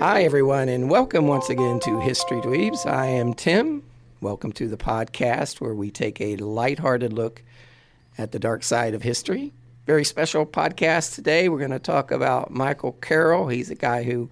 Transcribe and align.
Hi, 0.00 0.22
everyone, 0.22 0.70
and 0.70 0.88
welcome 0.88 1.26
once 1.26 1.50
again 1.50 1.78
to 1.80 2.00
History 2.00 2.40
Dweebs. 2.40 2.86
I 2.86 3.04
am 3.04 3.34
Tim. 3.34 3.82
Welcome 4.22 4.50
to 4.52 4.66
the 4.66 4.78
podcast 4.78 5.60
where 5.60 5.74
we 5.74 5.90
take 5.90 6.22
a 6.22 6.36
lighthearted 6.36 7.12
look 7.12 7.42
at 8.16 8.32
the 8.32 8.38
dark 8.38 8.62
side 8.62 8.94
of 8.94 9.02
history. 9.02 9.52
Very 9.84 10.06
special 10.06 10.46
podcast 10.46 11.14
today. 11.14 11.50
We're 11.50 11.58
going 11.58 11.70
to 11.72 11.78
talk 11.78 12.12
about 12.12 12.50
Michael 12.50 12.92
Carroll. 13.02 13.48
He's 13.48 13.68
a 13.68 13.74
guy 13.74 14.04
who 14.04 14.30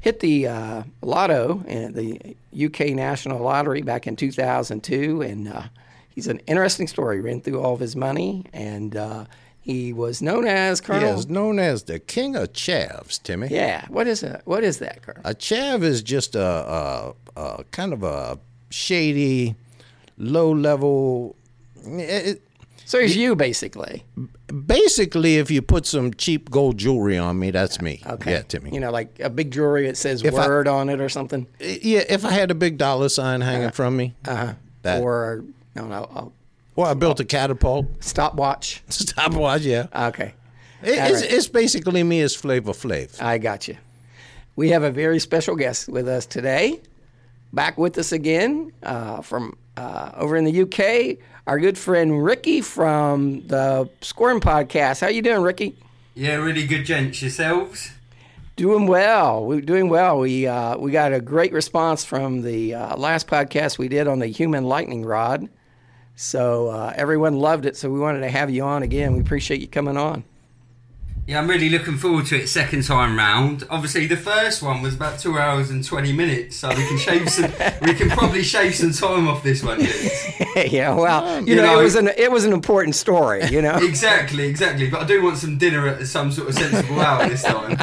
hit 0.00 0.20
the 0.20 0.46
uh, 0.46 0.82
lotto 1.02 1.64
in 1.68 1.92
the 1.92 2.34
UK 2.58 2.94
National 2.94 3.42
Lottery 3.42 3.82
back 3.82 4.06
in 4.06 4.16
2002, 4.16 5.20
and 5.20 5.48
uh, 5.48 5.64
he's 6.08 6.28
an 6.28 6.38
interesting 6.46 6.86
story. 6.86 7.20
Ran 7.20 7.42
through 7.42 7.60
all 7.60 7.74
of 7.74 7.80
his 7.80 7.94
money, 7.94 8.46
and 8.54 8.96
uh, 8.96 9.26
he 9.60 9.92
was 9.92 10.22
known 10.22 10.46
as 10.46 10.80
Colonel. 10.80 11.16
Yes, 11.16 11.26
known 11.26 11.58
as 11.58 11.82
the 11.84 11.98
King 11.98 12.34
of 12.36 12.52
Chavs, 12.52 13.22
Timmy. 13.22 13.48
Yeah. 13.48 13.84
What 13.88 14.06
is 14.06 14.22
it? 14.22 14.40
What 14.44 14.64
is 14.64 14.78
that, 14.78 15.02
Colonel? 15.02 15.22
A 15.24 15.34
chav 15.34 15.82
is 15.82 16.02
just 16.02 16.34
a, 16.34 16.42
a, 16.42 17.14
a 17.36 17.64
kind 17.70 17.92
of 17.92 18.02
a 18.02 18.38
shady, 18.70 19.54
low 20.16 20.50
level. 20.52 21.36
Eh, 21.86 22.00
it, 22.00 22.42
So 22.86 23.00
he's 23.00 23.14
you, 23.16 23.36
basically. 23.36 24.04
basically, 24.66 25.36
if 25.36 25.50
you 25.50 25.62
put 25.62 25.86
some 25.86 26.14
cheap 26.14 26.50
gold 26.50 26.78
jewelry 26.78 27.18
on 27.18 27.38
me, 27.38 27.50
that's 27.50 27.80
me. 27.80 28.00
Okay. 28.06 28.32
Yeah, 28.32 28.42
Timmy. 28.42 28.70
You 28.72 28.80
know, 28.80 28.90
like 28.90 29.20
a 29.20 29.30
big 29.30 29.50
jewelry 29.50 29.86
that 29.86 29.96
says 29.96 30.22
If 30.24 30.34
I- 30.34 30.46
word 30.46 30.68
on 30.68 30.88
it 30.88 31.00
or 31.00 31.08
something. 31.08 31.46
Eh, 31.60 31.78
yeah, 31.82 32.02
if 32.08 32.24
I 32.24 32.32
had 32.32 32.50
a 32.50 32.54
big 32.54 32.78
dollar 32.78 33.08
sign 33.08 33.40
hanging 33.42 33.64
uh-huh. 33.66 33.70
from 33.72 33.96
me, 33.96 34.14
Uh-huh. 34.26 34.54
That- 34.82 35.02
or, 35.02 35.44
I 35.76 35.80
don't 35.80 35.90
know, 35.90 36.32
or 36.76 36.86
I 36.86 36.94
built 36.94 37.20
a 37.20 37.24
catapult, 37.24 37.86
a 38.00 38.02
stopwatch. 38.02 38.82
stopwatch, 38.88 39.62
yeah. 39.62 39.86
Okay. 39.94 40.34
It- 40.82 40.88
it's, 40.98 41.22
right. 41.22 41.32
it's 41.32 41.48
basically 41.48 42.02
me 42.02 42.20
as 42.20 42.34
Flavor 42.34 42.72
Flav. 42.72 43.20
I 43.20 43.38
got 43.38 43.68
you. 43.68 43.76
We 44.56 44.70
have 44.70 44.82
a 44.82 44.90
very 44.90 45.18
special 45.18 45.56
guest 45.56 45.88
with 45.88 46.08
us 46.08 46.26
today. 46.26 46.80
Back 47.52 47.78
with 47.78 47.98
us 47.98 48.12
again 48.12 48.72
uh, 48.82 49.22
from 49.22 49.56
uh, 49.76 50.12
over 50.16 50.36
in 50.36 50.44
the 50.44 50.62
UK, 50.62 51.18
our 51.46 51.58
good 51.58 51.76
friend 51.78 52.22
Ricky 52.24 52.60
from 52.60 53.46
the 53.46 53.88
Squirm 54.02 54.40
Podcast. 54.40 55.00
How 55.00 55.08
you 55.08 55.22
doing, 55.22 55.42
Ricky? 55.42 55.76
Yeah, 56.14 56.34
really 56.36 56.66
good 56.66 56.84
gents 56.84 57.22
yourselves. 57.22 57.90
Doing 58.56 58.86
well. 58.86 59.46
We're 59.46 59.60
doing 59.62 59.88
well. 59.88 60.18
We 60.20 60.46
uh, 60.46 60.76
we 60.76 60.90
got 60.90 61.12
a 61.14 61.20
great 61.20 61.52
response 61.52 62.04
from 62.04 62.42
the 62.42 62.74
uh, 62.74 62.96
last 62.96 63.26
podcast 63.26 63.78
we 63.78 63.88
did 63.88 64.06
on 64.06 64.18
the 64.18 64.26
human 64.26 64.64
lightning 64.64 65.04
rod. 65.04 65.48
So 66.20 66.68
uh, 66.68 66.92
everyone 66.96 67.38
loved 67.38 67.64
it. 67.64 67.78
So 67.78 67.90
we 67.90 67.98
wanted 67.98 68.20
to 68.20 68.28
have 68.28 68.50
you 68.50 68.62
on 68.62 68.82
again. 68.82 69.14
We 69.14 69.20
appreciate 69.20 69.62
you 69.62 69.66
coming 69.66 69.96
on. 69.96 70.22
Yeah, 71.26 71.38
I'm 71.38 71.48
really 71.48 71.70
looking 71.70 71.96
forward 71.96 72.26
to 72.26 72.36
it 72.42 72.48
second 72.48 72.84
time 72.84 73.16
round. 73.16 73.66
Obviously, 73.70 74.06
the 74.06 74.18
first 74.18 74.62
one 74.62 74.82
was 74.82 74.94
about 74.94 75.18
two 75.18 75.38
hours 75.38 75.70
and 75.70 75.82
twenty 75.82 76.12
minutes, 76.12 76.56
so 76.56 76.68
we 76.68 76.86
can 76.86 76.98
shave 76.98 77.30
some. 77.30 77.50
we 77.82 77.94
can 77.94 78.10
probably 78.10 78.42
shave 78.42 78.74
some 78.74 78.92
time 78.92 79.28
off 79.28 79.42
this 79.42 79.62
one. 79.62 79.80
yeah. 80.70 80.94
Well, 80.94 81.40
you, 81.40 81.54
You 81.54 81.56
know, 81.56 81.62
know- 81.66 81.80
it 81.80 81.84
was 81.84 81.94
an 81.94 82.08
it 82.08 82.30
was 82.30 82.44
an 82.44 82.52
important 82.52 82.96
story. 82.96 83.46
You 83.46 83.62
know. 83.62 83.76
exactly, 83.82 84.46
exactly. 84.46 84.90
But 84.90 85.00
I 85.02 85.06
do 85.06 85.22
want 85.22 85.38
some 85.38 85.56
dinner 85.56 85.88
at 85.88 86.06
some 86.06 86.32
sort 86.32 86.50
of 86.50 86.54
sensible 86.54 87.00
hour 87.00 87.26
this 87.30 87.44
time. 87.44 87.78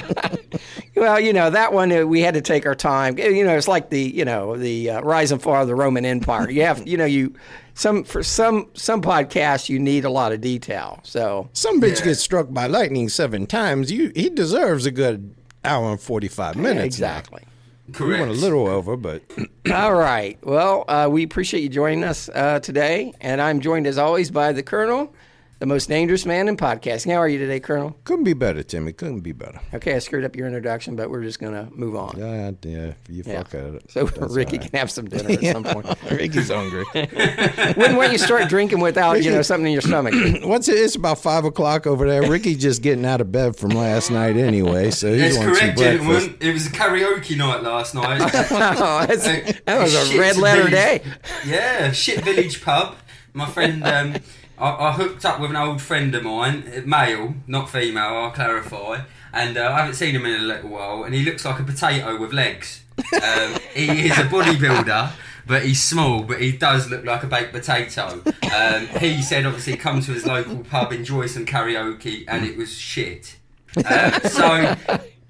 Well, 0.95 1.19
you 1.19 1.31
know 1.33 1.49
that 1.49 1.73
one 1.73 1.91
uh, 1.91 2.05
we 2.05 2.21
had 2.21 2.33
to 2.33 2.41
take 2.41 2.65
our 2.67 2.75
time. 2.75 3.17
You 3.17 3.45
know, 3.45 3.55
it's 3.55 3.67
like 3.67 3.89
the 3.89 4.01
you 4.01 4.25
know 4.25 4.57
the 4.57 4.91
uh, 4.91 5.01
rise 5.01 5.31
and 5.31 5.41
fall 5.41 5.61
of 5.61 5.67
the 5.67 5.75
Roman 5.75 6.05
Empire. 6.05 6.49
You 6.49 6.63
have 6.63 6.87
you 6.87 6.97
know 6.97 7.05
you 7.05 7.33
some 7.77 8.03
for 8.03 8.23
some 8.23 8.67
some 8.73 9.01
podcasts 9.01 9.69
you 9.69 9.79
need 9.79 10.03
a 10.03 10.09
lot 10.09 10.31
of 10.31 10.41
detail. 10.41 10.99
So 11.03 11.49
Some 11.53 11.79
bitch 11.79 11.99
Yeah. 11.99 12.05
gets 12.05 12.19
struck 12.21 12.47
by 12.51 12.67
lightning 12.67 13.07
seven 13.09 13.45
times. 13.45 13.91
You 13.91 14.11
he 14.15 14.29
deserves 14.29 14.85
a 14.85 14.91
good 14.91 15.35
hour 15.63 15.91
and 15.91 16.01
forty 16.01 16.27
five 16.27 16.55
minutes. 16.55 16.99
now. 16.99 17.07
exactly. 17.07 17.43
We 17.87 17.93
Correct. 17.93 18.19
went 18.19 18.31
a 18.31 18.41
little 18.41 18.67
over, 18.67 18.97
but 18.97 19.21
All 19.73 19.93
right. 19.93 20.37
Well, 20.43 20.83
uh, 20.89 21.07
we 21.09 21.23
appreciate 21.23 21.61
you 21.63 21.69
joining 21.69 22.03
us 22.03 22.29
uh, 22.33 22.59
today, 22.59 23.13
and 23.21 23.39
I'm 23.41 23.61
joined 23.61 23.87
as 23.87 23.97
always 23.97 24.29
by 24.31 24.51
the 24.51 24.61
Colonel, 24.63 25.13
the 25.59 25.65
most 25.65 25.89
dangerous 25.89 26.23
man 26.25 26.47
in 26.47 26.55
podcasting. 26.55 27.11
How 27.11 27.17
are 27.17 27.27
you 27.27 27.39
today, 27.39 27.59
Colonel? 27.59 27.97
couldn't 28.03 28.25
be 28.25 28.33
better, 28.33 28.61
Timmy. 28.61 28.93
Couldn't 28.93 29.21
be 29.21 29.31
better. 29.31 29.59
Okay, 29.73 29.95
I 29.95 29.99
screwed 29.99 30.23
up 30.23 30.35
your 30.35 30.45
introduction, 30.45 30.95
but 30.95 31.09
we're 31.09 31.23
just 31.23 31.39
gonna 31.39 31.67
move 31.73 31.95
on. 31.95 32.15
Yeah, 32.17 32.51
yeah. 32.63 32.93
You 33.09 33.23
Yeah. 33.25 33.37
fuck 33.43 33.55
at 33.55 33.63
it. 33.75 33.91
So 33.91 34.05
That's 34.05 34.33
Ricky 34.33 34.57
all 34.57 34.61
right. 34.61 34.71
can 34.71 34.79
have 34.79 34.91
some 34.91 35.05
dinner 35.09 35.31
at 35.31 35.41
some 35.53 35.63
point. 35.63 35.87
Ricky's 36.11 36.49
hungry. 36.51 36.85
Wouldn't 36.93 37.97
want 37.97 38.11
you 38.11 38.17
start 38.19 38.49
drinking 38.49 38.81
without 38.81 39.23
you 39.23 39.31
know 39.31 39.41
something 39.41 39.65
in 39.65 39.71
your 39.73 39.81
stomach. 39.81 40.13
Once 40.43 40.67
it, 40.67 40.73
it's 40.75 40.95
about 40.95 41.17
five 41.19 41.43
o'clock 41.43 41.87
over 41.87 42.07
there, 42.07 42.29
Ricky's 42.29 42.57
just 42.61 42.81
getting 42.83 43.05
out 43.05 43.19
of 43.21 43.31
bed 43.31 43.55
from 43.55 43.71
last 43.71 44.11
night 44.11 44.37
anyway, 44.37 44.91
so 44.91 45.11
he's 45.11 45.35
That's 45.35 45.37
wanting 45.37 45.55
some 45.55 45.65
breakfast. 45.75 45.83
gentlemen. 45.83 46.37
It 46.39 46.53
was 46.53 46.67
a 46.67 46.69
karaoke 46.69 47.35
night 47.37 47.63
last 47.63 47.95
night. 47.95 48.21
Oh, 48.49 49.05
that 49.05 49.81
was 49.81 49.93
a 49.95 50.05
Shit 50.05 50.19
red 50.19 50.37
letter 50.37 50.69
village- 50.69 50.71
day. 50.73 51.01
Yeah, 51.45 51.91
shit 51.91 52.23
village 52.23 52.63
pub. 52.63 52.95
My 53.33 53.45
friend, 53.45 53.83
um, 53.83 54.15
I, 54.57 54.87
I 54.87 54.91
hooked 54.93 55.25
up 55.25 55.39
with 55.39 55.51
an 55.51 55.55
old 55.55 55.81
friend 55.81 56.13
of 56.15 56.23
mine, 56.23 56.83
male, 56.85 57.35
not 57.45 57.69
female. 57.69 58.15
I'll 58.17 58.31
clarify. 58.31 59.01
And 59.33 59.57
uh, 59.57 59.69
I 59.71 59.79
haven't 59.79 59.95
seen 59.95 60.15
him 60.15 60.25
in 60.25 60.41
a 60.41 60.43
little 60.43 60.69
while, 60.69 61.03
and 61.03 61.13
he 61.13 61.23
looks 61.23 61.45
like 61.45 61.59
a 61.59 61.63
potato 61.63 62.17
with 62.19 62.33
legs. 62.33 62.83
Um, 62.97 63.55
he 63.73 64.07
is 64.07 64.17
a 64.17 64.23
bodybuilder. 64.23 65.11
But 65.45 65.63
he's 65.63 65.81
small, 65.81 66.23
but 66.23 66.41
he 66.41 66.51
does 66.51 66.89
look 66.89 67.05
like 67.05 67.23
a 67.23 67.27
baked 67.27 67.53
potato. 67.53 68.21
Um, 68.53 68.87
he 68.99 69.21
said, 69.21 69.45
obviously, 69.45 69.77
come 69.77 70.01
to 70.01 70.11
his 70.11 70.25
local 70.25 70.57
pub, 70.57 70.91
enjoy 70.91 71.27
some 71.27 71.45
karaoke, 71.45 72.25
and 72.27 72.45
it 72.45 72.57
was 72.57 72.77
shit. 72.77 73.37
Um, 73.77 74.11
so 74.25 74.75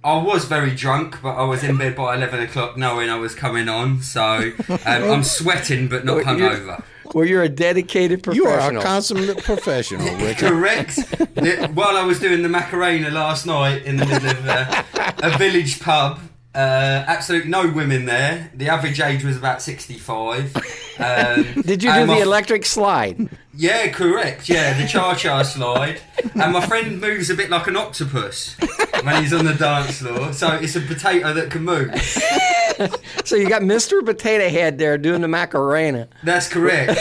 I 0.03 0.17
was 0.23 0.45
very 0.45 0.73
drunk, 0.73 1.21
but 1.21 1.35
I 1.35 1.43
was 1.43 1.63
in 1.63 1.77
bed 1.77 1.95
by 1.95 2.15
11 2.15 2.39
o'clock 2.39 2.77
knowing 2.77 3.11
I 3.11 3.17
was 3.17 3.35
coming 3.35 3.69
on. 3.69 4.01
So 4.01 4.51
um, 4.69 4.79
I'm 4.87 5.23
sweating, 5.23 5.87
but 5.87 6.03
not 6.03 6.23
hungover. 6.23 6.83
Well, 7.13 7.25
you're 7.25 7.43
a 7.43 7.49
dedicated 7.49 8.23
professional. 8.23 8.51
You 8.51 8.51
are 8.53 8.77
a 8.77 8.81
consummate 8.81 9.43
professional, 9.43 10.05
Ricky. 10.25 10.47
Correct. 10.47 10.99
While 11.73 11.97
I 11.97 12.03
was 12.05 12.19
doing 12.19 12.41
the 12.41 12.49
Macarena 12.49 13.09
last 13.09 13.45
night 13.45 13.83
in 13.83 13.97
the 13.97 14.05
middle 14.05 14.29
of 14.29 14.47
uh, 14.47 14.83
a 15.23 15.37
village 15.37 15.79
pub, 15.79 16.19
uh, 16.57 17.05
absolutely 17.07 17.49
no 17.51 17.69
women 17.71 18.05
there. 18.05 18.49
The 18.55 18.69
average 18.69 18.99
age 18.99 19.23
was 19.23 19.37
about 19.37 19.61
65. 19.61 20.55
Um, 20.99 21.61
Did 21.61 21.83
you 21.83 21.93
do 21.93 22.07
the 22.07 22.21
electric 22.23 22.65
slide? 22.65 23.29
Yeah, 23.53 23.89
correct. 23.89 24.49
Yeah, 24.49 24.75
the 24.81 24.87
cha 24.87 25.13
cha 25.13 25.43
slide. 25.43 26.01
And 26.33 26.53
my 26.53 26.65
friend 26.65 26.99
moves 26.99 27.29
a 27.29 27.35
bit 27.35 27.51
like 27.51 27.67
an 27.67 27.77
octopus 27.77 28.55
when 29.03 29.21
he's 29.21 29.31
on 29.31 29.45
the 29.45 29.53
dance 29.53 29.99
floor. 29.99 30.33
So 30.33 30.55
it's 30.55 30.75
a 30.75 30.81
potato 30.81 31.33
that 31.35 31.51
can 31.51 31.63
move. 31.63 31.91
So 33.25 33.35
you 33.35 33.47
got 33.49 33.61
Mr. 33.61 34.03
Potato 34.05 34.49
Head 34.49 34.77
there 34.79 34.97
doing 34.97 35.21
the 35.21 35.27
Macarena. 35.27 36.07
That's 36.23 36.47
correct. 36.47 36.99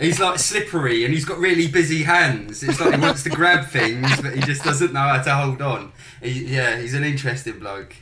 He's 0.00 0.18
like 0.18 0.38
slippery 0.38 1.04
and 1.04 1.12
he's 1.12 1.24
got 1.24 1.38
really 1.38 1.66
busy 1.68 2.02
hands. 2.02 2.62
It's 2.62 2.80
like 2.80 2.94
he 2.94 3.00
wants 3.00 3.22
to 3.24 3.30
grab 3.30 3.66
things, 3.68 4.20
but 4.20 4.34
he 4.34 4.40
just 4.40 4.64
doesn't 4.64 4.92
know 4.92 5.00
how 5.00 5.20
to 5.22 5.34
hold 5.34 5.62
on. 5.62 5.92
He, 6.22 6.44
yeah, 6.54 6.76
he's 6.78 6.92
an 6.94 7.02
interesting 7.04 7.58
bloke. 7.58 7.94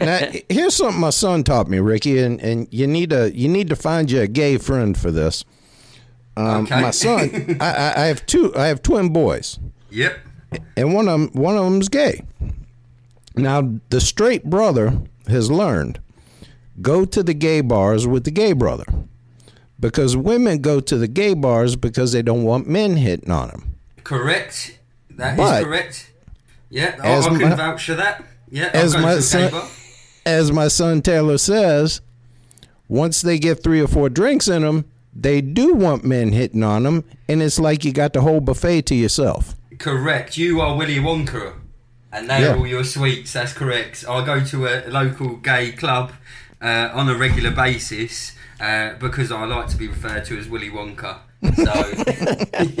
Now, 0.00 0.20
here's 0.48 0.74
something 0.74 1.00
my 1.00 1.10
son 1.10 1.44
taught 1.44 1.68
me, 1.68 1.78
Ricky, 1.78 2.18
and, 2.18 2.40
and 2.40 2.68
you 2.70 2.86
need 2.86 3.10
to 3.10 3.34
you 3.34 3.48
need 3.48 3.68
to 3.70 3.76
find 3.76 4.10
you 4.10 4.20
a 4.20 4.26
gay 4.26 4.58
friend 4.58 4.96
for 4.96 5.10
this. 5.10 5.44
Um, 6.36 6.64
Okay. 6.64 6.80
My 6.80 6.90
son, 6.90 7.56
I, 7.60 7.70
I, 7.72 8.02
I 8.02 8.06
have 8.06 8.26
two. 8.26 8.54
I 8.56 8.66
have 8.66 8.82
twin 8.82 9.12
boys, 9.12 9.58
Yep. 9.90 10.18
and 10.76 10.92
one 10.94 11.08
of 11.08 11.20
them 11.20 11.30
one 11.32 11.56
of 11.56 11.64
them's 11.64 11.88
gay. 11.88 12.22
Now 13.36 13.78
the 13.90 14.00
straight 14.00 14.44
brother 14.44 15.00
has 15.28 15.50
learned 15.50 16.00
go 16.82 17.04
to 17.04 17.22
the 17.22 17.34
gay 17.34 17.60
bars 17.60 18.06
with 18.06 18.24
the 18.24 18.30
gay 18.30 18.52
brother, 18.52 18.84
because 19.80 20.16
women 20.16 20.58
go 20.60 20.80
to 20.80 20.96
the 20.98 21.08
gay 21.08 21.34
bars 21.34 21.76
because 21.76 22.12
they 22.12 22.22
don't 22.22 22.42
want 22.44 22.68
men 22.68 22.96
hitting 22.96 23.30
on 23.30 23.48
them. 23.48 23.74
Correct. 24.02 24.78
That 25.10 25.32
is 25.34 25.38
But- 25.38 25.64
correct. 25.64 26.10
Yeah, 26.74 26.96
I, 27.00 27.08
As 27.12 27.26
I 27.28 27.38
can 27.38 27.50
my- 27.50 27.54
vouch 27.54 27.86
for 27.86 27.94
that. 27.94 28.24
Yeah, 28.50 28.68
as 28.74 28.94
my 28.94 29.20
son-. 29.20 29.62
As 30.26 30.50
my 30.50 30.66
son 30.66 31.02
Taylor 31.02 31.38
says, 31.38 32.00
once 32.88 33.22
they 33.22 33.38
get 33.38 33.62
three 33.62 33.80
or 33.80 33.86
four 33.86 34.08
drinks 34.08 34.48
in 34.48 34.62
them, 34.62 34.84
they 35.14 35.40
do 35.40 35.74
want 35.74 36.02
men 36.04 36.32
hitting 36.32 36.64
on 36.64 36.82
them, 36.82 37.04
and 37.28 37.40
it's 37.40 37.60
like 37.60 37.84
you 37.84 37.92
got 37.92 38.12
the 38.12 38.22
whole 38.22 38.40
buffet 38.40 38.82
to 38.86 38.94
yourself. 38.96 39.54
Correct. 39.78 40.36
You 40.36 40.60
are 40.60 40.76
Willy 40.76 40.96
Wonka, 40.96 41.54
and 42.12 42.28
they're 42.28 42.56
all 42.56 42.66
your 42.66 42.82
sweets. 42.82 43.32
That's 43.34 43.52
correct. 43.52 44.04
I 44.08 44.24
go 44.26 44.44
to 44.44 44.66
a 44.66 44.90
local 44.90 45.36
gay 45.36 45.70
club 45.70 46.10
uh, 46.60 46.90
on 46.92 47.08
a 47.08 47.14
regular 47.16 47.52
basis 47.52 48.32
uh, 48.60 48.94
because 48.94 49.30
I 49.30 49.44
like 49.44 49.68
to 49.68 49.76
be 49.76 49.86
referred 49.86 50.24
to 50.24 50.38
as 50.38 50.48
Willy 50.48 50.70
Wonka. 50.70 51.18
So, 51.56 51.72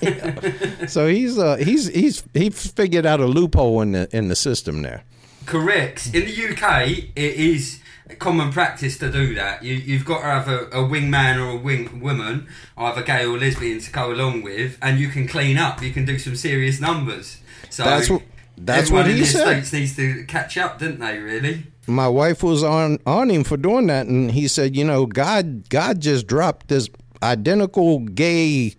yeah. 0.00 0.86
So 0.86 1.06
he's 1.08 1.38
uh, 1.38 1.56
he's 1.56 1.88
he's 1.88 2.22
he 2.34 2.50
figured 2.50 3.06
out 3.06 3.20
a 3.20 3.26
loophole 3.26 3.80
in 3.82 3.92
the 3.92 4.08
in 4.16 4.28
the 4.28 4.36
system 4.36 4.82
there. 4.82 5.02
Correct. 5.46 6.06
In 6.14 6.24
the 6.26 6.48
UK, 6.52 6.88
it 7.16 7.34
is 7.34 7.80
common 8.18 8.52
practice 8.52 8.98
to 8.98 9.10
do 9.10 9.34
that. 9.34 9.62
You, 9.62 9.74
you've 9.74 10.04
got 10.04 10.18
to 10.20 10.24
have 10.26 10.48
a, 10.48 10.58
a 10.66 10.84
wingman 10.84 11.36
or 11.38 11.50
a 11.50 11.56
wing 11.56 12.00
woman, 12.00 12.46
either 12.76 13.02
gay 13.02 13.24
or 13.24 13.38
lesbian, 13.38 13.80
to 13.80 13.90
go 13.92 14.12
along 14.12 14.42
with, 14.42 14.76
and 14.82 14.98
you 14.98 15.08
can 15.08 15.26
clean 15.26 15.56
up. 15.58 15.82
You 15.82 15.92
can 15.92 16.04
do 16.04 16.18
some 16.18 16.36
serious 16.36 16.80
numbers. 16.80 17.38
So 17.70 17.84
That's 17.84 18.10
what- 18.10 18.22
that's 18.62 18.88
everyone 18.88 19.04
what 19.04 19.10
in 19.12 19.16
he 19.16 19.22
the 19.22 19.26
said. 19.28 19.46
States 19.64 19.72
needs 19.72 19.96
to 19.96 20.24
catch 20.24 20.58
up, 20.58 20.78
didn't 20.78 21.00
they? 21.00 21.18
Really? 21.18 21.64
My 21.86 22.08
wife 22.08 22.42
was 22.42 22.62
on 22.62 22.98
on 23.06 23.30
him 23.30 23.42
for 23.42 23.56
doing 23.56 23.86
that, 23.86 24.06
and 24.06 24.30
he 24.32 24.48
said, 24.48 24.76
you 24.76 24.84
know, 24.84 25.06
God 25.06 25.66
God 25.70 25.98
just 26.00 26.26
dropped 26.26 26.68
this 26.68 26.86
identical 27.22 28.00
gay 28.00 28.74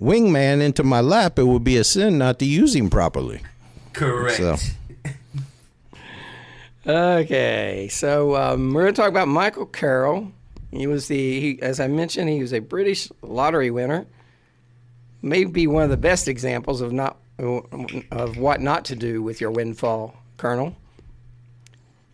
wingman 0.00 0.60
into 0.60 0.82
my 0.82 1.00
lap. 1.00 1.38
It 1.38 1.44
would 1.44 1.64
be 1.64 1.76
a 1.76 1.84
sin 1.84 2.18
not 2.18 2.38
to 2.40 2.44
use 2.44 2.74
him 2.74 2.90
properly. 2.90 3.40
Correct. 3.92 4.36
So- 4.36 4.56
Okay, 6.86 7.88
so 7.90 8.36
um, 8.36 8.72
we're 8.72 8.82
going 8.82 8.94
to 8.94 9.00
talk 9.00 9.08
about 9.08 9.26
Michael 9.26 9.66
Carroll. 9.66 10.30
He 10.70 10.86
was 10.86 11.08
the, 11.08 11.40
he, 11.40 11.62
as 11.62 11.80
I 11.80 11.88
mentioned, 11.88 12.28
he 12.28 12.40
was 12.40 12.52
a 12.52 12.60
British 12.60 13.10
lottery 13.22 13.72
winner. 13.72 14.06
Maybe 15.20 15.66
one 15.66 15.82
of 15.82 15.90
the 15.90 15.96
best 15.96 16.28
examples 16.28 16.80
of 16.80 16.92
not 16.92 17.16
of 17.38 18.38
what 18.38 18.60
not 18.60 18.84
to 18.86 18.96
do 18.96 19.20
with 19.22 19.40
your 19.40 19.50
windfall, 19.50 20.16
Colonel. 20.36 20.74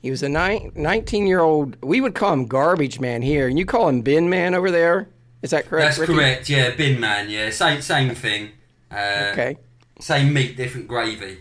He 0.01 0.11
was 0.11 0.23
a 0.23 0.29
19 0.29 1.27
year 1.27 1.41
old. 1.41 1.77
We 1.83 2.01
would 2.01 2.15
call 2.15 2.33
him 2.33 2.47
garbage 2.47 2.99
man 2.99 3.21
here, 3.23 3.47
and 3.49 3.59
you 3.59 3.67
call 3.67 3.89
him 3.89 4.01
bin 4.03 4.31
man 4.31 4.55
over 4.55 4.71
there. 4.71 5.07
Is 5.43 5.51
that 5.51 5.67
correct? 5.67 5.87
That's 5.87 5.99
Ricky? 5.99 6.15
correct. 6.15 6.49
Yeah, 6.49 6.71
bin 6.75 6.99
man. 7.01 7.29
Yeah, 7.29 7.51
same 7.51 7.83
same 7.83 8.15
thing. 8.15 8.51
Uh, 8.91 9.29
Okay. 9.33 9.57
Same 10.01 10.33
meat, 10.33 10.57
different 10.57 10.89
gravy. 10.89 11.39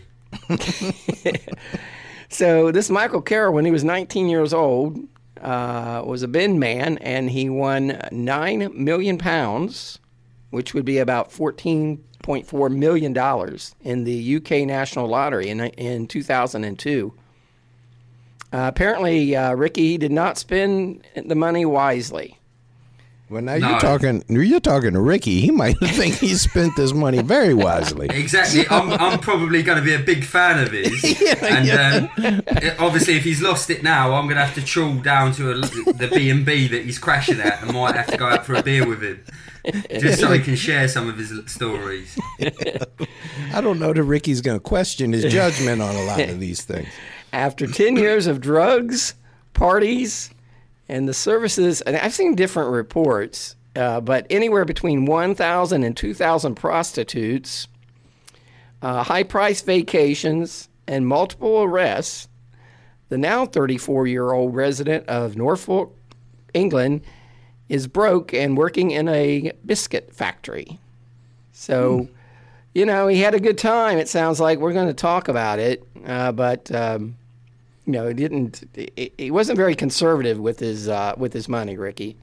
So 2.32 2.72
this 2.72 2.88
Michael 2.88 3.20
Carroll, 3.20 3.52
when 3.52 3.66
he 3.66 3.70
was 3.70 3.84
19 3.84 4.26
years 4.26 4.54
old, 4.54 4.98
uh, 5.42 6.02
was 6.06 6.22
a 6.22 6.28
bin 6.28 6.58
man, 6.58 6.96
and 6.98 7.28
he 7.28 7.50
won 7.50 8.00
nine 8.10 8.70
million 8.74 9.18
pounds, 9.18 9.98
which 10.48 10.72
would 10.72 10.86
be 10.86 10.96
about 10.96 11.30
14.4 11.30 12.74
million 12.74 13.12
dollars 13.12 13.74
in 13.82 14.04
the 14.04 14.36
UK 14.36 14.66
National 14.66 15.08
Lottery 15.08 15.48
in 15.50 15.60
in 15.60 16.06
2002. 16.06 17.12
Uh, 18.50 18.56
apparently, 18.66 19.36
uh, 19.36 19.52
Ricky 19.52 19.98
did 19.98 20.12
not 20.12 20.38
spend 20.38 21.06
the 21.14 21.34
money 21.34 21.66
wisely. 21.66 22.38
Well, 23.32 23.40
now 23.40 23.56
No. 23.56 23.70
you're 23.70 23.80
talking 23.80 24.22
you're 24.28 24.60
talking 24.60 24.92
to 24.92 25.00
Ricky. 25.00 25.40
He 25.40 25.50
might 25.50 25.78
think 25.82 26.16
he 26.16 26.34
spent 26.34 26.76
this 26.76 26.92
money 26.92 27.22
very 27.22 27.54
wisely. 27.54 28.08
Exactly. 28.10 28.66
I'm, 28.68 28.92
I'm 28.92 29.18
probably 29.20 29.62
going 29.62 29.78
to 29.78 29.84
be 29.84 29.94
a 29.94 29.98
big 29.98 30.22
fan 30.24 30.62
of 30.62 30.70
his. 30.70 30.92
and 31.42 31.70
Um, 32.18 32.42
obviously, 32.78 33.14
if 33.16 33.24
he's 33.24 33.40
lost 33.40 33.70
it 33.70 33.82
now, 33.82 34.12
I'm 34.12 34.24
going 34.26 34.36
to 34.36 34.44
have 34.44 34.54
to 34.56 34.64
trawl 34.64 34.94
down 34.96 35.32
to 35.32 35.50
a, 35.52 35.54
the 35.54 36.10
B 36.12 36.28
and 36.28 36.44
B 36.44 36.68
that 36.68 36.84
he's 36.84 36.98
crashing 36.98 37.40
at, 37.40 37.62
and 37.62 37.72
might 37.72 37.94
have 37.96 38.08
to 38.08 38.18
go 38.18 38.26
out 38.26 38.44
for 38.44 38.54
a 38.54 38.62
beer 38.62 38.86
with 38.86 39.02
him, 39.02 39.24
just 39.98 40.20
so 40.20 40.30
he 40.30 40.40
can 40.40 40.54
share 40.54 40.86
some 40.88 41.08
of 41.08 41.16
his 41.16 41.32
stories. 41.46 42.18
I 43.54 43.60
don't 43.62 43.78
know 43.78 43.94
that 43.94 44.02
Ricky's 44.02 44.42
going 44.42 44.58
to 44.58 44.62
question 44.62 45.12
his 45.14 45.24
judgment 45.32 45.80
on 45.80 45.94
a 45.94 46.02
lot 46.04 46.20
of 46.20 46.38
these 46.38 46.62
things. 46.64 46.88
After 47.32 47.66
10 47.66 47.96
years 47.96 48.26
of 48.26 48.40
drugs, 48.42 49.14
parties, 49.54 50.28
and 50.88 51.08
the 51.08 51.14
services, 51.14 51.80
and 51.82 51.96
I've 51.96 52.14
seen 52.14 52.34
different 52.34 52.70
reports, 52.70 53.56
uh, 53.76 54.00
but 54.00 54.26
anywhere 54.30 54.64
between 54.64 55.06
1,000 55.06 55.82
and 55.82 55.96
2,000 55.96 56.54
prostitutes, 56.54 57.68
uh, 58.82 59.02
high 59.02 59.22
price 59.22 59.62
vacations, 59.62 60.68
and 60.86 61.06
multiple 61.06 61.62
arrests, 61.62 62.28
the 63.08 63.18
now 63.18 63.46
34 63.46 64.06
year 64.06 64.32
old 64.32 64.54
resident 64.54 65.06
of 65.08 65.36
Norfolk, 65.36 65.96
England, 66.54 67.02
is 67.68 67.86
broke 67.86 68.34
and 68.34 68.56
working 68.56 68.90
in 68.90 69.08
a 69.08 69.52
biscuit 69.64 70.12
factory. 70.12 70.78
So, 71.52 72.08
you 72.74 72.84
know, 72.86 73.06
he 73.06 73.20
had 73.20 73.34
a 73.34 73.40
good 73.40 73.58
time. 73.58 73.98
It 73.98 74.08
sounds 74.08 74.40
like 74.40 74.58
we're 74.58 74.72
going 74.72 74.88
to 74.88 74.94
talk 74.94 75.28
about 75.28 75.58
it, 75.58 75.86
uh, 76.04 76.32
but 76.32 76.70
um, 76.74 77.16
you 77.92 78.00
know, 78.00 78.08
he 78.08 78.14
didn't. 78.14 78.64
He 79.18 79.30
wasn't 79.30 79.58
very 79.58 79.74
conservative 79.74 80.38
with 80.38 80.60
his 80.60 80.88
uh, 80.88 81.14
with 81.18 81.34
his 81.34 81.46
money, 81.46 81.76
Ricky. 81.76 82.16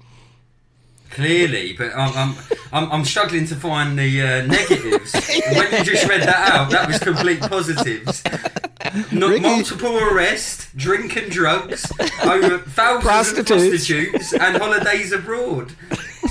Clearly, 1.12 1.74
but 1.74 1.92
I'm, 1.96 2.14
I'm, 2.16 2.36
I'm, 2.72 2.92
I'm 2.92 3.06
struggling 3.06 3.46
to 3.48 3.56
find 3.56 3.98
the 3.98 4.22
uh, 4.22 4.46
negatives. 4.46 5.14
when 5.14 5.72
you 5.74 5.84
just 5.84 6.08
read 6.08 6.22
that 6.22 6.52
out, 6.52 6.70
that 6.72 6.88
was 6.88 7.00
complete 7.00 7.40
positives. 7.42 8.24
Not 9.12 9.30
Ricky- 9.32 9.42
multiple 9.42 9.98
arrests, 9.98 10.72
drink 10.76 11.16
and 11.18 11.32
drugs, 11.32 11.92
over 12.24 12.60
thousands 12.60 13.04
Prostitutes. 13.04 13.52
of 13.52 13.70
prostitutes, 13.70 14.34
and 14.34 14.58
holidays 14.58 15.12
abroad. 15.12 15.74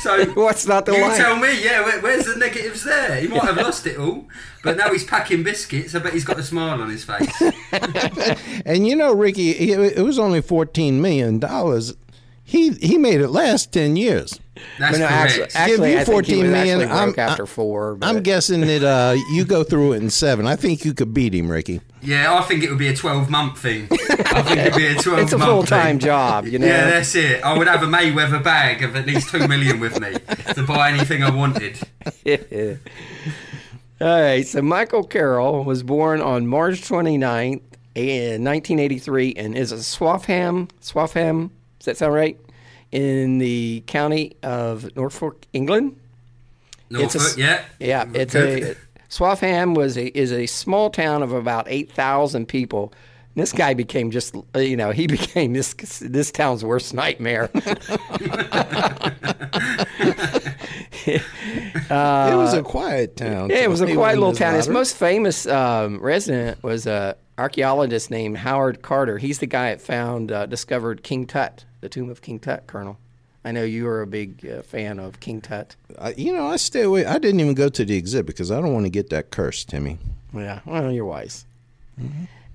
So 0.01 0.25
What's 0.35 0.67
not 0.67 0.87
the 0.87 0.93
you 0.95 1.03
line? 1.03 1.17
tell 1.19 1.37
me, 1.37 1.63
yeah, 1.63 1.83
where, 1.85 2.01
where's 2.01 2.27
the 2.27 2.37
negatives 2.37 2.85
there? 2.85 3.17
He 3.21 3.27
might 3.29 3.43
have 3.45 3.57
lost 3.57 3.87
it 3.87 3.99
all, 3.99 4.27
but 4.63 4.77
now 4.77 4.91
he's 4.93 5.05
packing 5.05 5.43
biscuits. 5.43 5.95
I 5.95 5.99
bet 5.99 6.13
he's 6.13 6.25
got 6.25 6.39
a 6.39 6.43
smile 6.43 6.81
on 6.81 6.89
his 6.89 7.05
face. 7.05 7.43
And 8.65 8.87
you 8.87 8.97
know, 8.97 9.13
Ricky, 9.15 9.51
it 9.51 9.99
it 9.99 10.03
was 10.03 10.19
only 10.19 10.41
fourteen 10.41 11.01
million 11.01 11.39
dollars. 11.39 11.95
He 12.45 12.71
he 12.75 12.97
made 12.99 13.21
it 13.21 13.29
last 13.29 13.73
ten 13.73 13.97
years. 13.97 14.41
That's 14.79 14.93
But 14.93 14.99
no, 15.01 15.07
actually, 15.07 15.39
correct. 15.39 15.57
actually, 15.57 15.93
you 15.93 15.99
I 15.99 16.05
think 16.05 16.27
he 16.27 16.33
14 16.35 16.43
was 16.45 16.51
million, 16.53 16.91
I'm- 16.91 17.15
after 17.19 17.47
four. 17.47 17.99
I'm 18.03 18.23
guessing 18.23 18.61
that 18.63 18.83
uh, 18.85 19.17
you 19.33 19.45
go 19.45 19.65
through 19.65 19.93
it 19.95 19.97
in 20.03 20.11
seven. 20.11 20.47
I 20.47 20.57
think 20.57 20.85
you 20.85 20.95
could 20.95 21.13
beat 21.13 21.35
him, 21.35 21.51
Ricky. 21.51 21.81
yeah, 22.03 22.35
I 22.35 22.43
think 22.43 22.63
it 22.63 22.71
would 22.71 22.79
be 22.79 22.89
a 22.89 22.95
12 22.97 23.29
month 23.31 23.59
thing. 23.59 23.89
I 23.91 24.43
think 24.43 24.59
it'd 24.61 24.75
be 24.77 24.87
a 24.87 24.95
12 24.95 25.19
It's 25.23 25.33
a 25.33 25.39
month 25.39 25.51
full 25.51 25.63
time 25.65 25.99
job, 25.99 26.47
you 26.47 26.59
know. 26.59 26.67
Yeah, 26.67 26.91
that's 26.91 27.15
it. 27.15 27.43
I 27.43 27.57
would 27.59 27.67
have 27.67 27.83
a 27.83 27.87
Mayweather 27.87 28.43
bag 28.43 28.83
of 28.83 28.95
at 28.97 29.07
least 29.07 29.31
two 29.31 29.47
million 29.49 29.81
with 29.81 30.01
me 30.01 30.15
to 30.55 30.63
buy 30.63 30.91
anything 30.91 31.23
I 31.25 31.31
wanted. 31.31 31.79
All 34.01 34.21
right, 34.23 34.47
so 34.47 34.63
Michael 34.63 35.03
Carroll 35.05 35.65
was 35.65 35.83
born 35.83 36.21
on 36.21 36.47
March 36.47 36.83
29th, 36.83 37.63
in 37.97 38.45
1983, 38.45 39.35
and 39.37 39.59
is 39.59 39.73
a 39.73 39.77
Swaffham. 39.77 40.69
Swaffham, 40.81 41.51
does 41.81 41.87
that 41.87 41.97
sound 41.97 42.15
right? 42.15 42.39
In 42.91 43.39
the 43.39 43.83
county 43.87 44.37
of 44.43 44.97
Norfolk, 44.97 45.47
England. 45.53 45.97
It's 46.91 47.15
a 47.15 47.19
Norfolk, 47.19 47.39
yeah. 47.39 47.65
Yeah, 47.79 48.07
it's 48.15 48.35
a 48.35 48.75
Swaffham 49.11 49.75
was 49.77 49.97
a 49.99 50.07
is 50.19 50.33
a 50.33 50.47
small 50.47 50.91
town 50.91 51.23
of 51.23 51.33
about 51.33 51.67
eight 51.69 51.91
thousand 51.93 52.47
people. 52.47 52.93
And 53.35 53.43
This 53.43 53.53
guy 53.53 53.75
became 53.75 54.11
just 54.11 54.35
uh, 54.55 54.59
you 54.59 54.77
know 54.77 54.91
he 54.91 55.07
became 55.19 55.53
this 55.53 55.75
this 56.01 56.31
town's 56.31 56.65
worst 56.65 56.95
nightmare. 56.95 57.51
it 61.07 61.23
was 61.91 62.55
a 62.55 62.63
quiet 62.63 63.17
town. 63.17 63.51
Uh, 63.51 63.55
Yeah, 63.55 63.61
it 63.65 63.71
was 63.71 63.81
a 63.81 63.93
quiet 63.95 64.15
little 64.15 64.31
his 64.31 64.39
town. 64.39 64.55
His 64.55 64.67
lottery. 64.67 64.75
most 64.81 64.97
famous 64.97 65.47
um, 65.47 66.01
resident 66.01 66.63
was 66.63 66.87
a 66.87 67.17
archaeologist 67.39 68.11
named 68.11 68.39
Howard 68.39 68.83
Carter. 68.83 69.19
He's 69.19 69.39
the 69.39 69.47
guy 69.47 69.71
that 69.71 69.81
found 69.81 70.33
uh, 70.33 70.47
discovered 70.47 71.03
King 71.03 71.27
Tut, 71.27 71.65
the 71.81 71.89
tomb 71.89 72.11
of 72.11 72.23
King 72.23 72.39
Tut, 72.39 72.67
Colonel. 72.67 72.99
I 73.45 73.53
know 73.53 73.63
you 73.63 73.87
are 73.89 74.03
a 74.03 74.07
big 74.07 74.45
uh, 74.47 74.63
fan 74.63 74.99
of 74.99 75.21
King 75.21 75.41
Tut. 75.41 75.77
I- 75.99 76.15
you 76.17 76.33
know, 76.33 76.47
I 76.49 76.57
stay 76.57 76.83
away. 76.83 77.07
I 77.07 77.19
didn't 77.19 77.41
even 77.41 77.55
go 77.55 77.69
to 77.69 77.85
the 77.85 77.97
exhibit 77.97 78.27
because 78.27 78.51
I 78.51 78.61
don't 78.61 78.73
want 78.75 78.87
to 78.87 78.91
get 78.91 79.11
that 79.11 79.31
curse, 79.31 79.65
Timmy. 79.65 79.99
Yeah, 80.35 80.61
well, 80.67 80.91
you're 80.93 81.05
wise. 81.07 81.47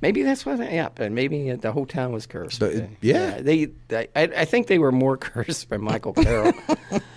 Maybe 0.02 0.22
that's 0.24 0.46
what. 0.46 0.60
Yeah, 0.60 0.90
but 0.94 1.12
maybe 1.12 1.52
the 1.54 1.72
whole 1.72 1.86
town 1.86 2.12
was 2.12 2.26
cursed. 2.28 2.60
But, 2.60 2.76
Uh, 2.76 2.82
yeah. 3.02 3.42
they. 3.42 3.66
they 3.88 4.08
I, 4.16 4.24
I 4.24 4.46
think 4.46 4.68
they 4.68 4.78
were 4.78 4.92
more 4.92 5.18
cursed 5.30 5.70
by 5.70 5.78
Michael 5.78 6.14
Carroll. 6.14 6.54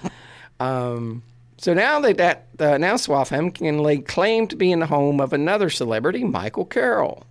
um, 0.60 1.22
so 1.58 1.74
now 1.74 2.00
that 2.00 2.16
that 2.18 2.46
uh, 2.60 2.78
now 2.78 2.94
Swaffham 2.94 3.52
can 3.54 3.78
lay 3.80 3.98
claim 3.98 4.46
to 4.48 4.56
being 4.56 4.78
the 4.78 4.86
home 4.86 5.20
of 5.20 5.32
another 5.32 5.68
celebrity, 5.70 6.24
Michael 6.24 6.64
Carroll. 6.64 7.25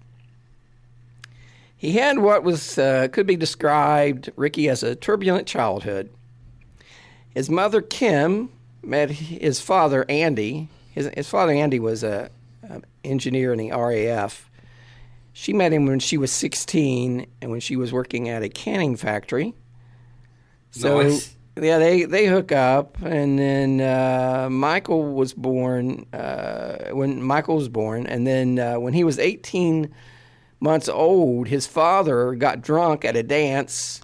He 1.78 1.94
had 1.94 2.20
what 2.20 2.44
was 2.44 2.78
uh, 2.78 3.08
could 3.12 3.28
be 3.28 3.36
described, 3.36 4.32
Ricky, 4.36 4.70
as 4.70 4.82
a 4.84 4.96
turbulent 4.96 5.48
childhood. 5.48 6.10
His 7.30 7.50
mother 7.50 7.82
Kim 7.82 8.50
met 8.82 9.10
his 9.10 9.60
father 9.60 10.06
Andy, 10.08 10.70
his, 10.94 11.10
his 11.14 11.28
father 11.28 11.52
Andy 11.52 11.80
was 11.80 12.04
a, 12.04 12.30
a 12.64 12.82
engineer 13.04 13.52
in 13.52 13.60
the 13.60 13.72
RAF. 13.72 14.50
She 15.34 15.52
met 15.52 15.74
him 15.74 15.86
when 15.86 16.00
she 16.00 16.18
was 16.18 16.32
16 16.32 17.28
and 17.42 17.52
when 17.52 17.60
she 17.60 17.76
was 17.76 17.92
working 17.92 18.30
at 18.30 18.42
a 18.42 18.48
canning 18.48 18.96
factory. 18.96 19.54
So 20.72 21.02
Nice. 21.02 21.36
yeah, 21.62 21.78
they 21.78 22.06
they 22.06 22.26
hook 22.28 22.54
up, 22.54 22.98
and 23.02 23.38
then 23.38 23.82
uh, 23.82 24.48
Michael 24.50 25.14
was 25.14 25.34
born 25.34 26.06
uh, 26.14 26.92
when 26.92 27.22
Michael 27.22 27.58
was 27.58 27.68
born, 27.68 28.08
and 28.08 28.26
then 28.26 28.60
uh, 28.60 28.80
when 28.80 28.94
he 28.94 29.04
was 29.04 29.20
18 29.20 29.94
months 30.60 30.90
old, 30.90 31.48
his 31.48 31.68
father 31.68 32.34
got 32.36 32.62
drunk 32.62 33.06
at 33.06 33.16
a 33.16 33.24
dance. 33.24 34.02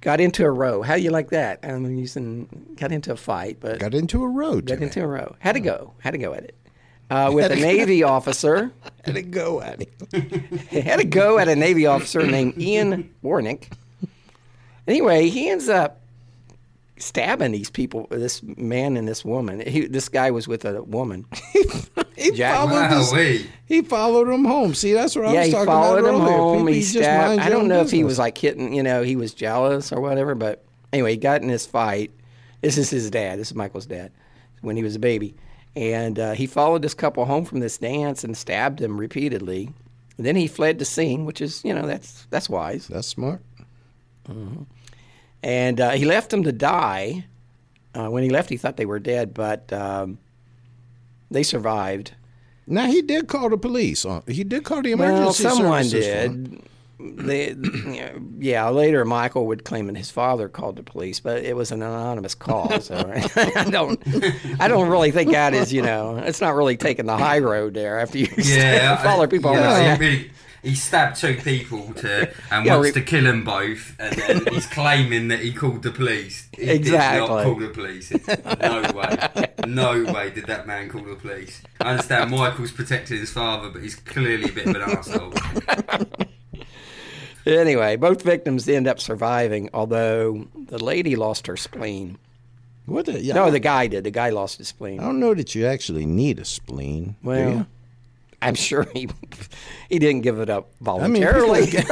Got 0.00 0.20
into 0.20 0.44
a 0.44 0.50
row. 0.50 0.80
How 0.80 0.96
do 0.96 1.02
you 1.02 1.10
like 1.10 1.30
that? 1.30 1.60
I'm 1.62 1.84
using 1.98 2.74
got 2.76 2.90
into 2.90 3.12
a 3.12 3.16
fight, 3.16 3.58
but 3.60 3.78
Got 3.78 3.92
into 3.94 4.22
a 4.24 4.28
row. 4.28 4.60
got 4.60 4.80
into 4.80 5.02
a 5.02 5.06
row. 5.06 5.36
Had 5.40 5.52
to 5.52 5.60
go. 5.60 5.92
Had 5.98 6.12
to 6.12 6.18
go 6.18 6.32
at 6.32 6.44
it. 6.44 6.56
Uh, 7.10 7.30
with 7.34 7.50
a 7.50 7.56
Navy 7.56 8.02
officer. 8.02 8.72
Had 9.04 9.16
to 9.16 9.22
go 9.22 9.60
at 9.60 9.82
it. 9.82 9.92
Had 10.84 11.00
to 11.00 11.04
go 11.04 11.38
at 11.38 11.48
a 11.48 11.56
Navy 11.56 11.84
officer 11.84 12.24
named 12.26 12.56
Ian 12.56 13.12
Warnick. 13.22 13.72
Anyway, 14.86 15.28
he 15.28 15.50
ends 15.50 15.68
up 15.68 16.00
stabbing 16.98 17.52
these 17.52 17.68
people, 17.68 18.06
this 18.10 18.42
man 18.42 18.96
and 18.96 19.08
this 19.08 19.24
woman. 19.24 19.60
He, 19.60 19.86
this 19.86 20.08
guy 20.08 20.30
was 20.30 20.46
with 20.48 20.64
a 20.64 20.82
woman. 20.82 21.26
He 22.20 22.32
Jack- 22.32 22.54
followed, 22.54 22.90
Wowee. 22.90 23.46
he 23.66 23.82
followed 23.82 24.28
him 24.28 24.44
home. 24.44 24.74
See, 24.74 24.92
that's 24.92 25.16
what 25.16 25.26
I'm 25.26 25.34
talking 25.34 25.34
about. 25.34 25.34
yeah, 25.34 25.40
was 25.40 25.46
he 25.46 25.52
talking 25.52 25.66
followed 25.66 25.98
about 26.00 26.08
him 26.14 26.20
earlier. 26.22 26.36
home. 26.36 26.58
People, 26.58 26.72
He 26.74 26.82
stabbed. 26.82 27.40
I 27.40 27.48
don't 27.48 27.68
know 27.68 27.80
if 27.80 27.90
he 27.90 28.04
was 28.04 28.18
like 28.18 28.36
hitting, 28.38 28.74
you 28.74 28.82
know, 28.82 29.02
he 29.02 29.16
was 29.16 29.32
jealous 29.34 29.92
or 29.92 30.00
whatever. 30.00 30.34
But 30.34 30.64
anyway, 30.92 31.12
he 31.12 31.16
got 31.16 31.40
in 31.42 31.48
this 31.48 31.66
fight. 31.66 32.10
This 32.60 32.76
is 32.76 32.90
his 32.90 33.10
dad. 33.10 33.38
This 33.38 33.48
is 33.48 33.54
Michael's 33.54 33.86
dad 33.86 34.12
when 34.60 34.76
he 34.76 34.82
was 34.82 34.94
a 34.96 34.98
baby, 34.98 35.34
and 35.74 36.18
uh, 36.18 36.32
he 36.32 36.46
followed 36.46 36.82
this 36.82 36.92
couple 36.92 37.24
home 37.24 37.46
from 37.46 37.60
this 37.60 37.78
dance 37.78 38.22
and 38.24 38.36
stabbed 38.36 38.80
them 38.80 38.98
repeatedly. 39.00 39.72
And 40.18 40.26
then 40.26 40.36
he 40.36 40.46
fled 40.46 40.78
the 40.78 40.84
scene, 40.84 41.24
which 41.24 41.40
is, 41.40 41.64
you 41.64 41.72
know, 41.72 41.86
that's 41.86 42.26
that's 42.28 42.50
wise. 42.50 42.86
That's 42.88 43.08
smart. 43.08 43.40
and 45.42 45.80
uh, 45.80 45.90
he 45.92 46.04
left 46.04 46.30
them 46.30 46.42
to 46.44 46.52
die. 46.52 47.24
Uh, 47.94 48.08
when 48.08 48.22
he 48.22 48.30
left, 48.30 48.50
he 48.50 48.56
thought 48.56 48.76
they 48.76 48.86
were 48.86 48.98
dead, 49.00 49.34
but 49.34 49.72
um, 49.72 50.18
they 51.30 51.42
survived. 51.42 52.12
Now 52.66 52.86
he 52.86 53.02
did 53.02 53.26
call 53.28 53.50
the 53.50 53.56
police. 53.58 54.04
Uh, 54.06 54.20
he 54.28 54.44
did 54.44 54.64
call 54.64 54.82
the 54.82 54.94
Well, 54.94 55.08
emergency 55.10 55.42
someone 55.42 55.84
services 55.84 56.06
for 56.06 56.28
did. 56.28 56.62
They, 57.02 57.54
yeah, 58.38 58.68
later 58.68 59.06
Michael 59.06 59.46
would 59.46 59.64
claim 59.64 59.86
that 59.86 59.96
his 59.96 60.10
father 60.10 60.50
called 60.50 60.76
the 60.76 60.82
police, 60.82 61.18
but 61.18 61.42
it 61.42 61.56
was 61.56 61.72
an 61.72 61.80
anonymous 61.82 62.34
call. 62.34 62.78
So 62.80 62.94
I 63.36 63.66
don't, 63.70 63.98
I 64.60 64.68
don't 64.68 64.88
really 64.90 65.10
think 65.10 65.30
that 65.32 65.54
is, 65.54 65.72
you 65.72 65.80
know, 65.80 66.18
it's 66.18 66.42
not 66.42 66.54
really 66.54 66.76
taking 66.76 67.06
the 67.06 67.16
high 67.16 67.38
road 67.38 67.72
there 67.72 67.98
after 67.98 68.18
you 68.18 68.28
Yeah, 68.36 68.96
I- 69.00 69.02
follow 69.02 69.26
people. 69.26 69.52
Yeah, 69.54 69.96
around. 69.98 70.30
He, 70.62 70.74
stabbed 70.74 71.16
two 71.16 71.34
people 71.36 71.92
to 71.94 72.30
and 72.50 72.66
Yeah, 72.66 72.76
wants 72.76 72.88
we- 72.94 73.00
to 73.00 73.02
kill 73.02 73.24
them 73.24 73.44
both, 73.44 73.94
and 73.98 74.14
then 74.16 74.46
he's 74.52 74.66
claiming 74.66 75.28
that 75.28 75.40
he 75.40 75.52
called 75.52 75.82
the 75.82 75.90
police. 75.90 76.48
He 76.56 76.66
did 76.66 76.76
Exactly. 76.76 77.28
not 77.28 77.44
call 77.44 77.54
the 77.56 77.68
police. 77.68 78.10
No 78.60 78.82
way, 78.94 79.46
no 79.66 80.12
way 80.12 80.30
did 80.30 80.46
that 80.46 80.66
man 80.66 80.88
call 80.88 81.02
the 81.02 81.14
police. 81.16 81.62
I 81.80 81.92
understand 81.92 82.30
Michael's 82.30 82.72
protecting 82.72 83.18
his 83.18 83.30
father, 83.30 83.70
but 83.70 83.82
he's 83.82 83.94
clearly 83.96 84.50
a 84.50 84.52
bit 84.52 84.66
of 84.66 84.76
an 84.76 84.82
asshole. 84.82 85.32
Anyway, 87.46 87.96
both 87.96 88.22
victims 88.22 88.68
end 88.68 88.86
up 88.86 89.00
surviving, 89.00 89.70
although 89.72 90.46
the 90.54 90.78
lady 90.82 91.16
lost 91.16 91.46
her 91.46 91.56
spleen. 91.56 92.18
What 92.84 93.06
the? 93.06 93.18
Yeah, 93.20 93.34
No, 93.34 93.50
the 93.50 93.58
guy 93.58 93.86
did. 93.86 94.04
The 94.04 94.10
guy 94.10 94.28
lost 94.28 94.58
his 94.58 94.68
spleen. 94.68 95.00
I 95.00 95.04
don't 95.04 95.20
know 95.20 95.32
that 95.32 95.54
you 95.54 95.64
actually 95.66 96.04
need 96.04 96.38
a 96.38 96.44
spleen. 96.44 97.04
do 97.04 97.14
Well, 97.22 97.50
you? 97.50 97.66
I'm 98.42 98.54
sure 98.54 98.86
he 98.94 99.08
he 99.88 99.98
didn't 99.98 100.22
give 100.22 100.38
it 100.40 100.48
up 100.48 100.70
I 100.86 101.08
mean, 101.08 101.22
voluntarily. 101.22 101.66
people 101.66 101.82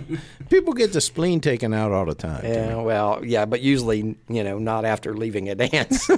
get, 0.00 0.02
people 0.50 0.72
get 0.74 0.92
the 0.92 1.00
spleen 1.00 1.40
taken 1.40 1.72
out 1.72 1.92
all 1.92 2.04
the 2.04 2.14
time. 2.14 2.44
yeah, 2.44 2.76
well, 2.76 3.24
yeah, 3.24 3.44
but 3.46 3.60
usually, 3.60 4.16
you 4.28 4.44
know, 4.44 4.58
not 4.58 4.84
after 4.84 5.14
leaving 5.14 5.48
a 5.48 5.54
dance. 5.54 6.08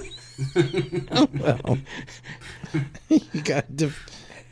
well, 1.35 1.79
you 3.09 3.43
got 3.43 3.75
de- 3.77 3.93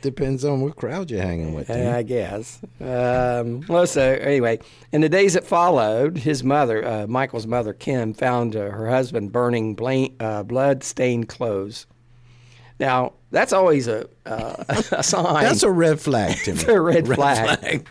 depends 0.01 0.45
on 0.45 0.61
what 0.61 0.75
crowd 0.75 1.09
you're 1.11 1.21
hanging 1.21 1.53
with. 1.53 1.67
Yeah. 1.69 1.97
I 1.97 2.03
guess. 2.03 2.61
Um, 2.79 3.61
well, 3.67 3.87
so 3.87 4.01
anyway, 4.01 4.59
in 4.91 5.01
the 5.01 5.09
days 5.09 5.33
that 5.33 5.43
followed, 5.43 6.17
his 6.17 6.43
mother, 6.43 6.85
uh, 6.85 7.07
Michael's 7.07 7.47
mother, 7.47 7.73
Kim, 7.73 8.13
found 8.13 8.55
uh, 8.55 8.69
her 8.69 8.89
husband 8.89 9.31
burning 9.31 9.77
uh, 10.19 10.43
blood-stained 10.43 11.27
clothes. 11.27 11.87
Now, 12.79 13.13
that's 13.35 13.53
always 13.53 13.87
a 13.87 14.07
uh, 14.25 14.63
a 14.91 15.03
sign. 15.03 15.43
That's 15.43 15.61
a 15.63 15.69
red 15.71 15.99
flag 15.99 16.37
to 16.45 16.53
me. 16.55 16.63
a 16.73 16.81
red 16.81 17.05
flag. 17.07 17.87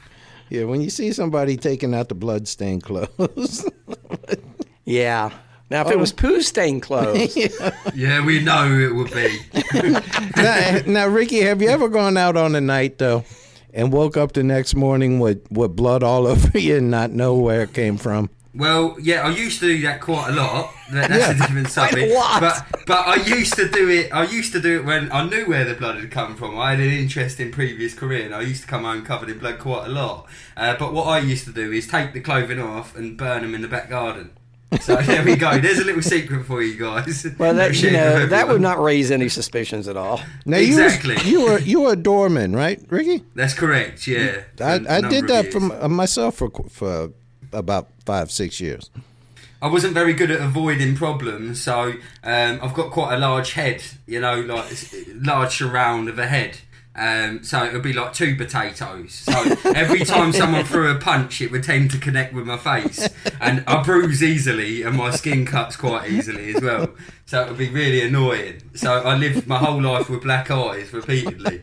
Yeah, 0.51 0.65
when 0.65 0.81
you 0.81 0.91
see 0.91 1.13
somebody 1.13 1.57
taking 1.57 1.95
out 1.95 2.09
the 2.09 2.15
blood-stained 2.15 2.83
clothes. 2.83 3.69
yeah. 4.85 5.31
Now, 5.71 5.83
Oh. 5.85 5.87
if 5.89 5.93
it 5.93 5.99
was 5.99 6.13
poo-stained 6.13 6.83
clothes, 6.83 7.37
Yeah, 7.95 8.25
we 8.25 8.41
know 8.43 8.71
it 8.71 8.95
would 8.95 9.11
be. 9.13 9.39
now, 10.37 10.79
now, 10.87 11.07
Ricky, 11.09 11.41
have 11.41 11.63
you 11.63 11.69
ever 11.69 11.89
gone 11.89 12.17
out 12.17 12.37
on 12.37 12.55
a 12.55 12.61
night 12.61 12.99
though, 12.99 13.25
and 13.73 13.93
woke 13.93 14.17
up 14.17 14.33
the 14.33 14.43
next 14.43 14.75
morning 14.77 15.19
with 15.19 15.41
with 15.51 15.75
blood 15.75 16.03
all 16.03 16.27
over 16.27 16.59
you 16.59 16.77
and 16.77 16.91
not 16.91 17.11
know 17.11 17.35
where 17.35 17.63
it 17.63 17.73
came 17.73 17.97
from? 17.97 18.29
Well, 18.55 18.97
yeah, 19.01 19.27
I 19.27 19.31
used 19.31 19.59
to 19.61 19.67
do 19.67 19.83
that 19.83 20.01
quite 20.01 20.31
a 20.31 20.33
lot. 20.33 20.73
That, 20.93 21.11
that's 21.11 21.29
a 21.31 21.35
different 21.35 21.69
subject. 21.69 22.13
lot. 22.15 22.41
But 22.41 22.87
but 22.87 23.07
I 23.07 23.17
used 23.17 23.55
to 23.55 23.69
do 23.69 23.89
it. 23.89 24.13
I 24.15 24.25
used 24.25 24.53
to 24.53 24.61
do 24.61 24.79
it 24.79 24.85
when 24.85 25.11
I 25.11 25.29
knew 25.29 25.47
where 25.47 25.65
the 25.65 25.75
blood 25.75 25.97
had 25.99 26.11
come 26.11 26.37
from. 26.37 26.57
I 26.59 26.71
had 26.71 26.81
an 26.81 26.91
interest 26.93 27.41
in 27.41 27.51
previous 27.51 27.95
career, 27.95 28.25
and 28.25 28.35
I 28.35 28.43
used 28.43 28.63
to 28.63 28.69
come 28.69 28.85
home 28.85 29.05
covered 29.05 29.29
in 29.29 29.39
blood 29.39 29.59
quite 29.59 29.87
a 29.87 29.91
lot. 29.91 30.27
Uh, 30.57 30.77
but 30.79 30.93
what 30.93 31.09
I 31.09 31.19
used 31.19 31.45
to 31.47 31.53
do 31.53 31.73
is 31.73 31.89
take 31.89 32.13
the 32.13 32.21
clothing 32.21 32.61
off 32.61 32.97
and 32.97 33.17
burn 33.17 33.43
them 33.43 33.55
in 33.57 33.63
the 33.63 33.69
back 33.69 33.91
garden. 33.91 34.31
So 34.81 34.97
there 35.03 35.25
we 35.25 35.37
go. 35.37 35.59
There's 35.59 35.79
a 35.79 35.85
little 35.85 36.03
secret 36.03 36.45
for 36.47 36.63
you 36.63 36.79
guys. 36.79 37.27
well, 37.39 37.55
that, 37.55 37.81
you 37.81 37.91
know, 37.91 38.27
that 38.27 38.47
would 38.49 38.61
not 38.61 38.81
raise 38.81 39.11
any 39.11 39.29
suspicions 39.29 39.89
at 39.89 39.97
all. 39.97 40.21
Now, 40.47 40.59
Exactly. 40.59 41.17
You 41.25 41.43
were, 41.43 41.45
you 41.45 41.53
were 41.53 41.59
you 41.59 41.81
were 41.83 41.93
a 41.93 41.97
doorman, 41.97 42.55
right, 42.55 42.81
Ricky? 42.89 43.25
That's 43.35 43.55
correct. 43.55 44.07
Yeah. 44.07 44.43
I, 44.61 44.65
I, 44.65 44.67
a 44.67 44.75
I 44.75 45.01
number 45.01 45.09
did 45.11 45.29
that 45.29 45.45
years. 45.45 45.55
for 45.55 45.85
uh, 45.85 45.89
myself 45.89 46.37
for 46.37 46.51
for 46.69 47.11
about 47.55 47.89
five 48.05 48.31
six 48.31 48.61
years. 48.61 48.91
I 49.63 49.69
wasn't 49.69 49.95
very 49.95 50.13
good 50.13 50.31
at 50.31 50.43
avoiding 50.43 50.95
problems, 50.95 51.63
so 51.63 51.95
um, 52.23 52.61
I've 52.63 52.75
got 52.75 52.91
quite 52.91 53.15
a 53.15 53.19
large 53.19 53.53
head, 53.53 53.83
you 54.07 54.21
know, 54.21 54.41
like 54.41 54.67
large 55.15 55.57
surround 55.57 56.11
of 56.11 56.19
a 56.19 56.27
head. 56.27 56.59
Um, 56.97 57.43
so 57.43 57.65
it 57.65 57.73
would 57.73 57.83
be 57.83 57.93
like 57.93 58.13
two 58.13 58.37
potatoes. 58.37 59.15
So 59.15 59.57
every 59.75 60.05
time 60.05 60.33
someone 60.33 60.65
threw 60.65 60.91
a 60.91 60.99
punch, 60.99 61.41
it 61.41 61.51
would 61.51 61.65
tend 61.65 61.91
to 61.93 61.99
connect 61.99 62.35
with 62.35 62.47
my 62.47 62.57
face, 62.57 63.09
and 63.41 63.65
I 63.67 63.83
bruise 63.83 64.23
easily, 64.23 64.83
and 64.83 64.97
my 64.97 65.11
skin 65.11 65.47
cuts 65.47 65.77
quite 65.77 66.11
easily 66.11 66.55
as 66.55 66.63
well. 66.63 66.91
So 67.27 67.43
it 67.43 67.49
would 67.49 67.59
be 67.59 67.71
really 67.71 68.03
annoying. 68.03 68.63
So 68.75 68.93
I 68.93 69.17
lived 69.17 69.47
my 69.47 69.59
whole 69.59 69.81
life 69.83 70.11
with 70.11 70.23
black 70.23 70.51
eyes 70.51 70.93
repeatedly. 70.93 71.63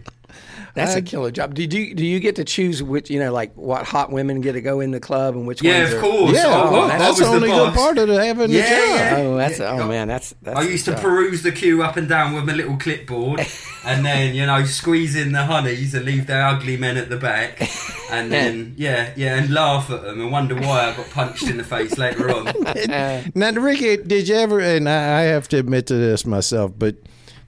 That's 0.74 0.96
a 0.96 1.02
killer 1.02 1.32
job. 1.32 1.54
Did 1.54 1.74
you 1.74 1.94
do 1.94 2.06
you 2.06 2.20
get 2.20 2.36
to 2.38 2.44
choose 2.46 2.82
which 2.82 3.10
you 3.10 3.20
know 3.20 3.32
like 3.34 3.54
what 3.56 3.86
hot 3.86 4.12
women 4.12 4.40
get 4.42 4.54
to 4.54 4.62
go 4.62 4.80
in 4.80 4.92
the 4.92 5.00
club 5.00 5.36
and 5.36 5.46
which 5.46 5.62
Yeah, 5.62 5.82
ones 5.84 5.94
of 5.94 5.98
are- 5.98 6.02
course. 6.02 6.34
Yeah, 6.34 6.48
I, 6.48 6.72
well, 6.72 6.82
I- 6.92 6.96
I 6.96 6.98
that's 6.98 7.20
the 7.20 7.26
only 7.28 7.50
good 7.50 7.74
part 7.74 7.98
of 7.98 8.08
having 8.10 8.50
Yeah, 8.52 8.62
the 8.62 8.70
job. 8.70 8.96
yeah. 8.98 9.18
Oh, 9.18 9.38
that's 9.38 9.60
Yeah. 9.60 9.72
oh 9.82 9.88
man, 9.88 10.08
that's 10.08 10.34
that's. 10.42 10.58
I 10.58 10.62
used 10.64 10.86
to 10.86 10.92
stuff. 10.92 11.02
peruse 11.04 11.44
the 11.44 11.52
queue 11.52 11.84
up 11.84 11.98
and 11.98 12.08
down 12.08 12.34
with 12.34 12.46
my 12.46 12.54
little 12.54 12.78
clipboard, 12.78 13.42
and 13.86 14.06
then 14.06 14.34
you 14.34 14.46
know 14.46 14.64
squeeze 14.64 15.16
in 15.16 15.32
the 15.34 15.44
honeys 15.46 15.94
and 15.94 16.06
leave 16.06 16.28
their 16.28 16.46
ugly 16.46 16.78
men 16.78 16.96
at 16.98 17.10
the 17.10 17.18
back, 17.18 17.62
and 18.12 18.32
then 18.36 18.74
yeah, 18.78 19.12
yeah, 19.18 19.36
and 19.38 19.54
laugh 19.54 19.90
at 19.92 20.04
them 20.04 20.22
and 20.22 20.32
wonder 20.32 20.56
why 20.56 20.90
I 20.92 20.96
got 20.96 21.10
punched 21.10 21.44
in 21.50 21.58
the 21.58 21.64
face 21.64 21.98
later 21.98 22.30
on. 22.32 22.52
Now, 23.36 23.52
Ricky, 23.52 23.98
did 23.98 24.28
you 24.28 24.36
ever? 24.36 24.60
And 24.60 24.88
I, 24.88 25.20
I 25.20 25.22
have 25.24 25.48
to 25.50 25.58
admit 25.58 25.88
to 25.88 25.96
this 25.96 26.26
myself, 26.26 26.72
but 26.78 26.96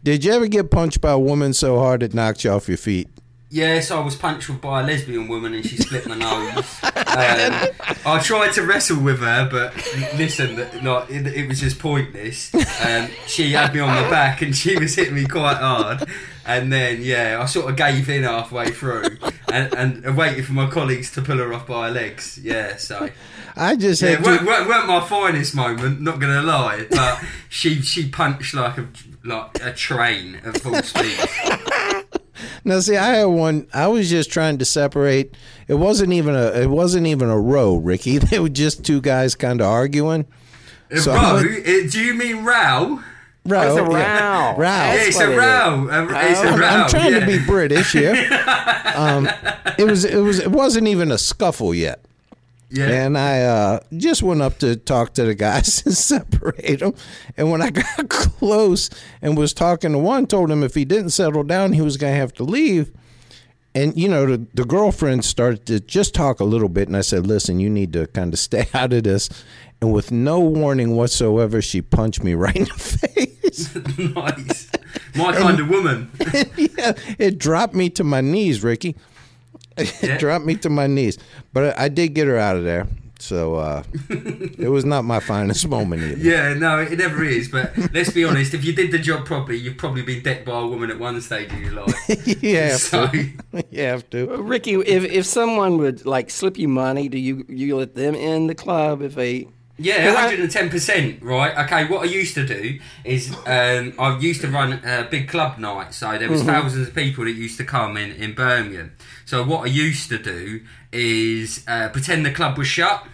did 0.04 0.26
you 0.26 0.32
ever 0.34 0.48
get 0.48 0.70
punched 0.72 1.00
by 1.02 1.12
a 1.12 1.20
woman 1.20 1.54
so 1.54 1.80
hard 1.80 2.04
it 2.04 2.14
knocked 2.14 2.44
you 2.44 2.52
off 2.52 2.68
your 2.68 2.78
feet? 2.78 3.08
Yes, 3.54 3.92
I 3.92 4.00
was 4.00 4.16
punched 4.16 4.50
by 4.62 4.82
a 4.82 4.84
lesbian 4.84 5.28
woman 5.28 5.54
and 5.54 5.64
she 5.64 5.78
split 5.78 6.08
my 6.08 6.16
nose. 6.16 6.80
Um, 7.14 7.68
I 8.08 8.20
tried 8.24 8.54
to 8.54 8.64
wrestle 8.66 9.00
with 9.00 9.20
her, 9.20 9.48
but 9.48 9.76
listen, 10.18 10.56
like, 10.84 11.12
it, 11.12 11.28
it 11.28 11.48
was 11.48 11.60
just 11.60 11.78
pointless. 11.78 12.52
Um, 12.84 13.08
she 13.28 13.52
had 13.52 13.72
me 13.72 13.82
on 13.82 14.04
the 14.04 14.10
back 14.10 14.42
and 14.42 14.56
she 14.56 14.76
was 14.80 14.96
hitting 14.96 15.14
me 15.14 15.26
quite 15.28 15.58
hard. 15.58 16.10
And 16.44 16.74
then, 16.74 17.04
yeah, 17.04 17.38
I 17.40 17.46
sort 17.46 17.70
of 17.70 17.76
gave 17.78 18.10
in 18.10 18.24
halfway 18.24 18.72
through 18.72 19.20
and, 19.52 19.72
and 19.76 20.18
waited 20.18 20.48
for 20.48 20.54
my 20.54 20.68
colleagues 20.68 21.12
to 21.12 21.22
pull 21.22 21.38
her 21.38 21.54
off 21.54 21.68
by 21.68 21.90
her 21.90 21.94
legs. 21.94 22.40
Yeah, 22.42 22.78
so. 22.78 23.12
I 23.56 23.76
just 23.76 24.02
Yeah, 24.02 24.10
had 24.10 24.20
it 24.22 24.26
weren't, 24.26 24.40
to, 24.40 24.46
weren't, 24.48 24.68
weren't 24.68 24.88
my 24.88 25.00
finest 25.02 25.54
moment, 25.54 26.02
not 26.02 26.20
gonna 26.20 26.42
lie, 26.42 26.88
but 26.90 27.24
she 27.50 27.84
she 27.84 28.10
punched 28.10 28.56
like 28.56 28.80
a 28.80 28.88
like 29.24 29.64
a 29.64 29.72
train 29.72 30.42
at 30.44 30.60
full 30.60 30.82
speed. 30.82 31.20
now. 32.64 32.80
See, 32.80 32.96
I 32.98 33.16
had 33.16 33.26
one. 33.26 33.68
I 33.74 33.88
was 33.88 34.10
just 34.10 34.32
trying 34.32 34.58
to 34.60 34.66
separate. 34.66 35.36
It 35.68 35.76
wasn't 35.76 36.14
even 36.14 36.36
a. 36.36 36.48
It 36.62 36.70
wasn't 36.70 37.08
even 37.08 37.30
a 37.30 37.40
row, 37.40 37.76
Ricky. 37.76 38.18
They 38.34 38.40
were 38.40 38.50
just 38.50 38.84
two 38.86 39.02
guys 39.02 39.36
kind 39.36 39.62
of 39.62 39.68
arguing. 39.68 40.26
So 40.98 41.14
Row? 41.14 41.36
went- 41.36 41.68
eh, 41.68 41.88
do 41.90 42.00
you 42.00 42.14
mean 42.14 42.44
row? 42.44 43.00
row. 43.46 43.62
it's 43.62 43.78
a 43.90 43.92
yeah. 43.92 44.52
row. 44.52 44.58
Row. 44.58 44.68
Yeah, 44.68 44.96
That's 44.96 45.08
it's 45.08 45.18
what 45.18 45.30
a 45.30 45.32
it 45.34 45.38
row. 45.38 45.88
A- 45.90 46.30
It's 46.32 46.40
a 46.40 46.48
I'm. 46.48 46.64
I'm 46.64 46.90
trying 46.90 47.14
yeah. 47.14 47.20
to 47.20 47.26
be 47.26 47.40
British 47.46 47.92
here. 47.92 48.14
um, 48.96 49.28
it 49.78 49.86
was 49.86 50.06
it 50.06 50.18
was 50.20 50.40
it 50.40 50.52
wasn't 50.52 50.88
even 50.88 51.12
a 51.12 51.18
scuffle 51.18 51.74
yet. 51.74 52.04
Yeah. 52.74 52.90
And 52.90 53.20
I 53.20 53.42
uh, 53.44 53.80
just 53.96 54.24
went 54.24 54.42
up 54.42 54.58
to 54.60 54.76
talk 54.76 55.14
to 55.14 55.26
the 55.26 55.36
guys 55.36 55.82
and 55.86 55.94
separate 55.96 56.80
them. 56.80 56.96
And 57.38 57.52
when 57.52 57.62
I 57.62 57.70
got 57.70 58.10
close 58.10 58.90
and 59.22 59.38
was 59.38 59.54
talking 59.54 59.92
to 59.92 60.00
one, 60.00 60.26
told 60.26 60.50
him 60.50 60.64
if 60.64 60.74
he 60.74 60.84
didn't 60.84 61.12
settle 61.12 61.44
down, 61.44 61.74
he 61.74 61.82
was 61.82 61.98
going 61.98 62.14
to 62.14 62.20
have 62.20 62.34
to 62.34 62.44
leave. 62.44 62.92
And, 63.76 63.96
you 63.96 64.10
know, 64.10 64.26
the, 64.26 64.48
the 64.56 64.66
girlfriend 64.66 65.24
started 65.24 65.68
to 65.68 65.80
just 65.80 66.16
talk 66.16 66.40
a 66.40 66.44
little 66.44 66.70
bit. 66.70 66.88
And 66.88 66.98
I 66.98 67.02
said, 67.02 67.28
listen, 67.28 67.60
you 67.60 67.70
need 67.70 67.94
to 67.94 68.08
kind 68.08 68.34
of 68.34 68.40
stay 68.48 68.68
out 68.74 68.92
of 68.92 69.04
this. 69.04 69.30
And 69.80 69.94
with 69.94 70.12
no 70.12 70.40
warning 70.40 70.96
whatsoever, 70.96 71.62
she 71.62 71.82
punched 71.82 72.24
me 72.24 72.34
right 72.34 72.56
in 72.56 72.64
the 72.64 72.74
face. 72.74 73.76
nice. 74.16 74.72
My 75.16 75.36
kind 75.36 75.60
of 75.60 75.70
woman. 75.70 76.10
yeah, 76.58 76.94
it 77.20 77.38
dropped 77.38 77.76
me 77.76 77.92
to 77.92 78.04
my 78.04 78.22
knees, 78.22 78.64
Ricky. 78.64 78.96
Yeah. 79.78 79.86
It 80.02 80.20
dropped 80.20 80.46
me 80.46 80.56
to 80.58 80.70
my 80.70 80.86
knees. 80.88 81.18
But 81.52 81.78
I, 81.80 81.86
I 81.86 81.90
did 81.90 82.10
get 82.14 82.28
her 82.28 82.38
out 82.38 82.56
of 82.58 82.64
there. 82.64 82.88
So 83.20 83.56
uh, 83.56 83.84
it 84.10 84.70
was 84.70 84.84
not 84.84 85.04
my 85.06 85.20
finest 85.22 85.68
moment 85.68 86.02
either. 86.04 86.18
Yeah, 86.22 86.54
no, 86.56 86.80
it 86.80 86.98
never 86.98 87.24
is. 87.24 87.48
But 87.48 87.72
let's 87.94 88.12
be 88.12 88.26
honest, 88.26 88.54
if 88.54 88.66
you 88.66 88.74
did 88.74 88.92
the 88.92 89.00
job 89.00 89.26
properly, 89.26 89.58
you've 89.58 89.78
probably 89.78 90.02
been 90.02 90.22
decked 90.22 90.46
by 90.46 90.60
a 90.60 90.66
woman 90.68 90.92
at 90.92 91.00
one 91.00 91.20
stage 91.22 91.52
of 91.54 91.60
your 91.62 91.72
life. 91.72 91.94
you 92.44 92.58
have 92.58 92.80
So- 92.82 93.08
to. 93.08 93.30
You 93.72 93.82
have 93.84 94.10
to. 94.10 94.28
Ricky, 94.44 94.74
if 94.74 95.04
if 95.06 95.26
someone 95.26 95.78
would 95.78 96.06
like 96.06 96.30
slip 96.30 96.58
you 96.58 96.68
money, 96.68 97.08
do 97.08 97.18
you 97.18 97.46
you 97.48 97.78
let 97.78 97.96
them 97.96 98.14
in 98.14 98.48
the 98.48 98.56
club 98.56 99.02
if 99.02 99.16
they? 99.16 99.48
Yeah, 99.78 100.06
'Cause 100.08 100.16
I- 100.16 100.22
hundred 100.22 100.40
and 100.42 100.52
ten 100.52 100.70
percent. 100.70 101.22
Right. 101.24 101.58
Okay. 101.66 101.86
What 101.86 102.02
I 102.04 102.06
used 102.06 102.36
to 102.36 102.46
do 102.46 102.80
is 103.04 103.32
um, 103.48 103.94
I 104.00 104.18
used 104.20 104.42
to 104.42 104.48
run 104.48 104.74
a 104.86 105.08
big 105.10 105.28
club 105.28 105.58
night, 105.58 105.94
so 105.94 106.16
there 106.18 106.30
was 106.30 106.42
Mm-hmm. 106.42 106.50
thousands 106.50 106.88
of 106.90 106.96
people 106.96 107.24
that 107.26 107.32
used 107.32 107.58
to 107.58 107.64
come 107.64 107.98
in 107.98 108.12
in 108.12 108.34
Birmingham. 108.34 108.92
So 109.26 109.44
what 109.44 109.64
I 109.64 109.68
used 109.68 110.10
to 110.10 110.20
do 110.20 110.62
is 110.92 111.64
uh, 111.68 111.90
pretend 111.90 112.26
the 112.26 112.32
club 112.32 112.58
was 112.58 112.68
shut. 112.68 113.06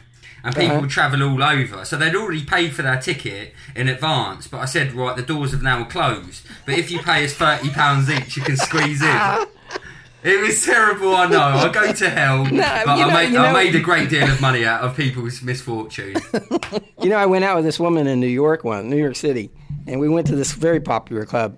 And 0.42 0.56
people 0.56 0.72
Uh-huh. 0.72 0.82
would 0.82 0.90
travel 0.90 1.22
all 1.22 1.44
over, 1.44 1.84
so 1.84 1.98
they'd 1.98 2.16
already 2.16 2.46
paid 2.46 2.74
for 2.74 2.82
their 2.82 2.96
ticket 2.98 3.54
in 3.76 3.90
advance. 3.90 4.48
But 4.48 4.60
I 4.62 4.66
said, 4.66 4.94
right, 4.94 5.14
the 5.14 5.22
doors 5.22 5.52
have 5.52 5.62
now 5.62 5.84
closed. 5.84 6.46
But 6.66 6.76
if 6.78 6.90
you 6.90 7.00
pay 7.00 7.26
us 7.26 7.34
thirty 7.34 7.70
pounds 7.72 8.10
each, 8.10 8.38
you 8.38 8.44
can 8.44 8.56
squeeze 8.56 9.02
in. 9.02 9.08
It 10.22 10.42
was 10.42 10.66
terrible, 10.66 11.16
I 11.16 11.28
know. 11.28 11.40
I 11.40 11.70
go 11.70 11.92
to 11.92 12.10
hell, 12.10 12.44
but 12.44 12.52
you 12.52 12.60
I, 12.60 13.14
made, 13.14 13.32
you 13.32 13.40
I 13.40 13.54
made 13.54 13.74
a 13.76 13.80
great 13.80 14.10
deal 14.10 14.30
of 14.30 14.42
money 14.42 14.66
out 14.66 14.82
of 14.82 14.96
people's 14.96 15.42
misfortune. 15.42 16.16
You 17.02 17.10
know, 17.10 17.16
I 17.16 17.28
went 17.28 17.46
out 17.46 17.56
with 17.56 17.64
this 17.64 17.80
woman 17.80 18.08
in 18.08 18.20
New 18.20 18.28
York 18.28 18.66
one, 18.66 18.90
New 18.90 18.98
York 18.98 19.16
City, 19.16 19.50
and 19.88 20.02
we 20.02 20.10
went 20.10 20.28
to 20.28 20.36
this 20.36 20.52
very 20.52 20.82
popular 20.82 21.26
club, 21.26 21.58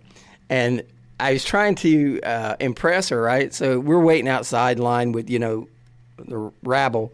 and 0.52 0.84
I 1.20 1.34
was 1.34 1.44
trying 1.44 1.74
to 1.76 2.22
uh, 2.22 2.56
impress 2.60 3.10
her, 3.10 3.20
right? 3.20 3.52
So 3.52 3.80
we're 3.80 4.04
waiting 4.04 4.28
outside 4.28 4.78
in 4.78 4.84
line 4.84 5.14
with 5.14 5.32
you 5.32 5.40
know 5.40 5.68
the 6.20 6.52
rabble, 6.62 7.12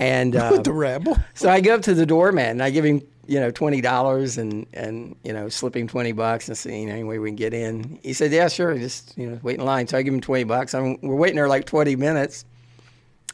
and 0.00 0.34
uh, 0.36 0.60
the 0.62 0.72
rabble. 0.72 1.16
So 1.34 1.48
I 1.48 1.60
go 1.60 1.74
up 1.74 1.82
to 1.82 1.94
the 1.94 2.06
doorman 2.06 2.46
and 2.46 2.62
I 2.62 2.70
give 2.70 2.84
him, 2.84 3.02
you 3.30 3.38
know, 3.38 3.50
twenty 3.52 3.80
dollars 3.80 4.36
and 4.38 4.66
and 4.72 5.14
you 5.22 5.32
know 5.32 5.48
slip 5.48 5.76
him 5.76 5.86
twenty 5.86 6.10
bucks 6.10 6.48
and 6.48 6.58
seeing 6.58 6.82
you 6.82 6.86
know 6.88 6.94
any 6.94 7.04
way 7.04 7.18
we 7.20 7.28
can 7.28 7.36
get 7.36 7.54
in. 7.54 8.00
He 8.02 8.12
said, 8.12 8.32
"Yeah, 8.32 8.48
sure, 8.48 8.76
just 8.76 9.16
you 9.16 9.30
know 9.30 9.38
wait 9.42 9.58
in 9.60 9.64
line." 9.64 9.86
So 9.86 9.96
I 9.96 10.02
give 10.02 10.12
him 10.12 10.20
twenty 10.20 10.42
bucks. 10.44 10.74
I'm, 10.74 10.98
we're 11.00 11.14
waiting 11.14 11.36
there 11.36 11.48
like 11.48 11.64
twenty 11.64 11.94
minutes. 11.94 12.44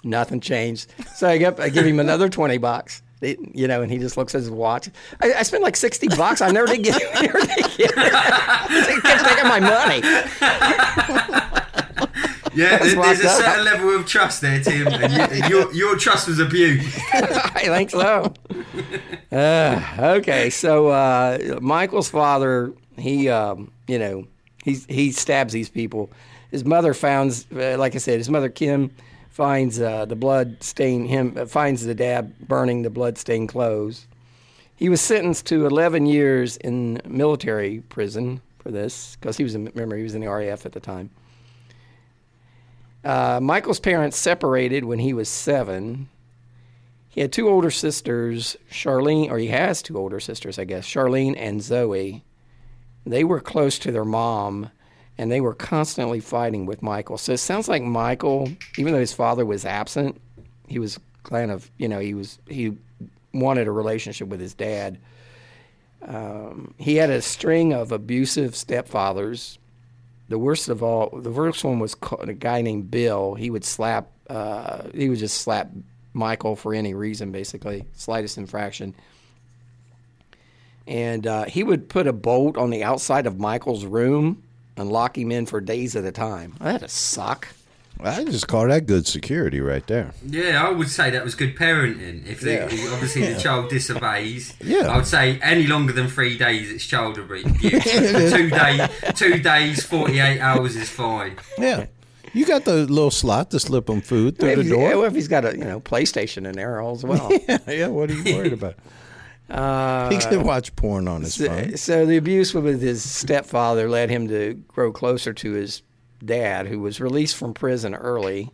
Nothing 0.05 0.41
changed. 0.41 0.93
So 1.15 1.27
I 1.29 1.43
up, 1.45 1.59
I 1.59 1.71
give 1.71 1.87
him 1.87 1.99
another 1.99 2.29
twenty 2.29 2.59
bucks. 2.59 3.03
It- 3.23 3.39
you 3.57 3.67
know, 3.67 3.81
and 3.81 3.91
he 3.91 3.97
just 3.97 4.19
looks 4.19 4.35
at 4.35 4.43
his 4.43 4.51
watch. 4.51 4.91
I, 5.23 5.33
I 5.33 5.43
spent 5.43 5.63
like 5.63 5.77
sixty 5.77 6.09
bucks. 6.09 6.43
I 6.43 6.51
never 6.51 6.67
did 6.67 6.85
get. 6.85 7.01
Never 7.23 7.41
did 7.41 7.57
get 7.79 7.95
he 7.95 9.01
kept 9.01 9.25
taking 9.25 9.49
my 9.49 9.61
money. 9.61 10.03
Yeah, 12.55 12.79
That's 12.79 12.95
there- 12.95 13.03
there's 13.03 13.21
a 13.21 13.29
up. 13.29 13.43
certain 13.43 13.65
level 13.67 13.91
of 13.97 14.07
trust 14.07 14.41
there, 14.41 14.59
Tim, 14.63 14.87
and 14.89 15.13
you, 15.13 15.49
your, 15.49 15.75
your 15.75 15.97
trust 15.97 16.27
was 16.27 16.39
abused. 16.39 16.89
I 17.13 17.65
think 17.67 17.91
so. 17.91 18.33
Uh, 19.37 19.83
okay, 19.99 20.49
so 20.49 20.89
uh, 20.89 21.59
Michael's 21.61 22.09
father, 22.09 22.73
he, 22.97 23.29
um, 23.29 23.71
you 23.87 23.99
know, 23.99 24.27
he 24.65 24.77
he 24.89 25.13
stabs 25.13 25.53
these 25.53 25.69
people. 25.69 26.11
His 26.51 26.65
mother 26.65 26.95
finds, 26.95 27.47
uh, 27.53 27.77
like 27.79 27.95
I 27.95 27.99
said, 27.99 28.17
his 28.17 28.31
mother 28.31 28.49
Kim 28.49 28.91
finds 29.29 29.79
uh, 29.79 30.07
the 30.07 30.17
blood 30.17 30.63
stain 30.63 31.05
him 31.05 31.35
uh, 31.37 31.45
finds 31.45 31.85
the 31.85 31.95
dad 31.95 32.49
burning 32.49 32.81
the 32.81 32.89
blood 32.89 33.19
stained 33.19 33.51
clothes. 33.51 34.07
He 34.75 34.89
was 34.89 35.03
sentenced 35.03 35.45
to 35.47 35.67
11 35.67 36.07
years 36.07 36.57
in 36.57 37.03
military 37.07 37.81
prison 37.91 38.41
for 38.59 38.71
this 38.71 39.17
because 39.17 39.37
he 39.37 39.45
was, 39.45 39.55
in, 39.55 39.67
remember, 39.67 39.97
he 39.97 40.03
was 40.03 40.15
in 40.15 40.23
the 40.23 40.29
RAF 40.29 40.65
at 40.65 40.73
the 40.73 40.81
time. 40.81 41.11
Uh, 43.05 43.41
Michael's 43.43 43.81
parents 43.81 44.17
separated 44.17 44.85
when 44.85 44.99
he 44.99 45.13
was 45.13 45.29
seven. 45.29 46.09
He 47.17 47.23
had 47.23 47.33
two 47.33 47.49
older 47.49 47.71
sisters, 47.71 48.59
Charlene, 48.71 49.31
or 49.31 49.39
he 49.39 49.47
has 49.47 49.81
two 49.81 49.97
older 49.97 50.21
sisters, 50.21 50.59
I 50.59 50.65
guess, 50.65 50.87
Charlene 50.87 51.35
and 51.39 51.63
Zoe. 51.63 52.23
They 53.07 53.25
were 53.25 53.41
close 53.41 53.79
to 53.79 53.91
their 53.91 54.05
mom, 54.05 54.69
and 55.17 55.33
they 55.33 55.41
were 55.41 55.55
constantly 55.55 56.21
fighting 56.21 56.67
with 56.67 56.83
Michael. 56.83 57.17
So 57.17 57.33
it 57.33 57.39
sounds 57.39 57.69
like 57.69 57.83
Michael, 57.83 58.51
even 58.77 58.93
though 58.93 59.01
his 59.01 59.15
father 59.15 59.47
was 59.47 59.65
absent, 59.65 60.21
he 60.69 60.79
was 60.79 61.01
kind 61.23 61.51
of, 61.51 61.71
you 61.79 61.89
know, 61.89 62.01
he 62.01 62.13
was 62.13 62.39
he 62.49 62.77
wanted 63.33 63.67
a 63.67 63.73
relationship 63.73 64.29
with 64.29 64.39
his 64.39 64.53
dad. 64.53 64.99
Um, 66.03 66.75
he 66.77 66.97
had 66.97 67.09
a 67.09 67.23
string 67.23 67.73
of 67.73 67.93
abusive 67.93 68.53
stepfathers. 68.53 69.57
The 70.29 70.39
worst 70.39 70.69
of 70.69 70.83
all, 70.83 71.19
the 71.19 71.31
worst 71.31 71.65
one 71.65 71.79
was 71.79 71.97
a 72.21 72.35
guy 72.35 72.61
named 72.61 72.91
Bill. 72.91 73.37
He 73.37 73.49
would 73.49 73.65
slap, 73.65 74.11
uh, 74.29 74.83
he 74.93 75.09
would 75.09 75.19
just 75.19 75.41
slap 75.41 75.71
Michael 76.17 76.57
for 76.57 76.75
any 76.75 76.95
reason, 76.95 77.31
basically, 77.31 77.85
slightest 77.95 78.39
infraction. 78.39 78.95
And 80.87 81.27
uh, 81.27 81.45
he 81.45 81.63
would 81.63 81.89
put 81.89 82.07
a 82.07 82.13
bolt 82.13 82.57
on 82.57 82.71
the 82.71 82.83
outside 82.83 83.27
of 83.27 83.39
Michael's 83.39 83.85
room 83.85 84.43
and 84.77 84.91
lock 84.91 85.19
him 85.19 85.31
in 85.33 85.47
for 85.47 85.61
days 85.61 85.95
at 85.97 86.05
a 86.05 86.13
time. 86.13 86.55
That'd 86.61 86.91
suck. 86.91 87.49
I 87.99 88.25
just 88.25 88.47
call 88.47 88.69
that 88.69 88.87
good 88.87 89.07
security 89.07 89.59
right 89.61 89.85
there. 89.87 90.13
Yeah, 90.25 90.63
I 90.67 90.71
would 90.71 90.91
say 90.91 91.11
that 91.11 91.25
was 91.25 91.35
good 91.35 91.57
parenting. 91.57 92.27
If, 92.27 92.41
they, 92.43 92.57
Yeah. 92.57 92.69
if 92.71 92.93
obviously 92.93 93.33
the 93.33 93.41
child 93.41 93.71
disobeys, 93.71 94.55
Yeah. 94.63 94.89
I 94.89 94.97
would 94.99 95.07
say 95.07 95.39
any 95.43 95.67
longer 95.67 95.95
than 95.95 96.07
three 96.09 96.37
days, 96.37 96.71
it's 96.71 96.85
child 96.87 97.17
abuse. 97.19 97.45
two 97.61 98.51
day, 98.51 98.89
two 99.15 99.39
days, 99.39 99.83
forty 99.83 100.21
eight 100.21 100.41
hours 100.41 100.77
is 100.77 100.91
fine. 100.91 101.37
Yeah. 101.59 101.87
You 102.37 102.45
got 102.45 102.65
the 102.67 102.75
little 102.87 103.11
slot 103.11 103.51
to 103.53 103.59
slip 103.61 103.89
him 103.89 104.01
food 104.03 104.39
through 104.39 104.51
If 104.51 104.57
the 104.59 104.69
door. 104.71 104.89
well, 104.91 105.05
if 105.05 105.15
he's 105.15 105.29
got 105.29 105.45
a 105.47 105.53
you 105.57 105.65
know 105.65 105.81
PlayStation 105.81 106.47
in 106.47 106.53
there 106.53 106.81
as 106.83 107.03
well. 107.11 107.33
Yeah, 107.49 107.59
yeah. 107.67 107.87
What 107.89 108.11
are 108.11 108.15
you 108.15 108.37
worried 108.37 108.53
about? 108.61 108.75
Uh, 109.49 110.11
he 110.11 110.19
can 110.19 110.43
watch 110.43 110.75
porn 110.77 111.09
on 111.09 111.23
his 111.23 111.37
phone. 111.37 111.71
So, 111.71 111.77
so 111.77 112.07
the 112.07 112.17
abuse 112.17 112.53
with 112.53 112.83
his 112.83 113.03
stepfather 113.09 113.89
led 113.89 114.11
him 114.11 114.29
to 114.29 114.55
grow 114.69 114.93
closer 114.93 115.33
to 115.33 115.53
his 115.53 115.83
dad, 116.25 116.67
who 116.67 116.81
was 116.81 117.01
released 117.01 117.37
from 117.37 117.55
prison 117.55 117.95
early 117.95 118.51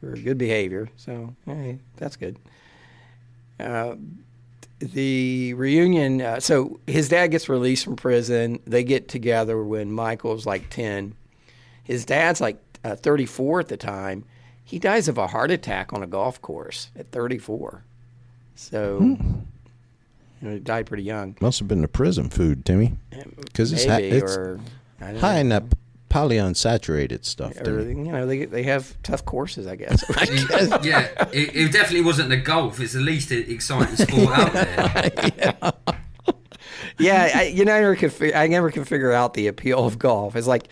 for 0.00 0.14
good 0.14 0.38
behavior. 0.38 0.88
So 0.96 1.34
hey, 1.46 1.78
that's 1.96 2.16
good. 2.16 2.36
Uh, 3.58 3.96
the 4.78 5.54
reunion. 5.54 6.20
Uh, 6.20 6.40
so 6.40 6.78
his 6.86 7.08
dad 7.08 7.28
gets 7.28 7.48
released 7.48 7.84
from 7.84 7.96
prison. 7.96 8.60
They 8.66 8.84
get 8.84 9.08
together 9.08 9.62
when 9.64 9.90
Michael's 9.92 10.46
like 10.46 10.70
ten. 10.70 11.14
His 11.84 12.04
dad's 12.04 12.40
like 12.40 12.58
uh, 12.84 12.96
34 12.96 13.60
at 13.60 13.68
the 13.68 13.76
time. 13.76 14.24
He 14.64 14.78
dies 14.78 15.08
of 15.08 15.18
a 15.18 15.26
heart 15.28 15.50
attack 15.50 15.92
on 15.92 16.02
a 16.02 16.06
golf 16.06 16.40
course 16.40 16.90
at 16.96 17.10
34. 17.10 17.84
So. 18.54 19.16
You 20.42 20.48
know, 20.48 20.54
he 20.54 20.60
died 20.60 20.86
pretty 20.86 21.04
young. 21.04 21.36
Must 21.40 21.60
have 21.60 21.68
been 21.68 21.82
the 21.82 21.88
prison 21.88 22.28
food, 22.28 22.64
Timmy, 22.64 22.96
because 23.36 23.72
it's, 23.72 23.84
ha- 23.84 23.98
Maybe, 23.98 24.16
it's 24.16 24.36
or 24.36 24.58
high 24.98 25.12
know. 25.12 25.36
in 25.36 25.48
that 25.50 25.62
polyunsaturated 26.10 27.24
stuff. 27.24 27.58
or 27.60 27.80
you 27.80 27.94
know 27.94 28.26
they 28.26 28.44
they 28.44 28.64
have 28.64 29.00
tough 29.02 29.24
courses, 29.24 29.66
I 29.68 29.76
guess. 29.76 30.04
yeah, 30.82 31.08
it, 31.32 31.54
it 31.54 31.72
definitely 31.72 32.02
wasn't 32.04 32.28
the 32.28 32.36
golf. 32.38 32.80
It's 32.80 32.92
the 32.92 33.00
least 33.00 33.30
exciting 33.30 33.94
sport 33.96 34.36
out 34.36 34.52
there. 34.52 35.54
yeah, 36.98 37.30
I, 37.34 37.42
you 37.44 37.64
know, 37.64 37.74
I 37.74 37.80
never 37.80 37.96
could 37.96 38.12
fi- 38.12 38.34
I 38.34 38.46
never 38.48 38.70
can 38.70 38.84
figure 38.84 39.12
out 39.12 39.34
the 39.34 39.46
appeal 39.46 39.86
of 39.86 39.98
golf. 39.98 40.36
It's 40.36 40.46
like 40.46 40.68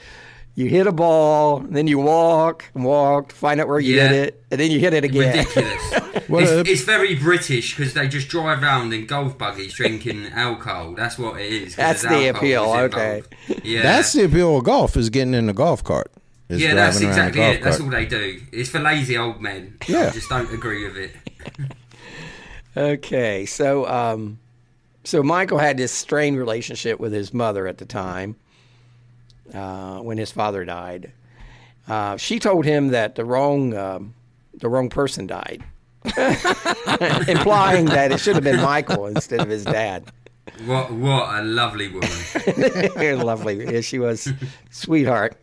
you 0.55 0.67
hit 0.67 0.87
a 0.87 0.93
ball, 0.93 1.61
then 1.61 1.87
you 1.87 1.99
walk 1.99 2.65
and 2.75 2.85
walk, 2.85 3.33
find 3.33 3.61
out 3.61 3.69
where 3.69 3.81
you 3.81 3.97
Yeah. 3.97 4.09
hit 4.09 4.29
it, 4.29 4.45
and 4.51 4.61
then 4.61 4.71
you 4.71 4.79
hit 4.81 4.93
it 4.95 5.05
again. 5.05 5.37
Ridiculous. 5.37 5.95
It's, 6.33 6.69
it's 6.69 6.83
very 6.83 7.17
British 7.17 7.75
because 7.77 7.93
they 7.95 8.07
just 8.07 8.29
drive 8.29 8.63
around 8.63 8.93
in 8.95 9.07
golf 9.07 9.37
buggies 9.37 9.73
drinking 9.75 10.27
alcohol. 10.29 10.95
That's 10.95 11.19
what 11.19 11.41
it 11.41 11.53
is. 11.53 11.75
That's 11.75 12.03
the 12.03 12.29
appeal, 12.29 12.73
involved. 12.73 13.27
Yeah, 13.65 13.83
That's 13.83 14.13
the 14.13 14.25
appeal 14.25 14.59
of 14.59 14.65
golf 14.65 14.97
is 14.97 15.11
getting 15.11 15.35
in 15.35 15.47
the 15.47 15.53
golf 15.53 15.83
cart. 15.83 16.13
is 16.49 16.61
yeah, 16.61 16.75
that's 16.75 17.01
driving 17.01 17.19
around 17.19 17.19
a 17.19 17.29
exactly 17.29 17.41
golf 17.43 17.55
it. 17.57 17.63
That's 17.65 17.81
all 17.81 17.91
they 17.91 18.07
do. 18.07 18.41
It's 18.53 18.71
for 18.71 18.79
lazy 18.79 19.17
old 19.19 19.41
men. 19.41 19.77
Yeah. 19.89 20.07
I 20.07 20.11
just 20.11 20.29
don't 20.29 20.53
agree 20.55 20.85
with 20.85 20.97
it. 20.97 21.17
Okay, 22.77 23.47
so 23.47 23.87
um, 23.89 24.39
so 25.03 25.23
Michael 25.23 25.59
had 25.59 25.77
this 25.77 25.91
strained 25.93 26.39
relationship 26.39 27.01
with 27.01 27.13
his 27.13 27.35
mother 27.35 27.67
at 27.67 27.79
the 27.79 27.85
time 27.85 28.37
uh, 29.55 29.99
when 29.99 30.19
his 30.19 30.31
father 30.31 30.65
died. 30.65 31.13
Uh, 31.89 32.17
she 32.17 32.39
told 32.39 32.65
him 32.65 32.89
that 32.89 33.15
the 33.15 33.25
wrong 33.25 33.75
um, 33.77 34.15
the 34.55 34.69
wrong 34.69 34.89
person 34.89 35.27
died, 35.27 35.63
implying 37.29 37.87
that 37.87 38.13
it 38.13 38.21
should 38.21 38.35
have 38.35 38.45
been 38.45 38.61
Michael 38.61 39.07
instead 39.07 39.41
of 39.41 39.49
his 39.49 39.65
dad. 39.65 40.11
What 40.67 40.93
what 40.93 41.41
a 41.41 41.43
lovely 41.43 41.89
woman. 41.89 42.11
Lovely, 43.25 43.73
yeah, 43.73 43.81
she 43.81 43.99
was 43.99 44.33
sweetheart. 44.71 45.37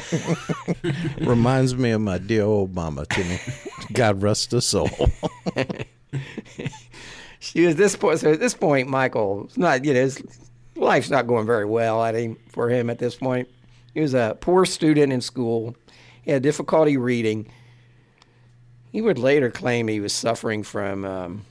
Reminds 1.20 1.74
me 1.76 1.90
of 1.90 2.00
my 2.00 2.18
dear 2.18 2.44
old 2.44 2.74
mama, 2.74 3.06
Timmy. 3.06 3.38
God 3.92 4.22
rest 4.22 4.52
her 4.52 4.60
soul. 4.60 4.90
She 7.40 7.66
was 7.66 7.76
this 7.76 7.96
point. 7.96 8.20
So 8.20 8.32
at 8.32 8.40
this 8.40 8.54
point, 8.54 8.88
Michael's 8.88 9.56
not 9.58 9.84
you 9.84 9.92
know 9.94 10.00
his 10.00 10.22
life's 10.80 11.10
not 11.10 11.26
going 11.26 11.46
very 11.46 11.64
well 11.64 12.02
at 12.04 12.14
him 12.14 12.36
for 12.48 12.68
him 12.68 12.90
at 12.90 12.98
this 12.98 13.14
point. 13.14 13.48
He 13.94 14.00
was 14.00 14.14
a 14.14 14.36
poor 14.40 14.64
student 14.64 15.12
in 15.12 15.20
school. 15.20 15.76
He 16.22 16.30
had 16.30 16.42
difficulty 16.42 16.96
reading. 16.96 17.50
He 18.90 19.00
would 19.00 19.18
later 19.18 19.50
claim 19.50 19.88
he 19.88 20.00
was 20.00 20.12
suffering 20.12 20.62
from 20.62 21.04
um, 21.04 21.44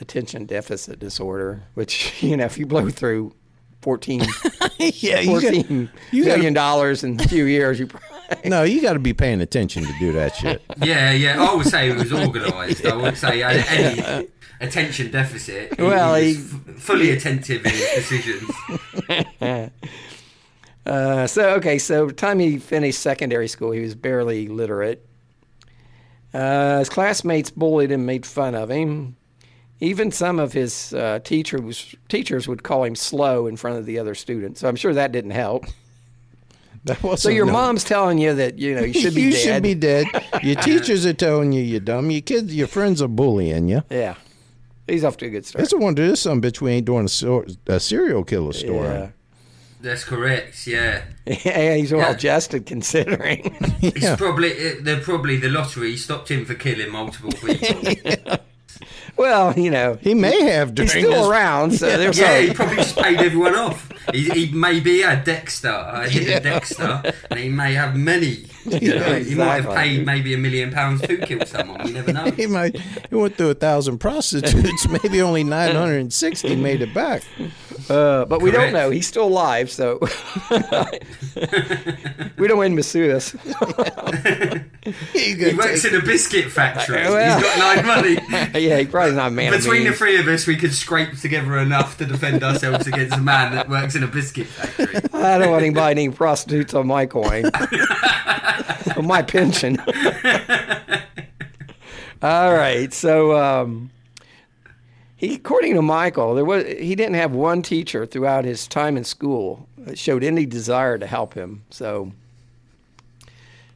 attention 0.00 0.46
deficit 0.46 0.98
disorder, 0.98 1.62
which 1.74 2.14
you 2.22 2.36
know 2.36 2.44
if 2.44 2.58
you 2.58 2.66
blow 2.66 2.88
through 2.90 3.34
fourteen 3.80 4.20
yeah, 4.78 5.20
you 5.20 5.40
got, 5.40 5.42
fourteen 5.42 5.90
you 6.10 6.24
gotta- 6.24 6.36
million 6.36 6.54
dollars 6.54 7.04
in 7.04 7.20
a 7.20 7.28
few 7.28 7.44
years, 7.44 7.78
you 7.78 7.86
probably 7.86 8.08
no, 8.44 8.62
you 8.62 8.80
got 8.80 8.94
to 8.94 8.98
be 8.98 9.12
paying 9.12 9.40
attention 9.42 9.84
to 9.84 9.92
do 9.98 10.12
that 10.12 10.34
shit. 10.34 10.62
Yeah, 10.82 11.12
yeah. 11.12 11.42
I 11.42 11.54
would 11.54 11.66
say 11.66 11.90
it 11.90 11.96
was 11.96 12.10
organised. 12.12 12.84
I 12.86 12.96
wouldn't 12.96 13.18
say 13.18 13.36
he 13.36 13.42
any 13.42 14.28
attention 14.64 15.10
deficit. 15.10 15.78
Well, 15.78 16.14
he 16.16 16.32
he- 16.32 16.36
was 16.36 16.54
f- 16.54 16.60
fully 16.76 17.10
attentive 17.10 17.64
in 17.64 17.72
his 17.72 17.90
decisions. 17.94 18.50
Uh, 20.86 21.26
so 21.26 21.54
okay, 21.54 21.78
so 21.78 22.10
time 22.10 22.38
he 22.38 22.58
finished 22.58 22.98
secondary 23.00 23.48
school, 23.48 23.70
he 23.70 23.80
was 23.80 23.94
barely 23.94 24.48
literate. 24.48 25.06
Uh, 26.34 26.80
his 26.80 26.90
classmates 26.90 27.48
bullied 27.50 27.90
him, 27.90 28.04
made 28.04 28.26
fun 28.26 28.54
of 28.54 28.70
him. 28.70 29.16
Even 29.80 30.10
some 30.12 30.38
of 30.38 30.52
his 30.52 30.92
uh, 30.92 31.20
teachers 31.24 31.94
teachers 32.08 32.46
would 32.46 32.62
call 32.64 32.84
him 32.84 32.94
slow 32.96 33.46
in 33.46 33.56
front 33.56 33.78
of 33.78 33.86
the 33.86 33.98
other 33.98 34.14
students. 34.14 34.60
So 34.60 34.68
I'm 34.68 34.76
sure 34.76 34.92
that 34.94 35.10
didn't 35.12 35.30
help. 35.32 35.64
That 36.86 37.02
wasn't 37.02 37.20
So 37.20 37.28
your 37.30 37.46
no- 37.46 37.52
mom's 37.52 37.82
telling 37.82 38.18
you 38.18 38.34
that 38.34 38.58
you 38.58 38.74
know 38.74 38.82
you 38.82 38.92
should 38.92 39.14
be 39.14 39.22
you 39.22 39.30
dead. 39.32 39.38
should 39.42 39.62
be 39.62 39.74
dead. 39.74 40.06
Your 40.42 40.56
teachers 40.56 41.06
are 41.06 41.14
telling 41.14 41.50
you 41.52 41.62
you're 41.62 41.80
dumb. 41.80 42.10
Your 42.10 42.20
kids, 42.20 42.54
your 42.54 42.66
friends 42.66 43.00
are 43.00 43.08
bullying 43.08 43.68
you. 43.68 43.82
Yeah, 43.88 44.16
he's 44.86 45.04
off 45.04 45.16
to 45.18 45.26
a 45.26 45.30
good 45.30 45.46
start. 45.46 45.62
It's 45.64 45.72
a 45.72 45.78
wonder 45.78 46.06
this 46.06 46.20
some 46.22 46.40
bitch 46.42 46.60
we 46.60 46.72
ain't 46.72 46.86
doing 46.86 47.06
a, 47.06 47.08
so- 47.08 47.44
a 47.66 47.80
serial 47.80 48.24
killer 48.24 48.52
story. 48.52 48.88
Yeah. 48.88 49.08
That's 49.80 50.04
correct. 50.04 50.66
Yeah. 50.66 51.02
yeah, 51.26 51.74
he's 51.74 51.92
well 51.92 52.00
Yeah. 52.08 52.12
adjusted 52.12 52.64
considering. 52.66 53.54
It's 53.82 54.16
probably 54.16 54.48
it, 54.48 54.84
they're 54.84 55.00
probably 55.00 55.36
the 55.36 55.50
lottery 55.50 55.96
stopped 55.98 56.30
him 56.30 56.44
for 56.46 56.54
killing 56.54 56.90
multiple 56.90 57.30
people. 57.32 58.36
well, 59.16 59.52
you 59.58 59.70
know, 59.70 59.98
He 60.00 60.14
may 60.14 60.42
have 60.44 60.74
during 60.74 60.90
he's 60.90 60.98
still 61.04 61.12
his- 61.20 61.26
around, 61.28 61.72
so 61.72 61.98
there's 61.98 62.18
yeah, 62.18 62.40
he 62.40 62.54
probably 62.54 62.76
just 62.76 62.96
paid 62.96 63.18
everyone 63.20 63.54
off. 63.54 63.90
He, 64.12 64.28
he 64.30 64.52
maybe 64.52 65.00
had 65.02 65.24
Dexter, 65.24 65.68
a 65.68 66.08
hidden 66.08 66.42
Dexter, 66.42 67.12
and 67.30 67.40
he 67.40 67.48
may 67.50 67.74
have 67.74 67.94
many. 67.96 68.46
You 68.84 68.94
know, 68.98 69.18
he 69.18 69.34
might 69.34 69.62
have 69.62 69.74
paid 69.74 70.06
maybe 70.06 70.32
a 70.34 70.38
million 70.38 70.72
pounds 70.72 71.02
to 71.02 71.16
kill 71.18 71.44
someone. 71.46 71.86
You 71.86 71.92
never 71.94 72.12
know. 72.12 72.24
He 72.36 72.46
might. 72.46 72.78
He 72.78 73.14
went 73.14 73.36
through 73.36 73.50
a 73.50 73.54
thousand 73.54 73.98
prostitutes. 73.98 74.88
Maybe 75.02 75.20
only 75.20 75.44
nine 75.44 75.74
hundred 75.76 75.98
and 76.00 76.12
sixty 76.12 76.56
made 76.56 76.80
it 76.82 76.92
back. 76.94 77.22
Uh, 77.90 78.24
but 78.24 78.40
we 78.40 78.50
don't 78.50 78.72
know. 78.72 78.88
He's 78.90 79.06
still 79.06 79.26
alive, 79.26 79.70
so 79.70 79.98
we 82.38 82.48
don't 82.48 82.58
win 82.58 82.74
Masudas. 82.74 83.34
He, 85.12 85.34
He 85.34 85.54
works 85.54 85.84
in 85.84 85.94
a 85.94 86.00
biscuit 86.00 86.50
factory. 86.50 86.96
Well. 87.02 87.38
He's 87.38 87.44
got 87.46 87.76
no 87.76 87.82
money. 87.94 88.18
yeah, 88.58 88.78
he's 88.78 88.88
probably 88.88 89.14
not 89.14 89.28
a 89.28 89.30
man. 89.30 89.52
of 89.52 89.60
Between 89.60 89.84
the 89.84 89.92
three 89.92 90.18
of 90.18 90.26
us, 90.28 90.46
we 90.46 90.56
could 90.56 90.72
scrape 90.74 91.18
together 91.20 91.58
enough 91.58 91.98
to 91.98 92.06
defend 92.06 92.42
ourselves 92.42 92.86
against 92.86 93.16
a 93.16 93.20
man 93.20 93.54
that 93.54 93.68
works 93.68 93.94
in 93.94 94.02
a 94.02 94.06
biscuit 94.08 94.46
factory. 94.46 94.96
I 95.12 95.38
don't 95.38 95.50
want 95.50 95.62
anybody 95.62 95.90
any 95.90 96.08
prostitutes 96.10 96.72
on 96.74 96.86
my 96.86 97.06
coin, 97.06 97.44
my 99.02 99.22
pension. 99.22 99.78
All 102.22 102.54
right, 102.54 102.92
so 102.92 103.36
um, 103.36 103.90
he, 105.16 105.34
according 105.34 105.74
to 105.74 105.82
Michael, 105.82 106.34
there 106.34 106.44
was 106.44 106.64
he 106.64 106.94
didn't 106.94 107.14
have 107.14 107.32
one 107.32 107.62
teacher 107.62 108.06
throughout 108.06 108.44
his 108.44 108.66
time 108.66 108.96
in 108.96 109.04
school 109.04 109.68
that 109.78 109.98
showed 109.98 110.24
any 110.24 110.46
desire 110.46 110.98
to 110.98 111.06
help 111.06 111.34
him. 111.34 111.64
So, 111.70 112.12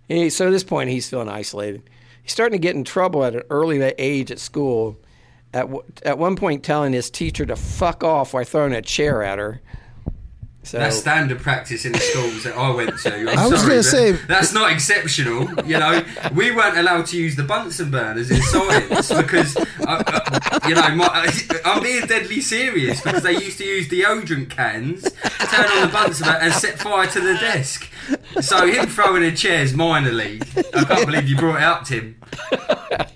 he, 0.08 0.30
so 0.30 0.46
at 0.46 0.50
this 0.50 0.64
point, 0.64 0.90
he's 0.90 1.08
feeling 1.08 1.28
isolated. 1.28 1.82
He's 2.22 2.32
starting 2.32 2.58
to 2.58 2.62
get 2.62 2.74
in 2.74 2.84
trouble 2.84 3.24
at 3.24 3.34
an 3.34 3.42
early 3.50 3.82
age 3.98 4.30
at 4.30 4.38
school. 4.38 4.96
At 5.54 5.68
at 6.02 6.18
one 6.18 6.36
point, 6.36 6.62
telling 6.62 6.92
his 6.92 7.10
teacher 7.10 7.46
to 7.46 7.56
fuck 7.56 8.04
off 8.04 8.34
while 8.34 8.44
throwing 8.44 8.72
a 8.72 8.82
chair 8.82 9.22
at 9.22 9.38
her. 9.38 9.60
So 10.64 10.76
That's 10.78 10.98
standard 10.98 11.38
practice 11.40 11.86
in 11.86 11.92
the 11.92 11.98
schools 12.00 12.42
that 12.42 12.54
I 12.54 12.68
went 12.74 12.98
to. 12.98 13.14
I'm 13.30 13.38
I 13.38 13.46
was 13.46 13.62
gonna 13.62 13.82
say- 13.82 14.12
that's 14.12 14.52
not 14.52 14.70
exceptional. 14.70 15.48
You 15.66 15.78
know, 15.78 16.04
we 16.34 16.50
weren't 16.50 16.76
allowed 16.76 17.06
to 17.06 17.16
use 17.16 17.36
the 17.36 17.44
Bunsen 17.44 17.90
burners 17.90 18.30
in 18.30 18.42
science 18.42 19.10
because, 19.10 19.56
uh, 19.56 19.62
uh, 19.86 20.58
you 20.68 20.74
know, 20.74 20.94
my, 20.96 21.32
I'm 21.64 21.82
being 21.82 22.04
deadly 22.06 22.42
serious 22.42 23.00
because 23.00 23.22
they 23.22 23.32
used 23.32 23.56
to 23.58 23.64
use 23.64 23.88
deodorant 23.88 24.50
cans, 24.50 25.10
turn 25.12 25.64
on 25.70 25.86
the 25.86 25.90
Bunsen 25.92 26.26
burner, 26.26 26.38
and 26.38 26.52
set 26.52 26.78
fire 26.78 27.06
to 27.06 27.20
the 27.20 27.34
desk. 27.34 27.88
So 28.42 28.66
him 28.66 28.86
throwing 28.88 29.22
a 29.22 29.34
chair 29.34 29.62
is 29.62 29.72
minor 29.72 30.12
league. 30.12 30.46
I 30.74 30.84
can't 30.84 31.06
believe 31.06 31.28
you 31.28 31.36
brought 31.36 31.56
it 31.56 31.62
up, 31.62 31.84
Tim. 31.84 32.16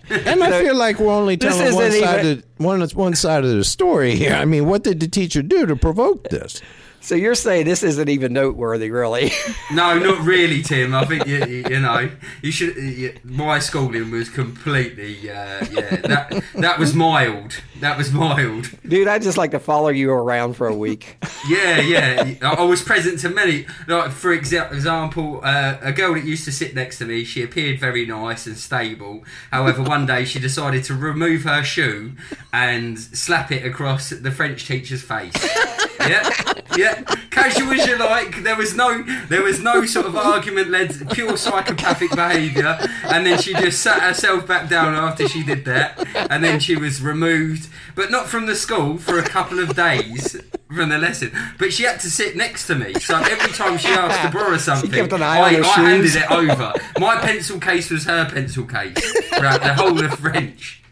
And 0.08 0.42
I 0.42 0.62
feel 0.62 0.74
like 0.76 0.98
we're 0.98 1.12
only 1.12 1.36
This 1.36 1.56
telling 1.56 1.74
one 1.74 1.90
side 1.92 2.24
even- 2.24 2.38
of 2.38 2.44
one 2.56 2.80
one 2.94 3.14
side 3.14 3.44
of 3.44 3.50
the 3.50 3.64
story 3.64 4.14
here. 4.14 4.34
I 4.34 4.44
mean, 4.46 4.66
what 4.66 4.84
did 4.84 5.00
the 5.00 5.08
teacher 5.08 5.42
do 5.42 5.66
to 5.66 5.76
provoke 5.76 6.28
this? 6.30 6.60
So 7.02 7.16
you're 7.16 7.34
saying 7.34 7.66
this 7.66 7.82
isn't 7.82 8.08
even 8.08 8.32
noteworthy, 8.32 8.90
really? 8.90 9.32
No, 9.72 9.98
not 9.98 10.20
really, 10.20 10.62
Tim. 10.62 10.94
I 10.94 11.04
think 11.06 11.26
you, 11.26 11.38
you, 11.46 11.64
you 11.70 11.80
know 11.80 12.10
you 12.42 12.52
should. 12.52 12.76
You, 12.76 13.14
my 13.24 13.58
schooling 13.58 14.10
was 14.10 14.28
completely. 14.28 15.30
Uh, 15.30 15.64
yeah, 15.70 15.96
that 15.96 16.44
that 16.54 16.78
was 16.78 16.94
mild. 16.94 17.62
That 17.82 17.98
was 17.98 18.12
mild. 18.12 18.70
Dude, 18.86 19.08
I'd 19.08 19.22
just 19.22 19.36
like 19.36 19.50
to 19.50 19.58
follow 19.58 19.88
you 19.88 20.12
around 20.12 20.54
for 20.54 20.68
a 20.68 20.74
week. 20.74 21.16
Yeah, 21.48 21.80
yeah. 21.80 22.34
I 22.40 22.54
I 22.54 22.62
was 22.62 22.80
present 22.80 23.18
to 23.20 23.28
many. 23.28 23.66
Like 23.88 24.12
for 24.12 24.32
example, 24.32 25.40
uh, 25.42 25.78
a 25.82 25.90
girl 25.90 26.14
that 26.14 26.24
used 26.24 26.44
to 26.44 26.52
sit 26.52 26.76
next 26.76 26.98
to 26.98 27.04
me. 27.04 27.24
She 27.24 27.42
appeared 27.42 27.80
very 27.80 28.06
nice 28.06 28.46
and 28.46 28.56
stable. 28.56 29.24
However, 29.50 29.82
one 29.82 30.06
day 30.06 30.24
she 30.24 30.38
decided 30.38 30.84
to 30.84 30.94
remove 30.94 31.42
her 31.42 31.64
shoe 31.64 32.12
and 32.52 33.00
slap 33.00 33.50
it 33.50 33.66
across 33.66 34.10
the 34.10 34.30
French 34.30 34.64
teacher's 34.64 35.02
face. 35.02 35.34
Yeah, 36.08 36.30
yeah. 36.76 37.02
Casual 37.30 37.72
as 37.74 37.86
you 37.86 37.96
like. 37.96 38.42
There 38.42 38.56
was 38.56 38.74
no, 38.74 39.04
there 39.28 39.42
was 39.42 39.60
no 39.60 39.86
sort 39.86 40.06
of 40.06 40.16
argument 40.16 40.70
led, 40.70 41.10
pure 41.12 41.36
psychopathic 41.36 42.10
behaviour. 42.10 42.76
And 43.04 43.24
then 43.24 43.38
she 43.40 43.54
just 43.54 43.80
sat 43.82 44.02
herself 44.02 44.46
back 44.46 44.68
down 44.68 44.94
after 44.94 45.28
she 45.28 45.44
did 45.44 45.64
that, 45.66 46.04
and 46.30 46.42
then 46.42 46.58
she 46.58 46.74
was 46.76 47.00
removed, 47.00 47.68
but 47.94 48.10
not 48.10 48.28
from 48.28 48.46
the 48.46 48.54
school 48.54 48.98
for 48.98 49.18
a 49.18 49.22
couple 49.22 49.58
of 49.58 49.74
days 49.74 50.40
from 50.74 50.88
the 50.88 50.98
lesson. 50.98 51.32
But 51.58 51.72
she 51.72 51.84
had 51.84 52.00
to 52.00 52.10
sit 52.10 52.36
next 52.36 52.66
to 52.68 52.74
me, 52.74 52.94
so 52.94 53.16
every 53.16 53.52
time 53.52 53.78
she 53.78 53.88
asked 53.88 54.22
to 54.22 54.30
borrow 54.30 54.56
something, 54.58 54.90
kept 54.90 55.12
an 55.12 55.22
eye 55.22 55.38
I, 55.38 55.60
I 55.60 55.62
handed 55.62 56.16
it 56.16 56.30
over. 56.30 56.72
My 56.98 57.16
pencil 57.16 57.58
case 57.60 57.90
was 57.90 58.04
her 58.04 58.28
pencil 58.30 58.64
case 58.64 58.98
throughout 59.28 59.62
the 59.62 59.74
whole 59.74 60.02
of 60.02 60.14
French. 60.14 60.82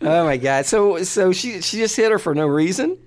Oh 0.00 0.24
my 0.24 0.36
god! 0.36 0.66
So 0.66 1.02
so 1.02 1.32
she 1.32 1.60
she 1.62 1.78
just 1.78 1.96
hit 1.96 2.10
her 2.10 2.18
for 2.18 2.34
no 2.34 2.46
reason. 2.46 2.98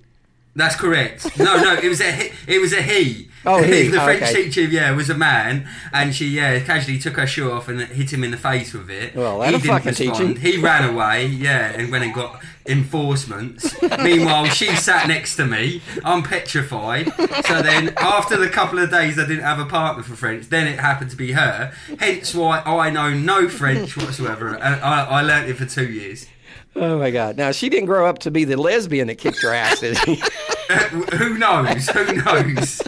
That's 0.56 0.74
correct. 0.74 1.38
No, 1.38 1.56
no, 1.56 1.74
it 1.74 1.88
was 1.88 2.00
a 2.00 2.10
he, 2.10 2.30
it 2.48 2.60
was 2.60 2.72
a 2.72 2.82
he. 2.82 3.28
Oh, 3.46 3.62
he. 3.62 3.88
the 3.88 4.00
Oh, 4.00 4.04
French 4.04 4.22
okay. 4.22 4.44
teacher, 4.44 4.62
yeah, 4.62 4.90
was 4.92 5.08
a 5.10 5.14
man, 5.14 5.68
and 5.92 6.14
she, 6.14 6.26
yeah, 6.28 6.58
casually 6.60 6.98
took 6.98 7.16
her 7.16 7.26
shoe 7.26 7.50
off 7.50 7.68
and 7.68 7.80
hit 7.80 8.12
him 8.12 8.24
in 8.24 8.30
the 8.30 8.36
face 8.36 8.72
with 8.72 8.90
it. 8.90 9.14
Well, 9.14 9.42
he 9.42 9.52
didn't 9.52 9.64
fucking 9.66 9.86
respond. 10.06 10.38
He 10.38 10.58
ran 10.58 10.88
away, 10.88 11.26
yeah, 11.26 11.72
and 11.72 11.90
went 11.90 12.04
and 12.04 12.12
got 12.14 12.42
enforcements. 12.66 13.74
Meanwhile, 14.02 14.46
she 14.46 14.66
sat 14.76 15.08
next 15.08 15.36
to 15.36 15.46
me. 15.46 15.80
I'm 16.04 16.22
petrified. 16.22 17.12
So 17.46 17.62
then, 17.62 17.94
after 17.96 18.36
the 18.36 18.48
couple 18.48 18.78
of 18.78 18.90
days, 18.90 19.18
I 19.18 19.26
didn't 19.26 19.44
have 19.44 19.58
a 19.58 19.64
partner 19.66 20.02
for 20.02 20.14
French. 20.14 20.48
Then 20.48 20.66
it 20.66 20.78
happened 20.78 21.10
to 21.10 21.16
be 21.16 21.32
her. 21.32 21.72
Hence 21.98 22.34
why 22.34 22.60
I 22.60 22.90
know 22.90 23.12
no 23.14 23.48
French 23.48 23.96
whatsoever, 23.96 24.54
and 24.54 24.80
I, 24.82 25.04
I 25.06 25.22
learnt 25.22 25.48
it 25.48 25.54
for 25.54 25.66
two 25.66 25.86
years. 25.88 26.26
Oh 26.76 26.98
my 26.98 27.10
god! 27.10 27.36
Now 27.36 27.50
she 27.52 27.68
didn't 27.68 27.86
grow 27.86 28.06
up 28.06 28.18
to 28.20 28.30
be 28.30 28.44
the 28.44 28.56
lesbian 28.56 29.08
that 29.08 29.16
kicked 29.16 29.42
her 29.42 29.52
ass, 29.52 29.80
did 29.80 29.96
she? 29.98 30.22
who 31.16 31.38
knows? 31.38 31.88
Who 31.88 32.12
knows? 32.22 32.82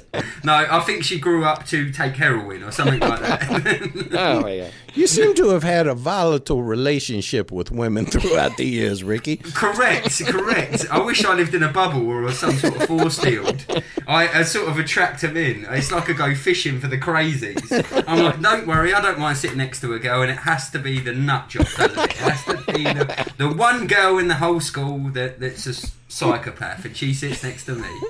No, 0.45 0.53
I 0.53 0.81
think 0.81 1.03
she 1.03 1.19
grew 1.19 1.45
up 1.45 1.67
to 1.67 1.91
take 1.91 2.15
heroin 2.17 2.63
or 2.63 2.71
something 2.73 3.01
like 3.01 3.21
that. 3.21 4.09
Oh 4.21 4.41
my 4.43 4.59
god. 4.59 4.73
You 4.95 5.07
seem 5.07 5.35
to 5.37 5.51
have 5.51 5.63
had 5.63 5.87
a 5.87 5.95
volatile 5.95 6.63
relationship 6.65 7.53
with 7.53 7.71
women 7.71 8.07
throughout 8.07 8.57
the 8.57 8.65
years, 8.65 9.05
Ricky. 9.05 9.37
correct, 9.37 10.21
correct. 10.27 10.87
I 10.91 11.01
wish 11.01 11.25
I 11.25 11.35
lived 11.35 11.55
in 11.55 11.63
a 11.63 11.69
bubble 11.73 12.09
or 12.09 12.31
some 12.33 12.57
sort 12.57 12.75
of 12.77 12.83
force 12.89 13.19
field. 13.19 13.65
I, 14.09 14.41
I 14.41 14.43
sort 14.43 14.69
of 14.69 14.79
attract 14.79 15.21
them 15.23 15.37
in. 15.37 15.65
It's 15.71 15.93
like 15.93 16.11
I 16.11 16.13
go 16.13 16.35
fishing 16.35 16.81
for 16.81 16.89
the 16.89 16.99
crazies. 16.99 18.05
I'm 18.09 18.25
like, 18.25 18.41
don't 18.41 18.67
worry, 18.67 18.93
I 18.93 19.01
don't 19.01 19.19
mind 19.21 19.39
sitting 19.39 19.59
next 19.59 19.81
to 19.83 19.95
a 19.95 19.99
girl, 20.01 20.23
and 20.23 20.31
it 20.31 20.39
has 20.39 20.71
to 20.71 20.79
be 20.81 20.99
the 20.99 21.13
nut 21.13 21.49
job, 21.49 21.67
doesn't 21.77 21.99
it? 21.99 22.11
It 22.11 22.17
has 22.17 22.45
to 22.47 22.73
be 22.73 22.83
the, 22.83 23.33
the 23.39 23.49
one 23.49 23.70
girl 23.87 24.19
in 24.19 24.29
the 24.29 24.35
whole 24.35 24.61
school 24.61 25.11
that, 25.11 25.41
that's 25.41 25.67
a 25.67 25.91
psychopath, 26.11 26.85
and 26.85 26.97
she 26.97 27.15
sits 27.15 27.43
next 27.43 27.65
to 27.67 27.75
me. 27.75 27.89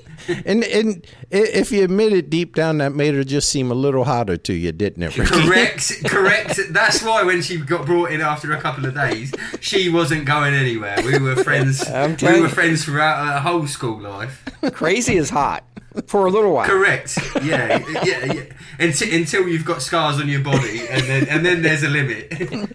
And 0.45 0.63
and 0.65 1.05
if 1.31 1.73
you 1.73 1.83
admit 1.83 2.13
it 2.13 2.29
deep 2.29 2.55
down, 2.55 2.79
that 2.79 2.95
made 2.95 3.15
her 3.15 3.25
just 3.25 3.49
seem 3.49 3.71
a 3.71 3.75
little 3.75 4.05
hotter 4.05 4.37
to 4.37 4.53
you, 4.53 4.71
didn't 4.71 5.03
it, 5.03 5.17
Ricky? 5.17 5.31
Correct, 5.31 5.93
correct. 6.05 6.61
That's 6.69 7.03
why 7.03 7.25
when 7.25 7.41
she 7.41 7.57
got 7.57 7.87
brought 7.87 8.13
in 8.13 8.21
after 8.21 8.53
a 8.53 8.61
couple 8.61 8.85
of 8.85 8.95
days, 8.95 9.33
she 9.61 9.89
wasn't 9.89 10.27
going 10.27 10.53
anywhere. 10.55 10.99
We 11.05 11.19
were 11.19 11.37
friends. 11.37 11.83
We 12.23 12.41
were 12.41 12.51
friends 12.51 12.85
throughout 12.85 13.33
her 13.33 13.41
whole 13.41 13.67
school 13.67 13.99
life. 13.99 14.45
Crazy 14.73 15.17
is 15.17 15.31
hot 15.31 15.65
for 16.07 16.27
a 16.27 16.31
little 16.31 16.53
while. 16.53 16.69
Correct. 16.69 17.19
Yeah, 17.43 17.83
yeah, 18.05 18.33
yeah. 18.33 18.43
Until, 18.81 19.15
until 19.15 19.47
you've 19.49 19.65
got 19.67 19.83
scars 19.83 20.19
on 20.21 20.29
your 20.29 20.41
body, 20.41 20.81
and 20.89 21.03
then 21.03 21.29
and 21.29 21.45
then 21.45 21.63
there's 21.63 21.83
a 21.83 21.89
limit. 21.89 22.33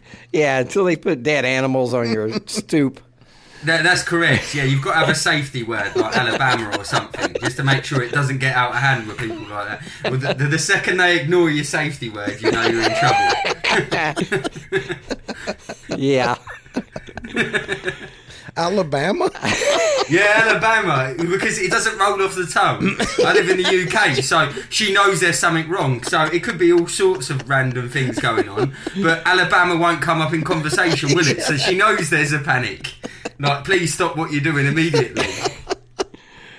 Yeah, 0.32 0.60
until 0.60 0.84
they 0.86 0.96
put 0.98 1.24
dead 1.24 1.46
animals 1.46 1.94
on 1.94 2.12
your 2.12 2.30
stoop. 2.46 3.00
that, 3.64 3.84
that's 3.84 4.04
correct. 4.04 4.54
Yeah, 4.54 4.64
you've 4.66 4.82
got 4.82 4.92
to 4.94 5.00
have 5.00 5.10
a 5.10 5.16
safety 5.16 5.64
word 5.64 5.96
like 5.96 6.16
Alabama 6.16 6.78
or 6.78 6.84
something, 6.84 7.34
just 7.42 7.56
to 7.58 7.64
make 7.64 7.86
sure 7.86 8.04
it 8.04 8.12
doesn't 8.12 8.40
get 8.40 8.54
out 8.54 8.72
of 8.72 8.76
hand 8.76 9.08
with 9.08 9.18
people 9.18 9.38
like 9.38 9.80
that. 9.80 9.82
Well, 10.04 10.20
the, 10.20 10.34
the, 10.34 10.46
the 10.50 10.60
second 10.60 10.98
they 10.98 11.20
ignore 11.22 11.50
your 11.50 11.64
safety 11.64 12.10
word, 12.10 12.42
you 12.42 12.52
know 12.52 12.64
you're 12.68 12.84
in 12.84 12.96
trouble. 13.00 13.34
Yeah. 15.98 16.38
Alabama? 18.58 19.30
Yeah, 20.08 20.44
Alabama, 20.46 21.16
because 21.18 21.58
it 21.58 21.72
doesn't 21.72 21.98
roll 21.98 22.22
off 22.22 22.36
the 22.36 22.46
tongue. 22.46 22.96
I 23.26 23.34
live 23.34 23.50
in 23.50 23.58
the 23.58 23.88
UK, 23.88 24.18
so 24.24 24.52
she 24.70 24.94
knows 24.94 25.20
there's 25.20 25.40
something 25.40 25.68
wrong. 25.68 26.04
So 26.04 26.22
it 26.26 26.44
could 26.44 26.60
be 26.60 26.72
all 26.72 26.86
sorts 26.86 27.32
of 27.32 27.50
random 27.50 27.90
things 27.90 28.20
going 28.20 28.48
on, 28.48 28.76
but 29.02 29.26
Alabama 29.26 29.76
won't 29.76 30.04
come 30.04 30.22
up 30.22 30.32
in 30.32 30.44
conversation, 30.44 31.10
will 31.16 31.26
it? 31.28 31.42
So 31.42 31.58
she 31.58 31.76
knows 31.76 32.12
there's 32.12 32.34
a 32.34 32.40
panic. 32.40 32.94
Like, 33.40 33.64
please 33.64 33.96
stop 33.96 34.16
what 34.16 34.32
you're 34.32 34.44
doing 34.44 34.68
immediately. 34.68 35.26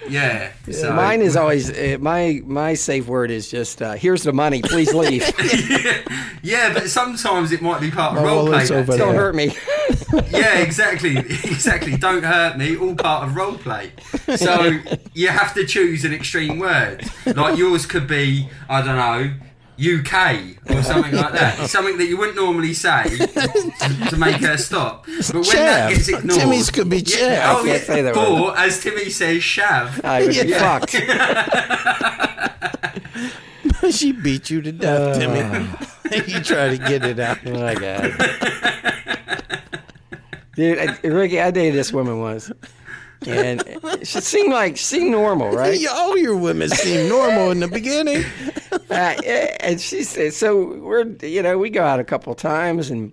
Yeah. 0.08 0.52
So 0.70 0.92
Mine 0.92 1.20
is 1.22 1.36
always 1.42 1.70
uh, 1.70 1.96
my 2.00 2.40
my 2.44 2.74
safe 2.74 3.06
word 3.06 3.30
is 3.30 3.50
just 3.50 3.82
uh, 3.82 3.92
here's 3.94 4.22
the 4.22 4.32
money, 4.32 4.62
please 4.62 4.92
leave. 4.94 5.22
Yeah, 6.42 6.72
but 6.72 6.88
sometimes 6.88 7.50
it 7.50 7.60
might 7.60 7.80
be 7.80 7.90
part 7.90 8.16
of 8.16 8.22
Oh, 8.22 8.26
role 8.26 8.46
play. 8.46 8.60
it's 8.60 8.68
that 8.70 8.76
over 8.78 8.92
too. 8.92 8.98
Don't 8.98 9.12
there. 9.14 9.20
hurt 9.22 9.34
me. 9.34 9.52
Yeah, 10.30 10.58
exactly, 10.58 11.16
exactly. 11.16 11.96
Don't 11.96 12.22
hurt 12.22 12.56
me. 12.56 12.76
All 12.76 12.94
part 12.94 13.24
of 13.26 13.34
role 13.34 13.58
play. 13.58 13.90
So 14.36 14.78
you 15.12 15.28
have 15.28 15.54
to 15.54 15.66
choose 15.66 16.04
an 16.04 16.12
extreme 16.14 16.60
word. 16.60 17.02
Like 17.26 17.58
yours 17.58 17.86
could 17.86 18.06
be, 18.06 18.48
I 18.68 18.82
don't 18.82 18.94
know, 18.96 19.34
UK 19.78 20.56
or 20.70 20.82
something 20.82 21.14
like 21.14 21.32
that. 21.32 21.58
It's 21.60 21.72
Something 21.72 21.98
that 21.98 22.06
you 22.06 22.16
wouldn't 22.16 22.36
normally 22.36 22.72
say 22.72 23.04
to, 23.04 24.06
to 24.10 24.16
make 24.16 24.36
her 24.36 24.56
stop. 24.56 25.04
But 25.04 25.34
when 25.34 25.42
that 25.42 25.90
Chav. 25.90 25.94
gets 25.94 26.08
ignored, 26.08 26.40
Timmy's 26.40 26.70
could 26.70 26.88
be 26.88 27.02
chav. 27.02 27.20
Yeah, 27.20 27.54
oh 27.56 27.64
yeah. 27.64 27.78
say 27.78 28.02
that 28.02 28.16
or 28.16 28.56
as 28.56 28.82
Timmy 28.82 29.10
says, 29.10 29.42
shav. 29.42 30.02
I 30.04 30.22
would 30.22 30.32
be 30.32 30.52
fucked. 30.52 30.96
she 33.94 34.12
beat 34.12 34.50
you 34.50 34.62
to 34.62 34.72
death, 34.72 35.16
uh, 35.16 35.18
Timmy. 35.18 35.68
you 36.32 36.40
try 36.40 36.76
to 36.76 36.78
get 36.78 37.04
it 37.04 37.18
out. 37.18 37.38
Oh 37.46 37.52
my 37.52 37.74
god. 37.74 38.12
Dude, 40.56 40.78
I, 40.78 40.96
Ricky, 41.06 41.38
I 41.40 41.50
dated 41.50 41.74
this 41.74 41.92
woman 41.92 42.18
once. 42.18 42.50
And 43.26 43.62
she 44.02 44.20
seemed 44.20 44.52
like, 44.52 44.76
she 44.76 45.08
normal, 45.08 45.50
right? 45.56 45.78
All 45.90 46.16
your 46.18 46.36
women 46.36 46.68
seem 46.68 47.08
normal 47.08 47.50
in 47.50 47.60
the 47.60 47.68
beginning. 47.68 48.24
Uh, 48.88 49.14
and 49.60 49.80
she 49.80 50.04
said, 50.04 50.32
so 50.32 50.78
we're, 50.78 51.04
you 51.22 51.42
know, 51.42 51.58
we 51.58 51.68
go 51.70 51.82
out 51.82 51.98
a 51.98 52.04
couple 52.04 52.32
times 52.34 52.88
and 52.88 53.12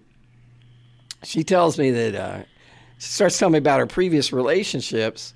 she 1.24 1.44
tells 1.44 1.80
me 1.80 1.90
that, 1.90 2.16
uh, 2.16 2.44
she 3.00 3.10
starts 3.10 3.38
telling 3.40 3.54
me 3.54 3.58
about 3.58 3.80
her 3.80 3.88
previous 3.88 4.32
relationships. 4.32 5.34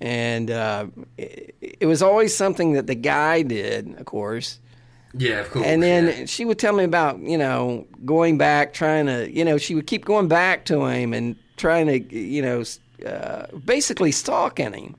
And 0.00 0.50
uh, 0.50 0.86
it, 1.18 1.54
it 1.80 1.86
was 1.86 2.02
always 2.02 2.34
something 2.34 2.72
that 2.74 2.86
the 2.86 2.94
guy 2.94 3.42
did, 3.42 3.94
of 3.98 4.06
course. 4.06 4.58
Yeah, 5.16 5.40
of 5.40 5.50
course. 5.50 5.64
And 5.64 5.82
then 5.82 6.06
yeah. 6.06 6.26
she 6.26 6.44
would 6.44 6.58
tell 6.58 6.72
me 6.72 6.84
about, 6.84 7.18
you 7.20 7.38
know, 7.38 7.86
going 8.04 8.36
back, 8.36 8.72
trying 8.74 9.06
to, 9.06 9.30
you 9.30 9.44
know, 9.44 9.58
she 9.58 9.74
would 9.74 9.86
keep 9.86 10.04
going 10.04 10.28
back 10.28 10.64
to 10.66 10.84
him 10.86 11.12
and 11.12 11.36
trying 11.56 11.86
to, 11.86 12.16
you 12.16 12.42
know, 12.42 12.60
s- 12.60 12.80
uh, 13.04 13.46
basically 13.64 14.12
stalking 14.12 14.72
him. 14.72 14.96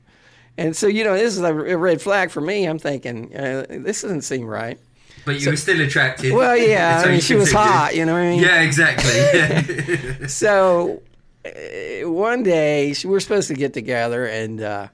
And 0.58 0.76
so, 0.76 0.88
you 0.88 1.04
know, 1.04 1.14
this 1.14 1.36
is 1.36 1.40
a, 1.40 1.54
red 1.54 2.02
flag 2.02 2.32
for 2.32 2.42
me. 2.42 2.66
I'm 2.66 2.80
thinking, 2.80 3.36
uh, 3.36 3.66
this 3.70 4.02
doesn't 4.02 4.22
seem 4.22 4.46
right. 4.46 4.80
But 5.26 5.42
you 5.42 5.50
were 5.50 5.58
still 5.58 5.82
attracted. 5.82 6.34
Well, 6.34 6.56
yeah, 6.56 7.02
So 7.02 7.10
I 7.10 7.12
mean, 7.12 7.22
she 7.22 7.36
was 7.36 7.52
hot, 7.52 7.96
you 7.96 8.06
know 8.06 8.14
what 8.14 8.22
I 8.22 8.30
mean? 8.30 8.42
Yeah, 8.42 8.62
exactly. 8.62 9.12
Yeah. 10.20 10.28
So 10.28 11.02
uh, 11.46 12.10
one 12.10 12.44
day 12.44 12.94
we 13.04 13.10
were 13.10 13.20
supposed 13.20 13.48
to 13.50 13.54
get 13.54 13.74
together, 13.74 14.26
and 14.26 14.62
uh, 14.62 14.88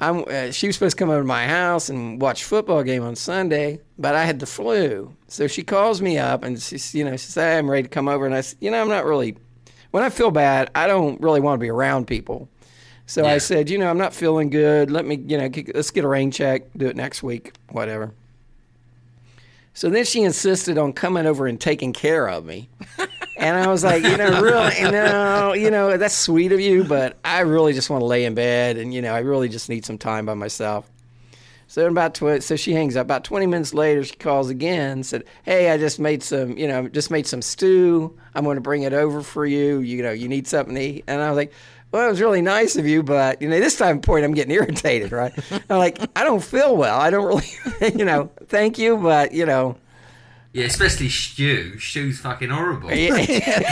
I'm, 0.00 0.24
uh, 0.28 0.50
she 0.50 0.66
was 0.66 0.76
supposed 0.76 0.96
to 0.96 1.02
come 1.02 1.10
over 1.10 1.22
to 1.22 1.26
my 1.26 1.46
house 1.46 1.88
and 1.88 2.20
watch 2.20 2.44
football 2.44 2.82
game 2.82 3.02
on 3.02 3.16
Sunday, 3.16 3.80
but 3.98 4.14
I 4.14 4.24
had 4.24 4.38
the 4.40 4.46
flu. 4.46 5.16
So 5.28 5.46
she 5.46 5.62
calls 5.62 6.02
me 6.02 6.18
up 6.18 6.42
and 6.42 6.60
she's, 6.60 6.94
you 6.94 7.04
know, 7.04 7.12
she 7.12 7.26
said, 7.30 7.58
"I'm 7.58 7.70
ready 7.70 7.84
to 7.84 7.88
come 7.88 8.08
over," 8.08 8.26
and 8.26 8.34
I 8.34 8.40
said, 8.42 8.58
"You 8.60 8.70
know, 8.70 8.80
I'm 8.80 8.88
not 8.88 9.04
really. 9.04 9.36
When 9.92 10.02
I 10.02 10.10
feel 10.10 10.32
bad, 10.32 10.70
I 10.74 10.88
don't 10.88 11.20
really 11.20 11.40
want 11.40 11.60
to 11.60 11.62
be 11.62 11.70
around 11.70 12.06
people." 12.06 12.48
So 13.06 13.24
I 13.24 13.38
said, 13.38 13.70
"You 13.70 13.78
know, 13.78 13.88
I'm 13.88 13.98
not 13.98 14.12
feeling 14.12 14.50
good. 14.50 14.90
Let 14.90 15.06
me, 15.06 15.22
you 15.26 15.38
know, 15.38 15.48
let's 15.74 15.90
get 15.90 16.04
a 16.04 16.08
rain 16.08 16.30
check. 16.30 16.62
Do 16.76 16.86
it 16.86 16.96
next 16.96 17.22
week, 17.22 17.52
whatever." 17.70 18.12
So 19.74 19.88
then 19.88 20.04
she 20.04 20.22
insisted 20.22 20.76
on 20.76 20.92
coming 20.92 21.26
over 21.26 21.46
and 21.46 21.58
taking 21.58 21.92
care 21.92 22.28
of 22.28 22.44
me. 22.44 22.68
And 23.38 23.56
I 23.56 23.68
was 23.68 23.82
like, 23.82 24.04
you 24.04 24.16
know, 24.18 24.40
really, 24.40 24.82
no, 24.82 25.54
you 25.54 25.70
know, 25.70 25.96
that's 25.96 26.14
sweet 26.14 26.52
of 26.52 26.60
you, 26.60 26.84
but 26.84 27.16
I 27.24 27.40
really 27.40 27.72
just 27.72 27.88
want 27.88 28.02
to 28.02 28.04
lay 28.04 28.26
in 28.26 28.34
bed 28.34 28.76
and, 28.76 28.92
you 28.92 29.00
know, 29.00 29.14
I 29.14 29.20
really 29.20 29.48
just 29.48 29.70
need 29.70 29.86
some 29.86 29.96
time 29.96 30.26
by 30.26 30.34
myself. 30.34 30.91
So 31.72 31.86
about 31.86 32.14
tw- 32.14 32.42
so 32.42 32.54
she 32.54 32.74
hangs 32.74 32.96
up. 32.96 33.06
About 33.06 33.24
20 33.24 33.46
minutes 33.46 33.72
later, 33.72 34.04
she 34.04 34.14
calls 34.16 34.50
again. 34.50 35.02
Said, 35.02 35.24
"Hey, 35.42 35.70
I 35.70 35.78
just 35.78 35.98
made 35.98 36.22
some, 36.22 36.58
you 36.58 36.68
know, 36.68 36.86
just 36.86 37.10
made 37.10 37.26
some 37.26 37.40
stew. 37.40 38.14
I'm 38.34 38.44
going 38.44 38.56
to 38.56 38.60
bring 38.60 38.82
it 38.82 38.92
over 38.92 39.22
for 39.22 39.46
you. 39.46 39.78
You 39.78 40.02
know, 40.02 40.10
you 40.10 40.28
need 40.28 40.46
something 40.46 40.74
to 40.74 40.80
eat." 40.82 41.04
And 41.06 41.22
I 41.22 41.30
was 41.30 41.36
like, 41.38 41.50
"Well, 41.90 42.06
it 42.06 42.10
was 42.10 42.20
really 42.20 42.42
nice 42.42 42.76
of 42.76 42.86
you, 42.86 43.02
but 43.02 43.40
you 43.40 43.48
know, 43.48 43.58
this 43.58 43.78
time 43.78 44.02
point, 44.02 44.22
I'm 44.22 44.34
getting 44.34 44.52
irritated, 44.54 45.12
right? 45.12 45.32
I'm 45.70 45.78
like, 45.78 45.98
I 46.14 46.24
don't 46.24 46.44
feel 46.44 46.76
well. 46.76 47.00
I 47.00 47.08
don't 47.08 47.24
really, 47.24 47.48
you 47.98 48.04
know, 48.04 48.30
thank 48.48 48.76
you, 48.76 48.98
but 48.98 49.32
you 49.32 49.46
know, 49.46 49.78
yeah, 50.52 50.66
especially 50.66 51.08
stew. 51.08 51.78
Stew's 51.78 52.20
fucking 52.20 52.50
horrible. 52.50 52.92
yeah, 52.92 53.62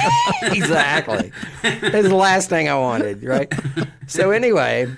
exactly. 0.44 1.32
That's 1.60 2.08
the 2.08 2.16
last 2.16 2.48
thing 2.48 2.66
I 2.66 2.78
wanted, 2.78 3.22
right? 3.22 3.52
So 4.06 4.30
anyway, 4.30 4.90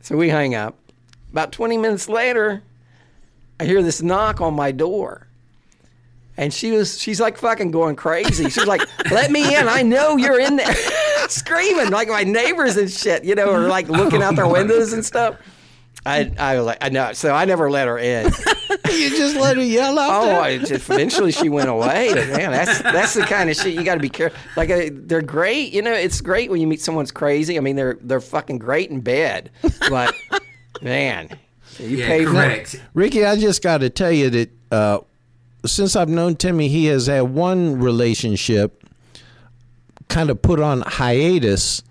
so 0.00 0.16
we 0.16 0.28
hang 0.28 0.56
up. 0.56 0.76
About 1.34 1.50
20 1.50 1.78
minutes 1.78 2.08
later, 2.08 2.62
I 3.58 3.64
hear 3.64 3.82
this 3.82 4.00
knock 4.00 4.40
on 4.40 4.54
my 4.54 4.70
door. 4.70 5.26
And 6.36 6.54
she 6.54 6.70
was 6.70 7.00
she's 7.00 7.20
like 7.20 7.36
fucking 7.38 7.72
going 7.72 7.96
crazy. 7.96 8.44
She's 8.50 8.66
like, 8.68 8.82
"Let 9.10 9.32
me 9.32 9.56
in. 9.56 9.66
I 9.66 9.82
know 9.82 10.16
you're 10.16 10.38
in 10.38 10.54
there." 10.54 10.72
Screaming 11.28 11.90
like 11.90 12.06
my 12.06 12.22
neighbors 12.22 12.76
and 12.76 12.88
shit, 12.88 13.24
you 13.24 13.34
know, 13.34 13.50
are 13.50 13.66
like 13.66 13.88
looking 13.88 14.22
out 14.22 14.36
their 14.36 14.46
windows 14.46 14.92
and 14.92 15.04
stuff. 15.04 15.36
I 16.06 16.30
I 16.38 16.56
was 16.56 16.66
like 16.66 16.78
I 16.80 16.88
know, 16.90 17.12
so 17.14 17.32
I 17.34 17.46
never 17.46 17.68
let 17.68 17.88
her 17.88 17.98
in. 17.98 18.30
You 18.90 19.10
just 19.10 19.34
let 19.34 19.56
her 19.56 19.62
yell 19.62 19.98
out 19.98 20.22
Oh, 20.22 20.26
there? 20.26 20.40
I 20.40 20.58
just, 20.58 20.88
eventually 20.88 21.32
she 21.32 21.48
went 21.48 21.68
away. 21.68 22.12
Man, 22.14 22.52
that's 22.52 22.80
that's 22.80 23.14
the 23.14 23.22
kind 23.22 23.50
of 23.50 23.56
shit 23.56 23.74
you 23.74 23.82
got 23.82 23.94
to 23.94 24.00
be 24.00 24.08
careful. 24.08 24.38
Like 24.56 24.70
uh, 24.70 24.90
they're 24.92 25.20
great, 25.22 25.72
you 25.72 25.82
know. 25.82 25.92
It's 25.92 26.20
great 26.20 26.48
when 26.48 26.60
you 26.60 26.68
meet 26.68 26.80
someone's 26.80 27.10
crazy. 27.10 27.56
I 27.56 27.60
mean, 27.60 27.74
they're 27.74 27.98
they're 28.02 28.20
fucking 28.20 28.58
great 28.58 28.90
in 28.90 29.00
bed, 29.00 29.50
but 29.90 30.14
man, 30.84 31.30
you 31.80 31.96
Yeah, 31.96 32.06
pay 32.06 32.24
for 32.24 32.30
it. 32.30 32.34
correct. 32.34 32.82
Ricky, 32.94 33.24
I 33.24 33.36
just 33.36 33.62
got 33.62 33.78
to 33.78 33.90
tell 33.90 34.12
you 34.12 34.30
that 34.30 34.50
uh, 34.70 34.98
since 35.66 35.96
I've 35.96 36.08
known 36.08 36.36
Timmy, 36.36 36.68
he 36.68 36.86
has 36.86 37.06
had 37.08 37.22
one 37.22 37.80
relationship 37.80 38.84
kind 40.08 40.30
of 40.30 40.40
put 40.42 40.60
on 40.60 40.82
hiatus 40.82 41.82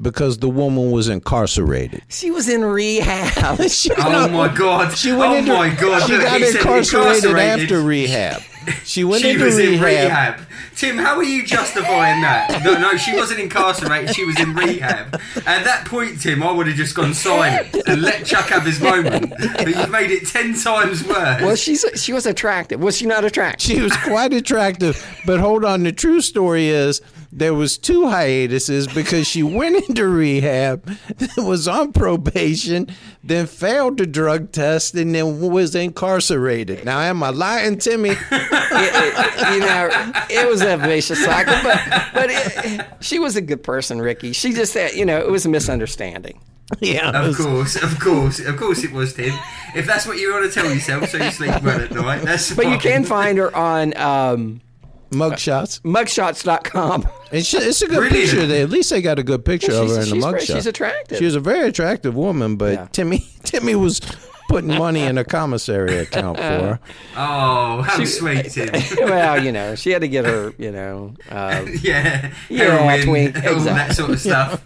because 0.00 0.38
the 0.38 0.48
woman 0.48 0.90
was 0.90 1.08
incarcerated. 1.08 2.02
She 2.08 2.30
was 2.30 2.48
in 2.48 2.64
rehab. 2.64 3.60
She- 3.70 3.90
Oh 3.96 4.28
my 4.28 4.52
god! 4.54 4.96
She 4.96 5.12
went 5.12 5.32
oh 5.32 5.36
into, 5.36 5.52
my 5.54 5.68
god! 5.74 6.02
She 6.06 6.12
look, 6.12 6.22
got 6.22 6.40
incarcerated, 6.42 7.24
incarcerated. 7.24 7.62
after 7.62 7.80
rehab. 7.82 8.42
She 8.84 9.04
went 9.04 9.22
She 9.22 9.30
into 9.30 9.44
was 9.44 9.56
rehab. 9.56 9.74
in 9.74 9.82
rehab. 9.82 10.40
Tim, 10.76 10.98
how 10.98 11.16
are 11.16 11.22
you 11.24 11.44
justifying 11.46 12.20
that? 12.22 12.62
No, 12.64 12.76
no, 12.78 12.96
she 12.96 13.14
wasn't 13.16 13.40
incarcerated. 13.40 14.14
She 14.14 14.24
was 14.24 14.38
in 14.40 14.54
rehab. 14.54 15.14
At 15.46 15.64
that 15.64 15.84
point, 15.86 16.20
Tim, 16.20 16.42
I 16.42 16.50
would 16.50 16.66
have 16.66 16.76
just 16.76 16.94
gone 16.94 17.14
silent 17.14 17.74
and 17.86 18.02
let 18.02 18.24
Chuck 18.26 18.46
have 18.48 18.64
his 18.66 18.80
moment. 18.80 19.32
But 19.38 19.68
you've 19.68 19.90
made 19.90 20.10
it 20.10 20.26
ten 20.26 20.54
times 20.54 21.04
worse. 21.06 21.42
well, 21.42 21.56
she's 21.56 21.84
she 21.96 22.12
was 22.12 22.26
attractive. 22.26 22.80
Was 22.80 22.96
she 22.96 23.06
not 23.06 23.24
attractive? 23.24 23.60
She 23.64 23.80
was 23.80 23.96
quite 23.98 24.32
attractive, 24.32 25.04
but 25.26 25.38
hold 25.40 25.64
on. 25.64 25.82
The 25.84 25.92
true 25.92 26.20
story 26.20 26.68
is 26.68 27.00
there 27.36 27.52
was 27.54 27.76
two 27.78 28.08
hiatuses 28.08 28.86
because 28.86 29.26
she 29.26 29.42
went 29.42 29.88
into 29.88 30.06
rehab, 30.08 30.88
was 31.36 31.66
on 31.68 31.92
probation, 31.92 32.88
then 33.22 33.46
failed 33.46 33.98
the 33.98 34.06
drug 34.06 34.52
test, 34.52 34.94
and 34.94 35.14
then 35.14 35.40
was 35.40 35.74
incarcerated. 35.74 36.84
Now, 36.84 37.00
am 37.00 37.22
I 37.22 37.30
lying, 37.30 37.78
Timmy? 37.78 38.10
It- 38.16 38.18
it- 38.30 39.54
you 39.54 39.60
know, 39.60 39.88
it 40.30 40.48
was 40.48 40.62
a 40.62 40.76
vicious 40.76 41.22
cycle, 41.24 41.54
but 41.62 41.80
but 42.14 42.26
it, 42.30 42.86
she 43.00 43.18
was 43.18 43.36
a 43.36 43.40
good 43.40 43.62
person, 43.62 44.00
Ricky. 44.00 44.32
She 44.32 44.52
just 44.52 44.72
said, 44.72 44.94
you 44.94 45.04
know, 45.04 45.18
it 45.18 45.30
was 45.30 45.44
a 45.44 45.48
misunderstanding. 45.48 46.40
yeah. 46.80 47.10
Of 47.10 47.26
was- 47.28 47.36
course, 47.36 47.76
of 47.82 48.00
course, 48.00 48.40
of 48.40 48.56
course 48.56 48.82
it 48.84 48.92
was, 48.92 49.12
Tim. 49.14 49.34
If 49.76 49.86
that's 49.86 50.06
what 50.06 50.16
you 50.18 50.32
want 50.32 50.50
to 50.50 50.60
tell 50.60 50.72
yourself, 50.72 51.08
so 51.10 51.18
you 51.18 51.30
sleep 51.30 51.62
well 51.62 51.80
at 51.80 51.90
night, 51.92 52.22
that's 52.22 52.54
But 52.54 52.68
you 52.68 52.78
can 52.78 53.04
find 53.04 53.38
her 53.38 53.54
on 53.54 53.96
um, 53.96 54.60
mugshots. 55.10 55.80
mugshots.com. 55.82 57.08
And 57.32 57.44
she, 57.46 57.56
it's 57.58 57.82
a 57.82 57.86
good 57.86 57.96
Brilliant. 57.98 58.30
picture. 58.30 58.46
There. 58.46 58.62
At 58.64 58.70
least 58.70 58.90
they 58.90 59.02
got 59.02 59.18
a 59.18 59.22
good 59.22 59.44
picture 59.44 59.72
Yeah, 59.72 59.82
of 59.82 59.88
her 59.90 60.02
in 60.02 60.08
the 60.10 60.16
mugshot. 60.16 60.40
she's 60.54 60.66
attractive. 60.66 61.18
She 61.18 61.24
was 61.24 61.34
a 61.34 61.40
very 61.40 61.68
attractive 61.68 62.14
woman, 62.14 62.56
but 62.56 62.72
Yeah. 62.74 62.88
Timmy 62.92 63.26
Timmy 63.44 63.74
was 63.74 64.00
putting 64.48 64.76
money 64.76 65.00
in 65.02 65.16
a 65.18 65.24
commissary 65.24 65.96
account 65.98 66.36
for 66.36 66.42
her. 66.42 66.80
Oh, 67.16 67.82
how 67.82 68.04
sweet, 68.04 68.44
Tim. 68.50 68.70
well, 69.02 69.42
you 69.42 69.52
know, 69.52 69.74
she 69.74 69.90
had 69.90 70.02
to 70.02 70.08
get 70.08 70.24
her, 70.26 70.52
you 70.58 70.70
know, 70.72 71.14
uh, 71.30 71.64
yeah, 71.80 72.32
Yeah, 72.48 72.64
heroin, 72.64 73.02
twink, 73.04 73.36
all 73.44 73.60
that 73.60 73.94
sort 73.94 74.10
of 74.10 74.20
stuff. 74.20 74.60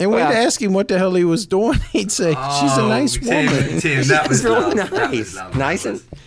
And 0.00 0.10
we'd 0.10 0.16
Well- 0.16 0.32
ask 0.32 0.60
him 0.60 0.72
what 0.72 0.88
the 0.88 0.98
hell 0.98 1.14
he 1.14 1.24
was 1.24 1.46
doing. 1.46 1.78
He'd 1.92 2.10
say, 2.10 2.30
"She's 2.30 2.76
a 2.76 2.80
Oh, 2.80 2.88
nice 2.88 3.16
Tim, 3.16 3.46
woman." 3.46 3.80
Tim, 3.80 4.02
that 4.08 4.28
was 4.28 4.38
She's 4.38 4.44
really 4.44 4.74
love. 4.74 4.90
That 4.90 4.90
was 5.10 5.10
nice, 5.12 5.36
love. 5.36 5.56
nice 5.56 5.82
That 5.84 5.88
and 5.90 6.00
was- 6.00 6.20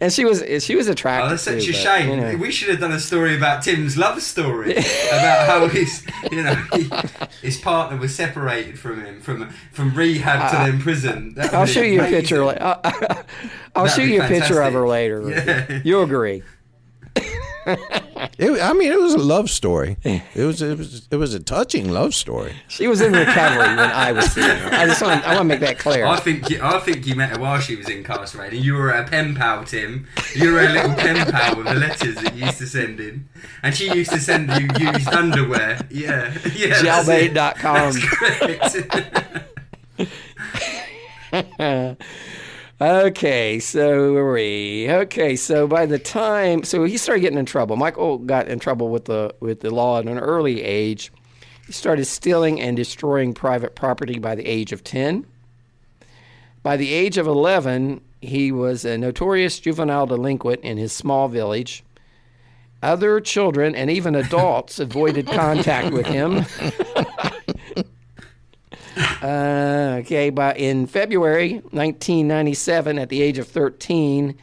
and 0.00 0.12
she 0.12 0.24
was 0.24 0.42
she 0.64 0.76
was 0.76 0.88
Oh, 0.88 0.92
attractive. 0.92 1.30
that's 1.30 1.42
such 1.42 1.64
too, 1.64 1.70
a 1.70 1.72
but, 1.72 1.80
shame. 1.80 2.10
you 2.10 2.16
know. 2.16 2.36
We 2.36 2.50
should 2.50 2.68
have 2.68 2.80
done 2.80 2.92
a 2.92 3.00
story 3.00 3.36
about 3.36 3.62
Tim's 3.62 3.96
love 3.96 4.20
story 4.22 4.72
about 4.76 5.46
how 5.48 5.68
his, 5.68 6.06
you 6.30 6.42
know, 6.42 6.54
he, 6.74 6.90
his 7.42 7.58
partner 7.58 7.96
was 7.96 8.14
separated 8.14 8.78
from 8.78 9.04
him 9.04 9.20
from 9.20 9.48
from 9.72 9.94
rehab 9.94 10.50
to 10.50 10.58
uh, 10.58 10.66
then 10.66 10.80
prison. 10.80 11.34
I'll 11.52 11.66
show 11.66 11.80
you 11.82 12.02
a 12.02 12.06
picture. 12.06 12.44
Uh, 12.44 12.54
I'll, 12.84 13.24
I'll 13.74 13.88
show 13.88 14.02
you 14.02 14.22
a 14.22 14.28
picture 14.28 14.60
of 14.62 14.72
her 14.74 14.86
later. 14.86 15.28
Yeah. 15.30 15.80
You'll 15.84 16.02
agree. 16.04 16.42
It, 18.38 18.60
I 18.60 18.72
mean, 18.72 18.92
it 18.92 19.00
was 19.00 19.14
a 19.14 19.18
love 19.18 19.50
story. 19.50 19.96
It 20.04 20.44
was 20.44 20.62
it 20.62 20.78
was 20.78 21.08
it 21.10 21.16
was 21.16 21.34
a 21.34 21.40
touching 21.40 21.90
love 21.90 22.14
story. 22.14 22.54
She 22.68 22.86
was 22.86 23.00
in 23.00 23.12
recovery 23.12 23.58
when 23.58 23.78
I 23.78 24.12
was 24.12 24.26
seeing 24.32 24.48
her. 24.48 24.70
I 24.72 24.86
just 24.86 25.02
want 25.02 25.26
I 25.26 25.34
want 25.34 25.40
to 25.40 25.44
make 25.44 25.60
that 25.60 25.78
clear. 25.78 26.06
I 26.06 26.18
think 26.20 26.48
you, 26.50 26.60
I 26.62 26.78
think 26.80 27.06
you 27.06 27.14
met 27.14 27.30
her 27.30 27.38
while 27.38 27.60
she 27.60 27.76
was 27.76 27.88
incarcerated. 27.88 28.64
You 28.64 28.74
were 28.74 28.90
a 28.90 29.04
pen 29.04 29.34
pal, 29.34 29.64
Tim. 29.64 30.06
You 30.34 30.52
were 30.52 30.60
a 30.60 30.68
little 30.68 30.94
pen 30.94 31.30
pal 31.30 31.56
with 31.56 31.66
the 31.66 31.74
letters 31.74 32.14
that 32.16 32.34
you 32.34 32.46
used 32.46 32.58
to 32.58 32.66
send 32.66 33.00
in, 33.00 33.28
and 33.62 33.74
she 33.74 33.92
used 33.94 34.12
to 34.12 34.20
send 34.20 34.50
you 34.50 34.68
used 34.78 35.08
underwear. 35.08 35.80
Yeah, 35.90 36.36
yeah. 36.54 36.82
that's 36.82 37.08
it. 37.08 37.34
Jailbait.com. 37.34 37.92
That's 37.92 38.86
correct. 38.86 39.42
Okay, 42.78 43.58
so 43.58 44.22
we? 44.32 44.86
Okay, 44.90 45.34
so 45.34 45.66
by 45.66 45.86
the 45.86 45.98
time 45.98 46.62
so 46.62 46.84
he 46.84 46.98
started 46.98 47.20
getting 47.20 47.38
in 47.38 47.46
trouble. 47.46 47.76
Michael 47.76 48.18
got 48.18 48.48
in 48.48 48.58
trouble 48.58 48.90
with 48.90 49.06
the 49.06 49.34
with 49.40 49.60
the 49.60 49.70
law 49.70 49.98
at 49.98 50.04
an 50.04 50.18
early 50.18 50.62
age. 50.62 51.10
He 51.66 51.72
started 51.72 52.04
stealing 52.04 52.60
and 52.60 52.76
destroying 52.76 53.32
private 53.32 53.74
property 53.74 54.18
by 54.18 54.34
the 54.34 54.46
age 54.46 54.72
of 54.72 54.84
10. 54.84 55.24
By 56.62 56.76
the 56.76 56.92
age 56.92 57.16
of 57.16 57.26
11, 57.26 58.02
he 58.20 58.52
was 58.52 58.84
a 58.84 58.98
notorious 58.98 59.58
juvenile 59.58 60.06
delinquent 60.06 60.60
in 60.60 60.76
his 60.76 60.92
small 60.92 61.28
village. 61.28 61.82
Other 62.82 63.20
children 63.20 63.74
and 63.74 63.90
even 63.90 64.14
adults 64.14 64.78
avoided 64.78 65.26
contact 65.28 65.94
with 65.94 66.06
him. 66.06 66.44
Uh, 68.96 69.98
okay, 70.00 70.30
but 70.30 70.56
in 70.56 70.86
February 70.86 71.54
1997, 71.70 72.98
at 72.98 73.08
the 73.08 73.22
age 73.22 73.38
of 73.38 73.46
13, 73.48 74.36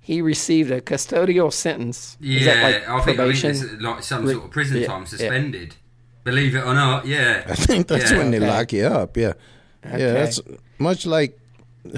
he 0.00 0.20
received 0.20 0.70
a 0.70 0.80
custodial 0.80 1.52
sentence. 1.52 2.16
Yeah, 2.20 2.38
Is 2.40 2.44
that 2.46 2.62
like 2.62 2.74
I 2.74 2.78
think 2.78 2.88
I 2.88 3.04
think 3.04 3.16
probation? 3.16 3.50
it's 3.50 3.82
like 3.82 4.02
some 4.02 4.26
sort 4.28 4.44
of 4.44 4.50
prison 4.50 4.78
yeah, 4.80 4.86
time 4.86 5.00
yeah. 5.02 5.06
suspended. 5.06 5.76
Believe 6.24 6.54
it 6.54 6.60
or 6.64 6.74
not, 6.74 7.06
yeah. 7.06 7.44
I 7.46 7.54
think 7.54 7.86
that's 7.86 8.10
Yeah. 8.10 8.18
when 8.18 8.30
they 8.30 8.38
Okay. 8.38 8.46
lock 8.48 8.72
you 8.72 8.86
up. 8.86 9.16
Yeah, 9.16 9.32
yeah. 9.84 10.12
That's 10.12 10.40
much 10.78 11.06
like 11.06 11.38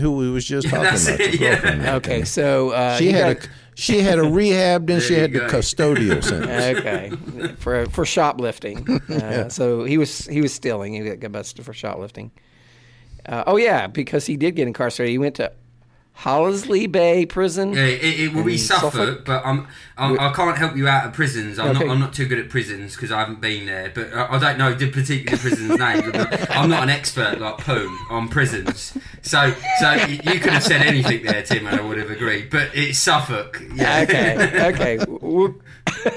who 0.00 0.16
we 0.16 0.30
was 0.30 0.44
just 0.44 0.66
talking 0.70 0.82
That's 0.84 1.06
about. 1.08 1.20
it, 1.20 1.40
yeah. 1.40 1.94
okay, 1.96 2.24
so 2.24 2.70
uh, 2.70 2.96
She 2.98 3.12
had 3.12 3.36
got- 3.40 3.46
a 3.46 3.48
she 3.76 4.00
had 4.00 4.18
a 4.18 4.22
rehab, 4.38 4.86
then 4.88 5.00
she 5.00 5.14
had 5.14 5.32
you 5.32 5.40
the 5.40 5.46
go. 5.46 5.58
custodial 5.58 6.24
sentence. 6.30 6.78
okay 6.80 7.10
for 7.58 7.86
for 7.90 8.04
shoplifting. 8.04 8.84
Uh, 9.08 9.48
So 9.48 9.84
he 9.84 9.96
was 9.98 10.26
he 10.26 10.40
was 10.40 10.52
stealing. 10.52 10.92
He 10.94 11.14
got 11.16 11.30
busted 11.32 11.64
for 11.64 11.72
shoplifting. 11.72 12.30
Uh, 13.24 13.44
oh 13.46 13.56
yeah, 13.56 13.86
because 13.86 14.26
he 14.26 14.36
did 14.36 14.56
get 14.56 14.66
incarcerated. 14.66 15.10
He 15.12 15.18
went 15.18 15.34
to 15.36 15.52
Hollesley 16.20 16.90
Bay 16.90 17.26
Prison. 17.26 17.74
Yeah, 17.74 17.84
it, 17.84 18.20
it 18.20 18.32
will 18.32 18.42
be 18.44 18.56
Suffolk, 18.56 18.92
Suffolk? 18.94 19.24
but 19.26 19.44
I'm, 19.44 19.68
I'm 19.98 20.18
I 20.18 20.32
can't 20.32 20.56
help 20.56 20.74
you 20.74 20.88
out 20.88 21.06
of 21.06 21.12
prisons. 21.12 21.58
I'm 21.58 21.76
Okay. 21.76 21.84
not 21.84 21.92
I'm 21.92 22.00
not 22.00 22.14
too 22.14 22.26
good 22.26 22.38
at 22.38 22.48
prisons 22.48 22.94
because 22.96 23.12
I 23.12 23.18
haven't 23.18 23.40
been 23.42 23.66
there. 23.66 23.92
But 23.94 24.14
I, 24.14 24.34
I 24.34 24.38
don't 24.38 24.56
know 24.58 24.72
the 24.74 24.90
particular 24.90 25.36
prison's 25.36 25.78
name. 25.78 26.10
I'm 26.50 26.70
not 26.70 26.82
an 26.84 26.88
expert 26.88 27.38
like 27.38 27.58
Pooh 27.58 27.94
on 28.08 28.28
prisons. 28.28 28.96
So 29.20 29.52
so 29.78 29.92
you, 29.92 30.14
you 30.24 30.40
could 30.40 30.52
have 30.54 30.62
said 30.64 30.80
anything 30.82 31.22
there, 31.22 31.42
Tim, 31.42 31.66
and 31.66 31.78
I 31.78 31.82
would 31.82 31.98
have 31.98 32.10
agreed. 32.10 32.48
But 32.50 32.70
it's 32.74 32.98
Suffolk. 32.98 33.62
Yeah. 33.74 34.00
Okay, 34.00 34.72
okay. 34.72 34.98
We'll, 35.20 35.54
all 36.06 36.12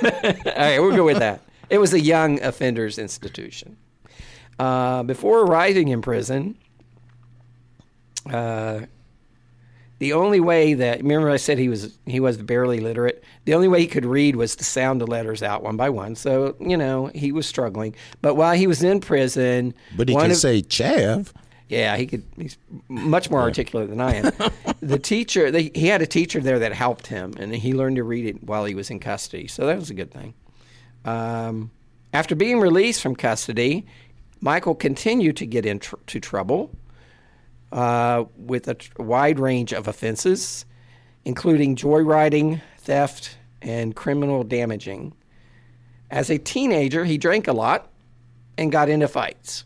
right, 0.57 0.79
we'll 0.79 0.95
go 0.95 1.03
with 1.05 1.19
that. 1.19 1.41
It 1.69 1.77
was 1.77 1.93
a 1.93 1.99
young 1.99 2.41
offenders 2.41 2.97
institution. 2.97 3.75
Uh, 4.57 5.03
before 5.03 5.41
arriving 5.45 5.89
in 5.89 6.01
prison, 6.01 6.57
uh, 8.31 8.81
the 9.99 10.13
only 10.13 10.39
way 10.39 10.73
that 10.73 10.99
remember 11.01 11.29
I 11.29 11.37
said 11.37 11.57
he 11.59 11.69
was 11.69 11.97
he 12.05 12.19
was 12.19 12.37
barely 12.37 12.79
literate. 12.79 13.23
The 13.45 13.53
only 13.53 13.67
way 13.67 13.81
he 13.81 13.87
could 13.87 14.05
read 14.05 14.35
was 14.35 14.55
to 14.57 14.63
sound 14.63 15.01
the 15.01 15.07
letters 15.07 15.43
out 15.43 15.61
one 15.63 15.77
by 15.77 15.89
one. 15.89 16.15
So 16.15 16.55
you 16.59 16.77
know 16.77 17.07
he 17.13 17.31
was 17.31 17.45
struggling. 17.47 17.95
But 18.21 18.35
while 18.35 18.55
he 18.55 18.65
was 18.67 18.81
in 18.83 19.01
prison, 19.01 19.73
But 19.95 20.09
he 20.09 20.15
of- 20.15 20.35
say 20.37 20.61
chav. 20.61 21.31
yeah, 21.67 21.97
he 21.97 22.07
could. 22.07 22.23
He's 22.37 22.57
much 22.87 23.29
more 23.29 23.41
articulate 23.41 23.89
than 23.89 24.01
I 24.01 24.15
am. 24.15 24.31
the 24.81 24.97
teacher, 24.99 25.51
they, 25.51 25.71
he 25.75 25.87
had 25.87 26.01
a 26.01 26.07
teacher 26.07 26.39
there 26.39 26.59
that 26.59 26.73
helped 26.73 27.07
him, 27.07 27.33
and 27.37 27.53
he 27.53 27.73
learned 27.73 27.97
to 27.97 28.03
read 28.03 28.25
it 28.25 28.43
while 28.43 28.65
he 28.65 28.73
was 28.75 28.89
in 28.89 28.99
custody. 28.99 29.47
So 29.47 29.65
that 29.67 29.77
was 29.77 29.89
a 29.89 29.93
good 29.93 30.11
thing. 30.11 30.33
Um, 31.05 31.71
after 32.13 32.35
being 32.35 32.59
released 32.59 33.01
from 33.01 33.15
custody, 33.15 33.85
Michael 34.41 34.75
continued 34.75 35.37
to 35.37 35.45
get 35.45 35.65
into 35.65 35.97
tr- 36.07 36.19
trouble 36.19 36.71
uh, 37.71 38.25
with 38.37 38.67
a 38.67 38.75
tr- 38.75 39.01
wide 39.01 39.39
range 39.39 39.73
of 39.73 39.87
offenses, 39.87 40.65
including 41.25 41.75
joyriding, 41.75 42.61
theft, 42.77 43.37
and 43.61 43.95
criminal 43.95 44.43
damaging. 44.43 45.13
As 46.11 46.29
a 46.29 46.37
teenager, 46.37 47.05
he 47.05 47.17
drank 47.17 47.47
a 47.47 47.53
lot 47.53 47.91
and 48.57 48.71
got 48.71 48.89
into 48.89 49.07
fights. 49.07 49.63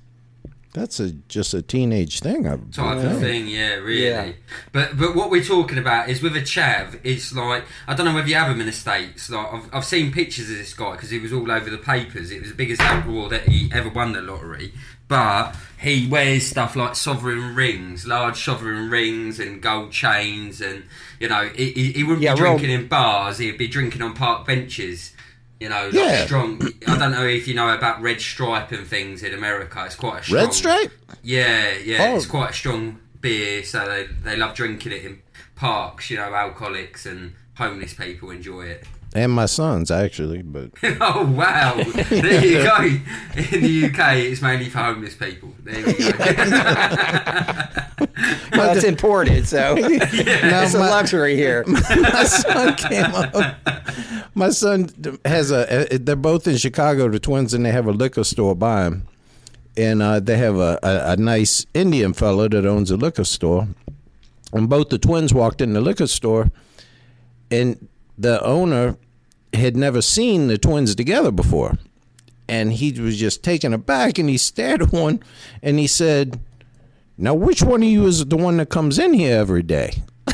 That's 0.73 0.99
a 0.99 1.11
just 1.11 1.53
a 1.53 1.61
teenage 1.61 2.19
thing. 2.21 2.47
I 2.47 2.57
type 2.71 3.03
of 3.03 3.19
thing, 3.19 3.47
yeah, 3.47 3.75
really. 3.75 4.05
Yeah. 4.05 4.31
But 4.71 4.97
but 4.97 5.15
what 5.15 5.29
we're 5.29 5.43
talking 5.43 5.77
about 5.77 6.09
is 6.09 6.23
with 6.23 6.35
a 6.35 6.41
chav. 6.41 6.99
It's 7.03 7.31
like 7.31 7.63
I 7.87 7.93
don't 7.93 8.07
know 8.07 8.15
whether 8.15 8.27
you 8.27 8.35
have 8.35 8.49
him 8.49 8.59
in 8.59 8.65
the 8.65 8.71
states. 8.71 9.29
Like 9.29 9.53
I've, 9.53 9.69
I've 9.71 9.85
seen 9.85 10.11
pictures 10.11 10.49
of 10.49 10.57
this 10.57 10.73
guy 10.73 10.93
because 10.93 11.11
he 11.11 11.19
was 11.19 11.31
all 11.31 11.51
over 11.51 11.69
the 11.69 11.77
papers. 11.77 12.31
It 12.31 12.39
was 12.39 12.49
the 12.49 12.55
biggest 12.55 12.81
outlaw 12.81 13.29
that 13.29 13.47
he 13.47 13.71
ever 13.71 13.89
won 13.89 14.13
the 14.13 14.21
lottery. 14.21 14.73
But 15.13 15.55
he 15.79 16.07
wears 16.07 16.47
stuff 16.47 16.75
like 16.75 16.95
sovereign 16.95 17.53
rings, 17.53 18.07
large 18.07 18.43
sovereign 18.43 18.89
rings, 18.89 19.39
and 19.39 19.61
gold 19.61 19.91
chains, 19.91 20.59
and 20.59 20.85
you 21.19 21.29
know 21.29 21.49
he, 21.55 21.69
he, 21.71 21.91
he 21.91 22.03
wouldn't 22.03 22.23
Yeah, 22.23 22.33
be 22.33 22.39
drinking 22.39 22.71
in 22.71 22.87
bars. 22.87 23.37
He'd 23.37 23.59
be 23.59 23.67
drinking 23.67 24.01
on 24.01 24.15
park 24.15 24.47
benches. 24.47 25.13
You 25.59 25.69
know, 25.69 25.85
like 25.85 25.93
Yeah. 25.93 26.25
strong. 26.25 26.59
I 26.87 26.97
don't 26.97 27.11
know 27.11 27.27
if 27.27 27.47
you 27.47 27.53
know 27.53 27.69
about 27.69 28.01
red 28.01 28.19
stripe 28.21 28.71
and 28.71 28.87
things 28.87 29.21
in 29.21 29.35
America. 29.35 29.83
It's 29.85 29.93
quite 29.95 30.21
a 30.21 30.23
strong. 30.23 30.41
Red 30.45 30.53
Stripe. 30.55 30.91
Yeah, 31.21 31.73
yeah, 31.85 32.07
Oh. 32.09 32.15
it's 32.15 32.25
quite 32.25 32.49
a 32.49 32.53
strong 32.53 32.99
beer, 33.21 33.63
so 33.63 33.85
they 33.87 34.07
they 34.23 34.35
love 34.35 34.55
drinking 34.55 34.93
it 34.93 35.05
in 35.05 35.21
parks. 35.55 36.09
You 36.09 36.17
know, 36.17 36.33
alcoholics 36.33 37.05
and 37.05 37.33
homeless 37.55 37.93
people 37.93 38.31
enjoy 38.31 38.63
it. 38.63 38.83
And 39.13 39.31
my 39.31 39.45
sons 39.45 39.91
actually. 39.91 40.41
But 40.41 40.71
oh 41.01 41.25
wow! 41.25 41.75
There 42.09 42.45
you 42.45 42.63
go. 42.63 42.77
In 42.77 43.61
the 43.61 43.85
UK, 43.85 44.15
it's 44.17 44.41
mainly 44.41 44.69
for 44.69 44.79
homeless 44.79 45.15
people. 45.15 45.53
There 45.63 45.85
we 45.85 45.93
go. 45.93 46.09
Well, 48.55 48.75
it's 48.75 48.85
imported, 48.85 49.47
so 49.47 49.75
it's 49.79 50.73
a 50.73 50.79
luxury 50.79 51.35
here. 51.35 51.63
my 51.65 52.23
son 52.23 52.75
came 52.75 53.05
up. 53.05 53.55
My 54.35 54.49
son 54.49 54.89
has 55.25 55.51
a. 55.51 55.87
They're 55.97 56.15
both 56.15 56.47
in 56.47 56.57
Chicago, 56.57 57.09
the 57.09 57.19
twins, 57.19 57.53
and 57.53 57.65
they 57.65 57.71
have 57.71 57.87
a 57.87 57.91
liquor 57.91 58.23
store 58.23 58.55
by 58.55 58.83
them, 58.83 59.07
And 59.75 60.01
uh, 60.01 60.19
they 60.19 60.37
have 60.37 60.57
a, 60.57 60.79
a, 60.83 61.13
a 61.13 61.17
nice 61.17 61.65
Indian 61.73 62.13
fellow 62.13 62.47
that 62.47 62.65
owns 62.65 62.91
a 62.91 62.97
liquor 62.97 63.23
store. 63.23 63.67
And 64.51 64.69
both 64.69 64.89
the 64.89 64.99
twins 64.99 65.33
walked 65.33 65.61
in 65.61 65.73
the 65.73 65.81
liquor 65.81 66.07
store, 66.07 66.51
and 67.49 67.87
the 68.17 68.43
owner 68.43 68.97
had 69.53 69.75
never 69.75 70.01
seen 70.01 70.47
the 70.47 70.57
twins 70.57 70.95
together 70.95 71.31
before. 71.31 71.77
And 72.47 72.73
he 72.73 72.91
was 72.99 73.17
just 73.17 73.43
taken 73.43 73.73
aback, 73.73 74.17
and 74.17 74.29
he 74.29 74.37
stared 74.37 74.81
at 74.81 74.91
one, 74.91 75.21
and 75.61 75.79
he 75.79 75.87
said, 75.87 76.39
"Now, 77.17 77.33
which 77.33 77.63
one 77.63 77.81
of 77.81 77.87
you 77.87 78.05
is 78.05 78.25
the 78.25 78.35
one 78.35 78.57
that 78.57 78.69
comes 78.69 78.99
in 78.99 79.13
here 79.13 79.37
every 79.37 79.63
day?" 79.63 80.03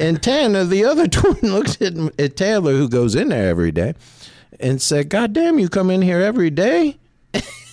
And 0.00 0.22
Tanner, 0.22 0.64
the 0.64 0.84
other 0.84 1.06
twin, 1.08 1.36
looked 1.42 1.80
at, 1.82 1.94
at 2.18 2.36
Taylor, 2.36 2.72
who 2.72 2.88
goes 2.88 3.14
in 3.14 3.28
there 3.28 3.48
every 3.48 3.70
day, 3.70 3.94
and 4.58 4.80
said, 4.80 5.10
God 5.10 5.34
damn, 5.34 5.58
you 5.58 5.68
come 5.68 5.90
in 5.90 6.02
here 6.02 6.20
every 6.20 6.50
day? 6.50 6.96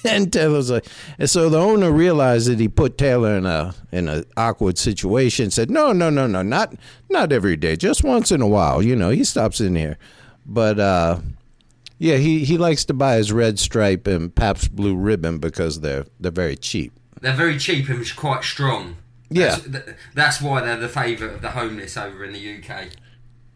And 0.08 0.32
Taylor's 0.32 0.72
like, 0.72 0.86
and 1.20 1.30
so 1.30 1.50
the 1.50 1.60
owner 1.60 1.92
realized 1.92 2.48
that 2.50 2.60
he 2.60 2.68
put 2.68 2.98
Taylor 2.98 3.36
in 3.36 3.46
a 3.46 3.74
in 3.92 4.08
an 4.08 4.26
awkward 4.36 4.78
situation. 4.78 5.52
Said, 5.52 5.70
no, 5.70 5.92
no, 5.92 6.10
no, 6.10 6.28
no, 6.28 6.42
not 6.42 6.76
not 7.10 7.32
every 7.32 7.58
day, 7.58 7.76
just 7.76 8.04
once 8.04 8.32
in 8.32 8.42
a 8.42 8.48
while. 8.48 8.82
You 8.82 8.96
know, 8.96 9.10
he 9.10 9.24
stops 9.24 9.60
in 9.62 9.76
here, 9.76 9.98
but 10.46 10.80
uh, 10.80 11.20
yeah, 11.98 12.18
he 12.18 12.44
he 12.46 12.58
likes 12.58 12.86
to 12.86 12.94
buy 12.94 13.16
his 13.16 13.32
red 13.32 13.60
stripe 13.60 14.08
and 14.08 14.34
Pabst 14.34 14.76
Blue 14.76 14.96
Ribbon 14.96 15.40
because 15.40 15.82
they're 15.82 16.06
they're 16.20 16.32
very 16.32 16.56
cheap. 16.56 16.94
They're 17.22 17.34
very 17.34 17.58
cheap 17.58 17.90
and 17.90 18.16
quite 18.16 18.44
strong. 18.44 18.98
Yeah. 19.30 19.50
That's, 19.50 19.64
th- 19.64 19.98
that's 20.14 20.42
why 20.42 20.62
they're 20.62 20.78
the 20.78 20.90
favourite 20.90 21.34
of 21.34 21.42
the 21.42 21.50
homeless 21.52 21.98
over 21.98 22.24
in 22.24 22.34
the 22.34 22.58
UK. 22.58 22.90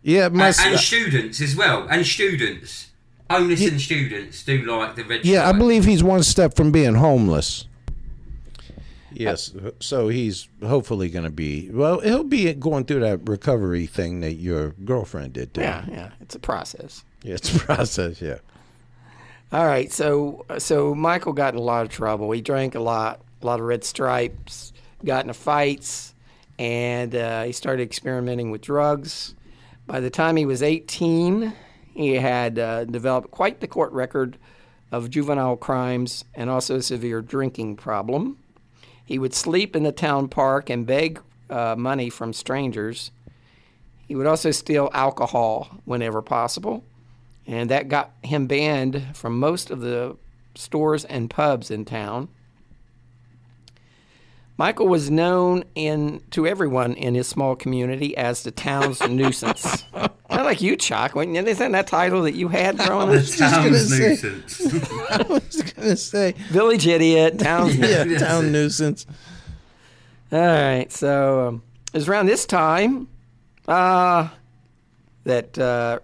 Yeah, 0.02 0.30
my 0.30 0.48
And, 0.48 0.58
and 0.60 0.80
students 0.80 1.40
as 1.42 1.56
well. 1.56 1.88
And 1.90 2.06
students. 2.06 2.91
Homeless 3.32 3.66
and 3.68 3.80
students 3.82 4.44
do 4.44 4.64
like 4.64 4.96
the 4.96 5.04
red 5.04 5.26
Yeah, 5.26 5.48
I 5.48 5.52
believe 5.54 5.86
he's 5.86 6.04
one 6.04 6.24
step 6.24 6.56
from 6.56 6.72
being 6.72 6.96
homeless. 6.96 7.66
Yes, 9.14 9.54
so 9.80 10.08
he's 10.08 10.48
hopefully 10.66 11.10
going 11.10 11.26
to 11.26 11.30
be 11.32 11.70
well. 11.72 12.00
He'll 12.00 12.24
be 12.24 12.52
going 12.54 12.86
through 12.86 13.02
that 13.02 13.28
recovery 13.28 13.86
thing 13.86 14.22
that 14.22 14.34
your 14.34 14.70
girlfriend 14.86 15.34
did. 15.34 15.54
Too. 15.54 15.62
Yeah, 15.62 15.86
yeah, 15.90 16.10
it's 16.22 16.34
a 16.36 16.40
process. 16.40 17.04
yeah, 17.22 17.36
it's 17.36 17.54
a 17.56 17.60
process. 17.66 18.22
Yeah, 18.22 18.38
All 19.52 19.66
right, 19.66 19.92
so 19.92 20.46
so 20.58 20.96
Michael 20.96 21.34
got 21.34 21.54
in 21.54 21.60
a 21.60 21.64
lot 21.64 21.86
of 21.86 21.92
trouble. 21.92 22.32
He 22.32 22.42
drank 22.42 22.74
a 22.74 22.80
lot, 22.80 23.20
a 23.42 23.46
lot 23.46 23.60
of 23.60 23.66
red 23.66 23.84
stripes, 23.84 24.72
got 25.04 25.26
into 25.26 25.34
fights, 25.34 26.16
and 26.58 27.14
uh, 27.14 27.44
he 27.44 27.52
started 27.52 27.84
experimenting 27.84 28.50
with 28.50 28.62
drugs. 28.62 29.36
By 29.88 30.00
the 30.00 30.10
time 30.10 30.38
he 30.38 30.46
was 30.46 30.64
18, 30.64 31.52
he 31.94 32.16
had 32.16 32.58
uh, 32.58 32.86
developed 32.86 33.32
quite 33.32 33.60
the 33.60 33.68
court 33.68 33.92
record 33.92 34.38
of 34.92 35.10
juvenile 35.10 35.58
crimes 35.58 36.26
and 36.34 36.50
also 36.50 36.78
a 36.78 36.82
severe 36.82 37.22
drinking 37.22 37.76
problem. 37.76 38.38
He 39.06 39.20
would 39.20 39.34
sleep 39.34 39.76
in 39.76 39.84
the 39.84 39.92
town 39.92 40.28
park 40.28 40.70
and 40.70 40.86
beg 40.86 41.22
uh, 41.50 41.76
money 41.78 42.10
from 42.10 42.34
strangers. 42.34 43.12
He 44.08 44.16
would 44.16 44.28
also 44.28 44.52
steal 44.52 44.90
alcohol 44.94 45.82
whenever 45.86 46.22
possible 46.22 46.84
and 47.48 47.70
that 47.70 47.90
got 47.90 48.12
him 48.24 48.48
banned 48.48 49.16
from 49.16 49.40
most 49.40 49.72
of 49.72 49.82
the 49.82 50.16
stores 50.56 51.06
and 51.06 51.30
pubs 51.30 51.72
in 51.72 51.86
town. 51.86 52.30
Michael 54.58 54.88
was 54.88 55.10
known 55.10 55.64
in 55.76 56.22
to 56.32 56.46
everyone 56.46 56.94
in 56.94 57.16
his 57.16 57.28
small 57.28 57.56
community 57.56 58.16
as 58.16 58.44
the 58.44 58.52
town's 58.52 59.02
nuisance. 59.10 59.86
Not 59.94 60.46
like 60.46 60.62
you, 60.62 60.76
Chuck. 60.76 61.16
Wasn't- 61.16 61.36
Isn't 61.48 61.72
that 61.72 61.88
title 61.88 62.22
that 62.24 62.36
you 62.36 62.48
had 62.48 62.78
growing 62.78 63.10
The 63.10 63.18
up? 63.20 63.52
town's 63.52 63.90
say- 63.90 64.10
nuisance. 64.10 64.62
I 65.10 65.18
was 65.28 65.62
going 65.74 65.88
to 65.90 65.98
say, 65.98 66.32
Village 66.50 66.86
idiot, 66.88 67.40
town's 67.40 67.78
nuisance. 67.78 68.12
yeah, 68.12 68.18
town 68.20 68.52
nuisance. 68.52 69.06
All 70.32 70.40
right, 70.40 70.92
so 70.92 71.48
um, 71.48 71.64
it 71.94 71.98
was 71.98 72.08
around 72.08 72.28
this 72.28 72.46
time 72.46 73.08
uh, 73.68 74.30
that 75.26 75.58
uh, 75.58 76.00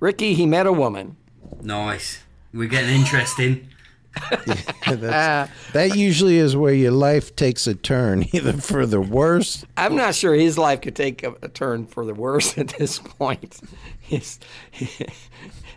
Ricky 0.00 0.34
he 0.34 0.46
met 0.46 0.66
a 0.66 0.72
woman. 0.72 1.16
nice. 1.62 2.20
We're 2.54 2.68
getting 2.68 2.94
interesting. 2.94 3.68
Uh, 4.86 5.46
That 5.72 5.96
usually 5.96 6.36
is 6.36 6.54
where 6.56 6.74
your 6.74 6.90
life 6.92 7.34
takes 7.36 7.66
a 7.66 7.74
turn, 7.74 8.24
either 8.32 8.52
for 8.54 8.84
the 8.84 9.00
worse. 9.00 9.64
I'm 9.76 9.96
not 9.96 10.14
sure 10.14 10.34
his 10.34 10.58
life 10.58 10.80
could 10.82 10.94
take 10.96 11.22
a, 11.22 11.34
a 11.42 11.48
turn 11.48 11.86
for 11.86 12.04
the 12.04 12.12
worse 12.14 12.58
at 12.58 12.68
this 12.68 12.98
point. 12.98 13.58
His, 14.00 14.38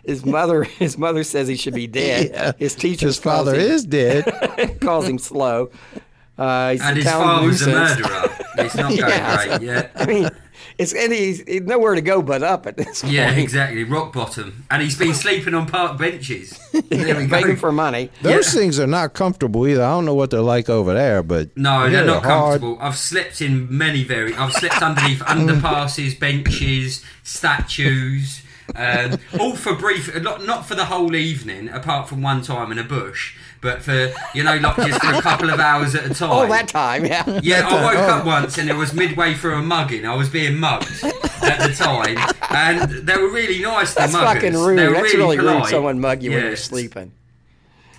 his 0.04 0.24
mother 0.26 0.64
his 0.64 0.98
mother 0.98 1.24
says 1.24 1.48
he 1.48 1.56
should 1.56 1.74
be 1.74 1.86
dead. 1.86 2.30
Yeah. 2.32 2.52
His 2.58 2.74
teacher 2.74 3.06
His 3.06 3.18
father 3.18 3.54
is 3.54 3.84
dead. 3.84 4.78
calls 4.80 5.08
him 5.08 5.18
slow. 5.18 5.70
Uh, 6.36 6.72
he's 6.72 6.82
And 6.82 6.96
his 6.96 7.06
town 7.06 7.22
father's 7.24 7.62
a 7.62 7.70
murderer. 7.70 8.36
It's 8.58 8.74
not 8.74 8.88
going 8.90 8.98
Yeah. 8.98 9.46
great, 9.58 9.62
yeah. 9.62 9.88
I 9.94 10.06
mean, 10.06 10.28
it's 10.78 10.92
and 10.92 11.12
he's, 11.12 11.42
he's 11.42 11.62
nowhere 11.62 11.94
to 11.94 12.00
go 12.00 12.22
but 12.22 12.42
up 12.42 12.66
at 12.66 12.76
this 12.76 13.02
Point. 13.02 13.14
Yeah, 13.14 13.30
exactly. 13.32 13.84
Rock 13.84 14.12
bottom. 14.12 14.64
And 14.70 14.82
he's 14.82 14.98
been 14.98 15.14
sleeping 15.14 15.54
on 15.54 15.66
park 15.66 15.98
benches. 15.98 16.58
There 16.88 17.16
we 17.16 17.24
go. 17.26 17.28
Begging 17.28 17.56
for 17.56 17.72
money. 17.72 18.10
Those 18.22 18.54
Yeah. 18.54 18.60
things 18.60 18.78
are 18.78 18.86
not 18.86 19.14
comfortable 19.14 19.66
either. 19.66 19.82
I 19.82 19.90
don't 19.92 20.04
know 20.04 20.14
what 20.14 20.30
they're 20.30 20.40
like 20.40 20.68
over 20.68 20.92
there, 20.94 21.22
but 21.22 21.56
No, 21.56 21.88
they're 21.90 22.04
not 22.04 22.22
hard. 22.22 22.60
comfortable. 22.60 22.78
I've 22.80 22.96
slept 22.98 23.40
in 23.40 23.66
many 23.76 24.04
very. 24.04 24.34
I've 24.34 24.52
slept 24.52 24.80
underneath 24.82 25.20
underpasses, 25.26 26.18
benches, 26.20 27.02
statues, 27.22 28.42
um, 28.74 29.18
all 29.40 29.54
for 29.56 29.74
brief. 29.74 30.14
Not 30.20 30.44
not 30.44 30.66
for 30.66 30.74
the 30.74 30.86
whole 30.86 31.14
evening, 31.14 31.68
apart 31.68 32.08
from 32.08 32.20
one 32.22 32.42
time 32.42 32.72
in 32.72 32.78
a 32.78 32.84
bush, 32.84 33.36
but 33.60 33.82
for 33.82 34.12
you 34.34 34.42
know, 34.44 34.56
like 34.56 34.76
just 34.76 35.02
for 35.04 35.14
a 35.14 35.22
couple 35.22 35.50
of 35.50 35.58
hours 35.60 35.94
at 35.94 36.04
a 36.10 36.14
time. 36.14 36.30
Oh, 36.36 36.46
that 36.48 36.68
time, 36.68 37.04
yeah. 37.04 37.40
Yeah, 37.42 37.66
I 37.68 37.82
woke 37.84 37.96
up 37.96 38.26
once 38.26 38.58
and 38.58 38.68
it 38.68 38.74
was 38.76 38.92
midway 38.92 39.34
through 39.34 39.56
a 39.58 39.62
mugging. 39.62 40.04
I 40.06 40.14
was 40.14 40.28
being 40.28 40.58
mugged 40.58 40.88
at 41.42 41.58
the 41.60 41.74
time, 41.76 42.16
and 42.50 42.90
they 43.06 43.16
were 43.16 43.30
really 43.30 43.60
nice. 43.62 43.94
The 43.94 44.00
That's 44.00 44.12
muggers. 44.12 44.34
fucking 44.42 44.54
rude. 44.54 44.78
They 44.78 44.88
were 44.88 44.94
That's 44.94 45.14
really 45.14 45.38
rude. 45.38 45.46
polite. 45.46 45.70
Someone 45.70 46.00
mug 46.00 46.22
you 46.22 46.30
when 46.32 46.40
you're 46.44 46.56
sleeping. 46.56 47.12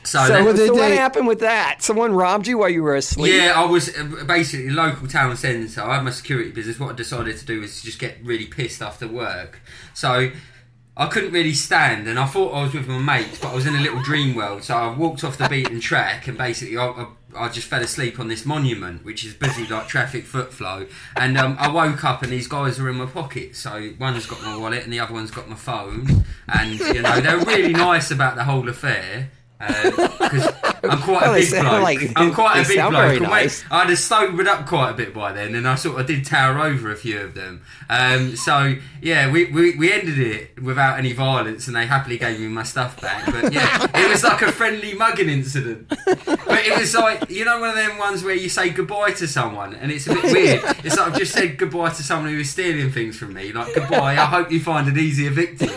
So, 0.03 0.26
So, 0.26 0.34
they- 0.36 0.41
what 0.41 0.55
so 0.58 0.74
what 0.74 0.91
happened 0.93 1.28
with 1.28 1.39
that? 1.41 1.82
Someone 1.84 2.14
robbed 2.14 2.47
you 2.47 2.58
while 2.60 2.70
you 2.70 2.82
were 2.82 2.95
asleep. 2.95 3.34
Yeah, 3.34 3.53
I 3.60 3.66
was 3.66 3.89
uh, 3.97 4.24
basically 4.26 4.70
local 4.70 5.05
town 5.08 5.36
centre. 5.36 5.82
I 5.82 5.95
had 5.95 6.03
my 6.05 6.12
security 6.12 6.49
business. 6.51 6.80
What 6.80 6.91
I 6.91 6.93
decided 6.95 7.38
to 7.38 7.45
do 7.45 7.60
was 7.60 7.82
just 7.82 7.99
get 7.99 8.18
really 8.24 8.45
pissed 8.45 8.82
after 8.82 9.05
work. 9.05 9.60
So 9.93 10.32
I 10.99 11.05
couldn't 11.05 11.31
really 11.31 11.53
stand, 11.53 12.07
and 12.07 12.17
I 12.17 12.25
thought 12.25 12.55
I 12.55 12.63
was 12.63 12.73
with 12.73 12.87
my 12.87 12.97
mates, 12.97 13.37
but 13.39 13.51
I 13.51 13.55
was 13.55 13.67
in 13.67 13.75
a 13.75 13.79
little 13.79 14.01
dream 14.01 14.35
world. 14.35 14.63
So 14.63 14.75
I 14.75 14.87
walked 14.97 15.23
off 15.23 15.37
the 15.37 15.47
beaten 15.47 15.79
track, 15.79 16.27
and 16.27 16.35
basically 16.35 16.75
I, 16.75 16.87
I, 16.87 17.07
I 17.35 17.49
just 17.49 17.67
fell 17.67 17.83
asleep 17.83 18.19
on 18.19 18.29
this 18.29 18.47
monument, 18.47 19.05
which 19.05 19.23
is 19.23 19.35
busy 19.35 19.67
like 19.67 19.87
traffic 19.87 20.25
foot 20.25 20.51
flow. 20.51 20.87
And 21.15 21.37
um, 21.37 21.55
I 21.59 21.69
woke 21.69 22.03
up, 22.03 22.23
and 22.23 22.31
these 22.31 22.47
guys 22.47 22.79
were 22.79 22.89
in 22.89 22.95
my 22.95 23.05
pocket. 23.05 23.55
So 23.55 23.91
one's 23.99 24.25
got 24.25 24.41
my 24.41 24.57
wallet, 24.57 24.83
and 24.83 24.91
the 24.91 24.99
other 24.99 25.13
one's 25.13 25.29
got 25.29 25.47
my 25.47 25.55
phone. 25.55 26.25
And 26.47 26.79
you 26.79 27.03
know 27.03 27.21
they 27.21 27.35
were 27.35 27.43
really 27.43 27.73
nice 27.73 28.09
about 28.09 28.35
the 28.35 28.45
whole 28.45 28.67
affair. 28.67 29.29
Because 29.60 30.47
I'm 30.84 31.01
quite 31.01 31.22
Well, 31.24 31.34
a 31.34 31.39
big 31.39 31.49
bloke. 31.51 31.82
like- 31.84 32.12
I'm 32.16 32.34
quite 32.34 32.60
a 32.64 32.68
big 32.68 32.78
bloke. 32.89 33.22
nice. 33.22 33.64
I'd 33.72 33.89
have 33.89 33.97
sobered 33.99 34.47
up 34.47 34.68
quite 34.68 34.91
a 34.91 34.93
bit 34.93 35.14
by 35.14 35.32
then, 35.32 35.55
and 35.55 35.68
I 35.68 35.76
sort 35.76 35.99
of 35.99 36.05
did 36.05 36.26
tower 36.26 36.60
over 36.60 36.91
a 36.91 36.95
few 36.95 37.20
of 37.20 37.34
them. 37.34 37.64
Um, 37.89 38.36
so 38.36 38.76
yeah, 39.01 39.32
we, 39.32 39.45
we, 39.45 39.76
we 39.76 39.91
ended 39.91 40.20
it 40.20 40.62
without 40.62 40.99
any 40.99 41.14
violence, 41.14 41.68
and 41.68 41.76
they 41.76 41.86
happily 41.88 42.18
gave 42.18 42.39
me 42.39 42.47
my 42.47 42.64
stuff 42.64 43.01
back. 43.01 43.26
But 43.26 43.51
yeah, 43.53 43.88
it 43.95 44.10
was 44.10 44.24
like 44.24 44.41
a 44.43 44.51
friendly 44.51 44.93
mugging 44.93 45.30
incident. 45.30 45.88
But 45.88 46.66
it 46.66 46.78
was 46.80 46.93
like 46.95 47.30
you 47.30 47.43
know 47.45 47.60
one 47.60 47.70
of 47.70 47.76
them 47.76 47.97
ones 47.97 48.24
where 48.24 48.36
you 48.36 48.49
say 48.49 48.70
goodbye 48.70 49.12
to 49.14 49.28
someone, 49.28 49.74
and 49.76 49.91
it's 49.91 50.05
a 50.08 50.14
bit 50.14 50.24
weird. 50.26 50.62
It's 50.84 50.97
like 50.97 51.08
I've 51.14 51.18
just 51.18 51.34
said 51.34 51.58
goodbye 51.58 51.89
to 51.89 52.03
someone 52.03 52.32
who 52.32 52.38
was 52.38 52.49
stealing 52.49 52.91
things 52.91 53.18
from 53.18 53.34
me. 53.34 53.51
Like 53.51 53.74
goodbye. 53.74 54.14
I 54.18 54.26
hope 54.26 54.51
you 54.51 54.60
find 54.60 54.88
an 54.88 54.97
easier 54.99 55.32
victim. 55.32 55.70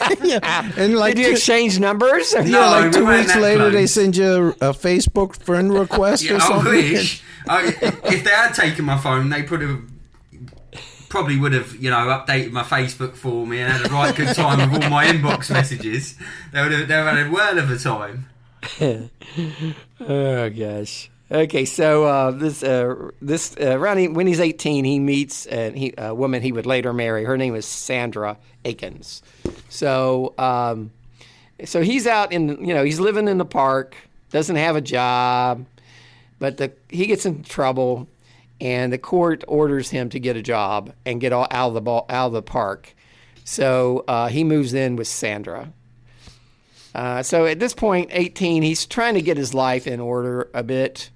and 0.76 0.96
like 0.96 1.14
Did 1.14 1.20
you 1.22 1.26
two- 1.28 1.32
exchange 1.32 1.78
numbers? 1.78 2.32
yeah, 2.34 2.68
like 2.70 2.92
two 2.92 3.06
weeks 3.06 3.32
that 3.34 3.42
later, 3.42 3.70
they 3.70 3.86
send 3.86 4.16
you 4.16 4.48
a 4.60 4.72
Facebook 4.72 5.36
friend 5.36 5.72
request 5.78 6.24
Yeah, 6.24 6.32
or 6.34 6.36
I 6.36 6.48
something. 6.48 6.72
wish. 6.72 7.22
I, 7.48 7.66
if 8.04 8.24
they 8.24 8.30
had 8.30 8.52
taken 8.52 8.84
my 8.84 8.98
phone, 8.98 9.28
they 9.30 9.42
would 9.42 9.60
have 9.62 9.80
probably 11.08 11.36
would 11.38 11.52
have 11.52 11.74
you 11.76 11.90
know 11.90 11.96
updated 11.96 12.52
my 12.52 12.62
Facebook 12.62 13.16
for 13.16 13.44
me 13.46 13.60
and 13.60 13.72
had 13.72 13.84
a 13.84 13.92
right 13.92 14.14
good 14.14 14.34
time 14.34 14.70
with 14.70 14.84
all 14.84 14.90
my 14.90 15.06
inbox 15.12 15.50
messages. 15.50 16.16
They 16.52 16.62
would 16.62 16.72
have 16.72 16.88
they 16.88 16.96
would 16.96 17.06
have 17.06 17.16
had 17.16 17.26
a 17.26 17.30
whirl 17.30 17.58
of 17.58 17.70
a 17.70 17.78
time. 17.78 18.26
Oh 20.08 20.50
gosh. 20.50 21.09
Okay, 21.32 21.64
so 21.64 22.04
uh, 22.04 22.30
this 22.32 22.64
uh, 22.64 23.10
this 23.22 23.56
uh, 23.60 23.78
around 23.78 23.98
he, 23.98 24.08
when 24.08 24.26
he's 24.26 24.40
18, 24.40 24.84
he 24.84 24.98
meets 24.98 25.46
a, 25.46 25.70
he, 25.70 25.94
a 25.96 26.12
woman 26.12 26.42
he 26.42 26.50
would 26.50 26.66
later 26.66 26.92
marry. 26.92 27.24
Her 27.24 27.36
name 27.36 27.54
is 27.54 27.66
Sandra 27.66 28.36
Aitken. 28.64 29.02
So 29.68 30.34
um, 30.38 30.90
so 31.64 31.82
he's 31.82 32.08
out 32.08 32.32
in 32.32 32.64
you 32.66 32.74
know 32.74 32.82
he's 32.82 32.98
living 32.98 33.28
in 33.28 33.38
the 33.38 33.44
park, 33.44 33.94
doesn't 34.30 34.56
have 34.56 34.74
a 34.74 34.80
job, 34.80 35.66
but 36.40 36.56
the 36.56 36.72
he 36.88 37.06
gets 37.06 37.24
in 37.24 37.44
trouble, 37.44 38.08
and 38.60 38.92
the 38.92 38.98
court 38.98 39.44
orders 39.46 39.90
him 39.90 40.08
to 40.08 40.18
get 40.18 40.36
a 40.36 40.42
job 40.42 40.92
and 41.06 41.20
get 41.20 41.32
all, 41.32 41.46
out 41.52 41.68
of 41.68 41.74
the 41.74 41.80
ball, 41.80 42.06
out 42.08 42.26
of 42.28 42.32
the 42.32 42.42
park. 42.42 42.92
So 43.44 44.04
uh, 44.08 44.28
he 44.28 44.42
moves 44.42 44.74
in 44.74 44.96
with 44.96 45.06
Sandra. 45.06 45.72
Uh, 46.92 47.22
so 47.22 47.46
at 47.46 47.60
this 47.60 47.72
point, 47.72 48.10
18, 48.12 48.64
he's 48.64 48.84
trying 48.84 49.14
to 49.14 49.22
get 49.22 49.36
his 49.36 49.54
life 49.54 49.86
in 49.86 50.00
order 50.00 50.50
a 50.52 50.64
bit. 50.64 51.10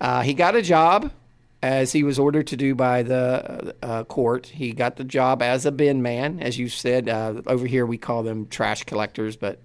Uh, 0.00 0.22
he 0.22 0.34
got 0.34 0.54
a 0.54 0.62
job 0.62 1.10
as 1.62 1.92
he 1.92 2.02
was 2.02 2.18
ordered 2.18 2.46
to 2.48 2.56
do 2.56 2.74
by 2.74 3.02
the 3.02 3.74
uh, 3.82 4.04
court. 4.04 4.48
He 4.48 4.72
got 4.72 4.96
the 4.96 5.04
job 5.04 5.40
as 5.40 5.64
a 5.64 5.72
bin 5.72 6.02
man, 6.02 6.40
as 6.40 6.58
you 6.58 6.68
said. 6.68 7.08
Uh, 7.08 7.40
over 7.46 7.66
here, 7.66 7.86
we 7.86 7.96
call 7.96 8.22
them 8.22 8.46
trash 8.48 8.84
collectors, 8.84 9.36
but 9.36 9.60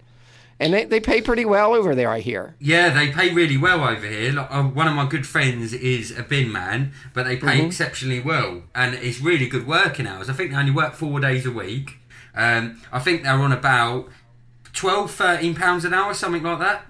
and 0.62 0.74
they, 0.74 0.86
they 0.86 1.00
pay 1.00 1.22
pretty 1.22 1.46
well 1.46 1.74
over 1.74 1.96
there, 1.96 2.10
I 2.10 2.20
hear. 2.20 2.56
Yeah, 2.60 2.90
they 2.90 3.12
pay 3.12 3.34
really 3.34 3.58
well 3.58 3.84
over 3.84 4.06
here. 4.06 4.34
Like, 4.34 4.54
uh, 4.54 4.64
one 4.64 4.88
of 4.88 4.94
my 4.94 5.08
good 5.08 5.26
friends 5.26 5.74
is 5.74 6.18
a 6.18 6.24
bin 6.24 6.52
man, 6.52 6.92
but 7.14 7.26
they 7.26 7.38
pay 7.38 7.66
exceptionally 7.66 8.20
well, 8.20 8.64
and 8.76 8.96
it's 8.96 9.22
really 9.22 9.48
good 9.48 9.66
working 9.66 10.06
hours. 10.06 10.30
I 10.30 10.34
think 10.34 10.52
they 10.52 10.58
only 10.58 10.72
work 10.72 10.94
four 10.94 11.20
days 11.22 11.46
a 11.46 11.52
week. 11.52 12.00
Um, 12.36 12.82
I 12.92 13.00
think 13.00 13.24
they're 13.24 13.34
on 13.34 13.54
about 13.54 14.10
12, 14.74 15.12
13 15.12 15.56
pounds 15.56 15.86
an 15.86 15.94
hour, 15.94 16.14
something 16.14 16.44
like 16.44 16.60
that. 16.60 16.86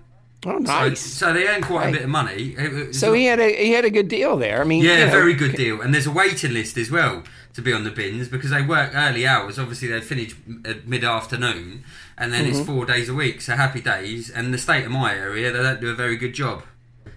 Oh, 0.45 0.51
So- 0.51 0.57
nice. 0.59 0.99
So, 1.01 1.33
they 1.33 1.47
earn 1.47 1.61
quite 1.61 1.79
Right. 1.85 1.89
a 1.89 1.91
bit 1.93 2.01
of 2.03 2.09
money. 2.09 2.55
So 2.93 3.11
he 3.13 3.25
had 3.25 3.39
a 3.41 3.53
he 3.65 3.71
had 3.73 3.83
a 3.85 3.89
good 3.89 4.07
deal 4.07 4.37
there. 4.37 4.61
I 4.61 4.63
mean, 4.63 4.83
yeah, 4.83 4.99
you 4.99 5.05
know, 5.05 5.11
very 5.11 5.33
good 5.33 5.55
deal. 5.55 5.81
And 5.81 5.93
there's 5.93 6.07
a 6.07 6.11
waiting 6.11 6.53
list 6.53 6.77
as 6.77 6.89
well 6.89 7.23
to 7.55 7.61
be 7.61 7.73
on 7.73 7.83
the 7.83 7.91
bins 7.91 8.29
because 8.29 8.51
they 8.51 8.61
work 8.61 8.91
early 8.95 9.27
hours. 9.27 9.59
Obviously, 9.59 9.89
they 9.89 9.99
finish 9.99 10.33
at 10.63 10.87
mid 10.87 11.03
afternoon, 11.03 11.83
and 12.17 12.31
then 12.31 12.45
Mm-hmm. 12.45 12.55
it's 12.59 12.65
four 12.65 12.85
days 12.85 13.09
a 13.09 13.13
week. 13.13 13.41
So 13.41 13.55
happy 13.55 13.81
days. 13.81 14.29
And 14.29 14.53
the 14.53 14.57
state 14.57 14.85
of 14.85 14.91
my 14.91 15.13
area, 15.13 15.51
they 15.51 15.61
don't 15.61 15.81
do 15.81 15.89
a 15.89 15.95
very 15.95 16.15
good 16.15 16.33
job. 16.33 16.63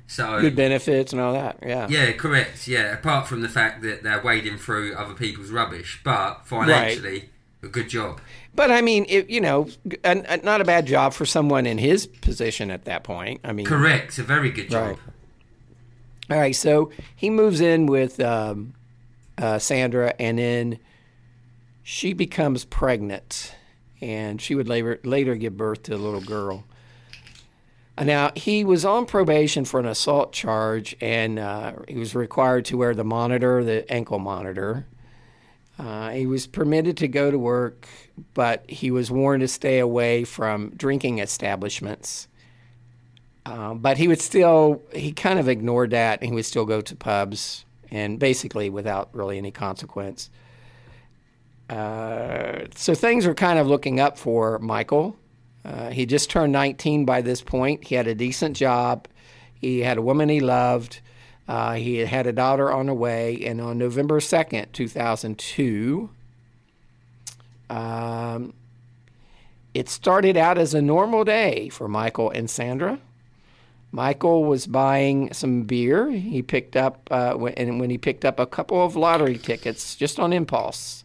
So 0.09 0.41
good 0.41 0.57
benefits 0.57 1.12
and 1.12 1.23
all 1.23 1.33
that. 1.35 1.59
Yeah. 1.64 1.87
yeah, 1.89 2.12
correct. 2.12 2.66
Yeah, 2.68 2.93
apart 2.93 3.29
from 3.29 3.41
the 3.41 3.49
fact 3.49 3.83
that 3.83 4.03
they're 4.03 4.20
wading 4.20 4.59
through 4.59 4.95
other 4.95 5.14
people's 5.14 5.51
rubbish, 5.51 6.01
but 6.05 6.41
financially, 6.45 7.31
a 7.62 7.68
good 7.68 7.88
job. 7.88 8.20
But 8.54 8.70
I 8.70 8.80
mean, 8.82 9.06
it, 9.08 9.30
you 9.30 9.40
know, 9.40 9.68
a, 10.04 10.22
a- 10.28 10.36
not 10.38 10.60
a 10.60 10.64
bad 10.64 10.86
job 10.86 11.12
for 11.14 11.24
someone 11.24 11.66
in 11.66 11.78
his 11.78 12.06
position 12.06 12.70
at 12.70 12.84
that 12.84 13.04
point. 13.04 13.40
I 13.44 13.52
mean, 13.52 13.66
Correct, 13.66 14.06
It's 14.08 14.18
a 14.18 14.22
very 14.22 14.50
good 14.50 14.70
job. 14.70 14.88
Right. 14.88 14.98
All 16.30 16.38
right, 16.38 16.56
so 16.56 16.90
he 17.14 17.30
moves 17.30 17.60
in 17.60 17.86
with 17.86 18.18
um, 18.20 18.74
uh, 19.38 19.58
Sandra, 19.58 20.14
and 20.18 20.38
then 20.38 20.78
she 21.82 22.12
becomes 22.14 22.64
pregnant, 22.64 23.54
and 24.00 24.40
she 24.40 24.54
would 24.54 24.68
later 24.68 24.98
later 25.04 25.34
give 25.34 25.56
birth 25.56 25.82
to 25.84 25.94
a 25.94 25.96
little 25.98 26.20
girl. 26.22 26.64
Uh, 27.98 28.04
Now 28.04 28.30
he 28.34 28.64
was 28.64 28.84
on 28.84 29.04
probation 29.04 29.64
for 29.64 29.78
an 29.80 29.86
assault 29.86 30.32
charge, 30.32 30.96
and 31.00 31.38
uh, 31.38 31.72
he 31.88 31.96
was 31.96 32.14
required 32.14 32.64
to 32.66 32.76
wear 32.78 32.94
the 32.94 33.04
monitor, 33.04 33.62
the 33.62 33.90
ankle 33.92 34.18
monitor. 34.18 34.86
Uh, 35.83 36.11
he 36.11 36.26
was 36.26 36.47
permitted 36.47 36.97
to 36.99 37.09
go 37.09 37.28
to 37.28 37.39
work, 37.39 37.89
but 38.35 38.68
he 38.70 38.93
was 38.93 39.11
warned 39.11 39.41
to 39.41 39.49
stay 39.49 39.80
away 39.80 40.22
from 40.22 40.70
drinking 40.76 41.18
establishments. 41.18 42.28
Um, 43.45 43.78
but 43.78 43.99
he 43.99 44.07
would 44.07 44.20
still, 44.20 44.80
he 44.95 45.11
kind 45.11 45.41
of 45.41 45.49
ignored 45.49 45.91
that 45.91 46.20
and 46.20 46.28
he 46.28 46.35
would 46.37 46.45
still 46.45 46.66
go 46.66 46.80
to 46.80 46.95
pubs 46.95 47.64
and 47.91 48.20
basically 48.20 48.70
without 48.70 49.09
really 49.12 49.39
any 49.39 49.51
consequence. 49.51 50.30
Uh, 51.68 52.66
so 52.76 52.95
things 52.95 53.26
were 53.26 53.35
kind 53.35 53.59
of 53.59 53.66
looking 53.66 53.99
up 53.99 54.16
for 54.16 54.61
Michael. 54.61 55.16
Uh, 55.64 55.91
he 55.91 56.07
just 56.07 56.30
turned 56.30 56.53
19 56.53 57.05
by 57.05 57.22
this 57.22 57.43
point. 57.43 57.89
He 57.89 57.97
had 57.97 58.07
a 58.07 58.14
decent 58.14 58.57
job. 58.57 59.09
He 59.53 59.80
had 59.80 59.99
a 59.99 60.03
woman 60.03 60.28
he 60.28 60.39
loved. 60.39 61.01
Uh, 61.53 61.74
he 61.74 61.98
had 61.98 62.09
had 62.09 62.26
a 62.26 62.32
daughter 62.32 62.72
on 62.72 62.86
the 62.86 62.94
way. 62.94 63.44
And 63.44 63.61
on 63.61 63.76
November 63.76 64.20
2nd, 64.20 64.72
2002, 64.72 66.09
um, 67.68 68.55
it 69.74 69.90
started 69.90 70.38
out 70.38 70.57
as 70.57 70.72
a 70.72 70.80
normal 70.80 71.24
day 71.24 71.68
for 71.68 71.88
Michael 71.88 72.30
and 72.30 72.48
Sandra. 72.48 72.98
Michael 73.90 74.44
was 74.44 74.66
buying 74.66 75.30
some 75.34 75.64
beer. 75.64 76.11
He 76.11 76.40
picked 76.40 76.74
up, 76.74 77.07
uh, 77.11 77.34
when, 77.34 77.53
and 77.53 77.78
when 77.78 77.90
he 77.90 77.98
picked 77.98 78.24
up 78.24 78.40
a 78.40 78.46
couple 78.46 78.82
of 78.82 78.96
lottery 78.96 79.36
tickets 79.36 79.94
just 79.94 80.18
on 80.18 80.32
impulse. 80.32 81.05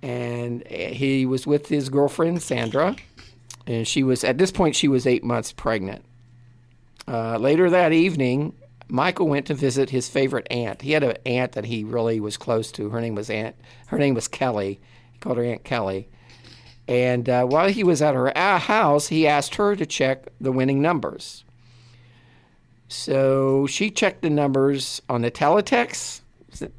And 0.00 0.62
uh, 0.62 0.74
he 0.74 1.26
was 1.26 1.46
with 1.46 1.68
his 1.68 1.90
girlfriend, 1.90 2.40
Sandra. 2.40 2.96
And 3.66 3.86
she 3.86 4.02
was, 4.02 4.24
at 4.24 4.38
this 4.38 4.50
point, 4.50 4.76
she 4.76 4.88
was 4.88 5.06
eight 5.06 5.24
months 5.24 5.52
pregnant. 5.52 6.06
Uh, 7.06 7.36
later 7.36 7.68
that 7.68 7.92
evening, 7.92 8.54
Michael 8.90 9.28
went 9.28 9.46
to 9.46 9.54
visit 9.54 9.90
his 9.90 10.08
favorite 10.08 10.46
aunt. 10.50 10.82
He 10.82 10.92
had 10.92 11.02
an 11.02 11.16
aunt 11.24 11.52
that 11.52 11.66
he 11.66 11.84
really 11.84 12.20
was 12.20 12.36
close 12.36 12.72
to. 12.72 12.90
Her 12.90 13.00
name 13.00 13.14
was 13.14 13.30
Aunt. 13.30 13.56
Her 13.86 13.98
name 13.98 14.14
was 14.14 14.28
Kelly. 14.28 14.80
He 15.12 15.18
called 15.18 15.38
her 15.38 15.44
Aunt 15.44 15.64
Kelly. 15.64 16.08
And 16.88 17.28
uh, 17.28 17.44
while 17.46 17.68
he 17.68 17.84
was 17.84 18.02
at 18.02 18.14
her 18.14 18.36
uh, 18.36 18.58
house, 18.58 19.08
he 19.08 19.26
asked 19.26 19.54
her 19.54 19.76
to 19.76 19.86
check 19.86 20.26
the 20.40 20.50
winning 20.50 20.82
numbers. 20.82 21.44
So 22.88 23.68
she 23.68 23.90
checked 23.90 24.22
the 24.22 24.30
numbers 24.30 25.00
on 25.08 25.22
the 25.22 25.30
teletext. 25.30 26.22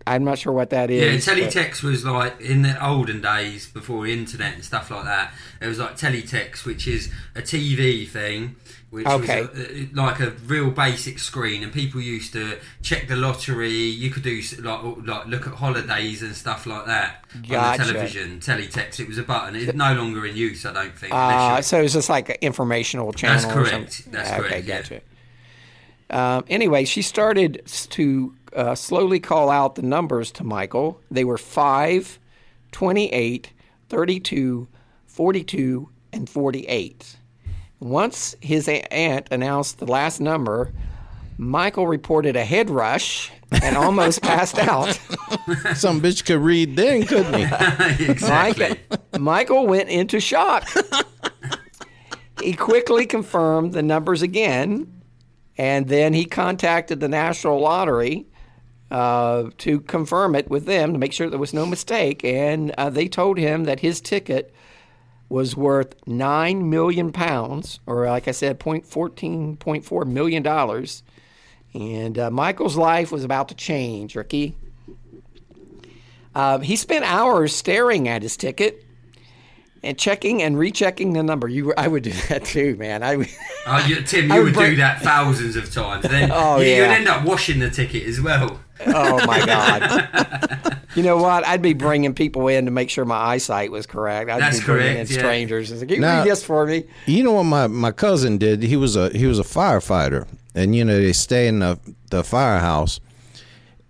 I'm 0.06 0.26
not 0.26 0.38
sure 0.38 0.52
what 0.52 0.70
that 0.72 0.92
is. 0.92 1.02
Yeah, 1.02 1.12
is. 1.12 1.26
but- 1.26 1.38
teletext 1.38 1.82
was 1.82 2.04
like 2.04 2.42
in 2.42 2.62
the 2.64 2.86
olden 2.86 3.22
days 3.22 3.68
before 3.68 4.06
the 4.06 4.12
internet 4.12 4.56
and 4.56 4.66
stuff 4.66 4.92
like 4.92 5.06
that. 5.06 5.34
It 5.62 5.68
was 5.68 5.80
like 5.80 5.98
teletext, 5.98 6.66
which 6.66 6.88
is 6.88 7.10
a 7.36 7.42
TV 7.42 8.06
thing, 8.06 8.58
which 8.92 9.08
Okay. 9.08 9.42
was 9.42 9.50
a, 9.60 9.90
like 9.94 10.20
a 10.20 10.30
real 10.46 10.70
basic 10.70 11.18
screen, 11.18 11.64
and 11.64 11.74
people 11.74 12.00
used 12.00 12.34
to 12.34 12.60
check 12.84 13.08
the 13.08 13.16
lottery. 13.16 13.72
You 13.72 14.12
could 14.12 14.22
do 14.24 14.40
like 14.60 14.84
like 15.08 15.26
look 15.28 15.48
at 15.48 15.54
holidays 15.54 16.22
and 16.22 16.36
stuff 16.36 16.66
like 16.68 16.86
that 16.86 17.24
on 17.36 17.42
the 17.44 17.84
television. 17.84 18.40
Teletext. 18.40 19.00
It 19.00 19.08
was 19.08 19.18
a 19.18 19.24
button. 19.24 19.56
It's 19.56 19.74
no 19.74 19.94
longer 19.94 20.26
in 20.26 20.36
use, 20.36 20.66
I 20.66 20.74
don't 20.74 20.94
think. 20.96 21.14
Uh, 21.14 21.62
so 21.62 21.82
it's 21.82 21.94
just 21.94 22.10
like 22.10 22.30
an 22.30 22.36
informational 22.42 23.12
channel. 23.14 23.42
That's 23.42 23.54
correct. 23.54 24.12
That's 24.12 24.30
okay, 24.32 24.40
correct, 24.42 24.66
yeah. 24.68 24.78
gotcha. 24.82 25.02
Um, 26.10 26.44
anyway, 26.50 26.84
she 26.84 27.02
started 27.02 27.62
to 27.92 28.36
uh, 28.54 28.76
slowly 28.76 29.22
call 29.22 29.50
out 29.50 29.76
the 29.76 29.82
numbers 29.82 30.30
to 30.34 30.44
Michael. 30.44 31.00
They 31.10 31.24
were 31.24 31.38
5, 31.38 32.20
28, 32.74 33.54
32, 33.88 34.68
42, 35.08 35.90
and 36.12 36.30
48. 36.30 37.16
Once 37.82 38.36
his 38.42 38.70
aunt 38.92 39.28
announced 39.32 39.80
the 39.80 39.88
last 39.88 40.22
number, 40.22 40.72
Michael 41.40 41.88
reported 41.88 42.36
a 42.36 42.46
head 42.46 42.70
rush 42.70 43.32
and 43.64 43.76
almost 43.76 44.22
passed 44.22 44.60
out. 44.60 44.94
Some 45.74 46.00
bitch 46.00 46.24
could 46.24 46.38
read 46.38 46.76
then, 46.76 47.08
couldn't 47.08 47.34
he? 47.34 48.06
exactly. 48.06 48.70
Michael, 48.70 49.20
Michael 49.20 49.68
went 49.68 49.90
into 49.90 50.20
shock. 50.20 50.70
he 52.40 52.54
quickly 52.54 53.08
confirmed 53.08 53.74
the 53.74 53.82
numbers 53.82 54.22
again, 54.22 55.02
and 55.58 55.88
then 55.88 56.14
he 56.14 56.26
contacted 56.26 57.00
the 57.00 57.10
National 57.10 57.60
Lottery 57.60 58.28
uh, 58.92 59.50
to 59.58 59.80
confirm 59.82 60.36
it 60.36 60.52
with 60.52 60.66
them 60.66 60.94
to 60.94 61.00
make 61.00 61.14
sure 61.14 61.32
there 61.32 61.40
was 61.40 61.54
no 61.54 61.66
mistake. 61.66 62.24
And 62.24 62.76
uh, 62.78 62.92
they 62.92 63.08
told 63.08 63.40
him 63.40 63.64
that 63.64 63.80
his 63.80 64.02
ticket 64.02 64.54
was 65.32 65.56
worth 65.56 65.96
nine 66.06 66.70
million 66.70 67.14
pounds, 67.14 67.80
or 67.88 68.06
like 68.06 68.28
I 68.28 68.32
said, 68.32 68.60
point 68.60 68.86
fourteen 68.86 69.56
point 69.56 69.86
four 69.86 70.04
million 70.04 70.44
dollars. 70.44 71.04
And 71.74 72.20
uh, 72.20 72.30
Michael's 72.30 72.76
life 72.76 73.14
was 73.14 73.24
about 73.24 73.48
to 73.48 73.56
change, 73.56 74.14
Ricky. 74.16 74.58
Uh, 76.36 76.60
he 76.60 76.76
spent 76.76 77.06
hours 77.06 77.56
staring 77.56 78.10
at 78.10 78.22
his 78.24 78.36
ticket 78.36 78.86
and 79.82 79.98
checking 79.98 80.42
and 80.44 80.58
rechecking 80.58 81.14
the 81.14 81.24
number. 81.24 81.48
You, 81.48 81.74
I 81.78 81.88
would 81.88 82.04
do 82.04 82.12
that 82.30 82.44
too, 82.44 82.76
man. 82.76 83.02
I 83.02 83.16
would. 83.16 83.30
Oh, 83.66 84.02
Tim, 84.06 84.30
you 84.32 84.44
would 84.44 84.56
would 84.56 84.66
do 84.72 84.76
that 84.78 85.02
thousands 85.02 85.56
of 85.56 85.74
times. 85.74 86.04
Then 86.04 86.30
Oh, 86.34 86.60
you, 86.60 86.68
yeah. 86.68 86.76
you'd 86.78 86.92
end 86.92 87.08
up 87.08 87.24
washing 87.26 87.60
the 87.60 87.70
ticket 87.70 88.04
as 88.04 88.20
well. 88.20 88.60
Oh 88.88 89.26
my 89.26 89.46
god. 89.46 90.78
you 90.96 91.04
know 91.04 91.18
what? 91.18 91.46
I'd 91.46 91.62
be 91.62 91.74
bringing 91.74 92.14
people 92.14 92.48
in 92.48 92.66
to 92.66 92.72
make 92.72 92.90
sure 92.90 93.06
my 93.06 93.16
eyesight 93.18 93.72
was 93.72 93.86
correct. 93.86 94.30
I'd 94.30 94.42
That's 94.42 94.60
be 94.60 94.66
bringing 94.66 94.98
in 94.98 95.08
yeah. 95.08 95.18
strangers. 95.18 95.72
It's 95.72 95.82
like, 95.82 95.90
Can 95.90 95.96
you 95.96 96.02
Now- 96.02 96.20
read 96.24 96.32
this 96.32 96.44
for 96.44 96.66
me? 96.66 96.86
You 97.06 97.24
know 97.24 97.34
what 97.34 97.44
my, 97.44 97.68
my 97.68 97.92
cousin 97.92 98.38
did? 98.38 98.64
He 98.64 98.76
was 98.76 98.96
a 98.96 99.10
he 99.10 99.26
was 99.26 99.40
a 99.40 99.44
firefighter, 99.44 100.28
and 100.56 100.76
you 100.76 100.84
know 100.86 101.00
they 101.00 101.14
stay 101.14 101.48
in 101.48 101.60
the 101.60 101.80
the 102.10 102.24
firehouse, 102.24 103.00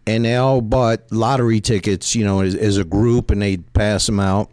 and 0.08 0.26
they 0.26 0.36
all 0.36 0.62
bought 0.62 1.00
lottery 1.12 1.60
tickets, 1.62 2.16
you 2.16 2.24
know, 2.26 2.42
as, 2.42 2.56
as 2.56 2.78
a 2.78 2.84
group, 2.84 3.32
and 3.32 3.42
they 3.42 3.58
pass 3.58 4.06
them 4.06 4.20
out. 4.20 4.50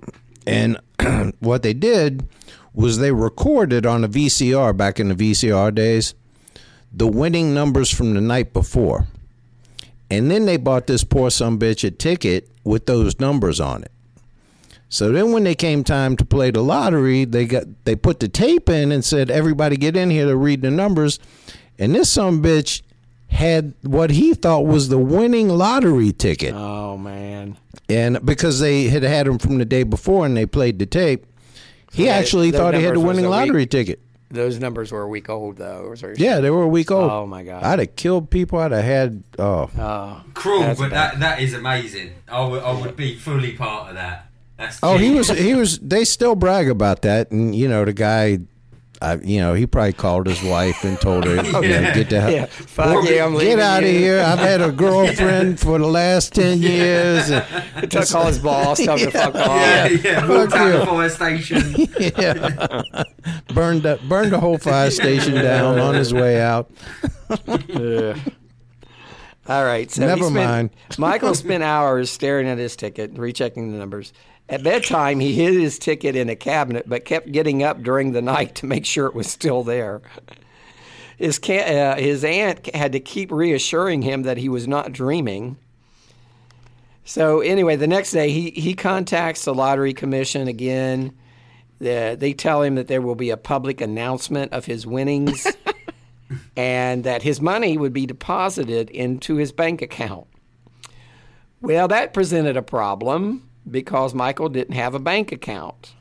And 0.47 0.79
what 1.41 1.63
they 1.63 1.75
did 1.75 2.27
was 2.75 2.99
they 2.99 3.13
recorded 3.13 3.85
on 3.85 4.05
a 4.05 4.09
VCR 4.09 4.77
back 4.77 5.01
in 5.01 5.09
the 5.09 5.15
VCR 5.15 5.75
days. 5.75 6.15
the 6.93 7.07
winning 7.09 7.53
numbers 7.53 7.91
from 7.93 8.15
the 8.15 8.21
night 8.21 8.53
before. 8.53 9.07
And 10.11 10.31
then 10.31 10.47
they 10.47 10.57
bought 10.57 10.87
this 10.87 11.05
poor 11.05 11.31
some 11.31 11.59
bitch 11.59 11.87
a 11.87 11.91
ticket 11.91 12.49
with 12.65 12.87
those 12.87 13.21
numbers 13.21 13.61
on 13.61 13.83
it. 13.83 13.93
So 14.89 15.13
then 15.13 15.33
when 15.33 15.45
they 15.45 15.55
came 15.55 15.85
time 15.85 16.17
to 16.17 16.25
play 16.25 16.51
the 16.51 16.63
lottery, 16.63 17.27
they 17.27 17.45
got 17.45 17.65
they 17.85 17.95
put 17.95 18.21
the 18.21 18.29
tape 18.29 18.71
in 18.71 18.91
and 18.91 19.05
said, 19.05 19.31
Everybody 19.31 19.77
get 19.77 19.97
in 19.97 20.09
here 20.11 20.27
to 20.27 20.37
read 20.37 20.63
the 20.63 20.71
numbers. 20.71 21.19
And 21.79 21.95
this 21.95 22.11
some 22.11 22.43
bitch 22.43 22.81
had 23.29 23.75
what 23.83 24.09
he 24.11 24.33
thought 24.33 24.65
was 24.65 24.89
the 24.89 24.97
winning 24.99 25.51
lottery 25.51 26.13
ticket. 26.13 26.55
Oh 26.55 26.97
man. 26.97 27.59
And 27.91 28.25
because 28.25 28.61
they 28.61 28.85
had 28.85 29.03
had 29.03 29.27
him 29.27 29.39
from 29.39 29.59
the 29.59 29.67
day 29.67 29.83
before 29.83 30.25
and 30.25 30.35
they 30.35 30.47
played 30.47 30.79
the 30.79 30.87
tape, 30.87 31.27
he 31.93 32.07
Yeah, 32.07 32.13
actually 32.13 32.51
thought 32.51 32.73
he 32.75 32.83
had 32.83 32.95
the 32.95 33.01
winning 33.01 33.25
week- 33.27 33.31
lottery 33.31 33.67
ticket. 33.67 34.01
Those 34.31 34.59
numbers 34.61 34.93
were 34.93 35.03
a 35.03 35.09
week 35.09 35.29
old 35.31 35.57
though. 35.57 35.85
or 35.87 35.97
so- 35.97 36.13
Yeah, 36.17 36.41
they 36.41 36.51
were 36.51 36.63
a 36.63 36.69
week 36.69 36.91
old. 36.91 37.11
Oh, 37.11 37.27
my 37.27 37.43
God. 37.45 37.63
I'd 37.65 37.79
have 37.79 37.97
killed 37.97 38.29
people. 38.31 38.59
I'd 38.59 38.73
have 38.73 38.85
had. 38.85 39.23
Oh, 39.39 39.71
Oh. 39.79 40.23
Cruel, 40.35 40.75
but 40.79 40.91
bad. 40.91 40.93
that 40.93 41.21
that 41.21 41.41
is 41.41 41.55
amazing. 41.55 42.11
I 42.29 42.45
would 42.47 42.63
I 42.63 42.73
would 42.79 42.95
be 42.97 43.17
fully 43.17 43.53
part 43.53 43.89
of 43.91 43.95
that. 43.95 44.27
That's 44.59 44.81
oh, 44.83 44.99
he 44.99 45.11
was 45.15 45.29
he 45.31 45.55
was. 45.55 45.79
They 45.79 46.05
still 46.05 46.35
brag 46.35 46.69
about 46.69 47.03
that, 47.03 47.31
and 47.31 47.55
you 47.55 47.69
know 47.69 47.85
the 47.85 47.93
guy. 47.95 48.41
I, 49.01 49.15
you 49.17 49.39
know, 49.41 49.55
he 49.55 49.65
probably 49.67 49.93
called 49.93 50.27
his 50.27 50.43
wife 50.43 50.83
and 50.83 51.01
told 51.01 51.25
her, 51.25 51.37
oh, 51.55 51.63
you 51.63 51.69
know, 51.69 51.95
get 51.95 52.11
the 52.11 52.21
hell, 52.21 52.31
Yeah. 52.33 52.47
Fuck 52.47 53.09
yeah, 53.09 53.25
I'm 53.25 53.39
get 53.39 53.61
out 53.61 53.85
of 53.85 53.89
here. 53.89 54.21
I've 54.21 54.39
had 54.41 54.61
a 54.61 54.73
girlfriend 54.85 55.61
for 55.61 55.79
the 55.79 55.87
last 55.87 56.35
ten 56.35 56.61
years. 56.61 57.31
and- 57.31 57.45
Took 57.91 58.13
all 58.15 58.27
his 58.27 58.39
balls, 58.41 58.79
told 58.85 58.99
him 59.01 59.11
to 59.13 59.19
fuck 59.19 59.35
off. 59.37 59.47
Yeah, 59.47 59.87
yeah. 59.89 60.27
Fuck 60.27 60.53
out 60.53 60.67
you. 60.67 60.79
the 60.81 60.87
fire 60.87 61.09
station. 61.11 61.75
yeah, 62.19 62.83
burned 63.55 63.83
the, 63.85 64.01
burned 64.09 64.33
the 64.33 64.41
whole 64.41 64.59
fire 64.59 64.91
station 64.91 65.35
down 65.35 65.79
on 65.79 65.95
his 65.95 66.13
way 66.13 66.41
out. 66.41 66.69
Ugh. 67.47 68.19
All 69.49 69.65
right. 69.65 69.91
So 69.91 70.05
Never 70.07 70.25
spent- 70.25 70.35
mind. 70.35 70.71
Michael 70.99 71.35
spent 71.35 71.63
hours 71.63 72.11
staring 72.11 72.49
at 72.49 72.59
his 72.59 72.77
ticket, 72.77 73.13
rechecking 73.17 73.73
the 73.73 73.79
numbers. 73.79 74.13
At 74.51 74.63
bedtime, 74.63 75.21
he 75.21 75.35
hid 75.35 75.55
his 75.55 75.79
ticket 75.79 76.17
in 76.17 76.31
a 76.31 76.37
cabinet, 76.37 76.89
but 76.89 77.05
kept 77.05 77.33
getting 77.33 77.63
up 77.63 77.83
during 77.83 78.13
the 78.13 78.23
night 78.23 78.55
to 78.57 78.67
make 78.67 78.87
sure 78.87 79.07
it 79.07 79.15
was 79.15 79.27
still 79.27 79.63
there. 79.63 80.01
His 81.19 81.39
uh, 81.49 81.97
his 81.99 82.25
aunt 82.25 82.75
had 82.75 82.93
to 82.93 83.01
keep 83.01 83.31
reassuring 83.31 84.03
him 84.03 84.23
that 84.23 84.39
he 84.39 84.49
was 84.49 84.67
not 84.67 84.93
dreaming. 84.93 85.59
So 87.05 87.41
anyway, 87.41 87.77
the 87.77 87.87
next 87.87 88.13
day 88.13 88.31
he 88.31 88.51
he 88.51 88.75
contacts 88.75 89.45
the 89.45 89.55
lottery 89.55 89.93
commission 89.93 90.49
again. 90.49 91.13
The, 91.81 92.17
they 92.19 92.33
tell 92.33 92.63
him 92.63 92.75
that 92.77 92.89
there 92.89 93.03
will 93.03 93.15
be 93.15 93.31
a 93.31 93.37
public 93.37 93.81
announcement 93.81 94.53
of 94.53 94.65
his 94.65 94.85
winnings 94.87 95.47
and 96.57 97.05
that 97.05 97.23
his 97.23 97.41
money 97.41 97.79
would 97.79 97.93
be 97.93 98.05
deposited 98.05 98.91
into 98.91 99.37
his 99.37 99.53
bank 99.53 99.81
account. 99.81 100.27
Well, 101.61 101.87
that 101.89 102.15
presented 102.15 102.57
a 102.57 102.63
problem 102.63 103.48
because 103.71 104.15
Michael 104.15 104.49
didn't 104.49 104.75
have 104.75 104.95
a 104.95 104.99
bank 104.99 105.33
account. 105.33 105.95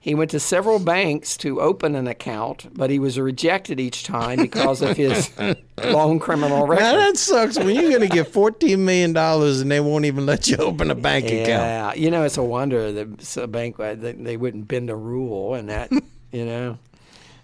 He 0.00 0.14
went 0.14 0.30
to 0.30 0.40
several 0.40 0.78
banks 0.78 1.36
to 1.38 1.60
open 1.60 1.94
an 1.96 2.06
account, 2.06 2.72
but 2.72 2.88
he 2.88 2.98
was 2.98 3.18
rejected 3.18 3.80
each 3.80 4.04
time 4.04 4.38
because 4.40 4.80
of 4.80 4.96
his 4.96 5.30
long 5.84 6.20
criminal 6.20 6.66
record. 6.66 6.82
Now 6.82 6.96
that 6.96 7.16
sucks 7.16 7.58
when 7.58 7.74
you're 7.74 7.90
going 7.90 8.08
to 8.08 8.08
get 8.08 8.28
fourteen 8.28 8.84
million 8.84 9.12
dollars 9.12 9.60
and 9.60 9.70
they 9.70 9.80
won't 9.80 10.04
even 10.04 10.24
let 10.24 10.46
you 10.48 10.56
open 10.58 10.90
a 10.90 10.94
bank 10.94 11.26
account. 11.26 11.48
Yeah, 11.48 11.94
you 11.94 12.10
know, 12.10 12.22
it's 12.22 12.36
a 12.38 12.44
wonder 12.44 12.92
that 12.92 13.36
a 13.36 13.46
bank 13.48 13.78
uh, 13.80 13.96
they, 13.96 14.12
they 14.12 14.36
wouldn't 14.36 14.68
bend 14.68 14.88
a 14.88 14.96
rule 14.96 15.54
and 15.54 15.68
that, 15.68 15.90
you 16.32 16.46
know. 16.46 16.78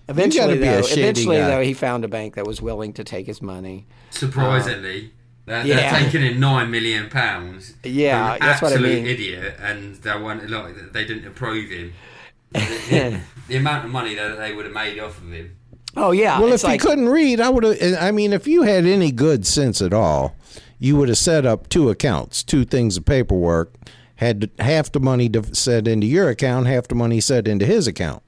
Eventually, 0.09 0.59
be 0.59 0.67
a 0.67 0.83
though, 0.83 0.87
eventually 0.87 1.37
guy. 1.39 1.49
though, 1.49 1.63
he 1.63 1.73
found 1.73 2.05
a 2.05 2.09
bank 2.09 2.35
that 2.35 2.47
was 2.47 2.63
willing 2.63 2.93
to 2.95 3.05
take 3.05 3.27
his 3.27 3.43
money. 3.43 3.87
Surprisingly, 4.11 5.13
they're, 5.47 5.67
yeah. 5.67 5.77
they're 5.77 6.11
taking 6.11 6.23
in 6.23 6.41
nine 6.41 6.71
million 6.71 7.11
pounds. 7.11 7.75
Yeah, 7.85 8.35
An 8.35 8.41
that's 8.41 8.63
what 8.63 8.73
I 8.73 8.75
absolute 8.77 8.95
mean. 9.03 9.07
Idiot, 9.07 9.57
and 9.61 9.95
they 9.97 10.19
want 10.19 10.49
like 10.49 10.93
they 10.93 11.05
didn't 11.05 11.27
approve 11.27 11.71
him. 11.71 11.93
the, 12.53 13.21
the 13.49 13.57
amount 13.57 13.85
of 13.85 13.91
money 13.91 14.15
that 14.15 14.39
they 14.39 14.55
would 14.55 14.65
have 14.65 14.75
made 14.75 14.99
off 14.99 15.19
of 15.19 15.31
him. 15.31 15.57
Oh 15.97 16.11
yeah, 16.13 16.41
Well, 16.41 16.53
it's 16.53 16.65
if 16.65 16.69
like, 16.69 16.81
he 16.81 16.87
couldn't 16.87 17.09
read, 17.09 17.41
I 17.41 17.51
would 17.51 17.63
have. 17.63 17.97
I 18.01 18.11
mean, 18.11 18.33
if 18.33 18.47
you 18.47 18.63
had 18.63 18.85
any 18.85 19.13
good 19.13 19.47
sense 19.47 19.81
at 19.81 19.93
all, 19.93 20.35
you 20.79 20.97
would 20.97 21.09
have 21.09 21.19
set 21.19 21.47
up 21.47 21.69
two 21.69 21.89
accounts, 21.91 22.43
two 22.43 22.65
things 22.65 22.97
of 22.97 23.05
paperwork. 23.05 23.75
Had 24.17 24.51
half 24.61 24.93
the 24.93 25.01
money 25.01 25.29
to 25.31 25.55
set 25.55 25.89
into 25.89 26.07
your 26.07 26.29
account, 26.29 26.69
half 26.69 26.87
the 26.89 26.95
money 26.95 27.21
set 27.21 27.49
into 27.49 27.67
his 27.67 27.87
account. 27.87 28.23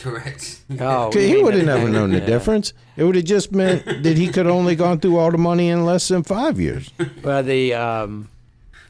Correct. 0.00 0.60
oh, 0.80 1.10
'Cause 1.12 1.16
you 1.16 1.20
he 1.22 1.34
mean 1.34 1.44
would 1.44 1.54
have 1.54 1.66
never 1.66 1.88
known 1.88 2.10
the 2.12 2.18
yeah. 2.20 2.26
difference. 2.26 2.72
It 2.96 3.04
would 3.04 3.14
have 3.16 3.24
just 3.24 3.52
meant 3.52 3.84
that 4.02 4.16
he 4.16 4.28
could 4.28 4.46
only 4.46 4.76
gone 4.76 5.00
through 5.00 5.16
all 5.18 5.30
the 5.30 5.38
money 5.38 5.68
in 5.68 5.84
less 5.84 6.06
than 6.08 6.22
five 6.22 6.60
years. 6.60 6.90
Well, 7.22 7.42
the 7.42 7.74
um, 7.74 8.28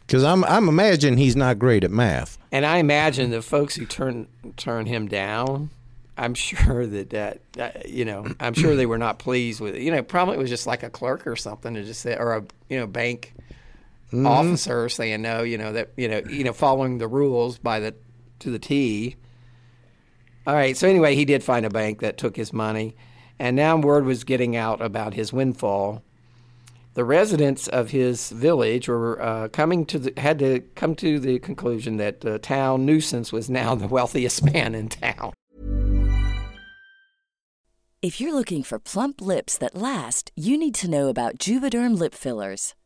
Because 0.07 0.25
I'm 0.25 0.45
I'm 0.45 0.69
imagine 0.69 1.17
he's 1.17 1.37
not 1.37 1.59
great 1.59 1.85
at 1.85 1.91
math. 1.91 2.39
and 2.53 2.65
I 2.67 2.79
imagine 2.79 3.31
the 3.31 3.43
folks 3.43 3.75
who 3.77 3.87
turn 3.87 4.27
turn 4.57 4.87
him 4.87 5.09
down. 5.09 5.71
I'm 6.17 6.35
sure 6.35 6.85
that 6.87 7.11
that, 7.11 7.39
that 7.53 7.89
you 7.89 8.05
know, 8.05 8.27
I'm 8.41 8.53
sure 8.55 8.75
they 8.75 8.87
were 8.87 8.99
not 8.99 9.19
pleased 9.21 9.61
with 9.61 9.77
it. 9.77 9.83
You 9.83 9.93
know, 9.93 10.03
probably 10.03 10.35
it 10.35 10.39
was 10.41 10.51
just 10.51 10.67
like 10.67 10.83
a 10.83 10.91
clerk 10.91 11.27
or 11.29 11.37
something 11.37 11.75
to 11.75 11.85
just 11.85 12.01
say, 12.01 12.17
or 12.17 12.35
a 12.37 12.45
you 12.69 12.79
know 12.79 12.87
bank 12.87 13.35
Mm-hmm. 14.11 14.27
officer 14.27 14.89
saying 14.89 15.21
no, 15.21 15.43
you 15.43 15.59
know 15.59 15.75
that 15.75 15.91
you 15.99 16.09
know 16.09 16.23
you 16.31 16.43
know 16.43 16.55
following 16.55 16.97
the 16.97 17.07
rules 17.07 17.59
by 17.59 17.79
the 17.79 17.95
to 18.39 18.51
the 18.51 18.59
T. 18.59 19.17
All 20.49 20.55
right. 20.55 20.74
So 20.74 20.88
anyway, 20.88 21.14
he 21.14 21.26
did 21.26 21.44
find 21.44 21.66
a 21.66 21.70
bank 21.70 22.01
that 22.01 22.16
took 22.16 22.34
his 22.34 22.55
money, 22.55 22.96
and 23.38 23.55
now 23.55 23.76
word 23.76 24.07
was 24.07 24.24
getting 24.24 24.57
out 24.57 24.80
about 24.80 25.12
his 25.12 25.30
windfall. 25.30 26.03
The 26.94 27.05
residents 27.05 27.68
of 27.68 27.90
his 27.90 28.30
village 28.30 28.88
were 28.88 29.20
uh, 29.20 29.49
coming 29.49 29.84
to 29.84 29.99
the, 29.99 30.18
had 30.18 30.38
to 30.38 30.61
come 30.74 30.94
to 30.96 31.20
the 31.20 31.38
conclusion 31.40 31.99
that 31.99 32.22
the 32.22 32.38
town 32.38 32.86
nuisance 32.86 33.30
was 33.30 33.51
now 33.51 33.74
the 33.74 33.88
wealthiest 33.88 34.42
man 34.55 34.74
in 34.74 34.88
town. 34.88 35.34
If 38.01 38.18
you're 38.18 38.32
looking 38.32 38.62
for 38.62 38.78
plump 38.78 39.20
lips 39.20 39.59
that 39.59 39.74
last, 39.74 40.32
you 40.34 40.57
need 40.57 40.74
to 40.76 40.88
know 40.88 41.09
about 41.09 41.36
Juvederm 41.36 41.99
lip 41.99 42.14
fillers. 42.14 42.74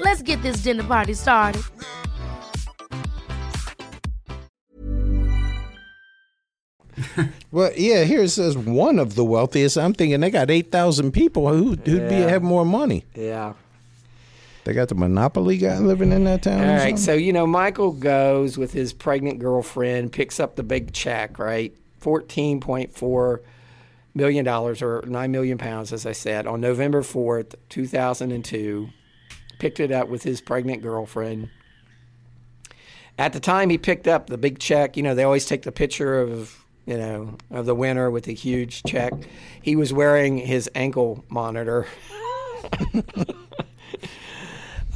Let's 0.00 0.22
get 0.22 0.42
this 0.42 0.62
dinner 0.62 0.84
party 0.84 1.14
started. 1.14 1.62
Well, 7.50 7.72
yeah, 7.76 8.04
here 8.04 8.22
it 8.22 8.28
says 8.28 8.58
one 8.58 8.98
of 8.98 9.14
the 9.14 9.24
wealthiest. 9.24 9.78
I'm 9.78 9.94
thinking 9.94 10.20
they 10.20 10.30
got 10.30 10.50
eight 10.50 10.70
thousand 10.70 11.12
people 11.12 11.48
who 11.48 11.70
who'd 11.70 12.08
be 12.08 12.16
have 12.16 12.42
more 12.42 12.64
money. 12.64 13.04
Yeah. 13.14 13.54
They 14.64 14.74
got 14.74 14.88
the 14.88 14.94
monopoly 14.94 15.56
guy 15.56 15.78
living 15.78 16.12
in 16.12 16.24
that 16.24 16.42
town. 16.42 16.60
All 16.60 16.66
or 16.66 16.72
right, 16.72 16.80
something? 16.80 16.96
so 16.98 17.12
you 17.14 17.32
know 17.32 17.46
Michael 17.46 17.92
goes 17.92 18.58
with 18.58 18.72
his 18.72 18.92
pregnant 18.92 19.38
girlfriend, 19.38 20.12
picks 20.12 20.38
up 20.38 20.56
the 20.56 20.62
big 20.62 20.92
check, 20.92 21.38
right? 21.38 21.74
Fourteen 21.98 22.60
point 22.60 22.92
four 22.92 23.40
million 24.14 24.44
dollars 24.44 24.82
or 24.82 25.02
nine 25.06 25.30
million 25.30 25.56
pounds, 25.56 25.92
as 25.92 26.04
I 26.04 26.12
said, 26.12 26.46
on 26.46 26.60
November 26.60 27.02
fourth, 27.02 27.54
two 27.70 27.86
thousand 27.86 28.30
and 28.32 28.44
two. 28.44 28.90
Picked 29.58 29.80
it 29.80 29.90
up 29.90 30.08
with 30.08 30.22
his 30.22 30.40
pregnant 30.40 30.82
girlfriend. 30.82 31.50
At 33.18 33.32
the 33.32 33.40
time 33.40 33.70
he 33.70 33.78
picked 33.78 34.06
up 34.06 34.28
the 34.28 34.38
big 34.38 34.58
check, 34.60 34.96
you 34.96 35.02
know, 35.02 35.14
they 35.14 35.24
always 35.24 35.44
take 35.46 35.62
the 35.62 35.72
picture 35.72 36.20
of 36.20 36.64
you 36.86 36.96
know 36.96 37.36
of 37.50 37.66
the 37.66 37.74
winner 37.74 38.10
with 38.10 38.24
the 38.24 38.34
huge 38.34 38.82
check. 38.84 39.12
He 39.60 39.76
was 39.76 39.92
wearing 39.92 40.38
his 40.38 40.70
ankle 40.74 41.24
monitor. 41.28 41.86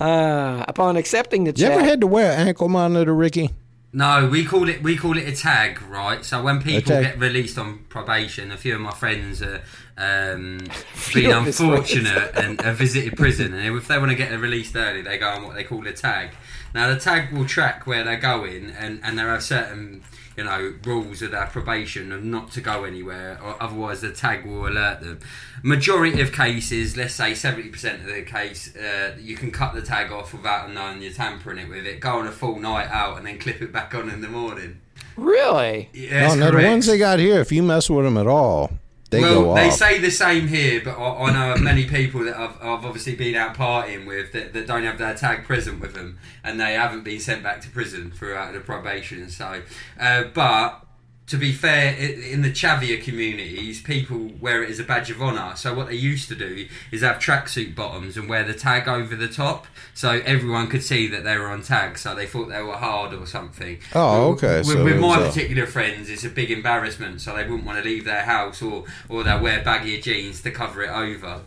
uh, 0.01 0.65
upon 0.69 0.97
accepting 0.97 1.45
the 1.45 1.53
check, 1.53 1.73
you 1.73 1.79
ever 1.79 1.85
had 1.85 2.01
to 2.01 2.07
wear 2.07 2.33
an 2.33 2.49
ankle 2.49 2.69
monitor, 2.69 3.15
Ricky? 3.15 3.51
No, 3.95 4.27
we 4.27 4.45
call 4.47 4.71
it 4.71 4.83
we 4.83 4.97
call 4.97 5.19
it 5.19 5.29
a 5.29 5.37
tag, 5.37 5.83
right? 5.83 6.25
So 6.25 6.43
when 6.43 6.63
people 6.63 6.99
get 7.03 7.19
released 7.19 7.59
on 7.59 7.81
probation, 7.91 8.51
a 8.51 8.57
few 8.57 8.75
of 8.75 8.81
my 8.81 8.93
friends 8.93 9.43
are 9.43 9.61
um, 9.99 10.61
been 11.15 11.31
unfortunate 11.31 12.33
and 12.35 12.59
have 12.63 12.77
visited 12.77 13.19
prison, 13.19 13.53
and 13.53 13.77
if 13.77 13.89
they 13.89 13.99
want 13.99 14.11
to 14.11 14.17
get 14.17 14.33
released 14.39 14.75
early, 14.77 15.03
they 15.03 15.19
go 15.19 15.29
on 15.29 15.45
what 15.45 15.57
they 15.57 15.65
call 15.65 15.87
a 15.87 15.93
tag. 15.93 16.31
Now 16.75 16.89
the 16.89 16.99
tag 16.99 17.33
will 17.33 17.45
track 17.45 17.87
where 17.87 18.03
they're 18.03 18.17
going, 18.17 18.71
and 18.71 18.99
and 19.05 19.19
there 19.19 19.29
are 19.29 19.41
certain 19.41 20.03
you 20.37 20.45
know 20.45 20.75
rules 20.85 21.23
of 21.23 21.31
their 21.31 21.47
probation 21.47 22.13
of 22.13 22.25
not 22.25 22.51
to 22.53 22.61
go 22.61 22.85
anywhere, 22.85 23.39
or 23.43 23.61
otherwise 23.63 24.01
the 24.01 24.13
tag 24.13 24.45
will 24.47 24.67
alert 24.67 25.01
them. 25.01 25.21
Majority 25.63 26.21
of 26.21 26.33
cases, 26.33 26.97
let's 26.97 27.15
say 27.15 27.35
seventy 27.35 27.69
percent 27.69 28.01
of 28.03 28.15
the 28.15 28.23
case, 28.23 28.75
uh, 28.77 29.17
you 29.21 29.37
can 29.37 29.51
cut 29.51 29.75
the 29.75 29.83
tag 29.83 30.11
off 30.11 30.33
without 30.33 30.73
knowing 30.73 31.03
you're 31.03 31.13
tampering 31.13 31.59
it 31.59 31.69
with 31.69 31.87
it. 31.87 32.01
Go 32.01 32.19
on 32.19 32.27
a 32.27 32.33
full 32.33 32.59
night 32.59 32.89
out 32.89 33.19
and 33.19 33.27
then 33.27 33.39
clip 33.39 33.61
it 33.63 33.73
back 33.73 33.95
on 33.95 34.09
in 34.09 34.21
the 34.21 34.29
morning. 34.29 34.81
Really? 35.17 35.91
Yeah, 35.93 36.35
no, 36.35 36.51
no, 36.51 36.59
the 36.59 36.67
ones 36.67 36.87
they 36.87 36.99
got 36.99 37.19
here, 37.19 37.41
if 37.41 37.53
you 37.53 37.63
mess 37.63 37.91
with 37.91 38.05
them 38.05 38.17
at 38.17 38.27
all, 38.27 38.71
they 39.13 39.21
well, 39.21 39.55
they 39.55 39.71
say 39.71 39.99
the 39.99 40.11
same 40.11 40.49
here, 40.49 40.81
but 40.83 40.99
I, 40.99 41.25
I 41.25 41.33
know 41.33 41.53
of 41.53 41.61
many 41.61 41.85
people 41.87 42.25
that 42.25 42.37
I've, 42.37 42.57
I've 42.57 42.85
obviously 42.85 43.15
been 43.15 43.35
out 43.35 43.55
partying 43.55 44.07
with 44.07 44.33
that, 44.33 44.55
that 44.55 44.67
don't 44.67 44.85
have 44.85 44.99
their 44.99 45.15
tag 45.15 45.45
present 45.45 45.81
with 45.81 45.93
them, 45.93 46.19
and 46.43 46.59
they 46.59 46.73
haven't 46.73 47.05
been 47.05 47.21
sent 47.21 47.43
back 47.43 47.61
to 47.61 47.69
prison 47.69 48.11
throughout 48.11 48.55
the 48.55 48.61
probation. 48.61 49.29
So, 49.29 49.63
uh, 50.01 50.25
but 50.35 50.82
to 51.29 51.39
be 51.39 51.53
fair, 51.53 51.95
in 51.95 52.43
the 52.43 52.51
Chavia 52.51 53.03
communities, 53.03 53.81
people 53.81 54.33
wear 54.41 54.63
it 54.63 54.71
as 54.71 54.79
a 54.79 54.85
badge 54.85 55.11
of 55.11 55.23
honour. 55.23 55.57
So 55.57 55.73
what 55.73 55.89
they 55.89 55.95
used 55.95 56.29
to 56.29 56.35
do 56.35 56.67
is 56.91 57.03
have 57.03 57.17
tracksuit 57.17 57.75
bottoms 57.75 58.17
and 58.17 58.29
wear 58.29 58.45
the 58.45 58.55
tag 58.55 58.89
over 58.89 59.15
the 59.15 59.29
top, 59.29 59.67
so 59.95 60.21
everyone 60.25 60.67
could 60.67 60.83
see 60.83 61.07
that 61.09 61.25
they 61.25 61.39
were 61.39 61.49
on 61.49 61.63
tag. 61.63 61.97
So 61.97 62.15
they 62.15 62.27
thought 62.27 62.49
they 62.49 62.63
were 62.63 62.77
hard 62.77 63.15
or 63.15 63.27
something. 63.27 63.79
Oh, 63.95 64.33
okay, 64.33 64.59
With, 64.59 64.67
so 64.67 64.85
with 64.85 64.99
my 64.99 65.17
particular 65.19 65.67
friends, 65.67 66.11
it's 66.11 66.25
a 66.25 66.31
big 66.31 66.51
embarrassment, 66.51 67.21
so 67.21 67.37
they 67.37 67.45
wouldn't 67.45 67.65
want 67.65 67.79
to 67.79 67.85
leave 67.85 68.05
their 68.05 68.25
house, 68.25 68.61
or 68.61 68.85
or 69.09 69.23
they 69.23 69.39
wear 69.39 69.63
baggy 69.63 70.01
jeans 70.01 70.43
to 70.43 70.51
cover 70.51 70.83
it 70.83 70.91
over. 70.91 71.43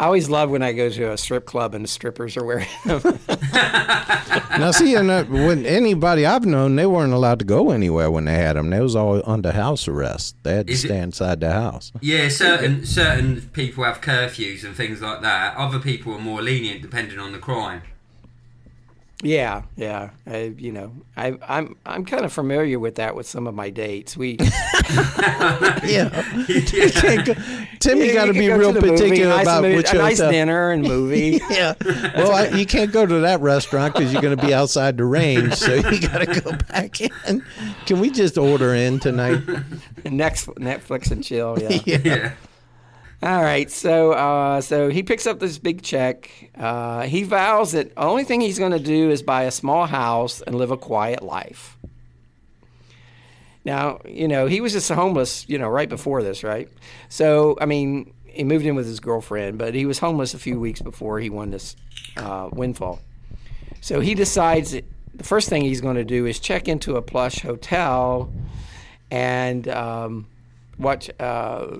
I 0.00 0.06
always 0.06 0.28
love 0.28 0.50
when 0.50 0.62
I 0.62 0.72
go 0.72 0.88
to 0.90 1.12
a 1.12 1.16
strip 1.18 1.46
club 1.46 1.74
and 1.74 1.84
the 1.84 1.88
strippers 1.88 2.36
are 2.36 2.44
wearing 2.44 2.66
them. 2.84 3.02
now, 4.58 4.70
see, 4.70 4.94
and 4.94 5.10
uh, 5.10 5.24
when 5.24 5.64
anybody 5.66 6.26
I've 6.26 6.44
known, 6.44 6.76
they 6.76 6.86
weren't 6.86 7.12
allowed 7.12 7.38
to 7.40 7.44
go 7.44 7.70
anywhere 7.70 8.10
when 8.10 8.24
they 8.24 8.34
had 8.34 8.56
them. 8.56 8.70
They 8.70 8.80
was 8.80 8.96
all 8.96 9.22
under 9.24 9.52
house 9.52 9.86
arrest. 9.88 10.36
They 10.42 10.54
had 10.56 10.66
to 10.66 10.72
Is 10.72 10.84
it- 10.84 10.88
stay 10.88 10.98
inside 10.98 11.40
the 11.40 11.52
house. 11.52 11.92
Yeah, 12.00 12.28
certain 12.28 12.84
certain 12.86 13.42
people 13.52 13.84
have 13.84 14.00
curfews 14.00 14.64
and 14.64 14.74
things 14.74 15.00
like 15.00 15.22
that. 15.22 15.56
Other 15.56 15.78
people 15.78 16.14
are 16.14 16.18
more 16.20 16.42
lenient 16.42 16.82
depending 16.82 17.18
on 17.18 17.32
the 17.32 17.38
crime. 17.38 17.82
Yeah, 19.22 19.62
yeah. 19.76 20.10
I, 20.26 20.54
you 20.58 20.72
know, 20.72 20.92
I, 21.16 21.36
I'm 21.48 21.76
I'm 21.86 22.04
kind 22.04 22.24
of 22.24 22.32
familiar 22.32 22.78
with 22.78 22.96
that 22.96 23.14
with 23.16 23.26
some 23.26 23.46
of 23.46 23.54
my 23.54 23.70
dates. 23.70 24.16
We 24.16 24.36
Yeah, 25.84 26.24
You 26.48 26.90
can't 26.90 27.26
go- 27.26 27.34
Timmy 27.78 28.06
Yeah, 28.08 28.12
got 28.14 28.24
to 28.26 28.32
be 28.32 28.48
real 28.50 28.72
to 28.72 28.80
the 28.80 28.86
movie, 28.86 29.02
particular 29.02 29.34
nice 29.36 29.42
about 29.44 29.62
movie- 29.62 29.76
which 29.76 29.92
a 29.92 29.96
nice 29.98 30.18
hotel. 30.18 30.32
dinner 30.32 30.70
and 30.70 30.82
movie. 30.82 31.40
Yeah. 31.50 31.74
Well, 32.16 32.32
I, 32.32 32.48
you 32.48 32.66
can't 32.66 32.92
go 32.92 33.06
to 33.06 33.20
that 33.20 33.40
restaurant 33.40 33.94
because 33.94 34.12
you're 34.12 34.20
going 34.22 34.36
to 34.36 34.44
be 34.46 34.52
outside 34.52 34.96
the 34.98 35.04
range, 35.04 35.54
so 35.54 35.74
you 35.74 36.00
got 36.08 36.18
to 36.18 36.40
go 36.40 36.52
back 36.68 37.00
in. 37.00 37.42
Can 37.86 38.00
we 38.00 38.10
just 38.10 38.36
order 38.36 38.74
in 38.74 38.98
tonight? 39.00 39.42
Next 40.04 40.46
Netflix 40.48 41.10
and 41.10 41.24
chill. 41.24 41.56
Yeah. 41.60 41.80
Yeah. 42.04 42.32
All 43.26 43.42
right, 43.42 43.68
so 43.68 44.12
uh, 44.12 44.60
so 44.60 44.88
he 44.88 45.02
picks 45.02 45.26
up 45.26 45.40
this 45.40 45.58
big 45.58 45.82
check. 45.82 46.30
Uh, 46.56 47.02
he 47.02 47.24
vows 47.24 47.72
that 47.72 47.92
the 47.92 48.00
only 48.00 48.22
thing 48.22 48.40
he's 48.40 48.56
going 48.56 48.70
to 48.70 48.78
do 48.78 49.10
is 49.10 49.20
buy 49.20 49.42
a 49.42 49.50
small 49.50 49.86
house 49.86 50.42
and 50.42 50.54
live 50.54 50.70
a 50.70 50.76
quiet 50.76 51.24
life. 51.24 51.76
Now, 53.64 53.98
you 54.04 54.28
know, 54.28 54.46
he 54.46 54.60
was 54.60 54.74
just 54.74 54.88
homeless, 54.92 55.44
you 55.48 55.58
know, 55.58 55.68
right 55.68 55.88
before 55.88 56.22
this, 56.22 56.44
right? 56.44 56.68
So, 57.08 57.58
I 57.60 57.66
mean, 57.66 58.14
he 58.26 58.44
moved 58.44 58.64
in 58.64 58.76
with 58.76 58.86
his 58.86 59.00
girlfriend, 59.00 59.58
but 59.58 59.74
he 59.74 59.86
was 59.86 59.98
homeless 59.98 60.32
a 60.32 60.38
few 60.38 60.60
weeks 60.60 60.80
before 60.80 61.18
he 61.18 61.28
won 61.28 61.50
this 61.50 61.74
uh, 62.16 62.48
windfall. 62.52 63.00
So 63.80 63.98
he 63.98 64.14
decides 64.14 64.70
that 64.70 64.84
the 65.16 65.24
first 65.24 65.48
thing 65.48 65.62
he's 65.62 65.80
going 65.80 65.96
to 65.96 66.04
do 66.04 66.26
is 66.26 66.38
check 66.38 66.68
into 66.68 66.94
a 66.94 67.02
plush 67.02 67.40
hotel 67.40 68.32
and 69.10 69.66
um, 69.66 70.28
watch, 70.78 71.10
uh, 71.20 71.78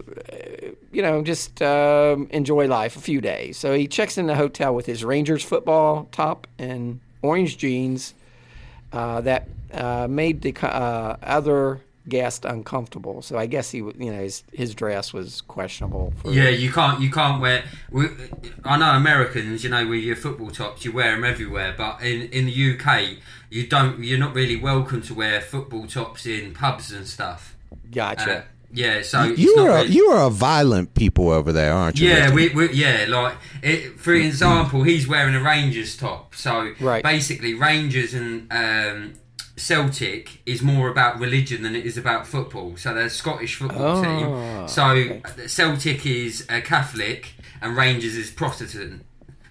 you 0.93 1.03
know, 1.03 1.23
just 1.23 1.61
um, 1.63 2.29
enjoy 2.31 2.67
life 2.67 2.97
a 2.97 3.01
few 3.01 3.21
days. 3.21 3.57
So 3.57 3.75
he 3.75 3.87
checks 3.87 4.19
in 4.19 4.27
the 4.27 4.35
hotel 4.35 4.75
with 4.75 4.87
his 4.87 5.05
Rangers 5.05 5.43
football 5.43 6.09
top 6.13 6.47
and 6.59 7.01
orange 7.23 7.59
jeans 7.59 8.15
uh, 8.93 9.21
that 9.23 9.49
uh, 9.73 10.07
made 10.09 10.43
the 10.43 10.55
uh, 10.63 11.17
other 11.23 11.81
guest 12.09 12.45
uncomfortable. 12.45 13.21
So 13.23 13.37
I 13.37 13.47
guess 13.47 13.71
he, 13.71 13.79
you 13.79 13.95
know, 14.13 14.21
his, 14.21 14.45
his 14.53 14.75
dress 14.75 15.13
was 15.13 15.41
questionable. 15.43 16.13
For, 16.19 16.33
Yeah, 16.33 16.49
you 16.49 16.73
can't 16.73 17.01
you 17.01 17.11
can't 17.11 17.41
wear. 17.41 17.65
We, 17.91 18.09
I 18.65 18.79
know 18.79 18.91
Americans, 18.91 19.65
you 19.65 19.71
know, 19.71 19.87
with 19.87 20.03
your 20.03 20.17
football 20.17 20.51
tops, 20.51 20.85
you 20.85 20.93
wear 20.93 21.15
them 21.15 21.25
everywhere. 21.25 21.75
But 21.77 22.01
in 22.03 22.23
in 22.31 22.47
the 22.47 22.75
UK, 22.75 23.19
you 23.51 23.67
don't. 23.67 24.03
You're 24.03 24.19
not 24.19 24.35
really 24.35 24.57
welcome 24.57 25.03
to 25.03 25.15
wear 25.15 25.41
football 25.41 25.87
tops 25.87 26.27
in 26.27 26.55
pubs 26.55 26.93
and 26.93 27.07
stuff. 27.07 27.57
Gotcha. 27.91 28.45
Yeah, 28.77 29.01
so 29.03 29.23
You 29.25 29.57
are 29.59 29.77
really- 29.79 29.89
you 29.95 30.07
are 30.11 30.27
a 30.27 30.31
violent 30.31 30.95
people 30.95 31.31
over 31.31 31.51
there, 31.51 31.73
aren't 31.73 31.99
you? 31.99 32.09
Yeah, 32.11 32.31
we, 32.33 32.51
we 32.51 32.71
yeah, 32.73 33.07
like 33.09 33.35
it, 33.63 33.99
for 33.99 34.13
example, 34.13 34.83
he's 34.83 35.09
wearing 35.09 35.35
a 35.35 35.41
Rangers 35.43 35.97
top. 35.97 36.35
So 36.35 36.73
Right. 36.79 37.03
basically, 37.03 37.55
Rangers 37.55 38.13
and 38.13 38.47
um, 38.53 39.15
Celtic 39.57 40.41
is 40.45 40.61
more 40.63 40.89
about 40.91 41.19
religion 41.19 41.63
than 41.63 41.75
it 41.75 41.87
is 41.87 41.97
about 41.97 42.27
football. 42.27 42.77
So 42.77 42.93
they're 42.93 43.07
a 43.07 43.11
Scottish 43.11 43.57
football 43.57 43.97
Oh, 43.99 44.03
team. 44.05 44.69
So 44.69 45.21
Celtic 45.47 46.05
is 46.05 46.45
a 46.51 46.61
Catholic 46.61 47.33
and 47.63 47.77
Rangers 47.77 48.15
is 48.15 48.31
Protestant. 48.31 49.05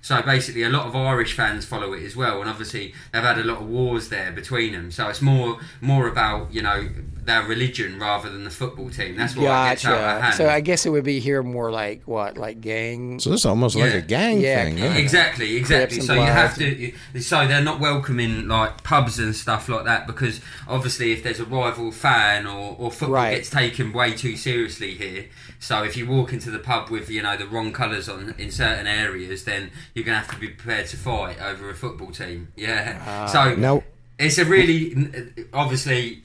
So 0.06 0.22
basically, 0.22 0.62
a 0.62 0.70
lot 0.70 0.86
of 0.86 0.96
Irish 0.96 1.34
fans 1.34 1.66
follow 1.66 1.94
it 1.94 2.04
as 2.04 2.16
well, 2.16 2.40
and 2.40 2.48
obviously 2.48 2.94
they've 3.12 3.24
had 3.24 3.40
a 3.40 3.44
lot 3.44 3.58
of 3.62 3.68
wars 3.68 4.10
there 4.10 4.32
between 4.32 4.74
them. 4.74 4.92
So 4.92 5.08
it's 5.10 5.20
more 5.20 5.58
more 5.82 6.08
about 6.08 6.54
you 6.54 6.62
know 6.62 6.88
their 7.24 7.42
religion 7.42 7.98
rather 7.98 8.30
than 8.30 8.44
the 8.44 8.52
football 8.52 8.92
team. 8.92 9.16
That's 9.18 9.36
why 9.36 9.66
it 9.66 9.70
gets 9.72 9.86
out 9.86 10.18
of 10.18 10.22
hand. 10.22 10.36
So 10.36 10.48
I 10.48 10.60
guess 10.62 10.86
it 10.86 10.92
would 10.92 11.06
be 11.06 11.20
here 11.20 11.42
more 11.42 11.72
like 11.72 12.04
what, 12.06 12.38
like 12.38 12.62
gang? 12.62 13.20
So 13.20 13.34
it's 13.34 13.48
almost 13.48 13.76
like 13.76 13.96
a 13.96 14.02
gang 14.02 14.42
Yeah, 14.42 14.64
thing. 14.66 14.78
yeah. 14.78 14.94
Exactly, 14.94 15.56
exactly. 15.56 15.98
and 15.98 16.06
So 16.06 16.14
you 16.14 16.22
have 16.22 16.56
to. 16.60 16.92
So 17.22 17.48
they're 17.48 17.64
not 17.64 17.80
welcoming 17.80 18.48
like 18.48 18.84
pubs 18.84 19.18
and 19.18 19.36
stuff 19.36 19.68
like 19.70 19.86
that 19.86 20.06
because 20.06 20.40
obviously 20.68 21.14
if 21.14 21.24
there's 21.24 21.40
a 21.40 21.46
rival 21.46 21.92
fan 21.92 22.46
or, 22.46 22.76
or 22.78 22.92
football 22.92 23.16
Right. 23.16 23.38
gets 23.38 23.50
taken 23.50 23.92
way 23.92 24.14
too 24.14 24.36
seriously 24.38 24.94
here. 24.94 25.26
So 25.58 25.82
if 25.84 25.98
you 25.98 26.06
walk 26.08 26.32
into 26.32 26.52
the 26.52 26.60
pub 26.60 26.92
with 26.92 27.10
you 27.10 27.24
know 27.24 27.36
the 27.36 27.48
wrong 27.48 27.74
colours 27.74 28.08
on 28.08 28.36
in 28.38 28.52
certain 28.52 28.86
areas, 28.86 29.46
then 29.46 29.72
you're 29.96 30.06
gonna 30.06 30.20
have 30.20 30.30
to 30.32 30.40
be 30.40 30.50
prepared 30.50 30.86
to 30.88 30.98
fight 30.98 31.42
over 31.42 31.70
a 31.72 31.74
football 31.74 32.12
team. 32.12 32.50
Yeah. 32.56 33.02
Ah. 33.06 33.26
so 33.26 33.56
Now- 33.56 33.84
it's 34.20 34.38
a 34.38 34.46
really 34.46 34.96
obviously 35.52 36.22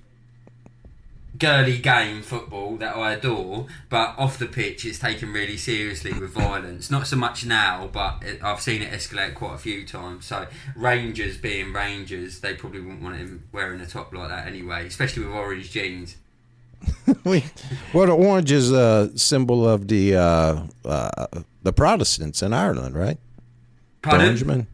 girly 1.38 1.78
game 1.78 2.20
football 2.22 2.76
that 2.76 2.94
I 2.96 3.12
adore, 3.12 3.66
but 3.88 4.14
off 4.18 4.38
the 4.38 4.46
pitch 4.46 4.84
it's 4.84 4.98
taken 4.98 5.32
really 5.32 5.56
seriously 5.56 6.12
with 6.12 6.30
violence. 6.30 6.90
Not 6.90 7.06
so 7.06 7.16
much 7.16 7.46
now, 7.46 7.88
but 7.90 8.22
it, 8.22 8.42
I've 8.42 8.60
seen 8.60 8.82
it 8.82 8.92
escalate 8.92 9.34
quite 9.34 9.54
a 9.54 9.58
few 9.58 9.86
times. 9.86 10.26
So 10.26 10.46
Rangers 10.76 11.38
being 11.38 11.72
Rangers, 11.72 12.40
they 12.40 12.54
probably 12.54 12.80
wouldn't 12.80 13.02
want 13.02 13.16
him 13.16 13.44
wearing 13.52 13.80
a 13.80 13.86
top 13.86 14.12
like 14.12 14.28
that 14.28 14.46
anyway, 14.46 14.86
especially 14.86 15.24
with 15.24 15.32
orange 15.34 15.70
jeans. 15.70 16.16
We, 17.24 17.44
well, 17.92 18.06
the 18.06 18.12
orange 18.14 18.50
is 18.50 18.72
a 18.72 19.10
symbol 19.16 19.68
of 19.68 19.88
the 19.88 20.16
uh, 20.16 20.62
uh, 20.84 21.26
the 21.62 21.72
Protestants 21.72 22.40
in 22.42 22.54
Ireland, 22.54 22.94
right? 22.94 23.18
Pardon? 24.02 24.66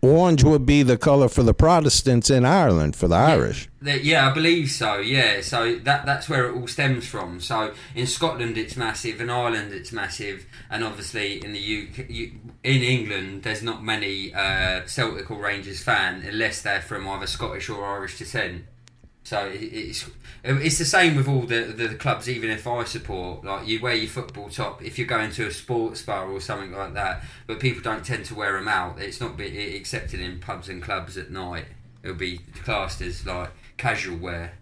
Orange 0.00 0.44
would 0.44 0.64
be 0.64 0.84
the 0.84 0.96
color 0.96 1.28
for 1.28 1.42
the 1.42 1.52
Protestants 1.52 2.30
in 2.30 2.44
Ireland 2.44 2.94
for 2.94 3.08
the 3.08 3.16
Irish. 3.16 3.68
The- 3.82 4.00
Yeah, 4.00 4.28
I 4.30 4.32
believe 4.32 4.70
so. 4.70 4.98
Yeah, 4.98 5.40
so 5.40 5.74
that 5.80 6.06
that's 6.06 6.28
where 6.28 6.48
it 6.48 6.54
all 6.54 6.68
stems 6.68 7.04
from. 7.06 7.40
So 7.40 7.72
in 7.96 8.06
Scotland 8.06 8.56
it's 8.56 8.76
massive, 8.76 9.20
in 9.20 9.28
Ireland 9.28 9.72
it's 9.72 9.90
massive, 9.90 10.46
and 10.70 10.84
obviously 10.84 11.42
in 11.44 11.52
the 11.52 11.58
UK, 11.58 12.08
in 12.62 12.82
England, 12.82 13.42
there's 13.42 13.62
not 13.62 13.82
many 13.82 14.32
uh, 14.32 14.82
Celtic 14.86 15.28
or 15.32 15.42
Rangers 15.42 15.82
fan 15.82 16.22
unless 16.24 16.62
they're 16.62 16.80
from 16.82 17.08
either 17.08 17.26
Scottish 17.26 17.68
or 17.68 17.84
Irish 17.84 18.18
descent. 18.18 18.66
So 19.28 19.46
it, 19.46 19.60
it's 19.62 20.08
it's 20.42 20.78
the 20.78 20.86
same 20.86 21.14
with 21.14 21.28
all 21.28 21.42
the, 21.42 21.64
the 21.64 21.94
clubs. 21.96 22.30
Even 22.30 22.48
if 22.48 22.66
I 22.66 22.84
support, 22.84 23.44
like 23.44 23.66
you 23.68 23.78
wear 23.82 23.94
your 23.94 24.08
football 24.08 24.48
top 24.48 24.82
if 24.82 24.96
you're 24.98 25.06
going 25.06 25.30
to 25.32 25.46
a 25.48 25.50
sports 25.50 26.00
bar 26.00 26.26
or 26.30 26.40
something 26.40 26.72
like 26.72 26.94
that, 26.94 27.22
but 27.46 27.60
people 27.60 27.82
don't 27.82 28.06
tend 28.06 28.24
to 28.26 28.34
wear 28.34 28.54
them 28.54 28.68
out. 28.68 28.98
It's 28.98 29.20
not 29.20 29.36
be 29.36 29.76
accepted 29.76 30.20
in 30.20 30.40
pubs 30.40 30.70
and 30.70 30.82
clubs 30.82 31.18
at 31.18 31.30
night. 31.30 31.66
It'll 32.02 32.16
be 32.16 32.38
classed 32.64 33.02
as 33.02 33.26
like 33.26 33.50
casual 33.76 34.16
wear. 34.16 34.52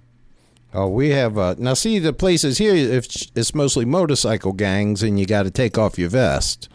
Oh, 0.74 0.88
we 0.88 1.10
have 1.10 1.38
uh, 1.38 1.54
now. 1.58 1.74
See 1.74 2.00
the 2.00 2.12
places 2.12 2.58
here. 2.58 2.74
If 2.74 3.06
it's 3.36 3.54
mostly 3.54 3.84
motorcycle 3.84 4.52
gangs, 4.52 5.00
and 5.04 5.18
you 5.20 5.26
got 5.26 5.44
to 5.44 5.50
take 5.52 5.78
off 5.78 5.96
your 5.96 6.08
vest, 6.08 6.68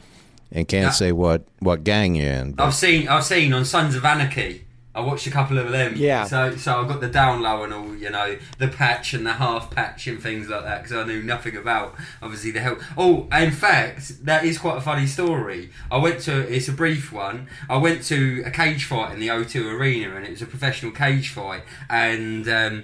and 0.49 0.65
can't 0.65 0.85
Yeah. 0.85 0.91
say 0.91 1.11
what 1.11 1.43
what 1.59 1.83
gang 1.83 2.15
you're 2.15 2.31
in. 2.31 2.53
But 2.53 2.67
I've 2.67 2.73
seen 2.73 3.09
I've 3.09 3.25
seen 3.25 3.51
on 3.51 3.65
Sons 3.65 3.95
of 3.95 4.05
Anarchy. 4.05 4.63
I 4.93 4.99
watched 4.99 5.25
a 5.25 5.31
couple 5.31 5.57
of 5.57 5.71
them. 5.71 5.93
Yeah. 5.95 6.25
So 6.25 6.55
so 6.57 6.81
I 6.81 6.87
got 6.87 6.99
the 6.99 7.07
down 7.07 7.41
low 7.41 7.63
and 7.63 7.73
all, 7.73 7.95
you 7.95 8.09
know, 8.09 8.37
the 8.57 8.67
patch 8.67 9.13
and 9.13 9.25
the 9.25 9.33
half 9.33 9.71
patch 9.71 10.07
and 10.07 10.21
things 10.21 10.49
like 10.49 10.63
that 10.63 10.83
because 10.83 10.95
I 10.95 11.05
knew 11.05 11.23
nothing 11.23 11.55
about 11.55 11.95
obviously 12.21 12.51
the 12.51 12.59
help. 12.59 12.81
Oh, 12.97 13.27
in 13.31 13.51
fact, 13.51 14.25
that 14.25 14.43
is 14.43 14.57
quite 14.57 14.77
a 14.77 14.81
funny 14.81 15.07
story. 15.07 15.69
I 15.89 15.97
went 15.97 16.19
to 16.21 16.53
it's 16.53 16.67
a 16.67 16.73
brief 16.73 17.11
one. 17.11 17.47
I 17.69 17.77
went 17.77 18.03
to 18.05 18.43
a 18.45 18.51
cage 18.51 18.85
fight 18.85 19.13
in 19.13 19.19
the 19.19 19.29
O2 19.29 19.73
Arena 19.73 20.15
and 20.15 20.25
it 20.25 20.31
was 20.31 20.41
a 20.41 20.47
professional 20.47 20.91
cage 20.91 21.29
fight 21.29 21.63
and. 21.89 22.47
Um, 22.47 22.83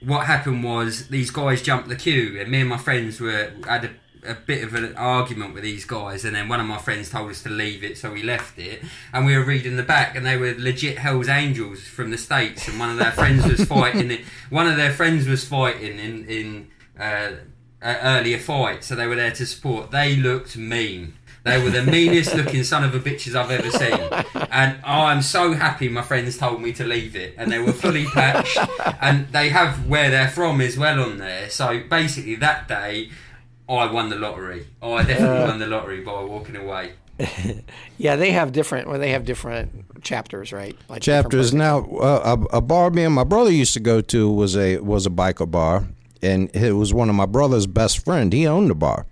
what 0.00 0.26
happened 0.26 0.62
was 0.62 1.08
these 1.08 1.30
guys 1.30 1.62
jumped 1.62 1.88
the 1.88 1.96
queue, 1.96 2.38
and 2.38 2.50
me 2.50 2.60
and 2.60 2.68
my 2.68 2.76
friends 2.76 3.18
were 3.18 3.50
had 3.66 3.86
a, 3.86 3.90
a 4.26 4.34
bit 4.34 4.64
of 4.64 4.74
an 4.74 4.94
argument 4.96 5.54
with 5.54 5.62
these 5.62 5.84
guys, 5.84 6.24
and 6.24 6.34
then 6.36 6.48
one 6.48 6.60
of 6.60 6.66
my 6.66 6.78
friends 6.78 7.10
told 7.10 7.30
us 7.30 7.42
to 7.44 7.48
leave 7.50 7.82
it, 7.84 7.96
so 7.98 8.12
we 8.12 8.22
left 8.22 8.58
it, 8.58 8.82
and 9.12 9.24
we 9.26 9.36
were 9.36 9.44
reading 9.44 9.76
the 9.76 9.82
back, 9.82 10.16
and 10.16 10.24
they 10.26 10.36
were 10.36 10.54
legit 10.58 10.98
Hell's 10.98 11.28
Angels 11.28 11.82
from 11.82 12.10
the 12.10 12.18
states, 12.18 12.68
and 12.68 12.78
one 12.78 12.90
of 12.90 12.96
their 12.98 13.12
friends 13.12 13.46
was 13.46 13.64
fighting. 13.76 14.10
it- 14.10 14.24
One 14.50 14.66
of 14.66 14.76
their 14.76 14.92
friends 14.92 15.26
was 15.26 15.44
fighting 15.46 15.98
in 15.98 16.24
in 16.26 16.68
uh, 16.98 17.32
an 17.82 17.96
earlier 18.02 18.38
fight, 18.38 18.84
so 18.84 18.94
they 18.94 19.06
were 19.06 19.16
there 19.16 19.32
to 19.32 19.46
support. 19.46 19.90
They 19.90 20.16
looked 20.16 20.56
mean. 20.56 21.14
They 21.44 21.62
were 21.62 21.70
the 21.70 21.82
meanest 21.98 22.34
looking 22.34 22.64
son 22.64 22.82
of 22.82 22.92
a 22.92 22.98
bitches 22.98 23.36
I've 23.36 23.52
ever 23.52 23.70
seen. 23.70 24.48
And 24.50 24.80
I'm 24.84 25.22
so 25.22 25.52
happy 25.52 25.88
my 25.88 26.02
friends 26.02 26.36
told 26.36 26.60
me 26.60 26.72
to 26.72 26.84
leave 26.84 27.14
it. 27.14 27.34
And 27.38 27.52
they 27.52 27.60
were 27.60 27.72
fully 27.72 28.06
patched. 28.06 28.58
And 29.00 29.28
they 29.28 29.50
have 29.50 29.86
where 29.86 30.10
they're 30.10 30.26
from 30.30 30.60
as 30.60 30.76
well 30.76 30.98
on 31.00 31.18
there. 31.18 31.48
So 31.50 31.82
basically, 31.88 32.34
that 32.36 32.66
day, 32.66 33.10
I 33.68 33.90
won 33.90 34.10
the 34.10 34.16
lottery. 34.16 34.66
Oh, 34.80 34.92
I 34.94 35.02
definitely 35.02 35.48
won 35.48 35.58
the 35.58 35.66
lottery 35.66 36.00
by 36.02 36.22
walking 36.22 36.56
away. 36.56 36.92
Yeah, 37.98 38.16
they 38.16 38.30
have 38.32 38.52
different. 38.52 38.88
Well, 38.88 38.98
they 38.98 39.10
have 39.12 39.24
different 39.24 40.02
chapters, 40.04 40.52
right? 40.52 40.76
Like 40.88 41.00
chapters. 41.00 41.54
Now, 41.54 41.86
uh, 41.96 42.36
a, 42.52 42.58
a 42.58 42.60
bar 42.60 42.90
me 42.90 43.04
and 43.04 43.14
my 43.14 43.24
brother 43.24 43.50
used 43.50 43.72
to 43.72 43.80
go 43.80 44.02
to 44.02 44.30
was 44.30 44.54
a 44.54 44.78
was 44.80 45.06
a 45.06 45.10
biker 45.10 45.50
bar, 45.50 45.86
and 46.22 46.54
it 46.54 46.72
was 46.72 46.92
one 46.92 47.08
of 47.08 47.14
my 47.14 47.24
brother's 47.24 47.66
best 47.66 48.04
friend. 48.04 48.32
He 48.34 48.46
owned 48.46 48.68
the 48.68 48.74
bar, 48.74 49.06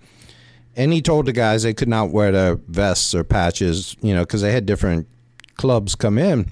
and 0.77 0.93
he 0.93 1.01
told 1.01 1.25
the 1.25 1.33
guys 1.33 1.63
they 1.63 1.73
could 1.73 1.89
not 1.89 2.11
wear 2.11 2.31
their 2.31 2.57
vests 2.57 3.15
or 3.15 3.25
patches, 3.25 3.97
you 4.03 4.13
know, 4.15 4.21
because 4.23 4.43
they 4.43 4.53
had 4.53 4.67
different 4.67 5.09
clubs 5.57 5.95
come 5.95 6.19
in. 6.19 6.51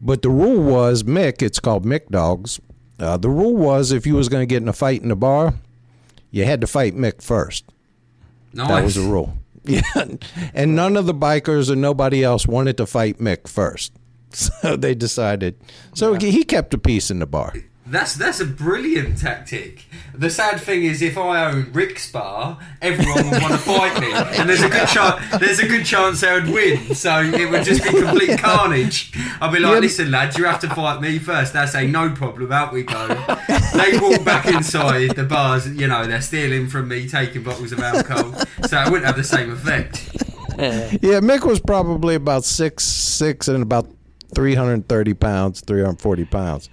But 0.00 0.22
the 0.22 0.30
rule 0.30 0.60
was 0.62 1.04
Mick. 1.04 1.42
It's 1.42 1.60
called 1.60 1.84
Mick 1.86 2.08
Dogs. 2.08 2.60
Uh, 2.98 3.16
the 3.16 3.30
rule 3.30 3.54
was 3.56 3.92
if 3.92 4.04
you 4.04 4.16
was 4.16 4.28
going 4.28 4.42
to 4.42 4.52
get 4.52 4.62
in 4.62 4.68
a 4.68 4.72
fight 4.72 5.00
in 5.02 5.10
the 5.10 5.16
bar, 5.16 5.54
you 6.30 6.44
had 6.44 6.60
to 6.60 6.66
fight 6.66 6.94
Mick 6.94 7.22
first. 7.22 7.64
Nice. 8.52 8.68
That 8.68 8.84
was 8.84 8.94
the 8.94 9.02
rule. 9.10 9.38
Yeah, 9.64 9.80
and 10.54 10.76
none 10.76 10.96
of 10.96 11.06
the 11.06 11.14
bikers 11.14 11.70
or 11.70 11.74
nobody 11.76 12.22
else 12.22 12.46
wanted 12.46 12.76
to 12.76 12.86
fight 12.86 13.18
Mick 13.18 13.48
first, 13.48 13.92
so 14.30 14.76
they 14.76 14.94
decided. 14.94 15.58
So 15.94 16.14
he 16.14 16.44
kept 16.44 16.70
the 16.70 16.78
peace 16.78 17.10
in 17.10 17.18
the 17.18 17.26
bar. 17.26 17.52
That's 17.88 18.14
that's 18.14 18.40
a 18.40 18.44
brilliant 18.44 19.18
tactic. 19.18 19.84
The 20.12 20.28
sad 20.28 20.60
thing 20.60 20.82
is, 20.84 21.02
if 21.02 21.16
I 21.16 21.46
own 21.50 21.72
Rick's 21.72 22.10
bar, 22.10 22.58
everyone 22.82 23.30
would 23.30 23.40
want 23.42 23.52
to 23.52 23.58
fight 23.58 24.00
me, 24.00 24.12
and 24.12 24.48
there's 24.48 24.62
a 24.62 24.68
good 24.68 24.88
chance 24.88 25.38
there's 25.38 25.60
a 25.60 25.68
good 25.68 25.84
chance 25.86 26.20
they 26.20 26.32
would 26.32 26.48
win. 26.48 26.94
So 26.96 27.20
it 27.20 27.48
would 27.50 27.64
just 27.64 27.84
be 27.84 27.90
complete 27.90 28.38
carnage. 28.40 29.12
I'd 29.40 29.52
be 29.52 29.60
like, 29.60 29.74
Yeah. 29.74 29.78
"Listen, 29.78 30.10
lads, 30.10 30.36
you 30.36 30.44
have 30.46 30.58
to 30.60 30.68
fight 30.74 31.00
me 31.00 31.18
first. 31.20 31.52
They 31.52 31.64
say 31.66 31.86
no 31.86 32.10
problem. 32.10 32.50
Out 32.50 32.72
we 32.72 32.82
go. 32.82 33.06
They 33.74 33.98
walk 33.98 34.24
back 34.24 34.46
inside 34.46 35.14
the 35.14 35.24
bars. 35.24 35.68
You 35.68 35.86
know, 35.86 36.06
they're 36.06 36.22
stealing 36.22 36.68
from 36.68 36.88
me, 36.88 37.08
taking 37.08 37.44
bottles 37.44 37.70
of 37.72 37.78
alcohol, 37.80 38.32
so 38.66 38.80
it 38.82 38.90
wouldn't 38.90 39.06
have 39.06 39.16
the 39.16 39.22
same 39.24 39.52
effect. 39.52 40.08
Yeah, 40.58 41.20
Mick 41.20 41.44
was 41.44 41.60
probably 41.60 42.14
about 42.16 42.44
six 42.44 42.82
six 42.84 43.46
and 43.46 43.62
about 43.62 43.86
three 44.34 44.54
hundred 44.54 44.88
thirty 44.88 45.14
pounds, 45.14 45.60
three 45.60 45.82
hundred 45.82 46.00
forty 46.00 46.24
pounds. 46.24 46.68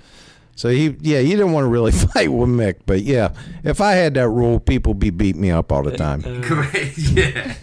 So 0.55 0.69
he, 0.69 0.95
yeah, 0.99 1.19
he 1.19 1.31
didn't 1.31 1.51
want 1.51 1.65
to 1.65 1.69
really 1.69 1.91
fight 2.13 2.31
with 2.31 2.49
Mick, 2.49 2.81
but 2.85 3.01
yeah, 3.01 3.33
if 3.63 3.81
I 3.81 3.93
had 3.93 4.13
that 4.15 4.29
rule, 4.29 4.59
people 4.59 4.93
be 4.93 5.09
beat 5.09 5.35
me 5.35 5.49
up 5.51 5.71
all 5.71 5.83
the 5.83 5.97
time. 5.97 6.21
Correct? 6.43 6.97
Yeah. 6.97 7.55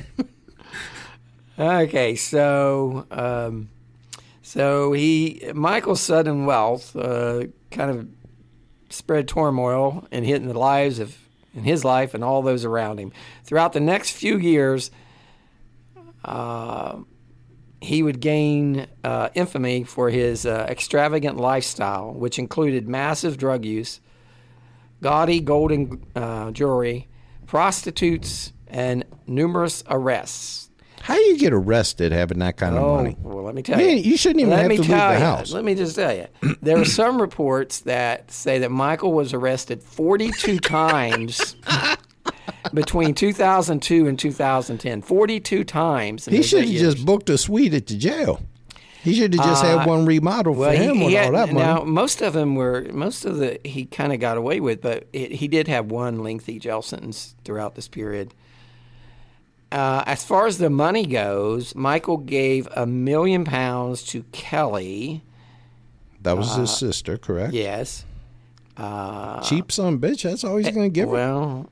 Okay, 1.59 2.15
so 2.17 3.05
um, 3.11 3.69
so 4.41 4.95
he 4.95 5.43
Michael's 5.55 6.01
sudden 6.01 6.47
wealth 6.47 6.97
uh, 6.97 7.45
kind 7.71 7.91
of 7.91 8.09
spread 8.89 9.29
turmoil 9.29 10.07
and 10.11 10.25
hit 10.25 10.41
in 10.41 10.49
the 10.49 10.59
lives 10.59 10.99
of 10.99 11.19
in 11.55 11.65
his 11.65 11.85
life 11.85 12.15
and 12.15 12.25
all 12.25 12.41
those 12.41 12.65
around 12.65 12.99
him. 12.99 13.13
Throughout 13.45 13.75
the 13.75 13.81
next 13.81 14.13
few 14.13 14.39
years, 14.39 14.91
uh, 16.25 16.97
he 17.81 18.03
would 18.03 18.21
gain 18.21 18.87
uh, 19.05 19.31
infamy 19.35 19.85
for 19.85 20.11
his 20.11 20.45
uh, 20.47 20.67
extravagant 20.69 21.37
lifestyle, 21.39 22.13
which 22.13 22.39
included 22.39 22.89
massive 22.89 23.39
drug 23.39 23.65
use, 23.65 24.01
gaudy 25.03 25.41
golden 25.41 26.05
uh, 26.15 26.51
jewelry, 26.51 27.09
prostitutes, 27.47 28.53
and 28.69 29.05
numerous 29.27 29.83
arrests. 29.89 30.69
How 31.03 31.15
do 31.15 31.21
you 31.23 31.39
get 31.39 31.53
arrested 31.55 32.13
having 32.13 32.41
that 32.41 32.59
kind 32.59 32.77
of 32.77 32.83
Oh, 32.83 32.97
money? 32.97 33.17
well, 33.23 33.43
let 33.45 33.55
me 33.55 33.63
tell 33.63 33.81
You 33.81 33.87
you. 33.89 33.97
you 34.11 34.17
shouldn't 34.19 34.41
even 34.41 34.51
let 34.51 34.61
have 34.61 34.69
me 34.69 34.77
to 34.77 34.83
leave 34.83 34.91
the 34.91 34.97
you, 34.97 35.01
house. 35.19 35.51
Let 35.51 35.65
me 35.65 35.75
just 35.75 35.97
tell 35.97 36.15
you. 36.15 36.27
There 36.61 36.79
are 36.79 36.85
some 36.85 37.21
reports 37.21 37.81
that 37.81 38.31
say 38.31 38.59
that 38.59 38.71
Michael 38.71 39.13
was 39.15 39.33
arrested 39.33 39.83
42 39.83 40.59
times 40.61 41.57
between 42.75 43.15
2002 43.15 44.07
and 44.07 44.19
2010. 44.19 45.03
42 45.03 45.65
times. 45.65 46.27
He 46.27 46.43
should 46.43 46.65
have 46.65 46.73
just 46.75 47.05
booked 47.05 47.31
a 47.31 47.39
suite 47.39 47.75
at 47.75 47.87
the 47.87 47.97
jail. 47.97 48.41
He 49.03 49.15
should 49.15 49.33
have 49.35 49.45
just 49.47 49.65
had 49.65 49.87
one 49.87 50.05
remodeled 50.05 50.57
Uh, 50.59 50.61
Well, 50.61 50.71
for 50.77 50.77
him 50.83 50.97
he, 50.97 51.05
with 51.05 51.13
he 51.13 51.19
all 51.19 51.33
that 51.33 51.53
money. 51.55 51.59
now 51.59 51.85
most 51.85 52.21
of 52.21 52.35
them 52.35 52.55
were 52.55 52.87
most 52.93 53.25
of 53.25 53.39
the 53.39 53.59
he 53.65 53.87
kind 53.87 54.13
of 54.13 54.21
got 54.21 54.37
away 54.37 54.61
with, 54.61 54.83
but 54.83 55.07
it, 55.15 55.33
he 55.33 55.49
did 55.49 55.69
have 55.69 55.91
one 55.91 56.23
lengthy 56.23 56.59
jail 56.59 56.83
sentence 56.83 57.35
throughout 57.45 57.77
this 57.77 57.89
period. 57.89 58.35
Uh, 59.73 60.03
as 60.07 60.25
far 60.25 60.47
as 60.47 60.59
the 60.59 60.69
money 60.69 61.07
goes, 61.07 61.75
Michael 61.75 62.17
gave 62.19 62.69
a 62.77 62.87
million 62.87 63.45
pounds 63.45 64.03
to 64.03 64.25
Kelly. 64.33 65.23
that 66.23 66.37
was 66.37 66.55
his 66.57 66.71
sister, 66.77 67.17
correct? 67.17 67.55
uh, 67.55 67.57
Yes. 67.57 68.05
Uh, 68.77 69.41
Cheap 69.43 69.71
son 69.73 69.99
bitch. 69.99 70.23
That's 70.25 70.43
all 70.45 70.57
he's 70.57 70.69
going 70.71 70.91
to 70.91 70.95
give 70.95 71.09
her. 71.09 71.15
well, 71.15 71.71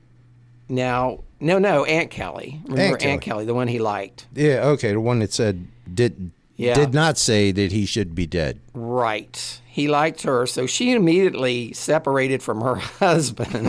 now 0.69 1.23
no, 1.41 1.57
no, 1.57 1.85
Aunt 1.85 2.09
Kelly. 2.11 2.61
Remember 2.65 2.81
Aunt 2.83 3.05
Aunt 3.05 3.21
Kelly. 3.21 3.35
Kelly, 3.41 3.45
the 3.45 3.53
one 3.53 3.67
he 3.69 3.79
liked. 3.79 4.27
Yeah, 4.33 4.61
okay. 4.67 4.91
The 4.91 4.99
one 4.99 5.19
that 5.19 5.31
said 5.33 5.67
did 5.93 6.31
Yeah. 6.57 6.73
did 6.73 6.93
not 6.93 7.17
say 7.17 7.51
that 7.53 7.71
he 7.71 7.85
should 7.85 8.13
be 8.13 8.25
dead. 8.27 8.59
Right. 8.73 9.61
He 9.65 9.87
liked 9.87 10.23
her, 10.23 10.45
so 10.45 10.65
she 10.67 10.91
immediately 10.91 11.71
separated 11.71 12.43
from 12.43 12.59
her 12.61 12.75
husband, 12.99 13.65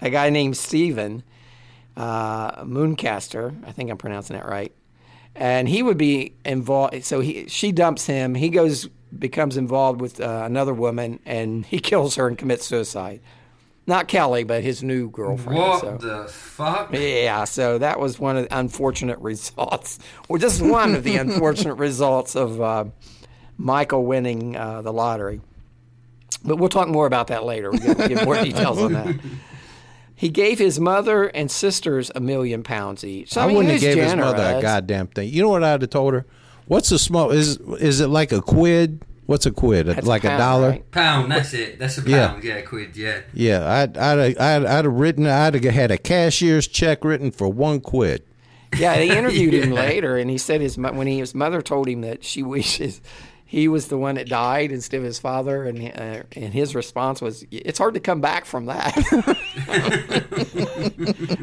a 0.00 0.10
guy 0.10 0.30
named 0.30 0.56
Stephen 0.56 1.24
uh, 1.96 2.62
Mooncaster. 2.64 3.54
I 3.66 3.72
think 3.72 3.90
I'm 3.90 3.98
pronouncing 3.98 4.36
that 4.36 4.46
right. 4.46 4.72
And 5.34 5.68
he 5.68 5.82
would 5.82 5.98
be 5.98 6.34
involved. 6.44 7.04
So 7.04 7.20
he, 7.20 7.48
she 7.48 7.72
dumps 7.72 8.06
him. 8.06 8.34
He 8.36 8.50
goes, 8.50 8.88
becomes 9.18 9.56
involved 9.56 10.00
with 10.00 10.20
uh, 10.20 10.42
another 10.44 10.74
woman, 10.74 11.18
and 11.26 11.66
he 11.66 11.78
kills 11.90 12.14
her 12.16 12.28
and 12.28 12.38
commits 12.38 12.66
suicide. 12.66 13.20
Not 13.86 14.06
Kelly, 14.06 14.44
but 14.44 14.62
his 14.62 14.82
new 14.82 15.10
girlfriend. 15.10 15.58
What 15.58 15.80
so. 15.80 15.96
the 15.96 16.28
fuck? 16.28 16.92
Yeah, 16.92 17.44
so 17.44 17.78
that 17.78 17.98
was 17.98 18.18
one 18.18 18.36
of 18.36 18.48
the 18.48 18.56
unfortunate 18.56 19.18
results, 19.20 19.98
or 20.28 20.38
just 20.38 20.62
one 20.62 20.94
of 20.94 21.02
the 21.02 21.16
unfortunate 21.16 21.74
results 21.74 22.36
of 22.36 22.60
uh, 22.60 22.84
Michael 23.56 24.04
winning 24.04 24.56
uh, 24.56 24.82
the 24.82 24.92
lottery. 24.92 25.40
But 26.44 26.56
we'll 26.56 26.68
talk 26.68 26.88
more 26.88 27.06
about 27.06 27.28
that 27.28 27.44
later. 27.44 27.70
We'll 27.70 27.94
give, 27.94 28.08
give 28.08 28.24
more 28.24 28.36
details 28.42 28.78
on 28.78 28.92
that. 28.92 29.16
He 30.14 30.28
gave 30.28 30.58
his 30.60 30.78
mother 30.78 31.24
and 31.24 31.50
sisters 31.50 32.10
a 32.14 32.20
million 32.20 32.62
pounds 32.62 33.02
each. 33.04 33.32
So, 33.32 33.40
I, 33.40 33.44
I, 33.44 33.46
mean, 33.48 33.56
wouldn't 33.56 33.72
have 33.72 33.82
was 33.82 33.94
gave 33.94 34.04
his 34.04 34.14
mother 34.14 34.58
a 34.58 34.62
goddamn 34.62 35.08
thing. 35.08 35.28
You 35.28 35.42
know 35.42 35.48
what 35.48 35.64
I'd 35.64 35.80
have 35.82 35.90
told 35.90 36.14
her? 36.14 36.24
What's 36.66 36.90
the 36.90 36.98
small? 36.98 37.32
Is 37.32 37.56
is 37.80 38.00
it 38.00 38.06
like 38.06 38.30
a 38.30 38.40
quid? 38.40 39.04
What's 39.26 39.46
a 39.46 39.50
quid? 39.52 39.86
That's 39.86 40.06
like 40.06 40.24
a, 40.24 40.28
pound, 40.28 40.38
dollar? 40.38 40.70
right? 40.70 40.90
Pound, 40.90 41.32
that's 41.32 41.54
it. 41.54 41.78
That's 41.78 41.98
a 41.98 42.02
Yeah. 42.02 42.28
pound. 42.28 42.44
Yeah, 42.44 42.60
quid. 42.62 42.96
Yeah. 42.96 43.20
Yeah, 43.32 43.70
I'd 43.70 43.96
I'd 43.96 44.36
I'd, 44.38 44.64
I'd 44.64 44.84
have 44.84 44.92
written. 44.92 45.26
I'd 45.26 45.54
have 45.54 45.64
had 45.64 45.90
a 45.90 45.98
cashier's 45.98 46.66
check 46.66 47.04
written 47.04 47.30
for 47.30 47.48
one 47.48 47.80
quid. 47.80 48.24
Yeah, 48.76 48.94
they 48.96 49.16
interviewed 49.18 49.54
him 49.54 49.70
later, 49.70 50.16
and 50.16 50.30
he 50.30 50.38
said 50.38 50.60
his 50.60 50.76
when 50.76 51.06
he, 51.06 51.18
his 51.18 51.34
mother 51.34 51.62
told 51.62 51.88
him 51.88 52.00
that 52.00 52.24
she 52.24 52.42
wishes 52.42 53.00
he 53.52 53.68
was 53.68 53.88
the 53.88 53.98
one 53.98 54.14
that 54.14 54.30
died 54.30 54.72
instead 54.72 54.96
of 54.96 55.02
his 55.02 55.18
father, 55.18 55.64
and 55.64 55.78
uh, 55.78 56.22
and 56.34 56.54
his 56.54 56.74
response 56.74 57.20
was, 57.20 57.44
"It's 57.50 57.78
hard 57.78 57.92
to 57.92 58.00
come 58.00 58.22
back 58.22 58.46
from 58.46 58.64
that." 58.64 58.94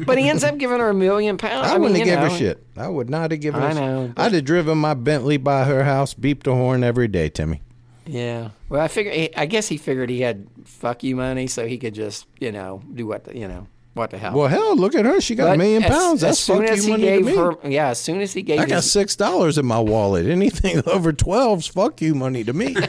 but 0.06 0.18
he 0.18 0.28
ends 0.28 0.42
up 0.42 0.58
giving 0.58 0.80
her 0.80 0.88
a 0.88 0.94
million 0.94 1.38
pounds. 1.38 1.68
I, 1.68 1.76
I, 1.76 1.78
wouldn't 1.78 2.00
you 2.00 2.06
have 2.06 2.18
given 2.18 2.28
know, 2.28 2.34
a 2.34 2.36
shit. 2.36 2.66
I 2.76 2.88
would 2.88 3.08
not 3.08 3.30
have 3.30 3.38
given. 3.40 3.62
I 3.62 3.70
a 3.70 3.74
know, 3.74 4.06
Shit. 4.08 4.18
I'd 4.18 4.32
have 4.32 4.44
driven 4.44 4.78
my 4.78 4.94
Bentley 4.94 5.36
by 5.36 5.62
her 5.62 5.84
house, 5.84 6.12
beeped 6.12 6.42
the 6.42 6.52
horn 6.52 6.82
every 6.82 7.06
day, 7.06 7.28
Timmy. 7.28 7.62
Yeah. 8.06 8.50
Well, 8.68 8.80
I 8.80 8.88
figure. 8.88 9.28
I 9.36 9.46
guess 9.46 9.68
he 9.68 9.76
figured 9.76 10.10
he 10.10 10.20
had 10.20 10.46
fuck 10.64 11.02
you 11.02 11.16
money, 11.16 11.46
so 11.46 11.66
he 11.66 11.78
could 11.78 11.94
just 11.94 12.26
you 12.40 12.50
know 12.52 12.82
do 12.94 13.06
what 13.06 13.24
the, 13.24 13.36
you 13.36 13.46
know 13.48 13.66
what 13.94 14.10
the 14.10 14.18
hell. 14.18 14.34
Well, 14.34 14.48
hell, 14.48 14.76
look 14.76 14.94
at 14.94 15.04
her. 15.04 15.20
She 15.20 15.34
got 15.34 15.46
But 15.46 15.54
a 15.54 15.58
million 15.58 15.82
as- 15.84 15.90
pounds. 15.90 16.24
As 16.24 16.30
That's 16.30 16.40
soon 16.40 16.58
fuck 16.62 16.70
as 16.70 16.78
you 16.78 16.82
he 16.84 16.90
money 16.90 17.02
to 17.04 17.08
gave 17.10 17.24
me. 17.26 17.36
her, 17.36 17.68
yeah, 17.68 17.88
as 17.88 18.00
soon 18.00 18.20
as 18.20 18.32
he 18.32 18.42
gave 18.42 18.60
I 18.60 18.66
got 18.66 18.76
his, 18.76 18.90
six 18.92 19.16
dollars 19.16 19.58
in 19.58 19.66
my 19.66 19.78
wallet. 19.80 20.26
Anything 20.26 20.82
over 20.86 21.12
twelve's 21.12 21.66
fuck 21.66 22.00
you 22.00 22.14
money 22.14 22.42
to 22.44 22.52
me. 22.52 22.74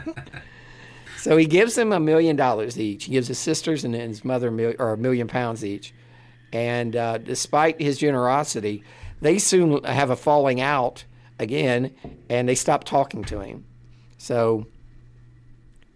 So 1.18 1.38
he 1.38 1.46
gives 1.46 1.74
them 1.74 1.90
a 1.92 1.98
million 2.00 2.36
dollars 2.36 2.78
each. 2.78 3.04
He 3.04 3.12
gives 3.12 3.28
his 3.28 3.38
sisters 3.38 3.82
and 3.82 3.94
his 3.94 4.26
mother 4.26 4.48
a 4.48 4.52
mil- 4.52 4.74
or 4.78 4.92
a 4.92 4.98
million 4.98 5.26
pounds 5.26 5.64
each. 5.64 5.94
And 6.52 6.94
uh, 6.94 7.16
despite 7.16 7.80
his 7.80 7.96
generosity, 7.96 8.84
they 9.22 9.38
soon 9.38 9.82
have 9.84 10.10
a 10.10 10.16
falling 10.16 10.60
out 10.60 11.04
again, 11.38 11.94
and 12.28 12.46
they 12.46 12.54
stop 12.54 12.84
talking 12.84 13.24
to 13.24 13.40
him. 13.40 13.64
So, 14.24 14.66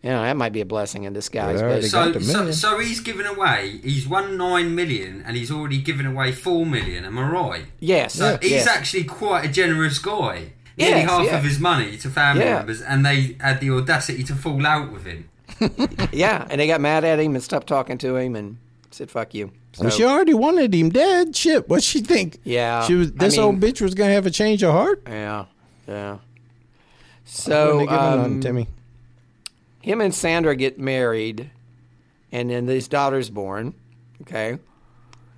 you 0.03 0.11
know, 0.11 0.21
that 0.23 0.37
might 0.37 0.53
be 0.53 0.61
a 0.61 0.67
blessing 0.67 1.05
in 1.05 1.15
disguise. 1.15 1.63
But 1.63 1.83
So, 1.85 2.13
got 2.13 2.23
so, 2.23 2.51
so 2.53 2.79
he's 2.79 3.01
given 3.01 3.25
away. 3.25 3.81
He's 3.83 4.07
won 4.07 4.37
nine 4.37 4.75
million, 4.75 5.23
and 5.27 5.35
he's 5.35 5.51
already 5.51 5.79
given 5.81 6.05
away 6.05 6.33
four 6.33 6.67
million. 6.67 7.07
Am 7.07 7.19
I 7.19 7.27
right? 7.31 7.65
yes, 7.81 8.15
So 8.15 8.37
he's 8.43 8.51
yes. 8.51 8.67
actually 8.67 9.05
quite 9.05 9.47
a 9.47 9.49
generous 9.49 9.99
guy. 9.99 10.53
Nearly 10.77 11.01
half 11.01 11.25
yeah. 11.25 11.39
of 11.39 11.43
his 11.45 11.59
money 11.59 11.97
to 11.97 12.09
family 12.11 12.45
Yeah. 12.45 12.59
members, 12.59 12.83
and 12.83 13.05
they 13.05 13.37
had 13.41 13.61
the 13.61 13.71
audacity 13.71 14.23
to 14.25 14.35
fall 14.35 14.65
out 14.65 14.93
with 14.93 15.05
him. 15.07 15.29
yeah, 16.13 16.47
and 16.51 16.61
they 16.61 16.67
got 16.69 16.81
mad 16.83 17.05
at 17.05 17.19
him 17.19 17.35
and 17.35 17.43
stopped 17.43 17.67
talking 17.67 17.97
to 17.99 18.15
him 18.17 18.37
and 18.37 18.59
said, 18.91 19.11
"Fuck 19.11 19.35
you." 19.35 19.51
Well, 19.81 19.91
she 19.91 20.05
already 20.05 20.35
wanted 20.35 20.73
him 20.75 20.91
dead. 20.91 21.35
Shit, 21.35 21.69
what 21.69 21.83
she 21.83 22.01
think? 22.01 22.39
Yeah, 22.45 22.85
she 22.87 22.95
was. 22.95 23.09
I 23.09 23.25
This 23.25 23.37
mean- 23.37 23.45
old 23.47 23.59
bitch 23.61 23.81
was 23.81 23.95
gonna 23.95 24.13
have 24.13 24.27
a 24.27 24.31
change 24.31 24.63
of 24.63 24.73
heart. 24.73 25.03
yeah, 25.09 25.47
yeah. 25.89 26.19
So 27.31 27.81
have 27.81 27.89
given 27.89 28.05
none, 28.05 28.21
um, 28.21 28.41
Timmy. 28.41 28.69
him 29.83 30.01
and 30.01 30.15
Sandra 30.15 30.57
get 30.57 30.79
married, 30.79 31.51
and 32.33 32.51
then 32.51 32.67
his 32.67 32.89
daughter's 32.89 33.31
born. 33.31 33.75
Okay, 34.23 34.59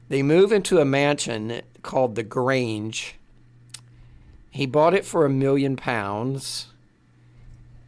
they 0.09 0.23
move 0.23 0.53
into 0.53 0.79
a 0.79 0.85
mansion 0.85 1.61
called 1.83 2.15
the 2.15 2.23
Grange. 2.23 3.17
He 4.51 4.67
bought 4.67 4.95
it 4.95 5.05
for 5.05 5.27
a 5.27 5.31
million 5.31 5.77
pounds, 5.77 6.69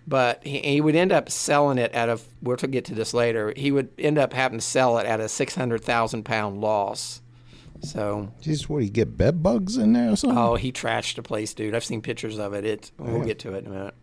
but 0.06 0.44
he, 0.44 0.58
he 0.58 0.80
would 0.80 0.96
end 0.96 1.12
up 1.12 1.30
selling 1.30 1.78
it 1.78 1.92
at 1.92 2.08
a. 2.08 2.20
We'll 2.42 2.56
get 2.56 2.84
to 2.86 2.94
this 2.94 3.14
later. 3.14 3.52
He 3.56 3.70
would 3.70 3.90
end 3.98 4.18
up 4.18 4.32
having 4.32 4.58
to 4.58 4.64
sell 4.64 4.98
it 4.98 5.06
at 5.06 5.20
a 5.20 5.28
six 5.28 5.54
hundred 5.54 5.82
thousand 5.84 6.24
pound 6.24 6.60
loss. 6.60 7.20
So, 7.82 8.32
Jeez, 8.40 8.68
what 8.68 8.78
do 8.78 8.84
you 8.84 8.90
get 8.90 9.16
bed 9.18 9.42
bugs 9.42 9.76
in 9.76 9.92
there 9.92 10.12
or 10.12 10.16
something? 10.16 10.38
oh, 10.38 10.54
he 10.54 10.70
trashed 10.72 11.16
the 11.16 11.22
place, 11.22 11.52
dude. 11.52 11.74
I've 11.74 11.84
seen 11.84 12.00
pictures 12.00 12.38
of 12.38 12.54
it. 12.54 12.64
It. 12.64 12.92
We'll 12.96 13.24
get 13.24 13.40
to 13.40 13.54
it 13.54 13.64
in 13.64 13.66
a 13.66 13.70
minute. 13.70 13.94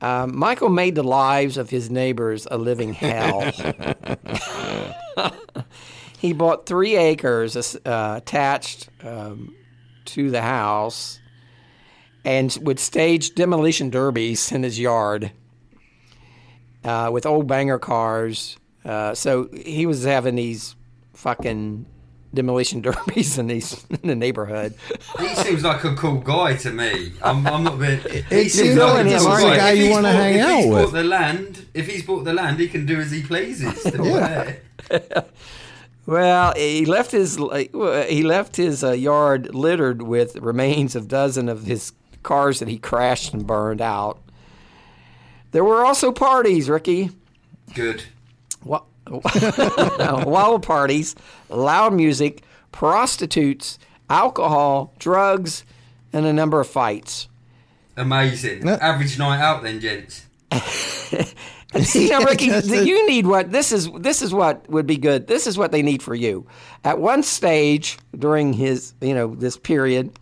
Um, 0.00 0.38
Michael 0.38 0.70
made 0.70 0.94
the 0.94 1.02
lives 1.02 1.56
of 1.56 1.68
his 1.70 1.90
neighbors 1.90 2.46
a 2.50 2.56
living 2.56 2.94
hell. 2.94 3.50
he 6.18 6.32
bought 6.32 6.66
three 6.66 6.96
acres 6.96 7.76
uh, 7.84 8.14
attached 8.16 8.88
um, 9.02 9.54
to 10.06 10.30
the 10.30 10.40
house 10.40 11.20
and 12.24 12.56
would 12.62 12.78
stage 12.78 13.34
demolition 13.34 13.90
derbies 13.90 14.52
in 14.52 14.62
his 14.62 14.78
yard 14.78 15.32
uh, 16.84 17.10
with 17.12 17.26
old 17.26 17.46
banger 17.46 17.78
cars. 17.78 18.56
Uh, 18.84 19.14
so 19.14 19.48
he 19.52 19.84
was 19.84 20.04
having 20.04 20.36
these 20.36 20.76
fucking 21.12 21.84
demolition 22.32 22.80
derbies 22.82 23.38
in 23.38 23.48
these 23.48 23.84
in 24.02 24.08
the 24.08 24.14
neighborhood. 24.14 24.74
He 25.18 25.28
seems 25.36 25.64
like 25.64 25.82
a 25.84 25.94
cool 25.94 26.18
guy 26.18 26.54
to 26.56 26.70
me. 26.70 27.12
I'm, 27.22 27.46
I'm 27.46 27.64
not 27.64 27.74
a 27.74 27.76
bit. 27.76 28.02
He 28.10 28.18
It's- 28.18 28.52
seems 28.52 28.74
you're 28.76 28.86
like 28.86 29.06
a 29.06 29.18
cool 29.18 29.26
aren't 29.28 29.42
you? 29.42 29.48
guy. 29.50 29.56
Guy 29.56 29.72
you 29.72 29.90
wanna 29.90 30.12
hang 30.12 30.34
if 30.36 30.40
out 30.46 30.56
he's 30.58 30.66
with. 30.72 30.84
bought 30.84 30.92
the 30.92 31.04
land, 31.04 31.66
if 31.74 31.86
he's 31.88 32.02
bought 32.04 32.24
the 32.24 32.32
land, 32.32 32.60
he 32.60 32.68
can 32.68 32.86
do 32.86 32.98
as 33.00 33.10
he 33.10 33.22
pleases. 33.22 33.84
Yeah. 33.94 34.54
Well, 36.06 36.54
he 36.56 36.86
left 36.86 37.12
his 37.12 37.36
he 37.36 38.22
left 38.22 38.56
his 38.56 38.82
uh, 38.82 38.92
yard 38.92 39.54
littered 39.54 40.02
with 40.02 40.36
remains 40.36 40.96
of 40.96 41.06
dozen 41.08 41.48
of 41.48 41.64
his 41.64 41.92
cars 42.22 42.58
that 42.58 42.68
he 42.68 42.78
crashed 42.78 43.32
and 43.32 43.46
burned 43.46 43.80
out. 43.80 44.18
There 45.52 45.62
were 45.64 45.84
also 45.84 46.10
parties, 46.10 46.68
Ricky. 46.68 47.10
Good. 47.74 48.04
Wa- 48.64 48.82
Wild 50.26 50.62
parties, 50.62 51.14
loud 51.48 51.92
music, 51.92 52.42
prostitutes, 52.72 53.78
alcohol, 54.08 54.92
drugs, 54.98 55.64
and 56.12 56.26
a 56.26 56.32
number 56.32 56.60
of 56.60 56.68
fights. 56.68 57.28
Amazing. 57.96 58.64
No. 58.64 58.74
Average 58.74 59.18
night 59.18 59.40
out 59.40 59.62
then, 59.62 59.80
gents. 59.80 60.26
See, 61.82 62.08
now, 62.08 62.20
Ricky, 62.20 62.48
That's 62.50 62.68
you 62.68 63.06
need 63.08 63.26
what 63.26 63.52
this 63.52 63.70
is. 63.70 63.88
This 63.92 64.22
is 64.22 64.34
what 64.34 64.68
would 64.68 64.86
be 64.86 64.96
good. 64.96 65.28
This 65.28 65.46
is 65.46 65.56
what 65.56 65.70
they 65.70 65.82
need 65.82 66.02
for 66.02 66.14
you. 66.14 66.46
At 66.84 66.98
one 66.98 67.22
stage 67.22 67.98
during 68.18 68.52
his, 68.52 68.94
you 69.00 69.14
know, 69.14 69.34
this 69.36 69.56
period, 69.56 70.18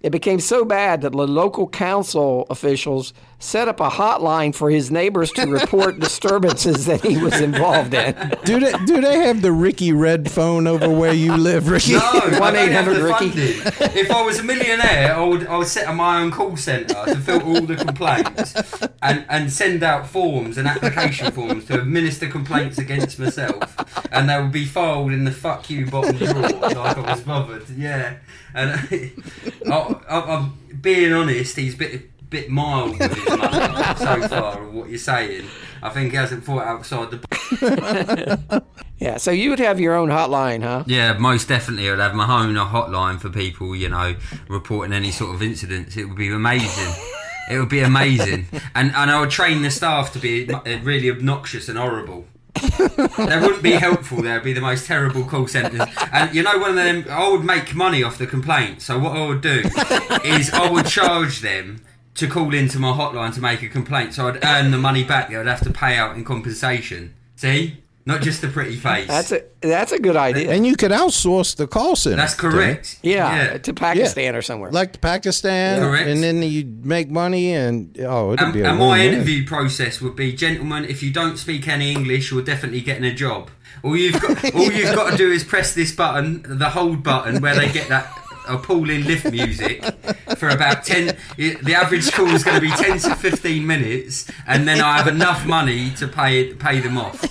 it 0.00 0.10
became 0.10 0.40
so 0.40 0.64
bad 0.64 1.02
that 1.02 1.12
the 1.12 1.26
local 1.26 1.68
council 1.68 2.46
officials 2.48 3.12
set 3.38 3.68
up 3.68 3.80
a 3.80 3.88
hotline 3.90 4.54
for 4.54 4.70
his 4.70 4.90
neighbors 4.90 5.30
to 5.32 5.46
report 5.46 6.00
disturbances 6.00 6.86
that 6.86 7.02
he 7.04 7.16
was 7.18 7.40
involved 7.40 7.94
in. 7.94 8.14
Do 8.44 8.60
they 8.60 8.72
do 8.84 9.00
they 9.00 9.18
have 9.26 9.42
the 9.42 9.52
Ricky 9.52 9.92
Red 9.92 10.30
phone 10.30 10.66
over 10.66 10.88
where 10.88 11.12
you 11.12 11.36
live, 11.36 11.68
Ricky? 11.68 11.92
No, 11.92 12.00
I 12.00 12.30
don't 12.30 12.86
1-800 12.86 13.04
Ricky. 13.04 13.30
funding. 13.30 13.98
If 13.98 14.10
I 14.10 14.22
was 14.22 14.38
a 14.38 14.42
millionaire, 14.42 15.14
I 15.14 15.22
would 15.24 15.46
I 15.46 15.58
would 15.58 15.66
set 15.66 15.86
up 15.86 15.94
my 15.94 16.20
own 16.20 16.30
call 16.30 16.56
centre 16.56 16.94
to 17.06 17.16
filter 17.16 17.44
all 17.44 17.60
the 17.60 17.76
complaints 17.76 18.54
and, 19.02 19.24
and 19.28 19.52
send 19.52 19.82
out 19.82 20.06
forms 20.06 20.56
and 20.58 20.66
application 20.66 21.30
forms 21.32 21.66
to 21.66 21.80
administer 21.80 22.28
complaints 22.28 22.78
against 22.78 23.18
myself, 23.18 23.76
and 24.10 24.28
they 24.28 24.40
would 24.40 24.52
be 24.52 24.64
filed 24.64 25.12
in 25.12 25.24
the 25.24 25.32
fuck 25.32 25.68
you 25.68 25.86
bottom 25.86 26.16
drawer 26.16 26.48
like 26.48 26.76
I 26.76 27.00
was 27.00 27.20
bothered. 27.22 27.68
Yeah, 27.70 28.16
and 28.54 28.70
I, 29.70 29.96
I, 30.08 30.20
I'm 30.36 30.58
being 30.80 31.12
honest, 31.12 31.56
he's 31.56 31.74
a 31.74 31.76
bit 31.76 32.13
bit 32.34 32.50
mild 32.50 32.98
with 32.98 33.14
his 33.14 33.24
so 33.98 34.28
far. 34.28 34.62
Of 34.62 34.74
what 34.74 34.88
you're 34.88 34.98
saying, 34.98 35.46
I 35.82 35.88
think 35.90 36.10
he 36.10 36.16
hasn't 36.16 36.44
thought 36.44 36.64
outside 36.64 37.10
the. 37.12 38.62
Yeah, 38.96 39.16
so 39.18 39.32
you 39.32 39.50
would 39.50 39.58
have 39.58 39.80
your 39.80 39.94
own 39.96 40.08
hotline, 40.08 40.62
huh? 40.62 40.84
Yeah, 40.86 41.14
most 41.18 41.48
definitely. 41.48 41.90
I'd 41.90 41.98
have 41.98 42.14
my 42.14 42.42
own 42.42 42.54
hotline 42.54 43.20
for 43.20 43.28
people, 43.28 43.74
you 43.74 43.88
know, 43.88 44.14
reporting 44.48 44.94
any 44.94 45.10
sort 45.10 45.34
of 45.34 45.42
incidents. 45.42 45.96
It 45.96 46.04
would 46.04 46.16
be 46.16 46.30
amazing. 46.30 46.94
it 47.50 47.58
would 47.58 47.68
be 47.68 47.80
amazing. 47.80 48.46
And, 48.74 48.94
and 48.94 49.10
I 49.10 49.20
would 49.20 49.30
train 49.30 49.62
the 49.62 49.70
staff 49.70 50.12
to 50.14 50.20
be 50.20 50.50
uh, 50.50 50.62
really 50.82 51.10
obnoxious 51.10 51.68
and 51.68 51.76
horrible. 51.76 52.26
they 52.78 53.40
wouldn't 53.40 53.62
be 53.62 53.72
helpful. 53.72 54.22
They 54.22 54.32
would 54.32 54.44
be 54.44 54.54
the 54.54 54.62
most 54.62 54.86
terrible 54.86 55.24
call 55.24 55.48
centres. 55.48 55.82
And 56.12 56.34
you 56.34 56.44
know, 56.44 56.56
one 56.56 56.70
of 56.70 56.76
them, 56.76 57.04
I 57.10 57.28
would 57.28 57.44
make 57.44 57.74
money 57.74 58.02
off 58.02 58.16
the 58.16 58.28
complaint. 58.28 58.80
So 58.80 58.98
what 58.98 59.16
I 59.16 59.26
would 59.26 59.40
do 59.42 59.64
is 60.24 60.50
I 60.50 60.70
would 60.70 60.86
charge 60.86 61.40
them 61.40 61.82
to 62.16 62.26
call 62.28 62.54
into 62.54 62.78
my 62.78 62.92
hotline 62.92 63.34
to 63.34 63.40
make 63.40 63.62
a 63.62 63.68
complaint. 63.68 64.14
So 64.14 64.28
I'd 64.28 64.44
earn 64.44 64.70
the 64.70 64.78
money 64.78 65.04
back. 65.04 65.30
that 65.30 65.40
I'd 65.40 65.46
have 65.46 65.62
to 65.62 65.72
pay 65.72 65.96
out 65.96 66.16
in 66.16 66.24
compensation. 66.24 67.14
See, 67.36 67.78
not 68.06 68.20
just 68.20 68.42
the 68.42 68.48
pretty 68.48 68.76
face. 68.76 69.08
That's 69.08 69.32
a 69.32 69.42
that's 69.62 69.90
a 69.90 69.98
good 69.98 70.14
idea. 70.14 70.50
And 70.52 70.66
you 70.66 70.76
could 70.76 70.90
outsource 70.90 71.56
the 71.56 71.66
call 71.66 71.96
center. 71.96 72.16
That's 72.16 72.34
correct. 72.34 72.98
Yeah, 73.02 73.56
to 73.58 73.72
Pakistan 73.72 74.36
or 74.36 74.42
somewhere. 74.42 74.70
Like 74.70 75.00
Pakistan, 75.00 75.80
Correct. 75.80 76.06
and 76.08 76.22
then 76.22 76.42
you 76.42 76.66
make 76.82 77.10
money, 77.10 77.52
and 77.54 77.98
oh, 78.00 78.34
it'd 78.34 78.44
And, 78.44 78.52
be 78.52 78.60
a 78.60 78.68
and 78.68 78.78
my 78.78 78.88
win-win. 78.98 79.14
interview 79.14 79.46
process 79.46 80.00
would 80.02 80.14
be, 80.16 80.34
gentlemen, 80.34 80.84
if 80.84 81.02
you 81.02 81.10
don't 81.12 81.38
speak 81.38 81.66
any 81.66 81.92
English, 81.92 82.30
you're 82.30 82.42
definitely 82.42 82.82
getting 82.82 83.04
a 83.04 83.14
job. 83.14 83.50
All 83.82 83.96
you've 83.96 84.20
got, 84.20 84.44
all 84.54 84.70
you've 84.70 84.94
got 84.94 85.10
to 85.12 85.16
do 85.16 85.30
is 85.32 85.42
press 85.42 85.74
this 85.74 85.92
button, 85.92 86.44
the 86.46 86.68
hold 86.70 87.02
button, 87.02 87.40
where 87.40 87.54
they 87.54 87.72
get 87.72 87.88
that 87.88 88.06
appalling 88.46 89.04
lift 89.04 89.30
music 89.30 89.84
for 90.36 90.48
about 90.48 90.84
ten. 90.84 91.16
The 91.36 91.74
average 91.74 92.10
call 92.12 92.28
is 92.28 92.44
going 92.44 92.56
to 92.56 92.60
be 92.60 92.70
ten 92.70 92.98
to 93.00 93.14
fifteen 93.14 93.66
minutes, 93.66 94.30
and 94.46 94.66
then 94.66 94.80
I 94.80 94.96
have 94.96 95.08
enough 95.08 95.46
money 95.46 95.90
to 95.96 96.08
pay 96.08 96.54
pay 96.54 96.80
them 96.80 96.98
off. 96.98 97.24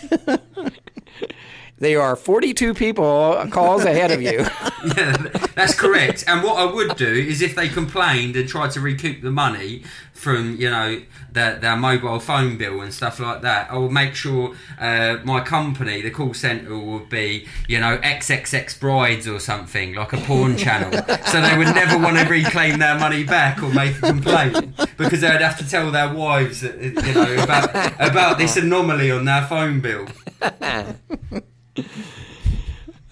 They 1.79 1.95
are 1.95 2.15
42 2.15 2.75
people 2.75 3.45
calls 3.51 3.83
ahead 3.83 4.11
of 4.11 4.21
you. 4.21 4.45
Yeah, 4.97 5.15
that's 5.55 5.73
correct. 5.75 6.25
And 6.27 6.43
what 6.43 6.57
I 6.57 6.65
would 6.65 6.97
do 6.97 7.07
is 7.07 7.41
if 7.41 7.55
they 7.55 7.69
complained 7.69 8.35
and 8.35 8.49
tried 8.49 8.71
to 8.71 8.81
recoup 8.81 9.21
the 9.21 9.31
money 9.31 9.83
from, 10.23 10.55
you 10.55 10.69
know, 10.69 11.01
their, 11.31 11.59
their 11.59 11.75
mobile 11.75 12.19
phone 12.19 12.57
bill 12.57 12.81
and 12.81 12.93
stuff 12.93 13.19
like 13.19 13.41
that, 13.41 13.69
I 13.69 13.77
would 13.77 13.91
make 13.91 14.15
sure 14.15 14.55
uh, 14.79 15.17
my 15.23 15.41
company, 15.41 16.01
the 16.01 16.09
call 16.09 16.33
centre, 16.33 16.77
would 16.77 17.09
be, 17.09 17.47
you 17.67 17.79
know, 17.79 17.97
XXX 17.97 18.79
Brides 18.79 19.27
or 19.27 19.39
something, 19.39 19.93
like 19.93 20.13
a 20.13 20.17
porn 20.17 20.57
channel. 20.65 20.91
So 21.25 21.41
they 21.41 21.57
would 21.57 21.75
never 21.75 21.97
want 21.97 22.17
to 22.17 22.25
reclaim 22.25 22.79
their 22.79 22.97
money 22.97 23.23
back 23.23 23.61
or 23.61 23.71
make 23.73 23.97
a 23.97 24.01
complaint 24.01 24.75
because 24.97 25.21
they 25.21 25.29
would 25.29 25.41
have 25.41 25.57
to 25.59 25.69
tell 25.69 25.91
their 25.91 26.13
wives, 26.13 26.61
that, 26.61 26.81
you 26.81 27.13
know, 27.13 27.43
about, 27.43 27.69
about 27.99 28.37
this 28.37 28.55
anomaly 28.63 29.11
on 29.11 29.25
their 29.25 29.45
phone 29.45 29.81
bill. 29.81 30.07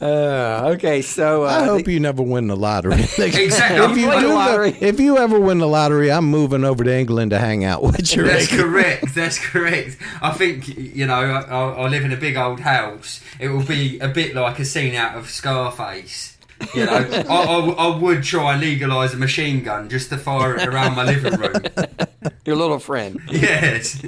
Uh, 0.02 0.72
okay, 0.74 1.02
so 1.04 1.44
uh, 1.44 1.48
I 1.50 1.64
hope 1.66 1.88
you 1.88 2.00
never 2.00 2.24
win 2.24 2.48
the 2.48 2.56
lottery. 2.56 2.96
Exactly. 3.20 3.78
if 3.78 3.98
you 3.98 4.08
Win 4.08 4.22
the 4.24 4.28
do, 4.30 4.34
lottery. 4.34 4.76
if 4.82 5.00
you 5.00 5.18
ever 5.20 5.40
win 5.40 5.60
the 5.60 5.68
lottery, 5.68 6.12
I'm 6.12 6.26
moving 6.26 6.64
over 6.64 6.84
to 6.84 6.92
England 6.92 7.30
to 7.32 7.38
hang 7.40 7.64
out 7.64 7.84
with 7.84 8.16
you. 8.16 8.24
That's 8.24 8.52
Ricky. 8.52 8.64
correct. 8.64 9.14
That's 9.14 9.38
correct. 9.38 9.98
I 10.22 10.32
think 10.32 10.68
you 10.76 11.06
know. 11.06 11.14
I, 11.14 11.42
I 11.42 11.70
I 11.84 11.88
live 11.88 12.04
in 12.04 12.12
a 12.12 12.18
big 12.18 12.36
old 12.36 12.62
house. 12.62 13.22
It 13.40 13.50
will 13.50 13.64
be 13.64 14.00
a 14.00 14.08
bit 14.08 14.34
like 14.34 14.58
a 14.60 14.66
scene 14.66 14.96
out 14.96 15.16
of 15.16 15.30
Scarface. 15.30 16.36
You 16.74 16.86
know, 16.86 16.94
I, 16.94 17.22
I, 17.30 17.88
I 17.92 17.98
would 17.98 18.24
try 18.24 18.54
and 18.54 18.62
legalise 18.62 19.14
a 19.14 19.18
machine 19.18 19.64
gun 19.64 19.88
just 19.90 20.10
to 20.10 20.18
fire 20.18 20.56
it 20.58 20.68
around 20.68 20.96
my 20.96 21.04
living 21.04 21.40
room. 21.40 21.54
your 22.46 22.56
little 22.56 22.80
friend. 22.80 23.20
Yes. 23.30 24.02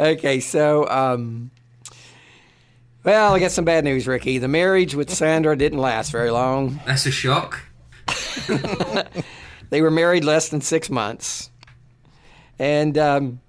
Okay, 0.00 0.40
so 0.40 0.88
um, 0.88 1.50
well, 3.04 3.34
I 3.34 3.38
got 3.38 3.50
some 3.52 3.64
bad 3.64 3.84
news, 3.84 4.06
Ricky. 4.06 4.38
The 4.38 4.48
marriage 4.48 4.94
with 4.94 5.12
Sandra 5.12 5.56
didn't 5.56 5.78
last 5.78 6.10
very 6.12 6.30
long. 6.30 6.80
That's 6.86 7.06
a 7.06 7.10
shock. 7.10 7.60
They 9.70 9.80
were 9.80 9.90
married 9.90 10.22
less 10.22 10.50
than 10.50 10.60
six 10.60 10.90
months, 10.90 11.48
and 12.58 12.98
um, 12.98 13.40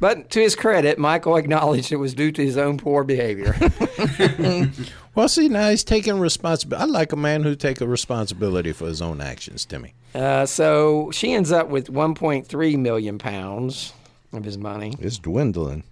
but 0.00 0.28
to 0.32 0.40
his 0.40 0.54
credit, 0.54 0.98
Michael 0.98 1.36
acknowledged 1.36 1.92
it 1.92 1.96
was 1.96 2.12
due 2.12 2.30
to 2.30 2.44
his 2.44 2.58
own 2.58 2.76
poor 2.76 3.04
behavior. 3.04 3.54
Well, 5.14 5.28
see, 5.28 5.48
now 5.50 5.68
he's 5.68 5.84
taking 5.84 6.18
responsibility. 6.20 6.82
I 6.82 6.86
like 6.86 7.12
a 7.12 7.16
man 7.16 7.42
who 7.42 7.54
takes 7.54 7.82
responsibility 7.82 8.72
for 8.72 8.86
his 8.86 9.02
own 9.02 9.20
actions, 9.20 9.66
Timmy. 9.66 9.92
uh, 10.14 10.46
so 10.46 11.10
she 11.10 11.32
ends 11.34 11.52
up 11.52 11.68
with 11.68 11.88
1.3 11.92 12.78
million 12.78 13.18
pounds 13.18 13.92
of 14.32 14.42
his 14.44 14.56
money. 14.56 14.94
It's 14.98 15.18
dwindling. 15.18 15.84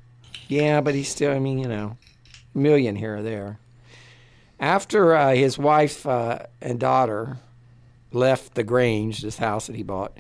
Yeah, 0.48 0.80
but 0.80 0.94
he's 0.94 1.10
still, 1.10 1.32
I 1.34 1.38
mean, 1.38 1.58
you 1.58 1.68
know, 1.68 1.98
a 2.02 2.09
million 2.54 2.96
here 2.96 3.16
or 3.16 3.22
there. 3.22 3.58
After 4.58 5.16
uh, 5.16 5.34
his 5.34 5.58
wife 5.58 6.06
uh, 6.06 6.40
and 6.60 6.78
daughter 6.78 7.38
left 8.12 8.54
the 8.54 8.62
Grange, 8.62 9.22
this 9.22 9.38
house 9.38 9.66
that 9.66 9.76
he 9.76 9.82
bought, 9.82 10.16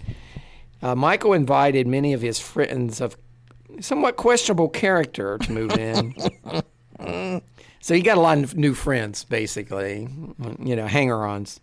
uh, 0.82 0.94
Michael 0.94 1.34
invited 1.34 1.86
many 1.86 2.12
of 2.12 2.22
his 2.22 2.38
friends 2.38 3.00
of 3.00 3.16
somewhat 3.80 4.16
questionable 4.16 4.68
character 4.68 5.38
to 5.38 5.52
move 5.52 5.72
in. 5.72 6.14
so 7.80 7.94
he 7.94 8.00
got 8.00 8.16
a 8.16 8.20
lot 8.20 8.38
of 8.38 8.56
new 8.56 8.74
friends, 8.74 9.24
basically, 9.24 10.08
you 10.58 10.76
know, 10.76 10.86
hanger-ons. 10.86 11.60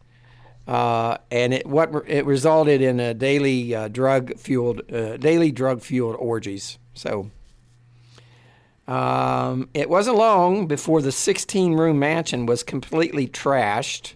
Uh, 0.68 1.18
and 1.32 1.54
it 1.54 1.66
what 1.66 1.90
it 2.08 2.26
resulted 2.26 2.82
in 2.82 3.00
a 3.00 3.14
daily 3.14 3.74
uh, 3.74 3.88
drug 3.88 4.38
fueled 4.38 4.82
uh, 4.92 5.16
daily 5.16 5.50
drug 5.50 5.82
fueled 5.82 6.18
orgies. 6.18 6.78
So 6.94 7.32
um, 8.88 9.70
it 9.74 9.90
wasn't 9.90 10.18
long 10.18 10.66
before 10.68 11.02
the 11.02 11.12
16 11.12 11.74
room 11.74 12.00
mansion 12.00 12.46
was 12.46 12.64
completely 12.64 13.28
trashed. 13.28 14.14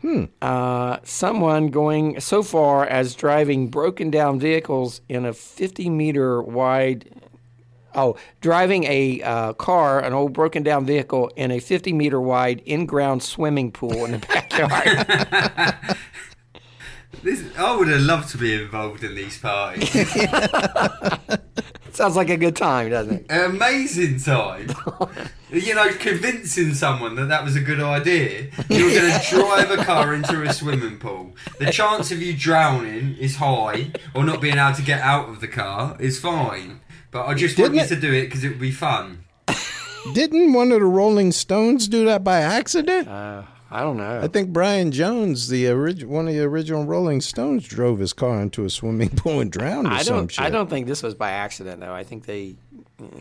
Hmm. 0.00 0.24
Uh, 0.40 0.98
someone 1.02 1.68
going 1.68 2.20
so 2.20 2.42
far 2.42 2.86
as 2.86 3.14
driving 3.14 3.68
broken 3.68 4.10
down 4.10 4.38
vehicles 4.38 5.00
in 5.08 5.24
a 5.24 5.32
50 5.32 5.90
meter 5.90 6.40
wide. 6.40 7.10
Oh, 7.94 8.16
driving 8.42 8.84
a 8.84 9.22
uh, 9.22 9.52
car, 9.54 10.00
an 10.00 10.12
old 10.12 10.34
broken 10.34 10.62
down 10.62 10.84
vehicle, 10.84 11.30
in 11.34 11.50
a 11.50 11.58
50 11.58 11.94
meter 11.94 12.20
wide 12.20 12.62
in 12.66 12.84
ground 12.84 13.22
swimming 13.22 13.72
pool 13.72 14.04
in 14.04 14.12
the 14.12 14.18
backyard. 14.18 15.96
This, 17.22 17.42
I 17.58 17.74
would 17.74 17.88
have 17.88 18.02
loved 18.02 18.28
to 18.30 18.38
be 18.38 18.54
involved 18.54 19.02
in 19.02 19.16
these 19.16 19.38
parties. 19.38 19.90
Sounds 21.96 22.14
like 22.14 22.28
a 22.28 22.36
good 22.36 22.54
time, 22.56 22.90
doesn't 22.90 23.14
it? 23.14 23.26
An 23.30 23.50
amazing 23.56 24.18
time. 24.20 24.68
You 25.48 25.76
know, 25.76 25.88
convincing 26.00 26.74
someone 26.74 27.14
that 27.14 27.26
that 27.28 27.44
was 27.44 27.54
a 27.54 27.60
good 27.60 27.78
idea. 27.80 28.48
You're 28.68 28.90
going 28.90 29.20
to 29.20 29.26
drive 29.30 29.70
a 29.70 29.76
car 29.84 30.12
into 30.12 30.42
a 30.42 30.52
swimming 30.52 30.98
pool. 30.98 31.36
The 31.60 31.70
chance 31.70 32.10
of 32.10 32.20
you 32.20 32.36
drowning 32.36 33.16
is 33.16 33.36
high, 33.36 33.92
or 34.12 34.24
not 34.24 34.40
being 34.40 34.58
able 34.58 34.74
to 34.74 34.82
get 34.82 35.00
out 35.02 35.28
of 35.28 35.40
the 35.40 35.46
car 35.46 35.96
is 36.00 36.18
fine. 36.18 36.80
But 37.12 37.26
I 37.26 37.34
just 37.34 37.56
want 37.56 37.72
Didn't 37.72 37.88
you 37.88 37.94
it- 37.94 38.00
to 38.00 38.08
do 38.08 38.12
it 38.12 38.22
because 38.24 38.42
it 38.42 38.48
would 38.48 38.58
be 38.60 38.72
fun. 38.72 39.24
Didn't 40.14 40.52
one 40.52 40.72
of 40.72 40.80
the 40.80 40.84
Rolling 40.86 41.30
Stones 41.30 41.86
do 41.86 42.04
that 42.06 42.24
by 42.24 42.40
accident? 42.40 43.06
Uh, 43.06 43.42
I 43.76 43.82
don't 43.82 43.98
know. 43.98 44.20
I 44.22 44.28
think 44.28 44.54
Brian 44.54 44.90
Jones, 44.90 45.48
the 45.48 45.68
orig- 45.68 46.04
one 46.04 46.28
of 46.28 46.32
the 46.32 46.40
original 46.40 46.86
Rolling 46.86 47.20
Stones, 47.20 47.68
drove 47.68 47.98
his 47.98 48.14
car 48.14 48.40
into 48.40 48.64
a 48.64 48.70
swimming 48.70 49.10
pool 49.16 49.40
and 49.40 49.52
drowned 49.52 49.86
or 49.86 49.90
I 49.90 50.02
don't. 50.02 50.28
shit. 50.32 50.42
I 50.42 50.48
don't 50.48 50.70
think 50.70 50.86
this 50.86 51.02
was 51.02 51.14
by 51.14 51.32
accident, 51.32 51.82
though. 51.82 51.92
I 51.92 52.02
think 52.02 52.24
they, 52.24 52.56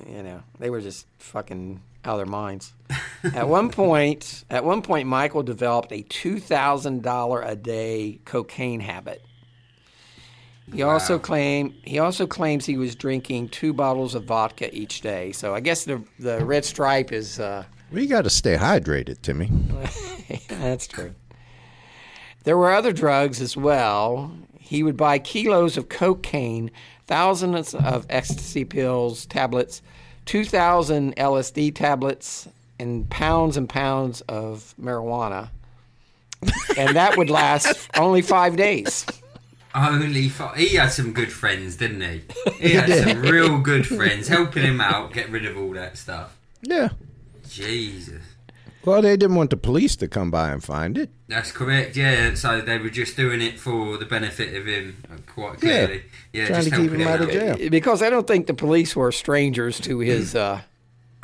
you 0.07 0.23
know, 0.23 0.41
they 0.57 0.69
were 0.69 0.79
just 0.79 1.07
fucking 1.19 1.81
out 2.05 2.13
of 2.13 2.17
their 2.19 2.25
minds. 2.25 2.71
at 3.33 3.49
one 3.49 3.69
point, 3.69 4.45
at 4.49 4.63
one 4.63 4.81
point, 4.81 5.09
Michael 5.09 5.43
developed 5.43 5.91
a 5.91 6.03
two 6.03 6.39
thousand 6.39 7.03
dollar 7.03 7.41
a 7.41 7.57
day 7.57 8.21
cocaine 8.23 8.79
habit. 8.79 9.21
He 10.73 10.83
also 10.83 11.19
claim 11.19 11.75
he 11.83 11.99
also 11.99 12.25
claims 12.25 12.65
he 12.65 12.77
was 12.77 12.95
drinking 12.95 13.49
two 13.49 13.73
bottles 13.73 14.15
of 14.15 14.23
vodka 14.23 14.73
each 14.73 15.01
day. 15.01 15.33
So 15.33 15.53
I 15.53 15.59
guess 15.59 15.83
the 15.83 16.01
the 16.17 16.45
red 16.45 16.63
stripe 16.63 17.11
is. 17.11 17.41
Uh, 17.41 17.65
We 17.91 18.07
got 18.07 18.23
to 18.23 18.29
stay 18.29 18.57
hydrated, 18.57 19.21
Timmy. 19.21 19.49
That's 20.49 20.87
true. 20.87 21.13
There 22.43 22.57
were 22.57 22.71
other 22.71 22.91
drugs 22.93 23.41
as 23.41 23.55
well. 23.57 24.31
He 24.59 24.83
would 24.83 24.97
buy 24.97 25.19
kilos 25.19 25.77
of 25.77 25.89
cocaine, 25.89 26.71
thousands 27.07 27.73
of 27.73 28.05
ecstasy 28.09 28.65
pills, 28.65 29.25
tablets, 29.25 29.81
2,000 30.25 31.15
LSD 31.15 31.73
tablets, 31.75 32.47
and 32.79 33.09
pounds 33.09 33.57
and 33.57 33.69
pounds 33.69 34.21
of 34.21 34.73
marijuana. 34.81 35.49
And 36.77 36.95
that 36.95 37.17
would 37.17 37.29
last 37.29 37.89
only 37.97 38.21
five 38.21 38.57
days. 38.57 39.05
Only 39.73 40.29
fi 40.29 40.55
He 40.55 40.75
had 40.75 40.89
some 40.89 41.13
good 41.13 41.31
friends, 41.31 41.75
didn't 41.75 42.01
he? 42.01 42.21
He 42.59 42.73
had 42.73 42.89
some 42.89 43.21
real 43.21 43.59
good 43.59 43.85
friends 43.85 44.27
helping 44.27 44.63
him 44.63 44.79
out, 44.81 45.13
get 45.13 45.29
rid 45.29 45.45
of 45.45 45.57
all 45.57 45.71
that 45.71 45.97
stuff. 45.97 46.37
Yeah. 46.61 46.89
Jesus. 47.49 48.21
Well, 48.83 49.01
they 49.01 49.17
didn't 49.17 49.35
want 49.35 49.49
the 49.49 49.57
police 49.57 49.95
to 49.95 50.07
come 50.07 50.29
by 50.29 50.51
and 50.51 50.63
find 50.63 50.95
it. 50.97 51.09
That's 51.27 51.51
correct, 51.51 51.97
yeah. 51.97 52.35
So 52.35 52.61
they 52.61 52.77
were 52.77 52.89
just 52.91 53.17
doing 53.17 53.41
it 53.41 53.59
for 53.59 53.97
the 53.97 54.05
benefit 54.05 54.53
of 54.55 54.67
him, 54.67 54.97
uh, 55.11 55.15
quite 55.25 55.63
Yeah. 55.63 55.85
clearly. 55.85 56.03
Yeah, 56.33 56.45
Trying 56.47 56.61
just 56.61 56.69
to 56.75 56.81
keep 56.81 56.91
him 56.91 57.01
out 57.07 57.21
of 57.21 57.31
jail. 57.31 57.57
Because 57.69 58.03
I 58.03 58.11
don't 58.11 58.27
think 58.27 58.45
the 58.45 58.53
police 58.53 58.95
were 58.95 59.11
strangers 59.11 59.79
to 59.81 59.99
his. 59.99 60.35
Uh, 60.35 60.61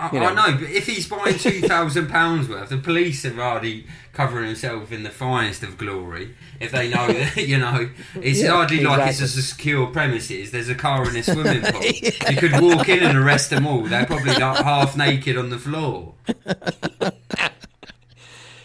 I, 0.02 0.12
you 0.14 0.20
know. 0.20 0.26
I 0.28 0.34
know, 0.34 0.58
but 0.58 0.70
if 0.70 0.88
he's 0.88 1.08
buying 1.08 1.38
two 1.38 1.62
thousand 1.62 2.10
pounds 2.10 2.50
worth, 2.50 2.70
the 2.70 2.78
police 2.78 3.24
are 3.26 3.40
already 3.40 3.86
covering 4.14 4.48
himself 4.48 4.92
in 4.92 5.04
the 5.04 5.10
finest 5.10 5.64
of 5.64 5.78
glory. 5.78 6.36
If 6.60 6.72
they 6.72 6.90
know 6.90 7.08
that, 7.14 7.38
you 7.48 7.58
know, 7.58 7.90
it's 8.16 8.42
Yeah, 8.42 8.52
hardly 8.52 8.82
like 8.82 9.10
it's 9.10 9.22
a 9.22 9.28
secure 9.28 9.88
premises. 9.88 10.52
There's 10.52 10.70
a 10.70 10.76
car 10.76 11.08
in 11.10 11.16
a 11.16 11.24
swimming 11.32 11.62
pool. 11.62 11.84
You 11.84 12.38
could 12.38 12.60
walk 12.60 12.90
in 12.90 13.04
and 13.04 13.18
arrest 13.18 13.52
them 13.52 13.68
all. 13.68 13.84
They're 13.84 14.06
probably 14.06 14.34
like 14.34 14.64
half 14.64 14.98
naked 14.98 15.38
on 15.38 15.50
the 15.50 15.60
floor. 15.60 16.16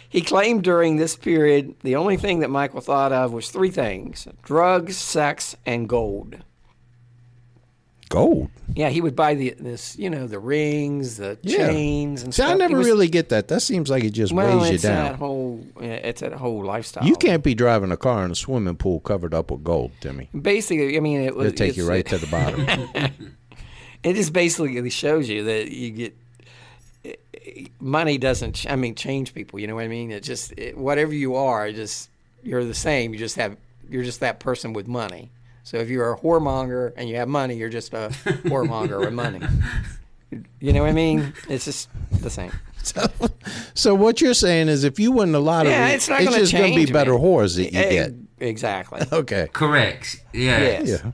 He 0.09 0.23
claimed 0.23 0.65
during 0.65 0.97
this 0.97 1.15
period 1.17 1.75
the 1.83 1.97
only 1.97 2.17
thing 2.17 2.39
that 2.41 2.49
Michael 2.49 2.81
thought 2.81 3.13
of 3.13 3.33
was 3.33 3.51
three 3.51 3.71
things 3.71 4.27
drugs, 4.43 4.97
sex, 4.97 5.55
and 5.67 5.89
gold. 5.89 6.39
Gold. 8.17 8.49
Yeah, 8.75 8.89
he 8.89 9.01
would 9.01 9.15
buy 9.15 9.35
the 9.35 9.55
this, 9.59 9.99
you 9.99 10.09
know, 10.09 10.27
the 10.27 10.39
rings, 10.39 11.19
the 11.19 11.39
Yeah. 11.43 11.67
chains, 11.69 12.23
and 12.23 12.33
See, 12.35 12.41
stuff. 12.41 12.51
I 12.51 12.53
He 12.55 12.59
never 12.59 12.79
was- 12.79 12.87
really 12.87 13.09
get 13.09 13.29
that. 13.29 13.49
That 13.49 13.61
seems 13.61 13.91
like 13.91 14.05
it 14.05 14.11
just 14.11 14.33
well. 14.33 14.59
weighs 14.61 14.69
you 14.69 14.75
It's 14.75 14.83
that 14.85 15.09
down. 15.11 15.15
whole, 15.19 15.61
it's 15.81 16.21
that 16.23 16.33
whole 16.33 16.65
lifestyle. 16.65 17.05
You 17.07 17.15
can't 17.17 17.43
be 17.43 17.55
driving 17.55 17.91
a 17.93 17.97
car 17.97 18.25
in 18.25 18.31
a 18.31 18.35
swimming 18.35 18.77
pool 18.77 19.01
covered 19.01 19.35
up 19.35 19.51
with 19.51 19.63
gold, 19.65 19.91
Timmy. 20.01 20.29
Basically, 20.41 20.97
I 20.97 21.01
mean, 21.01 21.21
it 21.21 21.37
was. 21.37 21.49
It'll 21.49 21.57
take 21.57 21.77
you 21.77 21.85
it's- 21.85 21.89
right 21.91 22.07
to 22.07 22.19
the 22.19 22.27
bottom. 22.29 23.13
It 24.03 24.15
just 24.15 24.33
basically 24.33 24.89
shows 24.91 25.29
you 25.29 25.43
that 25.45 25.73
you 25.73 25.91
get 25.91 26.15
money 27.81 28.19
doesn't. 28.19 28.53
ch- 28.55 28.67
I 28.69 28.77
mean, 28.77 28.95
change 28.95 29.35
people. 29.35 29.59
You 29.59 29.67
know 29.67 29.75
what 29.75 29.85
I 29.85 29.89
mean? 29.89 30.11
It 30.11 30.23
just 30.23 30.53
it, 30.57 30.77
whatever 30.77 31.13
you 31.13 31.35
are, 31.35 31.67
it 31.69 31.75
just 31.75 32.09
you're 32.43 32.65
the 32.65 32.75
same. 32.75 33.13
You 33.13 33.19
just 33.19 33.37
have 33.37 33.57
you're 33.91 34.05
just 34.05 34.21
that 34.21 34.39
person 34.41 34.73
with 34.73 34.87
money. 34.87 35.31
So 35.67 35.79
if 35.79 35.89
you're 35.89 36.13
a 36.13 36.17
whoremonger 36.17 36.93
and 36.97 37.09
you 37.09 37.17
have 37.17 37.27
money, 37.27 37.57
you're 37.57 37.69
just 37.69 37.93
a 37.93 38.09
whoremonger 38.45 39.01
with 39.01 39.13
money. 39.13 39.41
You 40.61 40.73
know 40.73 40.83
what 40.83 40.91
I 40.91 40.93
mean? 40.93 41.33
It's 41.49 41.65
just 41.65 41.89
the 42.13 42.31
same. 42.31 42.53
So, 42.85 43.05
so 43.75 43.93
what 43.97 44.21
you're 44.21 44.33
saying 44.33 44.69
is, 44.69 44.85
if 44.85 45.01
you 45.01 45.11
win 45.11 45.33
the 45.33 45.41
lottery, 45.41 45.73
Yeah, 45.73 45.89
it's 45.89 46.09
not 46.09 46.23
gonna 46.23 46.39
just 46.39 46.53
going 46.53 46.73
to 46.73 46.87
be 46.87 46.93
better 46.93 47.15
man. 47.15 47.21
whores 47.21 47.57
that 47.57 47.73
you 47.73 47.81
Eh, 47.81 47.91
get. 47.91 48.13
Exactly. 48.39 49.01
Okay. 49.13 49.49
Correct. 49.53 50.23
Yeah. 50.33 50.61
Yes. 50.61 50.89
Yeah. 51.05 51.11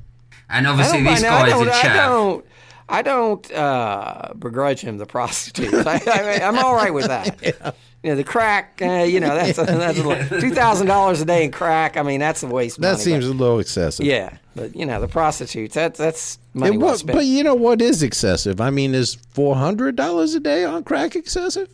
And 0.51 0.67
I 0.67 0.71
obviously 0.71 0.99
don't, 1.03 1.05
this 1.15 1.23
mind- 1.23 1.35
I 1.35 1.41
guy's 1.49 1.51
don't, 1.53 1.69
a 1.69 1.73
I 1.73 1.97
don't, 1.97 2.47
I 2.91 3.03
don't 3.03 3.53
uh, 3.53 4.33
begrudge 4.39 4.83
him 4.83 4.99
the 4.99 5.07
prostitutes. 5.07 5.73
I, 5.87 5.99
I, 6.07 6.47
I'm 6.47 6.59
all 6.59 6.75
right 6.75 6.93
with 6.93 7.07
that. 7.07 7.75
You 8.03 8.11
know, 8.11 8.17
the 8.17 8.25
crack. 8.25 8.81
Uh, 8.83 9.05
you 9.05 9.21
know, 9.21 9.35
that's 9.35 9.57
that's 9.59 9.99
a 9.99 10.03
little, 10.03 10.41
two 10.41 10.51
thousand 10.55 10.89
dollars 10.89 11.21
a 11.21 11.25
day 11.25 11.45
in 11.45 11.53
crack. 11.53 11.97
I 11.97 12.03
mean, 12.03 12.19
that's 12.21 12.43
a 12.43 12.49
waste. 12.49 12.79
of 12.79 12.83
That 12.83 12.93
money, 12.93 13.03
seems 13.05 13.27
but- 13.27 13.33
a 13.33 13.37
little 13.37 13.59
excessive. 13.61 14.05
yeah, 14.07 14.37
but 14.57 14.75
you 14.75 14.85
know, 14.87 15.01
the 15.01 15.07
prostitutes. 15.09 15.75
That's 15.75 15.99
that's 15.99 16.39
money 16.53 16.73
And 16.73 16.83
well 16.83 16.91
what, 16.93 16.99
spent. 16.99 17.17
but 17.17 17.27
you 17.27 17.45
know 17.45 17.55
what 17.55 17.81
is 17.81 18.03
excessive? 18.03 18.61
I 18.61 18.71
mean, 18.71 18.95
is 18.95 19.15
four 19.31 19.55
hundred 19.57 19.95
dollars 19.97 20.35
a 20.35 20.41
day 20.41 20.65
on 20.65 20.83
crack 20.85 21.15
excessive? 21.15 21.69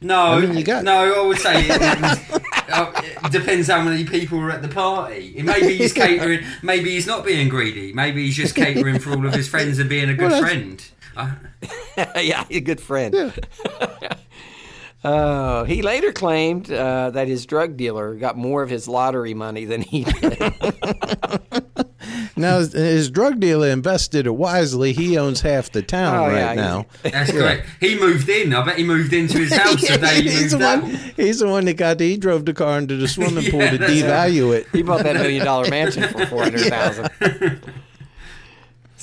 No, 0.00 0.16
I 0.34 0.40
mean, 0.46 0.56
you 0.56 0.62
got- 0.62 0.84
no. 0.84 1.24
I 1.24 1.26
would 1.26 1.38
say 1.38 1.54
it, 1.66 1.82
uh, 2.70 2.92
it 3.24 3.32
depends 3.32 3.66
how 3.66 3.82
many 3.82 4.04
people 4.04 4.38
are 4.38 4.52
at 4.52 4.62
the 4.62 4.68
party. 4.68 5.34
Maybe 5.42 5.76
he's 5.76 5.92
catering. 5.92 6.44
Maybe 6.62 6.90
he's 6.90 7.08
not 7.08 7.24
being 7.26 7.48
greedy. 7.48 7.92
Maybe 7.92 8.24
he's 8.24 8.36
just 8.36 8.54
catering 8.54 9.00
for 9.00 9.10
all 9.10 9.26
of 9.26 9.34
his 9.34 9.48
friends 9.48 9.80
and 9.80 9.90
being 9.90 10.08
a 10.08 10.14
good 10.14 10.30
Well, 10.30 10.40
friend. 10.40 10.88
Yeah, 12.16 12.44
a 12.48 12.60
good 12.60 12.80
friend. 12.80 13.34
Uh, 15.04 15.64
he 15.64 15.80
later 15.82 16.12
claimed 16.12 16.70
uh, 16.72 17.10
that 17.10 17.28
his 17.28 17.46
drug 17.46 17.76
dealer 17.76 18.14
got 18.16 18.36
more 18.36 18.62
of 18.62 18.70
his 18.70 18.88
lottery 18.88 19.32
money 19.34 19.64
than 19.64 19.80
he 19.82 20.04
did. 20.04 20.54
Now, 22.36 22.58
his- 22.60 22.72
his 22.72 23.10
drug 23.10 23.40
dealer 23.40 23.68
invested 23.68 24.26
it 24.26 24.34
wisely. 24.34 24.92
He 24.92 25.18
owns 25.18 25.40
half 25.40 25.72
the 25.72 25.82
town 25.82 26.14
Oh, 26.16 26.26
right 26.32 26.36
yeah, 26.36 26.54
now. 26.54 26.86
that's 27.02 27.32
correct. 27.32 27.66
He 27.80 27.98
moved 27.98 28.28
in. 28.28 28.54
I 28.54 28.64
bet 28.64 28.78
he 28.78 28.84
moved 28.84 29.12
into 29.12 29.38
his 29.38 29.52
house 29.56 29.80
the 29.86 29.98
day 29.98 30.22
he 30.22 30.30
he's, 30.30 30.52
moved 30.52 30.62
the 30.62 30.66
out. 30.68 30.82
one, 30.82 30.90
he's 31.16 31.40
the 31.40 31.48
one 31.48 31.64
that 31.64 31.74
got 31.76 31.98
the, 31.98 32.08
he 32.08 32.16
drove 32.16 32.44
the 32.46 32.54
car 32.54 32.78
into 32.78 32.96
the 32.96 33.08
swimming 33.08 33.50
pool 33.50 33.58
Yeah, 33.64 33.70
to 33.72 33.78
that's 33.78 33.92
devalue 33.92 34.56
it. 34.56 34.68
he 34.70 34.82
bought 34.82 35.02
that 35.02 35.14
million 35.16 35.44
dollar 35.44 35.68
mansion 35.68 36.04
for 36.08 36.26
four 36.26 36.44
hundred 36.44 36.60
thousand. 36.60 37.60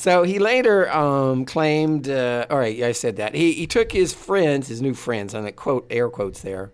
So 0.05 0.21
he 0.21 0.37
later 0.37 0.87
um, 0.91 1.45
claimed. 1.45 2.07
Uh, 2.07 2.45
all 2.51 2.59
right, 2.59 2.79
I 2.83 2.91
said 2.91 3.15
that 3.15 3.33
he 3.33 3.53
he 3.53 3.65
took 3.65 3.91
his 3.91 4.13
friends, 4.13 4.67
his 4.67 4.79
new 4.79 4.93
friends, 4.93 5.33
and 5.33 5.47
I 5.47 5.49
quote 5.49 5.87
air 5.89 6.09
quotes 6.09 6.43
there, 6.43 6.71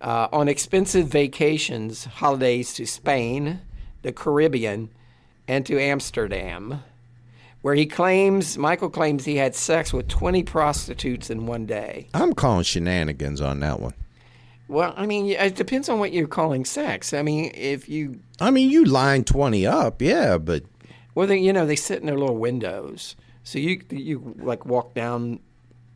uh, 0.00 0.28
on 0.32 0.48
expensive 0.48 1.08
vacations, 1.08 2.06
holidays 2.06 2.72
to 2.72 2.86
Spain, 2.86 3.60
the 4.00 4.12
Caribbean, 4.12 4.88
and 5.46 5.66
to 5.66 5.78
Amsterdam, 5.78 6.82
where 7.60 7.74
he 7.74 7.84
claims 7.84 8.56
Michael 8.56 8.88
claims 8.88 9.26
he 9.26 9.36
had 9.36 9.54
sex 9.54 9.92
with 9.92 10.08
twenty 10.08 10.42
prostitutes 10.42 11.28
in 11.28 11.44
one 11.44 11.66
day. 11.66 12.08
I'm 12.14 12.32
calling 12.32 12.64
shenanigans 12.64 13.42
on 13.42 13.60
that 13.60 13.78
one. 13.78 13.92
Well, 14.68 14.94
I 14.96 15.04
mean, 15.04 15.26
it 15.26 15.54
depends 15.54 15.90
on 15.90 15.98
what 15.98 16.14
you're 16.14 16.26
calling 16.26 16.64
sex. 16.64 17.12
I 17.12 17.20
mean, 17.20 17.52
if 17.54 17.90
you 17.90 18.20
I 18.40 18.50
mean, 18.50 18.70
you 18.70 18.86
line 18.86 19.24
20 19.24 19.66
up, 19.66 20.00
yeah, 20.00 20.38
but 20.38 20.64
Well, 21.16 21.26
they, 21.26 21.38
you 21.38 21.52
know, 21.52 21.66
they 21.66 21.74
sit 21.76 21.98
in 22.00 22.06
their 22.06 22.16
little 22.18 22.36
windows, 22.36 23.16
so 23.42 23.58
you 23.58 23.80
you 23.90 24.34
like 24.38 24.64
walk 24.66 24.94
down 24.94 25.40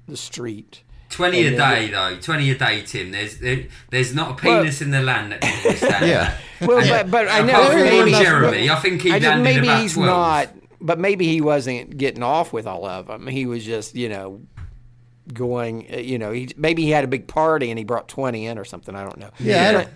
the 0.09 0.17
street. 0.17 0.83
Twenty 1.11 1.45
a 1.45 1.49
And 1.49 1.59
then- 1.59 1.75
day, 1.75 1.91
though. 1.91 2.17
Twenty 2.21 2.51
a 2.51 2.57
day, 2.59 2.83
Tim. 2.83 3.11
There's 3.13 3.37
there, 3.39 3.67
there's 3.91 4.15
not 4.15 4.33
a 4.33 4.35
penis 4.43 4.81
in 4.81 4.91
the 4.93 5.03
land 5.03 5.33
that 5.33 5.41
can 5.43 5.63
withstand 5.65 6.07
Yeah. 6.09 6.35
that. 6.59 6.69
Well, 6.69 6.79
And 6.79 6.89
but, 6.89 7.11
but 7.11 7.29
I 7.29 7.41
apart 7.41 7.47
know 7.53 7.71
from 7.71 7.81
maybe, 7.83 8.13
Ron 8.13 8.23
Jeremy, 8.23 8.71
I 8.71 8.77
think 8.77 9.03
he 9.03 9.11
I 9.13 9.19
just, 9.19 9.29
landed 9.29 9.45
maybe 9.45 9.67
about 9.69 9.83
he's 9.83 9.95
12. 9.95 10.07
not, 10.07 10.49
but 10.81 10.99
maybe 10.99 11.27
he 11.27 11.41
wasn't 11.41 11.97
getting 11.99 12.23
off 12.23 12.53
with 12.53 12.67
all 12.67 12.85
of 12.87 13.07
them. 13.09 13.27
He 13.27 13.45
was 13.47 13.65
just, 13.65 13.95
you 13.95 14.09
know, 14.09 14.41
going. 15.35 15.87
uh, 15.93 15.97
You 15.99 16.19
know, 16.19 16.33
he 16.33 16.49
maybe 16.57 16.83
he 16.83 16.91
had 16.91 17.05
a 17.05 17.09
big 17.09 17.27
party 17.27 17.71
and 17.71 17.79
he 17.79 17.85
brought 17.85 18.09
twenty 18.09 18.47
in 18.47 18.57
or 18.59 18.65
something. 18.65 18.95
I 18.95 19.03
don't 19.03 19.19
know. 19.19 19.31
yeah, 19.39 19.55
I 19.55 19.59
Yeah. 19.59 19.73
don't, 19.73 19.89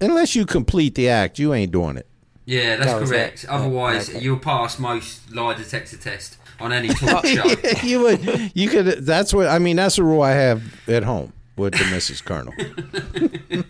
unless 0.00 0.34
you 0.34 0.46
complete 0.46 0.94
the 0.94 1.08
act, 1.08 1.38
you 1.38 1.52
ain't 1.52 1.72
doing 1.72 1.96
it. 1.96 2.06
Yeah, 2.44 2.76
that's 2.76 2.92
That 2.92 3.06
correct. 3.06 3.44
it. 3.44 3.50
Otherwise, 3.50 4.08
Okay. 4.10 4.18
you'll 4.20 4.38
pass 4.38 4.78
most 4.78 5.32
lie 5.32 5.54
detector 5.54 5.96
test 5.96 6.38
on 6.60 6.72
any 6.72 6.88
talk 6.88 7.24
show. 7.26 7.44
you 7.82 8.00
would, 8.00 8.52
you 8.54 8.68
could. 8.68 8.86
That's 9.06 9.32
what 9.32 9.46
I 9.46 9.58
mean. 9.58 9.76
That's 9.76 9.98
a 9.98 10.02
rule 10.04 10.22
I 10.22 10.32
have 10.32 10.62
at 10.88 11.04
home 11.04 11.32
with 11.56 11.72
the 11.74 11.84
Mrs. 11.84 12.24
Colonel. 12.24 12.52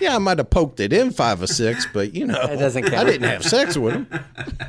yeah, 0.00 0.16
I 0.16 0.18
might 0.18 0.38
have 0.38 0.50
poked 0.50 0.80
it 0.80 0.92
in 0.92 1.10
five 1.12 1.40
or 1.42 1.46
six, 1.46 1.86
but 1.92 2.14
you 2.14 2.26
know, 2.26 2.46
That 2.46 2.58
doesn't 2.58 2.82
count. 2.84 2.94
I 2.94 3.04
didn't 3.04 3.28
have 3.28 3.44
sex 3.44 3.76
with 3.76 3.94
him. 3.94 4.06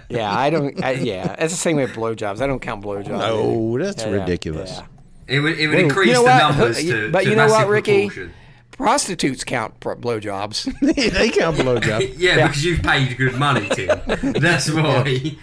Yeah, 0.09 0.31
I 0.31 0.49
don't. 0.49 0.83
I, 0.83 0.91
yeah, 0.91 1.35
it's 1.39 1.53
the 1.53 1.59
same 1.59 1.77
way 1.77 1.85
with 1.85 1.95
blowjobs. 1.95 2.41
I 2.41 2.47
don't 2.47 2.59
count 2.61 2.83
blowjobs. 2.83 3.07
No, 3.07 3.77
that's 3.79 4.03
Yeah, 4.03 4.11
ridiculous. 4.11 4.71
yeah. 4.71 4.85
It 5.25 5.39
would, 5.39 5.57
it 5.57 5.67
would 5.67 5.75
Well, 5.77 5.85
increase 5.85 6.07
you 6.09 6.13
know 6.15 6.23
the 6.23 6.29
what? 6.29 6.37
numbers 6.57 6.77
to, 6.83 7.11
but 7.11 7.23
to 7.23 7.29
you 7.29 7.35
know 7.35 7.47
what, 7.47 7.67
Ricky? 7.69 8.07
proportion. 8.09 8.33
Prostitutes 8.77 9.43
count 9.43 9.79
pro- 9.79 9.95
blowjobs. 9.95 10.65
they 11.13 11.29
count 11.29 11.57
blowjob. 11.57 12.15
Yeah, 12.17 12.35
Yeah. 12.37 12.47
because 12.47 12.65
you've 12.65 12.81
paid 12.83 13.15
good 13.17 13.35
money, 13.35 13.67
Tim. 13.69 13.99
That's 14.33 14.69
why. 14.71 15.35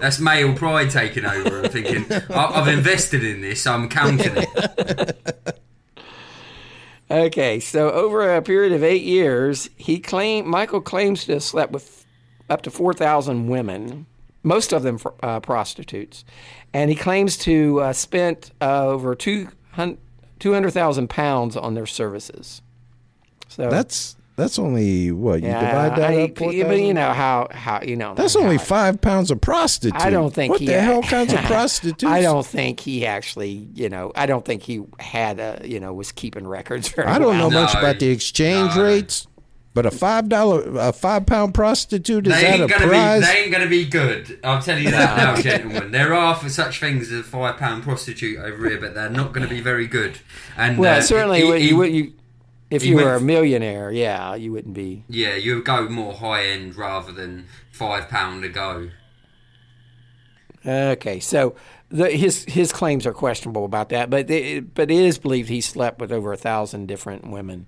That's 0.00 0.18
male 0.18 0.54
pride 0.54 0.90
taking 0.90 1.24
over 1.24 1.62
and 1.62 1.72
thinking, 1.72 2.06
"I- 2.30 2.60
I've 2.60 2.68
invested 2.68 3.22
in 3.24 3.40
this, 3.40 3.66
I'm 3.66 3.88
counting 3.88 4.32
it. 4.36 5.58
Okay, 7.10 7.60
so 7.60 7.90
over 7.92 8.34
a 8.34 8.42
period 8.42 8.72
of 8.72 8.82
eight 8.82 9.02
years, 9.02 9.70
he 9.76 10.00
claimed 10.00 10.48
Michael 10.48 10.80
claims 10.80 11.24
to 11.26 11.34
have 11.34 11.42
slept 11.42 11.72
with 11.72 12.04
up 12.50 12.62
to 12.62 12.70
four 12.70 12.92
thousand 12.94 13.48
women, 13.48 14.06
most 14.42 14.72
of 14.72 14.82
them 14.82 14.98
uh, 15.22 15.38
prostitutes, 15.40 16.24
and 16.72 16.90
he 16.90 16.96
claims 16.96 17.36
to 17.38 17.80
uh, 17.80 17.92
spent 17.92 18.50
uh, 18.60 18.86
over 18.86 19.14
two 19.14 19.48
hundred 19.72 19.98
thousand 20.72 21.08
pounds 21.10 21.56
on 21.56 21.74
their 21.74 21.86
services. 21.86 22.60
So 23.56 23.70
That's 23.70 24.16
that's 24.36 24.58
only 24.58 25.10
what 25.12 25.40
you 25.40 25.48
yeah, 25.48 25.60
divide 25.60 25.98
that 25.98 26.10
I- 26.10 26.22
up. 26.24 26.34
but 26.34 26.54
you 26.54 26.92
know 26.92 27.10
how 27.10 27.48
how 27.50 27.80
you 27.82 27.96
know 27.96 28.14
That's 28.14 28.36
only 28.36 28.56
I- 28.56 28.58
five 28.58 29.00
pounds 29.00 29.30
of 29.30 29.40
prostitute. 29.40 29.98
I 29.98 30.10
don't 30.10 30.32
think 30.34 30.50
What 30.52 30.60
he 30.60 30.66
the 30.66 30.78
hell 30.78 31.00
kinds 31.14 31.32
of 31.32 31.40
prostitutes? 31.40 32.04
I 32.04 32.20
don't 32.20 32.44
think 32.44 32.80
he 32.80 33.06
actually, 33.06 33.66
you 33.74 33.88
know, 33.88 34.12
I 34.14 34.26
don't 34.26 34.44
think 34.44 34.62
he 34.62 34.82
had 35.00 35.40
a, 35.40 35.62
you 35.64 35.80
know, 35.80 35.94
was 35.94 36.12
keeping 36.12 36.46
records 36.46 36.86
very 36.88 37.08
I 37.08 37.18
don't 37.18 37.38
know 37.38 37.48
well. 37.48 37.62
much 37.62 37.72
No, 37.74 37.80
about 37.80 37.98
the 37.98 38.08
exchange 38.10 38.76
no. 38.76 38.84
rates, 38.84 39.26
but 39.72 39.86
a 39.86 39.90
five 39.90 40.28
dollar, 40.28 40.62
a 40.80 40.92
five 40.92 41.24
pound 41.24 41.54
prostitute 41.54 42.26
is 42.26 42.34
They 42.34 42.42
that 42.42 42.60
a 42.60 42.62
ain't 42.64 42.70
gonna 42.70 42.86
prize? 42.88 43.20
be. 43.22 43.26
They 43.26 43.42
ain't 43.42 43.52
gonna 43.52 43.66
be 43.68 43.86
good. 43.86 44.38
I'll 44.44 44.60
tell 44.60 44.78
you 44.78 44.90
that 44.90 45.16
now, 45.16 45.40
gentlemen. 45.40 45.92
There 45.92 46.12
are 46.12 46.34
for 46.34 46.50
such 46.50 46.78
things 46.78 47.10
as 47.10 47.20
a 47.20 47.22
five 47.22 47.56
pound 47.56 47.84
prostitute 47.84 48.38
over 48.38 48.68
here, 48.68 48.78
but 48.78 48.94
they're 48.94 49.08
not 49.08 49.32
going 49.32 49.48
to 49.48 49.54
be 49.54 49.60
very 49.62 49.86
good. 49.86 50.18
And 50.58 50.76
Well, 50.76 50.98
uh, 50.98 51.00
certainly 51.02 51.40
he- 51.40 51.46
you, 51.46 51.52
he- 51.54 51.68
you 51.68 51.82
you 51.84 52.12
if 52.70 52.82
he 52.82 52.90
you 52.90 52.96
were 52.96 53.14
a 53.14 53.20
millionaire, 53.20 53.90
yeah, 53.90 54.34
you 54.34 54.52
wouldn't 54.52 54.74
be. 54.74 55.04
Yeah, 55.08 55.36
you 55.36 55.56
would 55.56 55.64
go 55.64 55.88
more 55.88 56.12
high 56.12 56.46
end 56.46 56.76
rather 56.76 57.12
than 57.12 57.46
five 57.70 58.08
pound 58.08 58.44
a 58.44 58.48
go. 58.48 58.90
Okay, 60.64 61.20
so 61.20 61.54
the, 61.90 62.10
his 62.10 62.44
his 62.44 62.72
claims 62.72 63.06
are 63.06 63.12
questionable 63.12 63.64
about 63.64 63.90
that, 63.90 64.10
but 64.10 64.28
it, 64.30 64.74
but 64.74 64.90
it 64.90 64.96
is 64.96 65.18
believed 65.18 65.48
he 65.48 65.60
slept 65.60 66.00
with 66.00 66.10
over 66.10 66.32
a 66.32 66.36
thousand 66.36 66.86
different 66.86 67.30
women, 67.30 67.66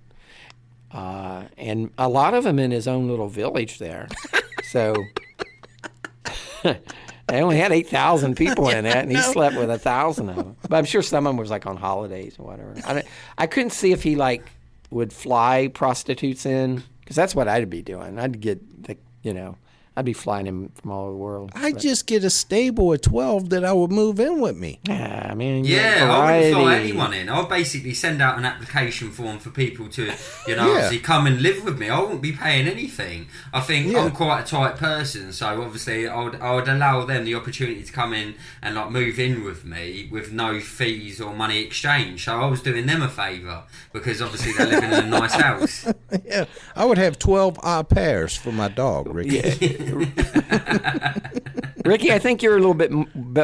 uh, 0.90 1.44
and 1.56 1.90
a 1.96 2.08
lot 2.08 2.34
of 2.34 2.42
them 2.42 2.58
in 2.58 2.72
his 2.72 2.88
own 2.88 3.08
little 3.08 3.28
village 3.28 3.78
there. 3.78 4.08
so 4.64 4.96
they 6.64 6.80
only 7.30 7.58
had 7.58 7.70
eight 7.70 7.88
thousand 7.88 8.36
people 8.36 8.68
in 8.68 8.84
it, 8.84 8.96
and 8.96 9.12
he 9.12 9.18
slept 9.18 9.56
with 9.56 9.70
a 9.70 9.78
thousand 9.78 10.30
of 10.30 10.36
them. 10.36 10.56
But 10.68 10.76
I'm 10.76 10.84
sure 10.84 11.02
some 11.02 11.24
of 11.24 11.30
them 11.30 11.36
was 11.36 11.50
like 11.50 11.66
on 11.66 11.76
holidays 11.76 12.34
or 12.36 12.46
whatever. 12.46 12.74
I 12.84 13.04
I 13.36 13.46
couldn't 13.46 13.70
see 13.70 13.92
if 13.92 14.02
he 14.02 14.16
like 14.16 14.50
would 14.90 15.12
fly 15.12 15.68
prostitutes 15.68 16.46
in 16.46 16.82
because 17.00 17.16
that's 17.16 17.34
what 17.34 17.48
I'd 17.48 17.70
be 17.70 17.82
doing. 17.82 18.18
I'd 18.18 18.40
get 18.40 18.84
the 18.84 18.96
you 19.22 19.34
know. 19.34 19.56
I'd 19.98 20.04
be 20.04 20.12
flying 20.12 20.46
him 20.46 20.70
from 20.80 20.92
all 20.92 21.02
over 21.06 21.10
the 21.12 21.16
world. 21.18 21.50
I 21.56 21.72
But- 21.72 21.80
just 21.82 22.06
get 22.06 22.22
a 22.22 22.30
stable 22.30 22.92
at 22.92 23.02
twelve 23.02 23.50
that 23.50 23.64
I 23.64 23.72
would 23.72 23.90
move 23.90 24.20
in 24.20 24.38
with 24.40 24.56
me. 24.56 24.78
yeah, 24.84 25.26
I 25.28 25.34
mean, 25.34 25.64
Yeah, 25.64 26.08
I 26.08 26.36
wouldn't 26.36 26.54
fly 26.54 26.76
anyone 26.78 27.12
in. 27.12 27.28
I'll 27.28 27.46
basically 27.46 27.94
send 27.94 28.22
out 28.22 28.38
an 28.38 28.44
application 28.44 29.10
form 29.10 29.40
for 29.40 29.50
people 29.50 29.88
to, 29.88 30.12
you 30.46 30.54
know, 30.54 30.66
Yeah. 30.68 30.72
obviously 30.74 31.00
come 31.00 31.26
and 31.26 31.42
live 31.42 31.64
with 31.64 31.80
me. 31.80 31.88
I 31.90 31.98
wouldn't 32.00 32.22
be 32.22 32.30
paying 32.30 32.68
anything. 32.68 33.26
I 33.52 33.58
think 33.58 33.90
Yeah. 33.92 34.04
I'm 34.04 34.12
quite 34.12 34.42
a 34.42 34.46
tight 34.46 34.76
person, 34.76 35.32
so 35.32 35.60
obviously 35.62 36.06
I 36.06 36.22
would, 36.22 36.36
I 36.40 36.54
would 36.54 36.68
allow 36.68 37.04
them 37.04 37.24
the 37.24 37.34
opportunity 37.34 37.82
to 37.82 37.92
come 37.92 38.12
in 38.14 38.34
and 38.62 38.76
like 38.76 38.92
move 38.92 39.18
in 39.18 39.42
with 39.42 39.64
me 39.64 40.08
with 40.12 40.30
no 40.30 40.60
fees 40.60 41.20
or 41.20 41.34
money 41.34 41.58
exchange. 41.60 42.24
So 42.24 42.40
I 42.40 42.46
was 42.46 42.62
doing 42.62 42.86
them 42.86 43.02
a 43.02 43.08
favour 43.08 43.64
because 43.92 44.22
obviously 44.22 44.52
they're 44.52 44.66
living 44.68 44.92
in 44.92 45.04
a 45.06 45.08
nice 45.08 45.32
house. 45.46 45.92
Yeah, 46.24 46.44
I 46.76 46.84
would 46.84 46.98
have 46.98 47.18
twelve 47.18 47.58
au 47.64 47.82
pairs 47.82 48.36
for 48.36 48.52
my 48.52 48.68
dog, 48.68 49.12
Ricky. 49.12 49.38
Ricky, 51.84 52.12
I 52.12 52.18
think 52.18 52.42
you're 52.42 52.56
a 52.56 52.60
little 52.60 52.74
bit 52.74 52.92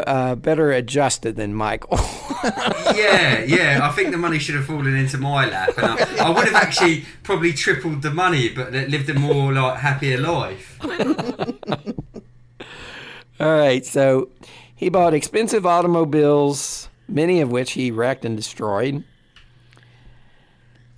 uh, 0.07 0.35
better 0.35 0.71
adjusted 0.71 1.37
than 1.37 1.55
Michael. 1.55 1.99
yeah, 2.95 3.43
yeah. 3.45 3.81
I 3.83 3.91
think 3.93 4.11
the 4.11 4.19
money 4.19 4.39
should 4.39 4.55
have 4.55 4.67
fallen 4.67 4.95
into 4.97 5.17
my 5.19 5.47
lap, 5.47 5.71
and 5.79 5.87
I, 5.87 6.27
I 6.27 6.31
would 6.31 6.45
have 6.47 6.55
actually 6.55 7.05
probably 7.23 7.53
tripled 7.53 8.03
the 8.03 8.11
money, 8.11 8.51
but 8.51 8.73
lived 8.73 9.09
a 9.09 9.15
more 9.15 9.53
like 9.53 9.79
happier 9.79 10.19
life. 10.19 10.79
All 13.41 13.57
right, 13.57 13.85
so 13.85 14.29
he 14.75 14.89
bought 14.91 15.15
expensive 15.15 15.65
automobiles, 15.65 16.89
many 17.09 17.41
of 17.41 17.51
which 17.51 17.73
he 17.73 17.91
wrecked 17.91 18.25
and 18.25 18.37
destroyed, 18.37 19.05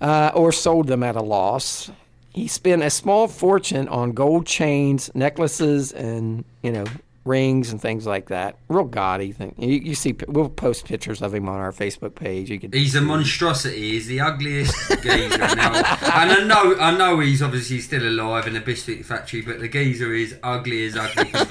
uh, 0.01 0.31
or 0.33 0.51
sold 0.51 0.87
them 0.87 1.01
at 1.01 1.15
a 1.15 1.23
loss. 1.23 1.89
He 2.37 2.47
spent 2.47 2.83
a 2.83 2.91
small 2.91 3.27
fortune 3.27 3.87
on 3.87 4.11
gold 4.11 4.45
chains, 4.45 5.09
necklaces, 5.15 5.91
and 5.91 6.45
you 6.61 6.71
know 6.71 6.85
rings 7.25 7.71
and 7.71 7.81
things 7.81 8.05
like 8.05 8.27
that. 8.27 8.57
Real 8.69 8.83
gaudy 8.83 9.31
thing. 9.31 9.55
You, 9.57 9.79
you 9.79 9.95
see, 9.95 10.15
we'll 10.27 10.47
post 10.47 10.85
pictures 10.85 11.23
of 11.23 11.33
him 11.33 11.49
on 11.49 11.59
our 11.59 11.71
Facebook 11.71 12.13
page. 12.13 12.51
You 12.51 12.59
can. 12.59 12.71
He's 12.71 12.93
a 12.93 13.01
monstrosity. 13.01 13.93
He's 13.93 14.05
the 14.05 14.21
ugliest 14.21 15.01
geezer 15.01 15.37
now. 15.39 15.77
And 15.77 16.31
I 16.31 16.43
know, 16.43 16.75
I 16.79 16.95
know, 16.95 17.19
he's 17.21 17.41
obviously 17.41 17.79
still 17.79 18.07
alive 18.07 18.45
in 18.45 18.55
a 18.55 18.61
biscuit 18.61 19.03
factory, 19.03 19.41
but 19.41 19.59
the 19.59 19.67
geezer 19.67 20.13
is 20.13 20.35
ugly 20.43 20.85
as 20.85 20.95
ugly 20.95 21.25
can 21.25 21.47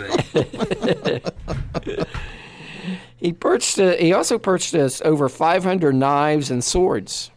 be. 1.83 2.05
He 3.17 3.33
purchased. 3.33 3.79
A, 3.79 3.97
he 3.97 4.13
also 4.13 4.39
purchased 4.39 5.03
over 5.03 5.29
500 5.29 5.95
knives 5.95 6.51
and 6.51 6.63
swords. 6.63 7.31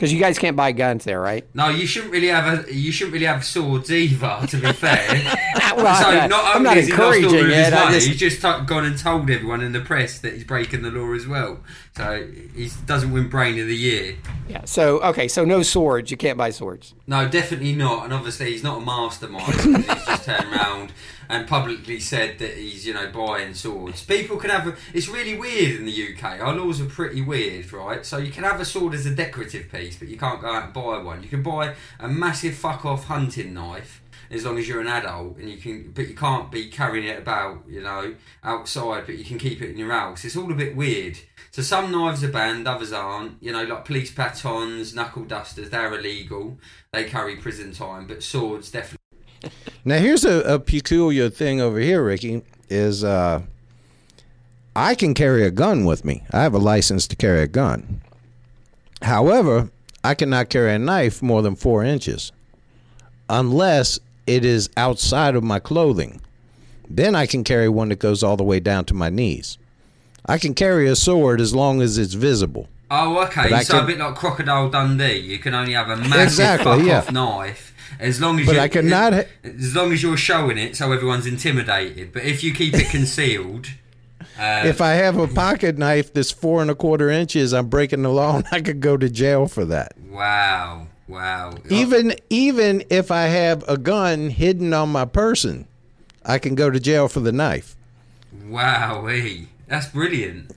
Because 0.00 0.14
you 0.14 0.18
guys 0.18 0.38
can't 0.38 0.56
buy 0.56 0.72
guns 0.72 1.04
there, 1.04 1.20
right? 1.20 1.46
No, 1.54 1.68
you 1.68 1.86
shouldn't 1.86 2.10
really 2.10 2.28
have 2.28 2.66
a. 2.66 2.74
You 2.74 2.90
shouldn't 2.90 3.12
really 3.12 3.26
have 3.26 3.44
swords 3.44 3.92
either. 3.92 4.46
To 4.48 4.56
be 4.56 4.72
fair, 4.72 5.06
Well, 5.76 6.02
so 6.02 6.08
I'm 6.08 6.30
not- 6.30 6.44
I'm 6.56 6.56
only 6.56 6.68
not 6.68 6.76
has 6.78 6.86
he 6.86 6.92
lost 6.92 7.02
all 7.02 7.08
of 7.10 7.14
encouraging 7.16 7.50
his 7.50 7.70
money, 7.70 7.94
just- 7.94 8.06
he's 8.08 8.16
just 8.16 8.36
t- 8.42 8.64
gone 8.64 8.84
and 8.86 8.96
told 8.98 9.28
everyone 9.28 9.60
in 9.60 9.72
the 9.72 9.80
press 9.80 10.18
that 10.20 10.32
he's 10.32 10.44
breaking 10.44 10.80
the 10.80 10.90
law 10.90 11.12
as 11.14 11.26
well. 11.26 11.60
So 11.98 12.26
he 12.56 12.70
doesn't 12.86 13.12
win 13.12 13.28
Brain 13.28 13.60
of 13.60 13.66
the 13.66 13.76
Year. 13.76 14.16
Yeah. 14.48 14.64
So 14.64 15.00
okay, 15.02 15.28
so 15.28 15.44
no 15.44 15.62
swords. 15.62 16.10
You 16.10 16.16
can't 16.16 16.38
buy 16.38 16.48
swords. 16.48 16.94
No, 17.06 17.28
definitely 17.28 17.74
not. 17.74 18.04
And 18.04 18.14
obviously, 18.14 18.52
he's 18.52 18.62
not 18.62 18.78
a 18.78 18.80
mastermind. 18.80 19.52
he's 19.52 19.84
just 20.06 20.24
turned 20.24 20.50
around 20.50 20.92
and 21.30 21.46
publicly 21.46 22.00
said 22.00 22.40
that 22.40 22.56
he's, 22.56 22.84
you 22.84 22.92
know, 22.92 23.08
buying 23.12 23.54
swords. 23.54 24.04
People 24.04 24.36
can 24.36 24.50
have. 24.50 24.66
A, 24.66 24.76
it's 24.92 25.08
really 25.08 25.38
weird 25.38 25.76
in 25.76 25.86
the 25.86 26.12
UK. 26.12 26.40
Our 26.40 26.52
laws 26.52 26.80
are 26.80 26.86
pretty 26.86 27.22
weird, 27.22 27.72
right? 27.72 28.04
So 28.04 28.18
you 28.18 28.32
can 28.32 28.42
have 28.42 28.60
a 28.60 28.64
sword 28.64 28.94
as 28.94 29.06
a 29.06 29.14
decorative 29.14 29.70
piece, 29.70 29.96
but 29.96 30.08
you 30.08 30.16
can't 30.16 30.40
go 30.40 30.48
out 30.48 30.64
and 30.64 30.72
buy 30.72 30.98
one. 30.98 31.22
You 31.22 31.28
can 31.28 31.44
buy 31.44 31.76
a 32.00 32.08
massive 32.08 32.56
fuck 32.56 32.84
off 32.84 33.04
hunting 33.04 33.54
knife. 33.54 34.02
As 34.28 34.44
long 34.44 34.58
as 34.58 34.68
you're 34.68 34.80
an 34.80 34.86
adult, 34.86 35.38
and 35.38 35.50
you 35.50 35.56
can, 35.56 35.90
but 35.90 36.06
you 36.06 36.14
can't 36.14 36.52
be 36.52 36.68
carrying 36.68 37.04
it 37.04 37.18
about, 37.18 37.64
you 37.68 37.82
know, 37.82 38.14
outside. 38.44 39.06
But 39.06 39.18
you 39.18 39.24
can 39.24 39.38
keep 39.38 39.62
it 39.62 39.70
in 39.70 39.78
your 39.78 39.90
house. 39.90 40.24
It's 40.24 40.36
all 40.36 40.50
a 40.50 40.54
bit 40.54 40.76
weird. 40.76 41.18
So 41.50 41.62
some 41.62 41.90
knives 41.90 42.22
are 42.22 42.28
banned, 42.30 42.68
others 42.68 42.92
aren't. 42.92 43.42
You 43.42 43.52
know, 43.52 43.64
like 43.64 43.84
police 43.84 44.12
batons, 44.12 44.94
knuckle 44.94 45.24
dusters, 45.24 45.70
they're 45.70 45.94
illegal. 45.96 46.58
They 46.92 47.04
carry 47.04 47.36
prison 47.36 47.72
time, 47.72 48.06
but 48.06 48.22
swords 48.22 48.70
definitely. 48.70 48.99
Now 49.84 49.98
here's 49.98 50.24
a, 50.24 50.40
a 50.42 50.58
peculiar 50.58 51.30
thing 51.30 51.60
over 51.60 51.78
here, 51.78 52.04
Ricky. 52.04 52.42
Is 52.68 53.02
uh, 53.02 53.42
I 54.76 54.94
can 54.94 55.14
carry 55.14 55.44
a 55.44 55.50
gun 55.50 55.84
with 55.84 56.04
me. 56.04 56.22
I 56.32 56.42
have 56.42 56.54
a 56.54 56.58
license 56.58 57.06
to 57.08 57.16
carry 57.16 57.42
a 57.42 57.48
gun. 57.48 58.02
However, 59.02 59.70
I 60.04 60.14
cannot 60.14 60.50
carry 60.50 60.74
a 60.74 60.78
knife 60.78 61.22
more 61.22 61.42
than 61.42 61.56
four 61.56 61.82
inches, 61.82 62.32
unless 63.28 63.98
it 64.26 64.44
is 64.44 64.70
outside 64.76 65.34
of 65.34 65.42
my 65.42 65.58
clothing. 65.58 66.20
Then 66.88 67.14
I 67.14 67.26
can 67.26 67.42
carry 67.44 67.68
one 67.68 67.88
that 67.88 67.98
goes 67.98 68.22
all 68.22 68.36
the 68.36 68.44
way 68.44 68.60
down 68.60 68.84
to 68.86 68.94
my 68.94 69.10
knees. 69.10 69.58
I 70.26 70.38
can 70.38 70.54
carry 70.54 70.86
a 70.88 70.96
sword 70.96 71.40
as 71.40 71.54
long 71.54 71.80
as 71.80 71.98
it's 71.98 72.14
visible. 72.14 72.68
Oh, 72.90 73.22
okay. 73.24 73.62
So 73.62 73.80
a 73.80 73.86
bit 73.86 73.98
like 73.98 74.14
Crocodile 74.16 74.68
Dundee. 74.68 75.18
You 75.18 75.38
can 75.38 75.54
only 75.54 75.72
have 75.72 75.88
a 75.88 75.96
massive 75.96 76.20
Exactly, 76.20 76.64
fuck 76.64 76.84
yeah. 76.84 76.98
off 76.98 77.12
knife 77.12 77.69
as 77.98 78.20
long 78.20 78.38
as 78.40 78.46
But 78.46 78.54
you. 78.56 78.60
I 78.60 78.68
cannot 78.68 79.12
ha- 79.12 79.22
As 79.44 79.74
long 79.74 79.92
as 79.92 80.02
you're 80.02 80.16
showing 80.16 80.58
it, 80.58 80.76
so 80.76 80.92
everyone's 80.92 81.26
intimidated. 81.26 82.12
But 82.12 82.24
if 82.24 82.42
you 82.44 82.52
keep 82.54 82.74
it 82.74 82.88
concealed, 82.90 83.68
uh, 84.38 84.62
If 84.66 84.80
I 84.80 84.92
have 84.92 85.16
a 85.18 85.26
pocket 85.28 85.76
knife 85.78 86.12
that's 86.12 86.30
four 86.30 86.62
and 86.62 86.70
a 86.70 86.74
quarter 86.74 87.10
inches, 87.10 87.52
I'm 87.52 87.68
breaking 87.68 88.02
the 88.02 88.10
law, 88.10 88.36
and 88.36 88.46
I 88.52 88.60
could 88.60 88.80
go 88.80 88.96
to 88.96 89.08
jail 89.08 89.46
for 89.48 89.64
that. 89.66 89.92
wow, 90.10 90.86
wow. 91.08 91.54
Even 91.68 92.14
even 92.30 92.84
if 92.90 93.10
I 93.10 93.24
have 93.24 93.66
a 93.68 93.76
gun 93.76 94.30
hidden 94.30 94.72
on 94.72 94.90
my 94.90 95.04
person, 95.04 95.66
I 96.24 96.38
can 96.38 96.54
go 96.54 96.70
to 96.70 96.78
jail 96.80 97.08
for 97.08 97.20
the 97.20 97.32
knife. 97.32 97.76
wow, 98.46 99.06
that's 99.66 99.86
brilliant. 99.88 100.52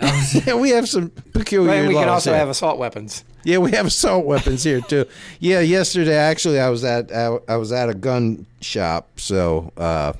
Yeah, 0.46 0.54
we 0.54 0.70
have 0.70 0.88
some 0.88 1.10
peculiar 1.32 1.72
And 1.72 1.88
we 1.88 1.94
can 1.94 2.08
also 2.08 2.30
here. 2.30 2.38
have 2.38 2.48
assault 2.48 2.78
weapons. 2.78 3.24
Yeah, 3.44 3.58
we 3.58 3.70
have 3.72 3.86
assault 3.86 4.26
weapons 4.26 4.62
here 4.62 4.80
too. 4.80 5.06
Yeah, 5.40 5.60
yesterday 5.60 6.16
actually 6.16 6.60
I 6.60 6.68
was 6.68 6.84
at 6.84 7.10
I, 7.14 7.38
I 7.48 7.56
was 7.56 7.72
at 7.72 7.88
a 7.88 7.94
gun 7.94 8.46
shop, 8.60 9.08
so 9.18 9.72
uh, 9.76 10.12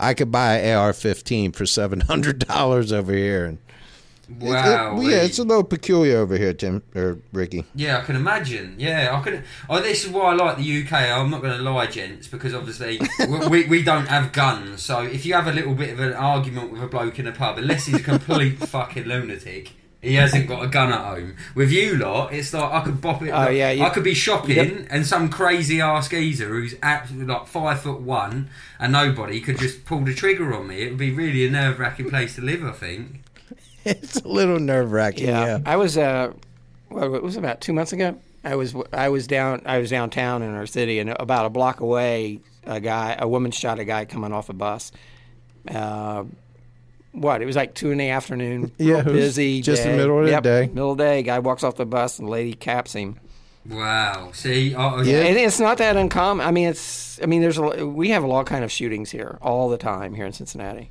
I 0.00 0.14
could 0.14 0.32
buy 0.32 0.56
an 0.58 0.76
AR-15 0.78 1.54
for 1.54 1.66
seven 1.66 2.00
hundred 2.00 2.38
dollars 2.40 2.92
over 2.92 3.12
here. 3.12 3.44
And 3.44 3.58
it- 4.28 4.42
it- 4.42 4.46
wow. 4.46 5.00
yeah, 5.00 5.22
it's 5.22 5.38
a 5.38 5.44
little 5.44 5.64
peculiar 5.64 6.18
over 6.18 6.36
here, 6.36 6.52
Tim 6.52 6.82
or 6.94 7.12
uh, 7.12 7.14
Ricky. 7.32 7.64
Yeah, 7.74 7.98
I 7.98 8.00
can 8.02 8.16
imagine. 8.16 8.74
Yeah, 8.78 9.16
I 9.16 9.22
can. 9.22 9.44
Oh, 9.68 9.80
this 9.80 10.04
is 10.04 10.10
why 10.10 10.32
I 10.32 10.34
like 10.34 10.56
the 10.58 10.82
UK. 10.84 10.92
I'm 10.92 11.30
not 11.30 11.42
going 11.42 11.56
to 11.56 11.62
lie, 11.62 11.86
gents, 11.86 12.26
because 12.28 12.54
obviously 12.54 13.00
we, 13.50 13.64
we, 13.66 13.82
don't 13.82 14.06
have 14.08 14.32
guns. 14.32 14.82
So 14.82 15.00
if 15.02 15.24
you 15.24 15.34
have 15.34 15.46
a 15.46 15.52
little 15.52 15.74
bit 15.74 15.90
of 15.90 16.00
an 16.00 16.12
argument 16.14 16.72
with 16.72 16.82
a 16.82 16.86
bloke 16.88 17.18
in 17.18 17.26
a 17.26 17.32
pub, 17.32 17.58
unless 17.58 17.86
he's 17.86 17.96
a 18.00 18.02
complete 18.02 18.58
fucking 18.68 19.04
lunatic, 19.04 19.72
he 20.02 20.14
hasn't 20.14 20.46
got 20.46 20.62
a 20.62 20.68
gun 20.68 20.92
at 20.92 21.00
home. 21.00 21.36
With 21.54 21.70
you 21.72 21.96
lot, 21.96 22.32
it's 22.32 22.52
like 22.52 22.70
I 22.70 22.80
could 22.84 23.00
bop 23.00 23.22
it. 23.22 23.30
Oh, 23.30 23.48
yeah, 23.48 23.70
you- 23.70 23.82
I 23.84 23.88
could 23.90 24.04
be 24.04 24.14
shopping 24.14 24.56
Yep. 24.56 24.86
and 24.90 25.06
some 25.06 25.28
crazy 25.30 25.80
ass 25.80 26.08
geezer 26.08 26.48
who's 26.48 26.74
absolutely 26.82 27.32
like 27.32 27.46
five 27.46 27.80
foot 27.80 28.00
one 28.00 28.50
and 28.78 28.92
nobody 28.92 29.40
could 29.40 29.58
just 29.58 29.84
pull 29.84 30.00
the 30.02 30.14
trigger 30.14 30.54
on 30.54 30.68
me. 30.68 30.82
It 30.82 30.90
would 30.90 30.98
be 30.98 31.10
really 31.12 31.46
a 31.46 31.50
nerve 31.50 31.78
wracking 31.78 32.08
place 32.10 32.34
to 32.36 32.42
live. 32.42 32.64
I 32.64 32.72
think. 32.72 33.22
It's 33.86 34.16
a 34.16 34.28
little 34.28 34.58
nerve 34.58 34.92
wracking. 34.92 35.28
Yeah. 35.28 35.46
Yeah. 35.46 35.58
I 35.64 35.76
was 35.76 35.96
uh, 35.96 36.32
well, 36.90 37.14
it 37.14 37.22
was 37.22 37.36
about 37.36 37.60
two 37.60 37.72
months 37.72 37.92
ago. 37.92 38.18
I 38.44 38.54
was 38.56 38.74
I 38.92 39.08
was 39.08 39.26
down 39.26 39.62
I 39.66 39.78
was 39.78 39.90
downtown 39.90 40.42
in 40.42 40.54
our 40.54 40.66
city, 40.66 40.98
and 40.98 41.10
about 41.10 41.46
a 41.46 41.50
block 41.50 41.80
away, 41.80 42.40
a 42.64 42.80
guy, 42.80 43.16
a 43.18 43.26
woman 43.26 43.50
shot 43.50 43.78
a 43.78 43.84
guy 43.84 44.04
coming 44.04 44.32
off 44.32 44.48
a 44.48 44.52
bus. 44.52 44.92
Uh, 45.68 46.24
what? 47.12 47.42
It 47.42 47.46
was 47.46 47.56
like 47.56 47.74
two 47.74 47.90
in 47.90 47.98
the 47.98 48.10
afternoon. 48.10 48.72
Yeah, 48.78 48.96
real 49.02 49.14
busy. 49.14 49.62
just 49.62 49.82
the 49.82 49.90
middle 49.90 50.18
of 50.20 50.26
the 50.26 50.30
Yep, 50.32 50.42
day. 50.42 50.66
Middle 50.66 50.92
of 50.92 50.98
the 50.98 51.04
day. 51.04 51.22
Guy 51.22 51.38
walks 51.38 51.64
off 51.64 51.76
the 51.76 51.86
bus, 51.86 52.18
and 52.18 52.28
the 52.28 52.32
lady 52.32 52.52
caps 52.54 52.92
him. 52.92 53.18
Wow. 53.68 54.30
See, 54.32 54.74
I, 54.74 54.86
I, 54.88 55.02
Yeah. 55.02 55.20
And 55.22 55.36
it's 55.36 55.58
not 55.58 55.78
that 55.78 55.96
uncommon. 55.96 56.46
I 56.46 56.50
mean, 56.52 56.68
it's. 56.68 57.20
I 57.22 57.26
mean, 57.26 57.40
there's 57.42 57.58
a. 57.58 57.86
We 57.86 58.10
have 58.10 58.22
a 58.22 58.26
lot 58.26 58.40
of 58.40 58.46
kind 58.46 58.62
of 58.64 58.70
shootings 58.70 59.10
here 59.10 59.38
all 59.42 59.68
the 59.70 59.78
time 59.78 60.14
here 60.14 60.26
in 60.26 60.32
Cincinnati. 60.32 60.90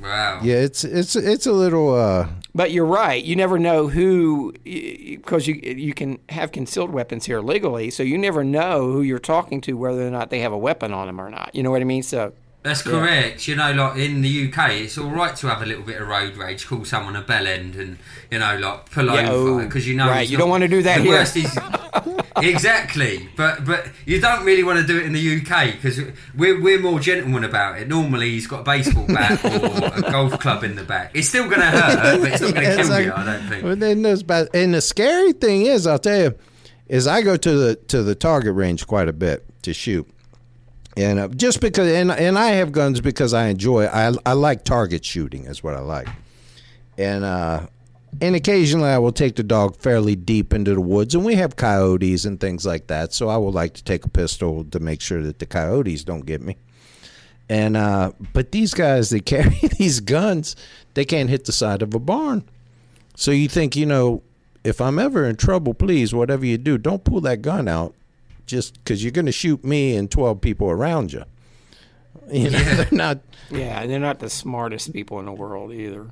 Wow. 0.00 0.40
Yeah, 0.42 0.56
it's 0.56 0.84
it's 0.84 1.16
it's 1.16 1.46
a 1.46 1.52
little 1.52 1.94
uh 1.94 2.28
But 2.54 2.70
you're 2.72 2.86
right. 2.86 3.22
You 3.22 3.36
never 3.36 3.58
know 3.58 3.88
who, 3.88 4.52
because 4.64 5.46
you 5.46 5.54
you 5.54 5.92
can 5.92 6.18
have 6.30 6.50
concealed 6.52 6.90
weapons 6.90 7.26
here 7.26 7.40
legally, 7.40 7.90
so 7.90 8.02
you 8.02 8.16
never 8.16 8.42
know 8.42 8.90
who 8.90 9.02
you're 9.02 9.18
talking 9.18 9.60
to, 9.62 9.74
whether 9.74 10.06
or 10.06 10.10
not 10.10 10.30
they 10.30 10.40
have 10.40 10.52
a 10.52 10.58
weapon 10.58 10.92
on 10.92 11.06
them 11.08 11.20
or 11.20 11.30
not. 11.30 11.54
You 11.54 11.62
know 11.62 11.70
what 11.70 11.82
I 11.82 11.84
mean? 11.84 12.02
So 12.02 12.32
That's 12.62 12.82
correct. 12.82 13.48
You 13.48 13.56
know, 13.56 13.72
like 13.72 13.96
in 13.98 14.22
the 14.22 14.48
UK, 14.52 14.70
it's 14.72 14.96
all 14.96 15.10
right 15.10 15.34
to 15.36 15.48
have 15.48 15.62
a 15.62 15.66
little 15.66 15.82
bit 15.82 16.00
of 16.00 16.06
road 16.06 16.36
rage, 16.36 16.66
call 16.68 16.84
someone 16.84 17.16
a 17.16 17.20
bell 17.22 17.46
end, 17.46 17.74
and 17.74 17.98
you 18.30 18.38
know, 18.38 18.56
like 18.56 18.88
pull 18.90 19.06
Yeah, 19.06 19.30
over 19.30 19.60
oh, 19.60 19.64
because 19.64 19.88
you 19.88 19.96
know 19.96 20.06
right, 20.08 20.28
you 20.28 20.38
not- 20.38 20.42
don't 20.44 20.50
wanna 20.50 20.68
do 20.68 20.80
that 20.82 20.98
The 20.98 21.02
here. 21.02 21.12
worst 21.12 21.36
is 21.36 21.58
exactly, 22.36 23.28
but 23.36 23.64
but 23.64 23.86
you 24.06 24.20
don't 24.20 24.44
really 24.44 24.62
want 24.62 24.78
to 24.80 24.86
do 24.86 24.96
it 24.98 25.06
in 25.06 25.12
the 25.12 25.36
UK 25.40 25.72
because 25.74 26.00
we're 26.36 26.60
we're 26.60 26.80
more 26.80 27.00
gentlemen 27.00 27.44
about 27.44 27.78
it. 27.80 27.88
Normally, 27.88 28.30
he's 28.30 28.46
got 28.46 28.60
a 28.60 28.64
baseball 28.64 29.06
bat 29.06 29.44
or 29.44 29.98
a 29.98 30.02
golf 30.12 30.38
club 30.38 30.64
in 30.64 30.76
the 30.76 30.84
back. 30.84 31.10
It's 31.14 31.28
still 31.28 31.44
going 31.48 31.60
to 31.60 31.66
hurt, 31.66 32.20
but 32.20 32.30
it's 32.32 32.40
not 32.40 32.54
going 32.54 32.64
to 32.66 32.70
Yeah, 32.70 32.76
kill 32.76 32.90
like- 32.90 33.04
you. 33.06 33.12
I 33.12 33.24
don't 33.24 33.48
think. 33.48 33.64
Well, 33.64 33.76
then 33.76 34.02
there's 34.02 34.22
bad, 34.22 34.48
and 34.54 34.74
the 34.74 34.80
scary 34.80 35.32
thing 35.32 35.66
is, 35.66 35.86
I'll 35.86 35.98
tell 35.98 36.20
you, 36.20 36.34
is 36.88 37.06
I 37.06 37.22
go 37.22 37.36
to 37.36 37.50
the 37.56 37.74
to 37.88 38.02
the 38.02 38.14
target 38.14 38.54
range 38.54 38.86
quite 38.86 39.08
a 39.08 39.12
bit 39.12 39.44
to 39.62 39.72
shoot, 39.72 40.08
and 40.96 41.18
uh, 41.18 41.28
just 41.28 41.60
because, 41.60 41.90
and 41.90 42.10
and 42.10 42.38
I 42.38 42.52
have 42.52 42.72
guns 42.72 43.00
because 43.00 43.32
I 43.32 43.48
enjoy. 43.48 43.86
I 43.86 44.12
I 44.26 44.32
like 44.34 44.64
target 44.64 45.04
shooting 45.04 45.44
is 45.44 45.62
what 45.62 45.74
I 45.74 45.80
like, 45.80 46.08
and 46.98 47.24
uh, 47.24 47.66
and 48.20 48.36
occasionally 48.36 48.90
I 48.90 48.98
will 48.98 49.12
take 49.12 49.36
the 49.36 49.42
dog 49.42 49.76
fairly 49.76 50.16
deep 50.16 50.52
into 50.52 50.74
the 50.74 50.80
woods, 50.80 51.14
and 51.14 51.24
we 51.24 51.36
have 51.36 51.56
coyotes 51.56 52.24
and 52.24 52.38
things 52.38 52.66
like 52.66 52.88
that. 52.88 53.14
So 53.14 53.28
I 53.28 53.36
would 53.36 53.54
like 53.54 53.74
to 53.74 53.84
take 53.84 54.04
a 54.04 54.10
pistol 54.10 54.64
to 54.64 54.80
make 54.80 55.00
sure 55.00 55.22
that 55.22 55.38
the 55.38 55.46
coyotes 55.46 56.04
don't 56.04 56.26
get 56.26 56.42
me. 56.42 56.56
And 57.48 57.76
uh, 57.76 58.12
but 58.32 58.52
these 58.52 58.74
guys 58.74 59.10
that 59.10 59.26
carry 59.26 59.58
these 59.78 60.00
guns, 60.00 60.56
they 60.94 61.04
can't 61.04 61.30
hit 61.30 61.46
the 61.46 61.52
side 61.52 61.80
of 61.80 61.94
a 61.94 61.98
barn. 61.98 62.44
So 63.14 63.30
you 63.30 63.48
think, 63.48 63.76
you 63.76 63.86
know, 63.86 64.22
if 64.64 64.80
I'm 64.80 64.98
ever 64.98 65.24
in 65.24 65.36
trouble, 65.36 65.74
please, 65.74 66.14
whatever 66.14 66.46
you 66.46 66.58
do, 66.58 66.78
don't 66.78 67.04
pull 67.04 67.20
that 67.22 67.42
gun 67.42 67.68
out 67.68 67.94
just 68.46 68.74
because 68.74 69.02
you're 69.02 69.12
going 69.12 69.26
to 69.26 69.32
shoot 69.32 69.64
me 69.64 69.96
and 69.96 70.10
12 70.10 70.40
people 70.40 70.70
around 70.70 71.12
you. 71.12 71.24
You 72.30 72.50
know, 72.50 72.58
they're 72.62 72.88
not. 72.92 73.18
yeah, 73.50 73.82
and 73.82 73.90
they're 73.90 73.98
not 74.00 74.20
the 74.20 74.30
smartest 74.30 74.92
people 74.92 75.18
in 75.18 75.26
the 75.26 75.32
world 75.32 75.72
either. 75.72 76.10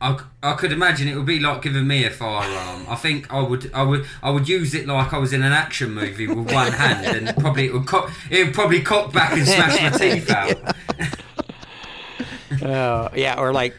I, 0.00 0.18
I 0.42 0.54
could 0.54 0.72
imagine 0.72 1.06
it 1.08 1.14
would 1.16 1.26
be 1.26 1.38
like 1.38 1.62
giving 1.62 1.86
me 1.86 2.04
a 2.04 2.10
firearm. 2.10 2.84
I 2.88 2.96
think 2.96 3.32
I 3.32 3.40
would 3.40 3.72
I 3.72 3.82
would 3.82 4.06
I 4.22 4.30
would 4.30 4.48
use 4.48 4.74
it 4.74 4.86
like 4.86 5.12
I 5.12 5.18
was 5.18 5.32
in 5.32 5.42
an 5.42 5.52
action 5.52 5.92
movie 5.94 6.26
with 6.26 6.52
one 6.52 6.72
hand, 6.72 7.06
and 7.28 7.36
probably 7.36 7.66
it 7.66 7.72
would 7.74 7.86
co- 7.86 8.08
it 8.30 8.44
would 8.46 8.54
probably 8.54 8.80
cock 8.82 9.12
back 9.12 9.32
and 9.34 9.46
smash 9.46 9.80
my 9.82 9.90
teeth 9.98 10.30
out. 10.30 10.74
Uh, 12.62 13.08
yeah, 13.14 13.40
or 13.40 13.52
like 13.52 13.74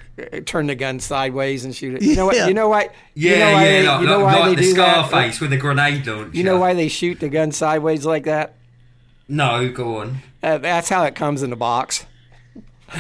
turn 0.46 0.68
the 0.68 0.76
gun 0.76 1.00
sideways 1.00 1.64
and 1.64 1.76
shoot 1.76 1.96
it. 1.96 2.02
You 2.02 2.16
know 2.16 2.26
what? 2.26 2.36
Yeah. 2.36 2.48
You 2.48 2.54
know 2.54 2.68
why? 2.70 2.90
Yeah, 3.14 3.32
you 3.32 3.38
know 3.38 3.54
why 3.54 3.64
yeah, 3.64 3.72
they, 3.72 3.88
like, 3.88 4.02
you 4.02 4.08
know 4.08 4.20
why 4.20 4.40
like 4.40 4.46
they 4.46 4.56
the 4.56 4.62
do 4.62 4.74
that? 4.74 5.08
Scarface 5.08 5.40
with 5.40 5.54
a 5.54 5.58
grenade 5.58 6.06
launcher. 6.06 6.38
You 6.38 6.44
know 6.44 6.58
why 6.58 6.74
they 6.74 6.88
shoot 6.88 7.20
the 7.20 7.30
gun 7.30 7.52
sideways 7.52 8.06
like 8.06 8.26
that? 8.26 8.56
No, 9.28 9.70
go 9.70 9.98
on. 9.98 10.18
Uh, 10.44 10.58
that's 10.58 10.90
how 10.90 11.04
it 11.04 11.16
comes 11.16 11.44
in 11.44 11.50
the 11.50 11.56
box. 11.56 12.06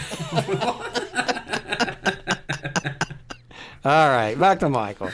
All 3.85 4.09
right, 4.09 4.35
back 4.37 4.59
to 4.59 4.69
Michael. 4.69 5.11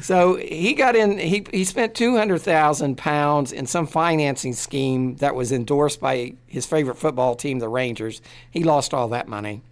So 0.00 0.36
he 0.36 0.74
got 0.74 0.96
in. 0.96 1.18
He 1.18 1.46
he 1.50 1.64
spent 1.64 1.94
two 1.94 2.16
hundred 2.16 2.40
thousand 2.40 2.96
pounds 2.96 3.52
in 3.52 3.66
some 3.66 3.86
financing 3.86 4.52
scheme 4.52 5.16
that 5.16 5.34
was 5.34 5.50
endorsed 5.50 6.00
by 6.00 6.34
his 6.46 6.66
favorite 6.66 6.96
football 6.96 7.34
team, 7.34 7.58
the 7.58 7.68
Rangers. 7.68 8.20
He 8.50 8.64
lost 8.64 8.92
all 8.92 9.08
that 9.08 9.28
money. 9.28 9.62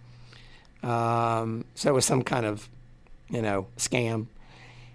Um, 0.83 1.65
so 1.75 1.89
it 1.89 1.93
was 1.93 2.05
some 2.05 2.21
kind 2.23 2.45
of, 2.45 2.69
you 3.29 3.41
know, 3.41 3.67
scam. 3.77 4.27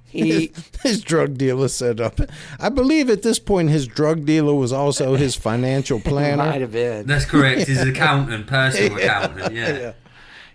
He 0.04 0.52
His 0.82 1.00
drug 1.00 1.38
dealer 1.38 1.68
set 1.68 1.98
up. 1.98 2.20
I 2.60 2.68
believe 2.68 3.08
at 3.08 3.22
this 3.22 3.38
point 3.38 3.70
his 3.70 3.86
drug 3.86 4.26
dealer 4.26 4.54
was 4.54 4.70
also 4.72 5.14
his 5.16 5.34
financial 5.34 6.00
planner. 6.04 6.36
might 6.36 6.44
planner. 6.50 6.60
have 6.60 6.72
been. 6.72 7.06
That's 7.06 7.24
correct. 7.24 7.62
His 7.62 7.80
accountant, 7.88 8.46
personal 8.46 8.96
accountant. 8.98 9.54
Yeah. 9.54 9.92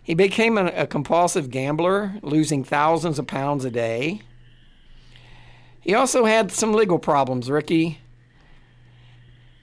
He 0.03 0.13
became 0.13 0.57
a, 0.57 0.67
a 0.67 0.87
compulsive 0.87 1.49
gambler, 1.49 2.13
losing 2.21 2.63
thousands 2.63 3.17
of 3.19 3.25
pounds 3.27 3.65
a 3.65 3.71
day. 3.71 4.21
He 5.81 5.93
also 5.93 6.25
had 6.25 6.51
some 6.51 6.73
legal 6.73 6.99
problems, 6.99 7.49
Ricky. 7.49 7.99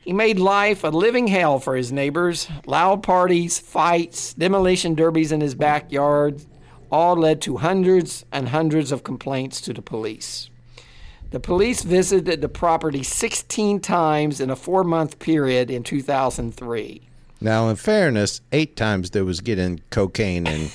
He 0.05 0.13
made 0.13 0.39
life 0.39 0.85
a 0.85 0.89
living 0.89 1.29
hell 1.29 1.59
for 1.59 1.77
his 1.77 1.91
neighbors. 1.91 2.47
Loud 2.67 3.03
parties, 3.03 3.59
fights, 3.59 4.35
demolition 4.35 4.95
derbies 4.95 5.33
in 5.33 5.41
his 5.41 5.55
backyard 5.55 6.45
all 6.93 7.17
led 7.17 7.41
to 7.43 7.57
hundreds 7.57 8.27
and 8.31 8.51
hundreds 8.51 8.93
of 8.93 9.03
complaints 9.03 9.63
to 9.63 9.73
the 9.73 9.81
police. 9.81 10.51
The 11.31 11.41
police 11.41 11.83
visited 11.83 12.43
the 12.43 12.51
property 12.51 13.03
16 13.03 13.81
times 13.81 14.41
in 14.41 14.51
a 14.51 14.57
four 14.57 14.85
month 14.85 15.19
period 15.19 15.71
in 15.71 15.83
2003. 15.83 17.01
Now, 17.41 17.69
in 17.69 17.77
fairness, 17.77 18.43
eight 18.53 18.77
times 18.77 19.11
there 19.11 19.25
was 19.25 19.41
getting 19.41 19.81
cocaine 19.91 20.47
and 20.47 20.71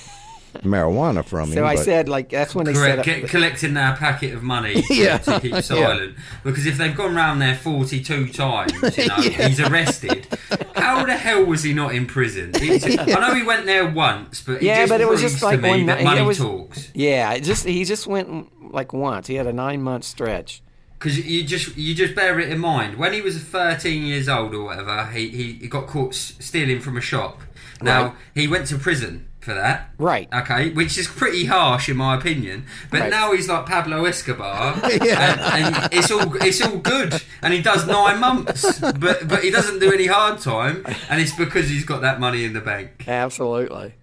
marijuana 0.63 1.23
from 1.23 1.49
him. 1.49 1.55
So 1.55 1.65
I 1.65 1.76
but- 1.76 1.85
said, 1.85 2.09
like, 2.09 2.30
that's 2.30 2.53
when 2.55 2.65
they 2.65 2.73
Correct. 2.73 2.91
set 2.91 2.99
up. 2.99 3.05
Get, 3.05 3.30
collecting 3.30 3.73
their 3.73 3.95
packet 3.95 4.34
of 4.34 4.43
money 4.43 4.81
to, 4.81 4.93
Yeah. 4.93 5.17
to 5.19 5.39
keep 5.39 5.55
silent. 5.63 6.15
Because 6.43 6.65
if 6.65 6.77
they've 6.77 6.95
gone 6.95 7.15
round 7.15 7.41
there 7.41 7.55
42 7.55 8.30
times, 8.30 8.73
you 8.97 9.07
know, 9.07 9.15
he's 9.21 9.59
arrested. 9.59 10.27
How 10.76 11.05
the 11.05 11.15
hell 11.15 11.45
was 11.45 11.63
he 11.63 11.73
not 11.73 11.93
in 11.93 12.05
prison? 12.05 12.51
It's- 12.55 12.97
I 12.99 13.19
know 13.19 13.34
he 13.35 13.43
went 13.43 13.65
there 13.65 13.89
once, 13.89 14.41
but 14.41 14.53
it 14.57 14.63
Yeah, 14.63 14.80
just 14.81 14.89
but 14.89 15.01
it 15.01 15.07
was 15.07 15.21
proves 15.21 15.34
just 15.34 15.39
to 15.43 15.45
like 15.45 15.61
one 15.61 15.85
that 15.85 15.95
night- 15.99 16.03
money 16.03 16.21
was- 16.21 16.38
talks. 16.38 16.89
Yeah, 16.93 17.34
it 17.34 17.41
just 17.43 17.65
he 17.65 17.84
just 17.85 18.07
went 18.07 18.73
like 18.73 18.93
once. 18.93 19.27
He 19.27 19.35
had 19.35 19.47
a 19.47 19.53
nine 19.53 19.81
month 19.81 20.03
stretch. 20.03 20.61
Because 20.97 21.17
you 21.26 21.45
just 21.45 21.77
you 21.77 21.95
just 21.95 22.13
bear 22.13 22.39
it 22.41 22.49
in 22.49 22.59
mind. 22.59 22.97
When 22.97 23.13
he 23.13 23.21
was 23.21 23.41
13 23.41 24.03
years 24.03 24.27
old 24.27 24.53
or 24.53 24.65
whatever, 24.65 25.05
he, 25.05 25.30
he, 25.30 25.53
he 25.53 25.67
got 25.69 25.88
caught 25.88 26.13
stealing 26.13 26.81
from 26.81 26.97
a 26.97 27.01
shop. 27.01 27.39
Now 27.81 28.03
Right. 28.07 28.13
he 28.35 28.47
went 28.49 28.67
to 28.67 28.77
prison 28.77 29.28
for 29.49 29.55
that. 29.55 29.89
Right. 29.97 30.27
Okay, 30.34 30.69
which 30.71 30.97
is 30.97 31.07
pretty 31.07 31.45
harsh 31.45 31.89
in 31.89 31.97
my 31.97 32.15
opinion. 32.15 32.65
But 32.91 32.99
Right. 33.01 33.09
now 33.09 33.31
he's 33.34 33.49
like 33.49 33.65
Pablo 33.65 34.05
Escobar, 34.05 34.73
and, 34.84 35.01
and 35.01 35.89
it's 35.93 36.11
all 36.11 36.35
it's 36.43 36.61
all 36.61 36.77
good, 36.77 37.21
and 37.41 37.53
he 37.53 37.61
does 37.61 37.88
nine 37.88 38.19
months, 38.19 38.80
but 38.80 39.27
but 39.27 39.43
he 39.43 39.49
doesn't 39.51 39.80
do 39.80 39.91
any 39.91 40.05
hard 40.07 40.39
time, 40.39 40.85
and 41.09 41.19
it's 41.21 41.35
because 41.35 41.69
he's 41.69 41.84
got 41.85 42.01
that 42.01 42.19
money 42.19 42.43
in 42.45 42.53
the 42.53 42.61
bank. 42.61 43.05
Absolutely. 43.07 43.95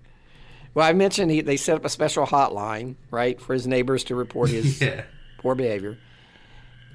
Well, 0.74 0.86
I 0.86 0.92
mentioned 0.92 1.30
he, 1.30 1.40
they 1.40 1.56
set 1.56 1.76
up 1.76 1.84
a 1.84 1.88
special 1.88 2.26
hotline, 2.26 2.96
right, 3.10 3.40
for 3.40 3.54
his 3.54 3.66
neighbors 3.66 4.04
to 4.04 4.14
report 4.14 4.50
his 4.50 4.80
Yeah. 4.82 5.04
poor 5.38 5.54
behavior. 5.54 5.96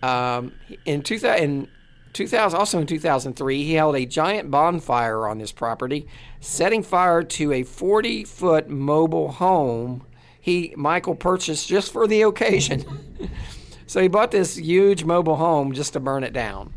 Um, 0.04 0.52
in, 0.86 1.02
2000, 1.04 1.44
in 1.44 1.68
2000, 2.14 2.60
also 2.60 2.80
in 2.80 2.88
2003, 2.88 3.64
he 3.64 3.74
held 3.74 3.96
a 3.96 4.06
giant 4.06 4.52
bonfire 4.52 5.28
on 5.28 5.40
his 5.40 5.52
property, 5.52 6.08
setting 6.40 6.84
fire 6.84 7.24
to 7.24 7.52
a 7.52 7.64
40 7.64 8.24
foot 8.26 8.70
mobile 8.70 9.32
home 9.32 10.06
he 10.42 10.74
Michael 10.76 11.16
purchased 11.16 11.70
just 11.70 11.94
for 11.94 12.08
the 12.08 12.24
occasion. 12.24 13.30
so 13.88 14.02
he 14.02 14.08
bought 14.08 14.32
this 14.32 14.58
huge 14.58 15.04
mobile 15.04 15.36
home 15.36 15.72
just 15.72 15.94
to 15.94 16.00
burn 16.00 16.24
it 16.24 16.34
down. 16.34 16.74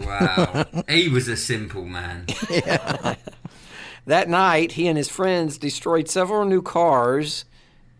Wow, 0.00 0.64
he 0.88 1.08
was 1.08 1.28
a 1.28 1.36
simple 1.36 1.84
man. 1.84 2.26
That 4.06 4.30
night, 4.30 4.72
he 4.72 4.88
and 4.88 4.96
his 4.96 5.10
friends 5.10 5.58
destroyed 5.58 6.08
several 6.08 6.46
new 6.46 6.62
cars, 6.62 7.44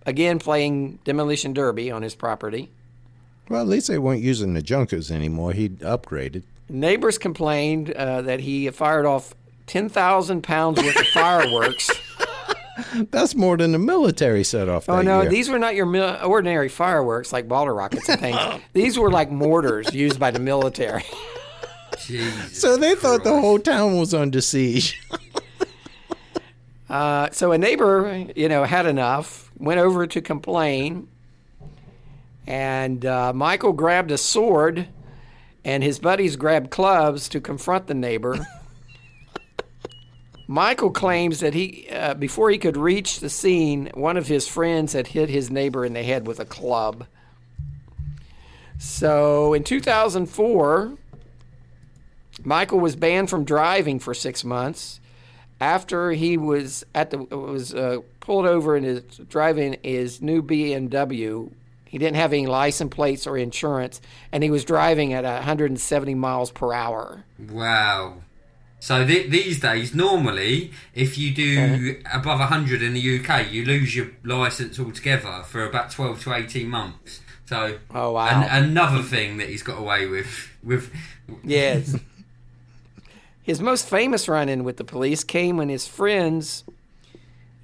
again 0.07 0.39
playing 0.39 1.01
demolition 1.05 1.53
derby 1.53 1.91
on 1.91 2.01
his 2.01 2.15
property. 2.15 2.71
Well, 3.49 3.63
at 3.63 3.69
least 3.69 3.89
they 3.89 3.99
weren't 3.99 4.23
using 4.23 4.55
the 4.55 4.63
junkers 4.63 5.11
anymore. 5.11 5.53
He'd 5.53 5.79
upgraded. 5.81 6.43
Neighbors 6.69 7.17
complained 7.17 7.91
uh, 7.93 8.23
that 8.23 8.41
he 8.41 8.69
fired 8.71 9.07
off 9.07 9.35
10,000 9.67 10.43
pounds 10.43 10.83
worth 10.83 10.97
of 10.99 11.07
fireworks. 11.09 11.91
That's 13.11 13.35
more 13.35 13.57
than 13.57 13.73
the 13.73 13.79
military 13.79 14.45
set 14.45 14.69
off. 14.69 14.89
Oh, 14.89 14.97
that 14.97 15.05
no, 15.05 15.23
year. 15.23 15.31
these 15.31 15.49
were 15.49 15.59
not 15.59 15.75
your 15.75 15.87
mil- 15.87 16.19
ordinary 16.25 16.69
fireworks 16.69 17.33
like 17.33 17.49
bottle 17.49 17.75
rockets 17.75 18.09
and 18.09 18.21
things. 18.21 18.63
these 18.73 18.99
were 18.99 19.11
like 19.11 19.31
mortars 19.31 19.93
used 19.95 20.21
by 20.21 20.31
the 20.31 20.39
military. 20.39 21.05
Jesus 22.07 22.61
So 22.61 22.77
they 22.77 22.95
thought 22.95 23.25
the 23.25 23.41
whole 23.41 23.59
town 23.59 23.99
was 23.99 24.15
under 24.15 24.41
siege. 24.41 25.01
Uh, 26.91 27.29
so 27.33 27.53
a 27.53 27.59
neighbor, 27.59 28.25
you 28.35 28.49
know, 28.49 28.65
had 28.65 28.87
enough, 28.87 29.51
went 29.59 29.79
over 29.79 30.07
to 30.07 30.23
complain, 30.23 31.07
and 32.49 33.05
uh, 33.05 33.35
Michael 33.35 33.75
grabbed 33.75 34.11
a 34.11 34.17
sword, 34.17 34.89
and 35.67 35.85
his 35.85 35.99
buddies 35.99 36.37
grabbed 36.37 36.71
clubs 36.71 37.29
to 37.29 37.43
confront 37.43 37.89
the 37.89 37.95
neighbor. 37.95 38.39
Michael 40.47 40.91
claims 40.91 41.41
that 41.41 41.53
he, 41.53 41.87
uh, 41.91 42.15
before 42.15 42.49
he 42.49 42.57
could 42.57 42.79
reach 42.79 43.21
the 43.21 43.29
scene, 43.29 43.91
one 43.93 44.17
of 44.17 44.29
his 44.29 44.49
friends 44.49 44.95
had 44.95 45.09
hit 45.09 45.29
his 45.29 45.51
neighbor 45.51 45.85
in 45.85 45.93
the 45.93 46.03
head 46.03 46.27
with 46.27 46.41
a 46.41 46.47
club. 46.47 47.07
So 48.79 49.53
in 49.53 49.63
2004, 49.63 50.97
Michael 52.45 52.81
was 52.81 52.97
banned 52.97 53.29
from 53.29 53.45
driving 53.45 53.99
for 53.99 54.15
six 54.15 54.43
months 54.43 55.01
after 55.61 56.13
he 56.13 56.39
was 56.39 56.83
at 56.95 57.11
the 57.11 57.19
was 57.19 57.75
uh, 57.75 57.99
pulled 58.21 58.47
over 58.47 58.75
and 58.75 58.87
is 58.87 59.03
driving 59.29 59.77
his 59.83 60.23
new 60.23 60.43
BMW. 60.43 61.51
He 61.89 61.99
didn't 61.99 62.17
have 62.17 62.33
any 62.33 62.47
license 62.47 62.95
plates 62.95 63.27
or 63.27 63.37
insurance, 63.39 64.01
and 64.31 64.43
he 64.43 64.51
was 64.51 64.65
driving 64.65 65.13
at 65.15 65.25
170 65.25 66.15
miles 66.15 66.51
per 66.51 66.73
hour. 66.73 67.25
Wow. 67.51 68.19
So 68.81 69.05
th- 69.07 69.31
these 69.31 69.59
days, 69.59 69.95
normally, 69.95 70.71
if 70.95 71.19
you 71.19 71.35
do 71.35 71.99
uh-huh. 72.05 72.19
above 72.21 72.39
100 72.41 72.83
in 72.83 72.93
the 72.95 73.19
UK, 73.21 73.51
you 73.51 73.65
lose 73.65 73.97
your 73.97 74.09
license 74.23 74.79
altogether 74.79 75.43
for 75.45 75.65
about 75.65 75.91
12 75.91 76.23
to 76.25 76.35
18 76.35 76.69
months. 76.69 77.21
So, 77.47 77.79
Oh, 77.95 78.13
wow. 78.13 78.29
an- 78.43 78.65
another 78.65 79.03
thing 79.03 79.39
that 79.39 79.49
he's 79.49 79.63
got 79.63 79.79
away 79.79 80.07
with. 80.07 80.49
with 80.63 80.93
Yes. 81.43 81.97
his 83.43 83.61
most 83.61 83.89
famous 83.89 84.29
run-in 84.29 84.63
with 84.63 84.77
the 84.77 84.85
police 84.85 85.25
came 85.25 85.57
when 85.57 85.71
his 85.71 85.89
friends 85.89 86.65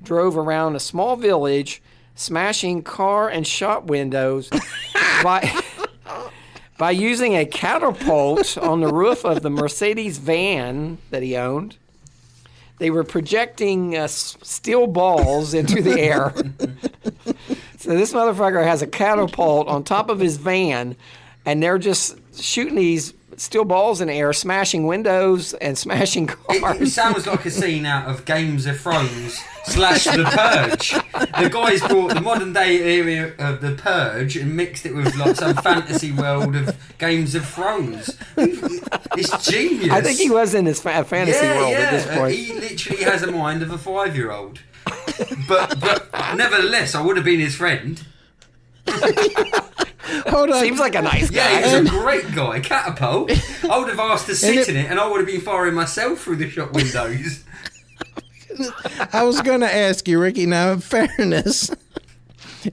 drove 0.03 0.37
around 0.37 0.75
a 0.75 0.81
small 0.81 1.17
village, 1.17 1.83
smashing 2.15 2.82
car 2.82 3.28
and 3.28 3.47
shop 3.47 3.85
windows 3.85 4.51
by 5.23 5.62
by 6.78 6.91
using 6.91 7.36
a 7.36 7.45
catapult 7.47 8.59
on 8.59 8.81
the 8.81 8.93
roof 8.93 9.24
of 9.24 9.43
the 9.43 9.51
Mercedes 9.51 10.19
van 10.19 10.99
that 11.11 11.23
he 11.23 11.36
owned. 11.36 11.77
They 12.78 12.91
were 12.91 13.05
projecting 13.05 13.97
uh, 13.97 14.09
steel 14.09 14.89
balls 14.89 15.55
into 15.55 15.81
the 15.81 16.01
air. 16.01 16.35
so 17.78 17.91
this 17.91 18.12
motherfucker 18.12 18.65
has 18.65 18.82
a 18.82 18.86
catapult 18.86 19.69
on 19.69 19.85
top 19.85 20.11
of 20.11 20.19
his 20.19 20.36
van, 20.36 20.97
and 21.47 21.62
they're 21.62 21.78
just 21.78 22.19
shooting 22.36 22.74
these 22.74 23.12
steel 23.36 23.65
balls 23.65 24.01
in 24.01 24.09
the 24.09 24.15
air, 24.15 24.32
smashing 24.32 24.86
windows 24.86 25.55
and 25.55 25.77
smashing 25.77 26.27
cars. 26.27 26.81
it 26.81 26.90
sounds 26.90 27.27
like 27.27 27.44
a 27.44 27.51
scene 27.51 27.86
out 27.86 28.09
of 28.09 28.24
Games 28.24 28.66
of 28.66 28.81
Thrones 28.81 29.39
slash 29.65 30.05
The 30.05 30.24
Purge. 30.24 30.90
The 31.40 31.51
guys 31.51 31.81
brought 31.81 32.15
the 32.15 32.20
modern 32.20 32.52
day 32.52 32.98
area 32.98 33.35
of 33.39 33.61
The 33.61 33.73
Purge 33.73 34.36
and 34.36 34.56
mixed 34.56 34.86
it 34.86 34.94
with 34.94 35.15
like 35.16 35.36
some 35.36 35.56
fantasy 35.56 36.12
world 36.12 36.56
of 36.56 36.77
Games 36.98 37.35
of 37.35 37.47
Thrones. 37.47 38.16
It's 38.36 39.48
genius. 39.48 39.90
I 39.90 40.01
think 40.01 40.19
he 40.19 40.31
was 40.31 40.55
in 40.55 40.66
his 40.66 40.81
fa- 40.81 41.05
fantasy 41.05 41.44
yeah, 41.44 41.59
world 41.59 41.70
yeah. 41.73 41.78
at 41.78 41.90
this 41.90 42.06
point. 42.06 42.20
uh. 42.20 42.27
He 42.27 42.52
literally 42.52 43.02
has 43.05 43.23
a 43.23 43.31
mind 43.31 43.62
of 43.62 43.70
a 43.70 43.78
five 43.78 44.16
year 44.16 44.31
old. 44.31 44.61
But 45.48 45.81
but 45.81 46.11
nevertheless, 46.36 46.94
I 46.94 47.02
would 47.02 47.16
have 47.16 47.24
been 47.24 47.40
his 47.40 47.55
friend. 47.55 48.02
Hold 50.29 50.51
on. 50.51 50.61
Seems 50.61 50.79
like 50.79 50.95
a 50.95 51.03
nice 51.03 51.31
guy. 51.31 51.51
Yeah, 51.61 51.63
he's 51.65 51.73
a 51.75 51.79
um, 51.79 51.87
great 51.87 52.33
guy. 52.35 52.61
Catapult. 52.61 53.31
I 53.65 53.79
would 53.79 53.89
have 53.89 53.99
asked 54.01 54.27
to 54.27 54.35
sit 54.37 54.57
it- 54.57 54.69
in 54.69 54.77
it, 54.77 54.91
and 54.91 55.01
I 55.01 55.07
would 55.09 55.19
have 55.19 55.27
been 55.27 55.41
firing 55.41 55.75
myself 55.75 56.21
through 56.21 56.37
the 56.37 56.49
shop 56.51 56.73
windows. 56.73 57.45
I 59.13 59.25
was 59.25 59.41
going 59.43 59.61
to 59.61 59.73
ask 59.75 60.07
you, 60.07 60.21
Ricky. 60.21 60.47
Now, 60.47 60.73
in 60.73 60.81
fairness, 60.81 61.71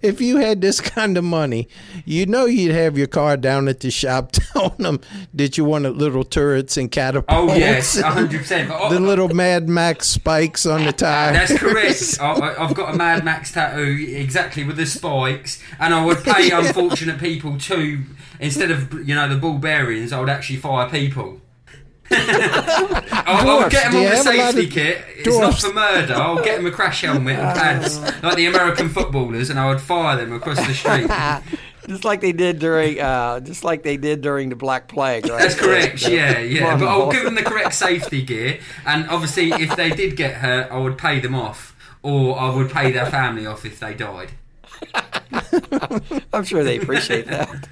if 0.02 0.22
you 0.22 0.38
had 0.38 0.62
this 0.62 0.80
kind 0.80 1.18
of 1.18 1.24
money, 1.24 1.68
you 2.06 2.26
know 2.26 2.46
you'd 2.46 2.74
have 2.76 2.98
your 2.98 3.08
car 3.08 3.36
down 3.38 3.68
at 3.68 3.80
the 3.80 3.90
shop 3.92 4.32
telling 4.62 4.84
them 4.84 5.00
that 5.34 5.58
you 5.58 5.66
wanted 5.66 5.96
little 5.96 6.24
turrets 6.24 6.78
and 6.78 6.92
catapults. 6.92 7.54
Oh 7.54 7.56
yes, 7.56 8.00
hundred 8.00 8.40
percent. 8.40 8.72
The 8.92 9.00
little 9.00 9.30
Mad 9.30 9.70
Max 9.70 10.08
spikes 10.08 10.66
on 10.66 10.82
the 10.82 10.90
ah, 10.90 10.92
tire. 10.92 11.34
That's 11.34 11.58
correct. 11.58 12.18
I, 12.22 12.56
I've 12.64 12.74
got 12.74 12.94
a 12.94 12.98
Mad 12.98 13.24
Max 13.24 13.52
tattoo 13.52 14.06
exactly 14.10 14.64
with 14.64 14.78
the 14.78 14.86
spikes, 14.86 15.62
and 15.80 15.94
I 15.94 16.04
would 16.04 16.24
pay 16.24 16.52
unfortunate 16.54 17.20
people 17.20 17.58
to 17.58 18.04
instead 18.40 18.72
of 18.72 18.94
you 19.08 19.16
know 19.16 19.30
the 19.30 19.38
ball 19.38 19.58
bearings, 19.58 20.12
I 20.12 20.20
would 20.20 20.30
actually 20.30 20.58
fire 20.58 20.90
people. 20.90 21.40
I'll, 22.14 23.50
I'll 23.50 23.70
get 23.70 23.92
them 23.92 23.96
on 23.96 24.04
the 24.04 24.10
have 24.10 24.24
safety 24.24 24.68
kit. 24.68 25.06
It's 25.20 25.40
not 25.40 25.58
for 25.58 25.72
murder. 25.72 26.14
I'll 26.16 26.44
get 26.44 26.58
them 26.58 26.66
a 26.66 26.72
crash 26.72 27.02
helmet 27.02 27.40
and 27.40 27.58
pads 27.58 28.00
like 28.22 28.36
the 28.36 28.48
American 28.48 28.90
footballers, 28.90 29.50
and 29.50 29.58
I 29.58 29.70
would 29.70 29.80
fire 29.80 30.18
them 30.18 30.34
across 30.34 30.58
the 30.58 30.74
street. 30.74 31.10
Just 31.88 32.06
like 32.06 32.22
they 32.22 32.32
did 32.32 32.60
during, 32.60 33.00
uh, 33.00 33.40
just 33.40 33.64
like 33.64 33.84
they 33.84 33.98
did 33.98 34.22
during 34.22 34.50
the 34.50 34.56
Black 34.56 34.88
Plague, 34.88 35.28
right? 35.28 35.40
That's 35.40 35.56
correct. 35.56 36.08
Yeah, 36.08 36.40
yeah. 36.40 36.78
But 36.78 36.88
I'll 36.88 37.12
give 37.12 37.24
them 37.24 37.36
the 37.36 37.44
correct 37.44 37.74
safety 37.88 38.22
gear, 38.22 38.60
and 38.86 39.10
obviously, 39.10 39.52
if 39.52 39.76
they 39.76 39.90
did 39.90 40.16
get 40.16 40.36
hurt, 40.36 40.72
I 40.72 40.78
would 40.78 40.98
pay 40.98 41.20
them 41.20 41.36
off, 41.36 41.76
or 42.04 42.40
I 42.40 42.54
would 42.54 42.72
pay 42.72 42.92
their 42.92 43.08
family 43.08 43.46
off 43.46 43.66
if 43.66 43.80
they 43.80 43.94
died. 43.94 44.32
I'm 46.34 46.44
sure 46.44 46.64
they 46.64 46.78
appreciate 46.78 47.28
that. 47.28 47.68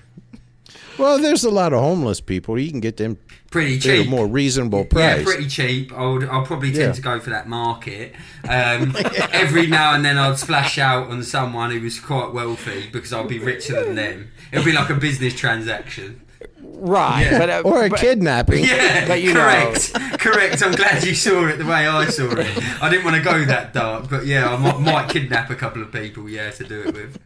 Well, 1.00 1.18
there's 1.20 1.44
a 1.44 1.50
lot 1.50 1.74
of 1.74 1.80
homeless 1.80 2.22
people. 2.22 2.60
You 2.60 2.70
can 2.70 2.80
get 2.80 2.98
them 2.98 3.18
Pretty 3.52 3.78
at 3.78 3.86
a 3.86 4.04
cheap. 4.04 4.10
more 4.10 4.28
reasonable 4.28 4.86
price. 4.86 5.20
Yeah, 5.20 5.24
pretty 5.24 5.48
cheap. 5.48 5.92
I 5.94 6.06
would, 6.06 6.26
I'll 6.30 6.46
probably 6.46 6.72
tend 6.72 6.84
Yeah. 6.84 6.92
to 6.94 7.02
go 7.02 7.20
for 7.20 7.30
that 7.32 7.48
market. 7.48 8.14
Um, 8.48 8.96
Every 9.32 9.66
now 9.68 9.94
and 9.96 10.06
then, 10.06 10.18
I'd 10.18 10.38
splash 10.38 10.78
out 10.78 11.10
on 11.10 11.24
someone 11.24 11.72
who 11.72 11.82
was 11.82 12.00
quite 12.00 12.32
wealthy 12.34 12.90
because 12.92 13.12
I'd 13.14 13.28
be 13.28 13.40
richer 13.40 13.84
than 13.86 13.96
them. 13.96 14.32
It'd 14.52 14.66
be 14.66 14.72
like 14.72 14.90
a 14.90 14.96
business 14.96 15.34
transaction. 15.34 16.22
Right. 16.62 17.24
Yeah. 17.24 17.40
But, 17.40 17.50
uh, 17.50 17.62
or 17.66 17.86
a 17.86 17.90
but- 17.90 18.00
kidnapping. 18.00 18.64
Yeah, 18.64 19.08
But 19.08 19.22
you 19.22 19.34
know- 19.34 19.42
correct, 19.42 19.94
correct. 20.20 20.64
I'm 20.64 20.72
glad 20.74 21.04
you 21.04 21.16
saw 21.16 21.48
it 21.48 21.58
the 21.58 21.66
way 21.66 21.88
I 21.88 22.06
saw 22.06 22.30
it. 22.32 22.82
I 22.84 22.90
didn't 22.90 23.04
want 23.04 23.18
to 23.18 23.22
go 23.24 23.44
that 23.46 23.74
dark, 23.74 24.10
but 24.10 24.26
yeah, 24.26 24.48
I 24.54 24.58
might, 24.58 24.80
might 24.80 25.10
kidnap 25.10 25.50
a 25.50 25.56
couple 25.56 25.82
of 25.82 25.92
people. 25.92 26.30
Yeah, 26.30 26.52
to 26.52 26.64
do 26.64 26.82
it 26.82 26.94
with. 26.94 27.20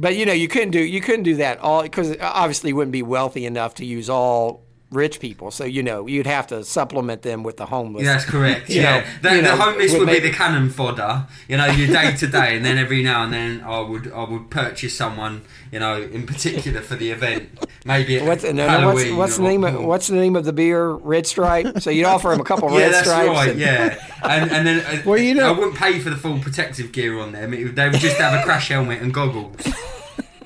But 0.00 0.14
you 0.14 0.24
know, 0.26 0.32
you 0.32 0.46
couldn't 0.46 0.70
do 0.70 0.80
you 0.80 1.00
couldn't 1.00 1.24
do 1.24 1.34
that 1.36 1.58
all 1.58 1.82
because 1.82 2.16
obviously 2.20 2.70
you 2.70 2.76
wouldn't 2.76 2.92
be 2.92 3.02
wealthy 3.02 3.44
enough 3.46 3.74
to 3.74 3.84
use 3.84 4.08
all 4.08 4.64
rich 4.90 5.20
people. 5.20 5.50
So 5.50 5.64
you 5.64 5.82
know, 5.82 6.06
you'd 6.06 6.26
have 6.26 6.46
to 6.48 6.64
supplement 6.64 7.22
them 7.22 7.42
with 7.42 7.56
the 7.58 7.66
homeless. 7.66 8.02
Yeah, 8.08 8.12
that's 8.14 8.24
correct. 8.24 8.70
Yeah, 8.70 8.82
know, 9.00 9.06
the, 9.22 9.28
the 9.36 9.42
know, 9.42 9.56
homeless 9.56 9.92
with 9.92 10.00
would 10.00 10.08
be 10.08 10.20
the 10.20 10.30
cannon 10.32 10.70
fodder. 10.70 11.26
You 11.48 11.56
know, 11.58 11.66
your 11.66 11.88
day 11.88 12.14
to 12.16 12.26
day, 12.26 12.56
and 12.56 12.64
then 12.64 12.78
every 12.78 13.02
now 13.02 13.24
and 13.24 13.32
then 13.32 13.60
I 13.62 13.80
would 13.80 14.10
I 14.12 14.24
would 14.24 14.50
purchase 14.50 14.94
someone. 14.96 15.42
You 15.70 15.80
know, 15.80 16.00
in 16.00 16.26
particular 16.26 16.80
for 16.80 16.94
the 16.96 17.10
event. 17.10 17.50
Maybe 17.84 18.18
What's, 18.20 18.42
no, 18.44 18.52
no, 18.52 18.64
what's, 18.66 18.70
Halloween. 19.02 19.16
what's 19.16 19.36
the 19.36 19.42
or- 19.44 19.48
name 19.48 19.64
of 19.64 19.84
what's 19.84 20.06
the 20.08 20.16
name 20.16 20.34
of 20.36 20.44
the 20.44 20.52
beer? 20.52 20.88
Red 20.90 21.26
Stripe. 21.26 21.80
So 21.80 21.90
you'd 21.90 22.06
offer 22.06 22.32
him 22.32 22.40
a 22.40 22.44
couple 22.44 22.70
Yeah, 22.72 22.78
red 22.86 22.92
that's 22.92 23.08
stripes. 23.08 23.28
right. 23.28 23.50
and- 23.50 23.60
Yeah, 23.60 24.06
and 24.24 24.50
and 24.50 24.66
then 24.66 25.02
Well, 25.06 25.18
you 25.18 25.34
know- 25.34 25.48
I 25.48 25.58
wouldn't 25.58 25.76
pay 25.76 25.98
for 25.98 26.08
the 26.10 26.16
full 26.16 26.38
protective 26.40 26.92
gear 26.92 27.18
on 27.18 27.32
them. 27.32 27.52
It, 27.54 27.74
they 27.76 27.88
would 27.88 28.00
just 28.00 28.16
have 28.16 28.38
a 28.40 28.42
crash 28.44 28.68
helmet 28.68 29.00
and 29.02 29.12
goggles. 29.12 29.56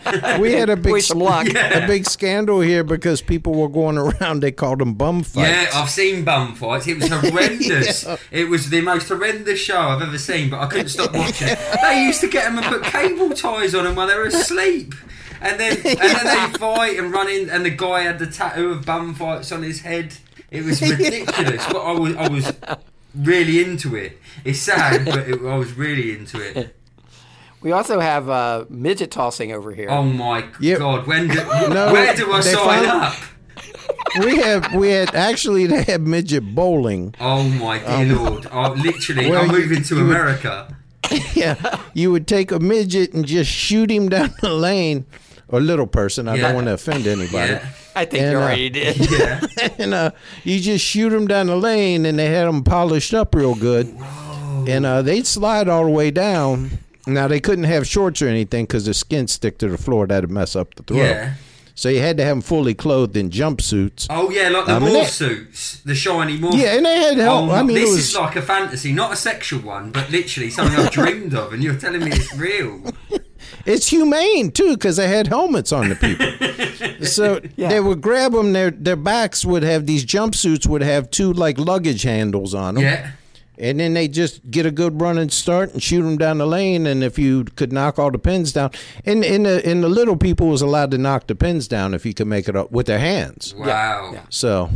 We 0.40 0.52
had 0.52 0.70
a 0.70 0.76
big 0.76 0.92
Wish 0.92 1.08
them 1.08 1.18
luck. 1.18 1.46
Yeah. 1.46 1.78
a 1.84 1.86
big 1.86 2.06
scandal 2.06 2.60
here 2.60 2.84
because 2.84 3.20
people 3.20 3.54
were 3.54 3.68
going 3.68 3.98
around. 3.98 4.40
They 4.40 4.52
called 4.52 4.80
them 4.80 4.94
bum 4.94 5.22
fights. 5.22 5.48
Yeah, 5.48 5.80
I've 5.80 5.90
seen 5.90 6.24
bum 6.24 6.54
fights. 6.54 6.86
It 6.86 6.98
was 6.98 7.08
horrendous. 7.10 8.06
It 8.30 8.48
was 8.48 8.70
the 8.70 8.80
most 8.80 9.08
horrendous 9.08 9.60
show 9.60 9.78
I've 9.78 10.02
ever 10.02 10.18
seen, 10.18 10.50
but 10.50 10.60
I 10.60 10.66
couldn't 10.66 10.88
stop 10.88 11.14
watching 11.14 11.48
it. 11.48 11.58
They 11.82 12.04
used 12.04 12.20
to 12.22 12.28
get 12.28 12.44
them 12.44 12.58
and 12.58 12.66
put 12.66 12.82
cable 12.84 13.30
ties 13.30 13.74
on 13.74 13.84
them 13.84 13.94
while 13.94 14.06
they 14.06 14.16
were 14.16 14.26
asleep. 14.26 14.94
And 15.40 15.58
then, 15.58 15.76
and 15.76 15.98
then 15.98 16.24
they 16.24 16.58
fight 16.58 16.98
and 16.98 17.12
run 17.12 17.28
in, 17.28 17.50
and 17.50 17.64
the 17.64 17.70
guy 17.70 18.02
had 18.02 18.18
the 18.18 18.26
tattoo 18.26 18.70
of 18.70 18.86
bum 18.86 19.14
fights 19.14 19.50
on 19.50 19.62
his 19.62 19.80
head. 19.80 20.14
It 20.50 20.64
was 20.64 20.80
ridiculous, 20.80 21.66
but 21.66 21.80
I 21.80 21.92
was, 21.92 22.14
I 22.16 22.28
was 22.28 22.52
really 23.14 23.62
into 23.62 23.96
it. 23.96 24.18
It's 24.44 24.60
sad, 24.60 25.04
but 25.04 25.28
it, 25.28 25.40
I 25.42 25.56
was 25.56 25.72
really 25.72 26.12
into 26.16 26.40
it. 26.40 26.76
We 27.62 27.72
also 27.72 28.00
have 28.00 28.28
uh, 28.28 28.64
midget 28.68 29.10
tossing 29.10 29.52
over 29.52 29.72
here. 29.72 29.88
Oh 29.90 30.02
my 30.02 30.44
Yeah. 30.60 30.78
god! 30.78 31.06
When 31.06 31.28
do, 31.28 31.34
No, 31.68 31.92
where 31.92 32.14
do 32.14 32.32
I 32.32 32.40
sign 32.40 32.84
found- 32.84 32.86
up? 33.04 33.14
we 34.24 34.36
have 34.38 34.74
we 34.74 34.88
had 34.90 35.14
actually 35.14 35.66
they 35.66 35.82
had 35.84 36.02
midget 36.02 36.54
bowling. 36.54 37.14
Oh 37.20 37.42
my 37.44 37.78
dear 37.78 38.16
lord! 38.16 38.46
I, 38.50 38.68
literally, 38.72 39.30
Well, 39.30 39.42
I'm 39.42 39.50
you- 39.50 39.58
moving 39.58 39.82
to 39.84 39.94
you 39.96 40.04
would- 40.04 40.10
America. 40.10 40.76
Yeah, 41.34 41.78
you 41.94 42.10
would 42.10 42.26
take 42.26 42.50
a 42.52 42.58
midget 42.58 43.12
and 43.12 43.24
just 43.26 43.50
shoot 43.50 43.90
him 43.90 44.08
down 44.08 44.32
the 44.40 44.48
lane, 44.52 45.04
or 45.48 45.60
little 45.60 45.86
person. 45.86 46.26
I 46.26 46.36
Yeah. 46.36 46.42
don't 46.42 46.54
want 46.54 46.66
to 46.68 46.72
offend 46.74 47.06
anybody. 47.06 47.52
Yeah. 47.52 47.66
I 47.94 48.06
think 48.06 48.22
and, 48.22 48.32
you 48.32 48.38
uh, 48.38 48.42
already 48.42 48.70
did. 48.70 49.10
Yeah. 49.10 49.40
and 49.78 49.92
uh, 49.94 50.10
you 50.44 50.58
just 50.58 50.82
shoot 50.84 51.10
them 51.10 51.26
down 51.28 51.48
the 51.48 51.56
lane, 51.56 52.06
and 52.06 52.18
they 52.18 52.26
had 52.26 52.46
them 52.48 52.64
polished 52.64 53.12
up 53.12 53.34
real 53.34 53.54
good, 53.54 53.86
and 54.66 54.86
uh, 54.86 55.02
they'd 55.02 55.26
slide 55.26 55.68
all 55.68 55.84
the 55.84 55.90
way 55.90 56.10
down. 56.10 56.78
Now 57.06 57.26
they 57.28 57.40
couldn't 57.40 57.64
have 57.64 57.86
shorts 57.86 58.22
or 58.22 58.28
anything 58.28 58.64
because 58.64 58.84
the 58.86 58.94
skin 58.94 59.26
stick 59.28 59.58
to 59.58 59.68
the 59.68 59.78
floor. 59.78 60.06
That'd 60.06 60.30
mess 60.30 60.54
up 60.56 60.74
the 60.76 60.82
throw. 60.84 60.96
Yeah. 60.98 61.34
So 61.74 61.88
you 61.88 62.00
had 62.00 62.18
to 62.18 62.22
have 62.24 62.32
them 62.36 62.42
fully 62.42 62.74
clothed 62.74 63.16
in 63.16 63.30
jumpsuits. 63.30 64.06
Oh 64.10 64.30
yeah, 64.30 64.50
like 64.50 64.66
the 64.66 64.72
I 64.72 64.78
mean, 64.78 64.90
morph 64.90 65.02
that- 65.04 65.10
suits, 65.10 65.80
the 65.80 65.94
shiny 65.94 66.38
morph. 66.38 66.54
Yeah, 66.56 66.76
and 66.76 66.84
they 66.84 66.96
had 66.98 67.16
help. 67.16 67.48
Oh, 67.50 67.52
I 67.52 67.62
mean, 67.62 67.76
this 67.76 67.88
was 67.90 67.98
is 68.10 68.14
like 68.16 68.36
a 68.36 68.42
fantasy, 68.42 68.92
not 68.92 69.12
a 69.12 69.16
sexual 69.16 69.60
one, 69.62 69.90
but 69.90 70.10
literally 70.10 70.50
something 70.50 70.78
I've 70.78 70.92
dreamed 70.92 71.34
of, 71.34 71.52
and 71.54 71.62
you're 71.62 71.74
telling 71.76 72.00
me 72.04 72.10
it's 72.12 72.34
real. 72.36 72.82
It's 73.66 73.88
humane 73.88 74.50
too 74.50 74.72
because 74.74 74.96
they 74.96 75.06
had 75.08 75.28
helmets 75.28 75.72
on 75.72 75.88
the 75.88 75.94
people. 75.94 77.06
so 77.06 77.40
Yeah. 77.56 77.68
they 77.68 77.80
would 77.80 78.00
grab 78.00 78.32
them. 78.32 78.52
Their 78.52 78.70
their 78.70 78.96
backs 78.96 79.44
would 79.44 79.62
have 79.62 79.86
these 79.86 80.04
jumpsuits 80.04 80.66
would 80.66 80.82
have 80.82 81.10
two 81.10 81.32
like 81.32 81.58
luggage 81.58 82.02
handles 82.02 82.54
on 82.54 82.74
them. 82.74 82.84
Yeah. 82.84 83.10
And 83.62 83.78
then 83.80 83.94
they 83.94 84.08
just 84.08 84.50
get 84.50 84.66
a 84.66 84.70
good 84.70 85.00
running 85.00 85.30
start 85.30 85.72
and 85.72 85.82
shoot 85.82 86.02
them 86.02 86.18
down 86.18 86.38
the 86.38 86.46
lane. 86.46 86.86
And 86.86 87.02
if 87.04 87.18
you 87.18 87.44
could 87.44 87.72
knock 87.72 87.98
all 87.98 88.10
the 88.10 88.18
pins 88.18 88.52
down, 88.52 88.72
and 89.06 89.24
in 89.24 89.44
the 89.44 89.66
in 89.68 89.80
the 89.80 89.88
little 89.88 90.16
people 90.16 90.48
was 90.48 90.60
allowed 90.62 90.90
to 90.90 90.98
knock 90.98 91.28
the 91.28 91.34
pins 91.36 91.68
down 91.68 91.94
if 91.94 92.04
you 92.04 92.12
could 92.12 92.26
make 92.26 92.48
it 92.48 92.56
up 92.56 92.72
with 92.72 92.86
their 92.86 92.98
hands. 92.98 93.54
Wow. 93.56 94.10
yeah. 94.14 94.22
So 94.30 94.68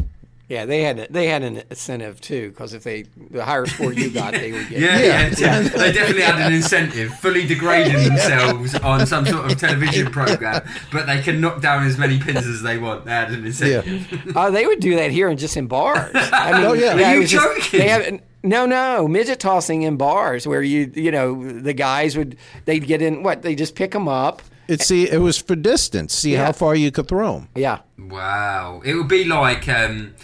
Yeah, 0.49 0.65
they 0.65 0.83
had 0.85 1.09
they 1.11 1.27
had 1.27 1.43
an 1.43 1.65
incentive 1.69 2.21
too 2.21 2.51
because 2.51 2.73
if 2.75 2.85
they 2.85 3.07
the 3.33 3.45
higher 3.45 3.67
score 3.67 3.93
you 3.93 4.09
got, 4.11 4.33
they 4.35 4.53
would 4.53 4.69
get. 4.69 4.79
Yeah, 4.87 4.99
yeah, 5.01 5.35
yeah. 5.37 5.61
They 5.63 5.91
definitely 5.91 6.23
had 6.23 6.39
an 6.47 6.53
incentive, 6.53 7.11
fully 7.19 7.45
degrading 7.45 7.95
themselves 8.09 8.77
on 8.77 9.05
some 9.07 9.27
sort 9.27 9.51
of 9.51 9.59
television 9.59 10.13
program, 10.13 10.63
but 10.93 11.07
they 11.07 11.21
can 11.23 11.41
knock 11.41 11.61
down 11.61 11.85
as 11.85 11.99
many 11.99 12.21
pins 12.21 12.47
as 12.47 12.63
they 12.63 12.79
want. 12.79 13.05
They 13.07 13.11
had 13.11 13.33
an 13.33 13.45
incentive. 13.45 14.33
Oh, 14.37 14.53
they 14.53 14.65
would 14.65 14.79
do 14.79 14.95
that 14.95 15.11
here 15.11 15.29
and 15.29 15.37
just 15.39 15.57
in 15.57 15.67
bars. 15.67 16.13
I 16.15 16.53
mean, 16.53 16.65
Oh, 16.65 16.73
yeah. 16.75 16.95
Are 16.95 17.15
you 17.15 17.21
was 17.23 17.31
just- 17.33 17.73
they 17.73 17.89
have, 17.89 18.21
no, 18.47 18.66
no, 18.66 19.06
midget 19.09 19.40
tossing 19.40 19.82
in 19.82 19.97
bars 19.97 20.47
where 20.47 20.62
you, 20.62 20.90
you 20.94 21.10
know, 21.10 21.60
the 21.60 21.73
guys 21.74 22.16
would 22.16 22.36
they'd 22.64 22.86
get 22.86 23.02
in. 23.02 23.23
What 23.23 23.43
they 23.43 23.55
just 23.55 23.74
pick 23.74 23.90
them 23.93 24.09
up. 24.09 24.43
it 24.68 24.81
see 24.82 25.09
it 25.10 25.18
was 25.18 25.36
for 25.39 25.55
distance. 25.56 26.14
See 26.14 26.32
Yeah. 26.32 26.47
how 26.47 26.52
far 26.52 26.74
you 26.74 26.90
could 26.90 27.09
throw 27.09 27.32
them. 27.35 27.48
Yeah, 27.55 27.78
Wow. 27.98 28.82
It 28.85 28.94
would 28.94 29.09
be 29.09 29.24
like, 29.24 29.68
um, 29.68 30.14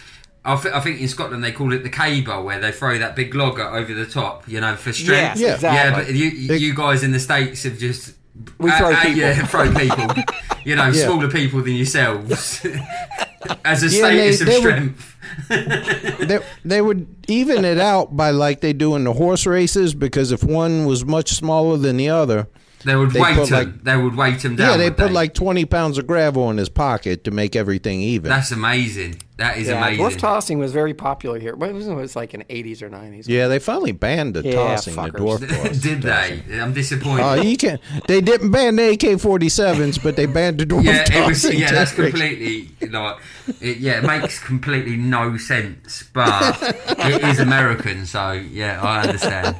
I, 0.45 0.55
th- 0.57 0.73
I 0.73 0.79
think 0.81 0.99
in 0.99 1.07
Scotland 1.07 1.43
they 1.43 1.51
call 1.53 1.71
it 1.73 1.83
the 1.83 1.89
caber, 1.89 2.41
where 2.41 2.59
they 2.59 2.71
throw 2.71 2.97
that 2.97 3.15
big 3.15 3.33
logger 3.35 3.63
over 3.63 3.93
the 3.93 4.05
top, 4.05 4.47
you 4.47 4.59
know, 4.59 4.75
for 4.75 4.91
strength. 4.91 5.39
Yes, 5.39 5.39
Yeah. 5.39 5.53
exactly. 5.55 6.03
Yeah, 6.03 6.05
but 6.05 6.13
you, 6.13 6.55
you 6.67 6.73
guys 6.75 7.03
in 7.03 7.11
the 7.11 7.19
States 7.19 7.63
have 7.63 7.77
just. 7.77 8.15
We 8.57 8.71
throw 8.71 8.93
people. 8.95 9.17
Yeah, 9.19 9.45
throw 9.45 9.71
people. 9.73 10.07
you 10.65 10.75
know, 10.75 10.87
Yeah. 10.89 11.05
smaller 11.05 11.29
people 11.29 11.61
than 11.61 11.73
yourselves. 11.75 12.65
As 13.65 13.83
a 13.83 13.87
Yeah, 13.87 14.07
and 14.07 14.17
they- 14.19 14.31
status 14.31 14.41
of 14.41 14.47
they 14.47 14.53
would- 14.59 14.61
strength. 14.61 15.12
They, 15.47 16.39
they 16.63 16.81
would 16.81 17.07
even 17.27 17.65
it 17.65 17.79
out 17.79 18.15
by 18.15 18.31
like 18.31 18.61
they 18.61 18.73
do 18.73 18.95
in 18.95 19.03
the 19.03 19.13
horse 19.13 19.45
races 19.45 19.93
because 19.93 20.31
if 20.31 20.43
one 20.43 20.85
was 20.85 21.05
much 21.05 21.31
smaller 21.31 21.77
than 21.77 21.97
the 21.97 22.09
other, 22.09 22.47
They 22.85 22.95
would 22.95 23.11
They 23.11 23.19
weight 23.21 23.35
put, 23.35 23.49
them. 23.49 23.59
like- 23.59 23.83
they 23.83 23.95
would 23.97 24.15
weight 24.15 24.39
them 24.41 24.55
down. 24.55 24.71
yeah, 24.71 24.77
they 24.77 24.85
would 24.89 24.97
put 24.97 25.11
like 25.11 25.33
twenty 25.33 25.65
pounds 25.65 25.97
of 25.97 26.05
gravel 26.07 26.49
in 26.49 26.57
his 26.57 26.69
pocket 26.69 27.23
to 27.23 27.31
make 27.31 27.55
everything 27.55 28.01
even. 28.01 28.29
That's 28.29 28.51
amazing. 28.51 29.21
That 29.37 29.57
is 29.57 29.67
yeah. 29.67 29.77
amazing. 29.77 30.05
Dwarf 30.05 30.17
tossing 30.19 30.59
was 30.59 30.71
very 30.71 30.93
popular 30.93 31.39
here. 31.39 31.55
What 31.55 31.73
was 31.73 31.87
it? 31.87 31.91
It 31.91 31.95
was 31.95 32.15
like 32.15 32.33
in 32.35 32.41
the 32.41 32.55
eighties 32.55 32.83
or 32.83 32.89
nineties. 32.89 33.27
yeah, 33.27 33.47
they 33.47 33.57
finally 33.59 33.91
banned 33.91 34.35
the 34.35 34.43
Yeah, 34.43 34.53
tossing, 34.53 34.95
the 34.95 35.01
fuckers. 35.01 35.39
dwarf 35.39 35.63
toss. 35.63 35.77
Did 35.81 36.01
they? 36.03 36.43
I'm 36.59 36.73
disappointed. 36.73 37.23
Oh, 37.23 37.33
you 37.41 37.57
can. 37.57 37.79
They 38.07 38.21
didn't 38.21 38.51
ban 38.51 38.75
the 38.75 38.89
AK 38.91 39.19
forty 39.19 39.49
sevens, 39.49 39.97
but 39.97 40.15
they 40.15 40.25
banned 40.27 40.59
the 40.59 40.65
dwarf 40.65 40.83
yeah, 40.83 41.03
it 41.11 41.27
was. 41.27 41.41
tossing. 41.41 41.59
Yeah, 41.59 41.71
that's 41.71 41.93
completely 41.93 42.69
like. 42.89 43.17
It, 43.59 43.77
yeah, 43.77 43.97
it 43.99 44.03
makes 44.03 44.39
completely 44.39 44.95
no 44.97 45.35
sense, 45.37 46.03
but 46.13 46.61
it 46.99 47.23
is 47.23 47.39
American, 47.39 48.05
so 48.05 48.31
yeah, 48.33 48.81
I 48.81 49.01
understand. 49.07 49.55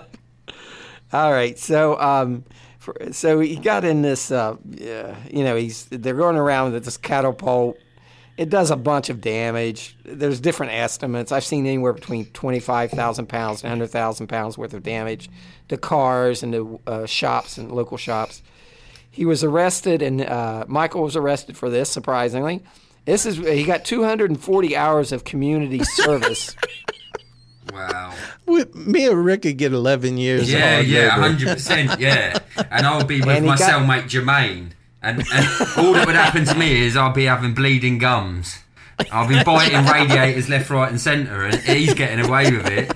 All 1.12 1.32
right, 1.32 1.58
so 1.58 1.98
um, 2.00 2.44
for, 2.78 2.94
so 3.12 3.40
he 3.40 3.56
got 3.56 3.84
in 3.84 4.02
this. 4.02 4.30
Uh, 4.30 4.56
yeah, 4.68 5.16
you 5.30 5.44
know, 5.44 5.56
he's 5.56 5.86
they're 5.86 6.14
going 6.14 6.36
around 6.36 6.72
with 6.72 6.84
this 6.84 6.96
catapult, 6.96 7.78
it 8.38 8.50
does 8.50 8.70
a 8.70 8.76
bunch 8.76 9.10
of 9.10 9.20
damage. 9.20 9.96
There's 10.04 10.38
different 10.38 10.72
estimates. 10.72 11.32
I've 11.32 11.44
seen 11.44 11.66
anywhere 11.66 11.92
between 11.92 12.26
25,000 12.26 13.26
pounds 13.26 13.64
and 13.64 13.70
100,000 13.70 14.28
pounds 14.28 14.56
worth 14.56 14.72
of 14.74 14.84
damage 14.84 15.28
to 15.68 15.76
cars 15.76 16.44
and 16.44 16.52
to 16.52 16.80
uh, 16.86 17.06
shops 17.06 17.58
and 17.58 17.72
local 17.72 17.96
shops. 17.96 18.40
He 19.10 19.24
was 19.24 19.42
arrested, 19.42 20.02
and 20.02 20.20
uh, 20.20 20.64
Michael 20.68 21.02
was 21.02 21.16
arrested 21.16 21.56
for 21.56 21.68
this. 21.68 21.90
Surprisingly, 21.90 22.62
this 23.06 23.26
is 23.26 23.38
he 23.38 23.64
got 23.64 23.84
240 23.84 24.76
hours 24.76 25.10
of 25.10 25.24
community 25.24 25.82
service. 25.84 26.54
Wow. 27.72 28.14
We- 28.46 28.64
Me 28.74 29.06
and 29.06 29.24
Rick 29.24 29.42
could 29.42 29.56
get 29.58 29.72
11 29.72 30.16
years. 30.18 30.50
Yeah, 30.50 30.74
hard 30.76 30.86
yeah, 30.86 31.00
labor. 31.00 31.10
hundred 31.20 31.48
percent, 31.48 32.00
yeah. 32.00 32.38
And 32.70 32.86
I'll 32.86 33.04
be 33.04 33.20
with 33.20 33.44
my 33.44 33.56
got- 33.56 33.70
cellmate 33.70 34.04
Jermaine, 34.04 34.70
and, 35.02 35.18
and 35.32 35.46
all 35.76 35.92
that 35.92 36.06
would 36.06 36.14
happen 36.16 36.44
to 36.46 36.54
me 36.54 36.86
is 36.86 36.96
I'll 36.96 37.12
be 37.12 37.24
having 37.24 37.54
bleeding 37.54 37.98
gums. 37.98 38.58
I'll 39.12 39.28
be 39.28 39.40
biting 39.44 39.84
radiators 39.86 40.48
left, 40.48 40.70
right, 40.70 40.90
and 40.90 41.00
centre, 41.00 41.44
and 41.44 41.54
he's 41.60 41.94
getting 41.94 42.24
away 42.24 42.50
with 42.50 42.66
it. 42.66 42.90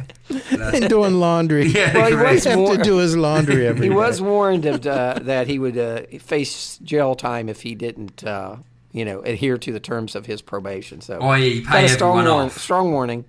and 0.50 0.88
doing 0.88 1.20
laundry. 1.20 1.66
Yeah, 1.66 1.94
Well, 1.94 2.08
he 2.08 2.14
was 2.16 2.44
have 2.44 2.58
more- 2.58 2.76
to 2.76 2.82
do 2.82 2.96
his 2.96 3.16
laundry 3.16 3.66
every 3.68 3.82
He 3.86 3.88
day. 3.90 3.94
was 3.94 4.20
warned 4.20 4.66
of, 4.66 4.84
uh, 4.84 5.20
that 5.22 5.46
he 5.46 5.60
would 5.60 5.78
uh, 5.78 6.02
face 6.18 6.78
jail 6.82 7.14
time 7.14 7.48
if 7.48 7.62
he 7.62 7.76
didn't, 7.76 8.24
uh, 8.24 8.56
you 8.92 9.04
know, 9.04 9.20
adhere 9.20 9.56
to 9.58 9.72
the 9.72 9.78
terms 9.78 10.16
of 10.16 10.26
his 10.26 10.42
probation. 10.42 11.00
So, 11.02 11.20
i.e. 11.20 11.60
got 11.62 11.70
pay 11.72 11.84
a 11.84 11.88
strong, 11.88 12.18
everyone 12.18 12.34
warn- 12.36 12.46
off. 12.46 12.58
strong 12.58 12.90
warning. 12.92 13.24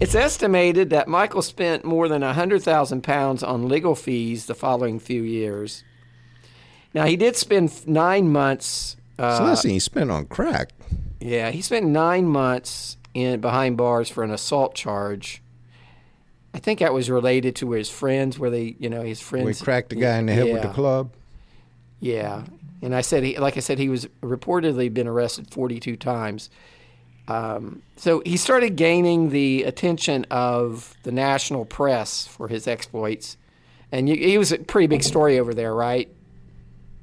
It's 0.00 0.14
estimated 0.14 0.90
that 0.90 1.08
Michael 1.08 1.42
spent 1.42 1.84
more 1.84 2.08
than 2.08 2.22
hundred 2.22 2.62
thousand 2.62 3.02
pounds 3.02 3.42
on 3.42 3.68
legal 3.68 3.94
fees 3.94 4.46
the 4.46 4.54
following 4.54 4.98
few 4.98 5.22
years. 5.22 5.84
Now 6.94 7.04
he 7.06 7.16
did 7.16 7.36
spend 7.36 7.86
nine 7.86 8.30
months. 8.30 8.96
Uh, 9.18 9.38
so 9.38 9.44
listen, 9.44 9.70
he 9.70 9.78
spent 9.78 10.10
on 10.10 10.26
crack. 10.26 10.70
yeah, 11.20 11.50
he 11.50 11.62
spent 11.62 11.86
nine 11.86 12.26
months 12.26 12.96
in 13.14 13.40
behind 13.40 13.76
bars 13.78 14.08
for 14.10 14.22
an 14.22 14.30
assault 14.30 14.74
charge. 14.74 15.42
I 16.52 16.58
think 16.58 16.80
that 16.80 16.94
was 16.94 17.10
related 17.10 17.54
to 17.56 17.72
his 17.72 17.90
friends, 17.90 18.38
where 18.38 18.48
they, 18.50 18.76
you 18.78 18.88
know, 18.88 19.02
his 19.02 19.20
friends. 19.20 19.44
We 19.44 19.64
cracked 19.64 19.90
the 19.90 19.96
guy 19.96 20.18
in 20.18 20.26
the 20.26 20.32
head 20.32 20.52
with 20.52 20.62
the 20.62 20.68
club. 20.68 21.12
Yeah, 22.00 22.44
and 22.82 22.94
I 22.94 23.00
said 23.02 23.24
he, 23.24 23.38
like 23.38 23.56
I 23.56 23.60
said, 23.60 23.78
he 23.78 23.88
was 23.88 24.06
reportedly 24.22 24.92
been 24.92 25.06
arrested 25.06 25.50
42 25.50 25.96
times. 25.96 26.50
Um, 27.28 27.82
so 27.96 28.22
he 28.24 28.36
started 28.36 28.76
gaining 28.76 29.30
the 29.30 29.64
attention 29.64 30.26
of 30.30 30.94
the 31.02 31.12
national 31.12 31.64
press 31.64 32.26
for 32.26 32.48
his 32.48 32.68
exploits, 32.68 33.36
and 33.90 34.08
you, 34.08 34.16
he 34.16 34.38
was 34.38 34.52
a 34.52 34.58
pretty 34.58 34.86
big 34.86 35.02
story 35.02 35.38
over 35.38 35.54
there, 35.54 35.74
right? 35.74 36.08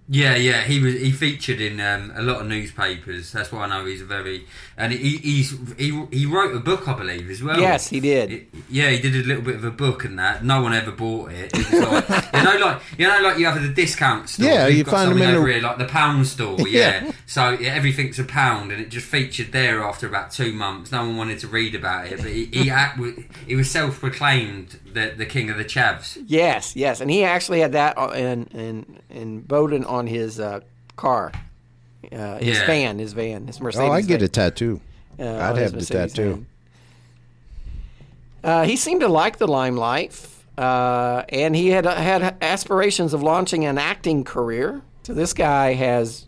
Yeah, 0.10 0.36
yeah, 0.36 0.64
he 0.64 0.80
was. 0.80 0.96
He 0.96 1.12
featured 1.12 1.62
in 1.62 1.80
um, 1.80 2.12
a 2.16 2.22
lot 2.22 2.42
of 2.42 2.48
newspapers. 2.48 3.32
That's 3.32 3.52
why 3.52 3.64
I 3.64 3.68
know 3.68 3.86
he's 3.86 4.02
a 4.02 4.06
very. 4.06 4.46
And 4.76 4.92
he 4.92 5.18
he's 5.18 5.52
he 5.78 6.06
he 6.12 6.26
wrote 6.26 6.56
a 6.56 6.60
book, 6.60 6.88
I 6.88 6.94
believe, 6.94 7.30
as 7.30 7.44
well. 7.44 7.60
Yes, 7.60 7.90
he 7.90 8.00
did. 8.00 8.32
It- 8.32 8.48
yeah, 8.70 8.90
he 8.90 9.00
did 9.00 9.14
a 9.16 9.28
little 9.28 9.44
bit 9.44 9.56
of 9.56 9.64
a 9.64 9.70
book 9.70 10.04
and 10.04 10.18
that. 10.18 10.44
No 10.44 10.64
one 10.64 10.74
ever 10.74 10.92
bought 10.92 11.32
it. 11.32 11.52
It 11.54 11.72
was 11.72 12.10
like 12.10 12.10
you 12.34 12.44
know, 12.44 12.58
like 12.66 12.82
you 12.98 13.08
know, 13.08 13.20
like 13.22 13.38
you 13.38 13.46
have 13.46 13.62
the 13.62 13.70
discount 13.70 14.30
store. 14.30 14.48
Yeah, 14.48 14.66
We've 14.68 14.78
you 14.78 14.84
got 14.84 14.92
find 14.92 15.12
them 15.12 15.20
something 15.20 15.36
in 15.36 15.42
the- 15.44 15.52
here, 15.54 15.62
like 15.62 15.78
the 15.78 15.86
pound 15.86 16.26
store. 16.26 16.58
Yeah. 16.68 17.06
Yeah. 17.06 17.12
So 17.28 17.52
yeah, 17.52 17.70
everything's 17.76 18.18
a 18.18 18.24
pound, 18.24 18.72
and 18.72 18.82
it 18.82 18.90
just 18.90 19.06
featured 19.06 19.52
there 19.52 19.84
after 19.84 20.08
about 20.08 20.32
two 20.32 20.52
months. 20.54 20.92
No 20.92 21.02
one 21.06 21.18
wanted 21.18 21.38
to 21.40 21.48
read 21.48 21.76
about 21.76 22.08
it, 22.08 22.18
but 22.18 22.32
he 22.32 22.46
he, 22.46 22.70
act, 22.84 23.00
he 23.46 23.56
was 23.56 23.70
self-proclaimed 23.70 24.80
the 24.92 25.14
the 25.16 25.26
king 25.28 25.50
of 25.52 25.58
the 25.58 25.66
chavs. 25.66 26.18
Yes, 26.26 26.76
yes, 26.76 27.00
and 27.00 27.12
he 27.12 27.24
actually 27.24 27.60
had 27.60 27.74
that 27.74 27.96
on- 27.98 28.16
in 28.16 28.44
in 28.48 29.00
in 29.10 29.42
Bowden 29.42 29.86
on 29.86 30.08
his 30.08 30.40
uh, 30.40 30.62
car, 30.96 31.32
uh, 32.12 32.38
his 32.40 32.58
Yeah. 32.58 32.66
van, 32.66 33.00
his 33.00 33.14
van, 33.14 33.48
his 33.48 33.60
Mercedes. 33.62 33.90
Oh, 33.90 33.92
I 33.92 34.02
get 34.02 34.20
van. 34.20 34.26
a 34.26 34.28
tattoo. 34.30 34.82
uh, 35.20 35.24
I'd 35.24 35.58
have 35.58 35.74
the 35.74 35.86
tattoo. 35.86 36.46
Uh, 38.44 38.66
he 38.66 38.76
seemed 38.76 39.02
to 39.02 39.08
like 39.08 39.38
the 39.38 39.48
limelight, 39.48 40.20
uh, 40.58 41.24
and 41.30 41.56
he 41.56 41.70
had 41.70 41.86
had 41.86 42.36
aspirations 42.42 43.14
of 43.14 43.24
launching 43.24 43.64
an 43.66 43.78
acting 43.78 44.24
career. 44.24 44.82
So 45.04 45.14
this 45.14 45.34
guy 45.34 45.74
has 45.74 46.28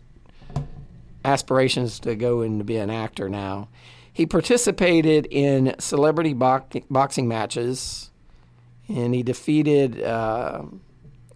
aspirations 1.24 2.00
to 2.00 2.14
go 2.14 2.40
and 2.40 2.64
be 2.64 2.76
an 2.76 2.88
actor 2.90 3.28
now. 3.28 3.68
He 4.12 4.24
participated 4.24 5.26
in 5.30 5.74
celebrity 5.78 6.32
box- 6.32 6.78
boxing 6.88 7.28
matches, 7.28 8.10
and 8.88 9.14
he 9.14 9.22
defeated 9.22 10.02
uh, 10.02 10.62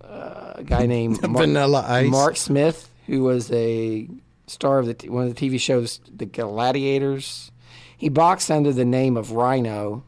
uh, 0.02 0.52
a 0.56 0.62
guy 0.64 0.86
named 0.86 1.20
Mar- 1.28 1.42
Vanilla 1.42 1.84
Ice. 1.88 2.08
Mark 2.10 2.36
Smith, 2.36 2.88
who 3.06 3.22
was 3.24 3.50
a 3.52 4.08
star 4.50 4.78
of 4.78 4.86
the 4.86 4.94
t- 4.94 5.08
one 5.08 5.26
of 5.26 5.34
the 5.34 5.48
TV 5.48 5.58
shows, 5.60 6.00
The 6.14 6.26
Gladiators. 6.26 7.50
He 7.96 8.08
boxed 8.08 8.50
under 8.50 8.72
the 8.72 8.84
name 8.84 9.16
of 9.16 9.32
Rhino. 9.32 10.04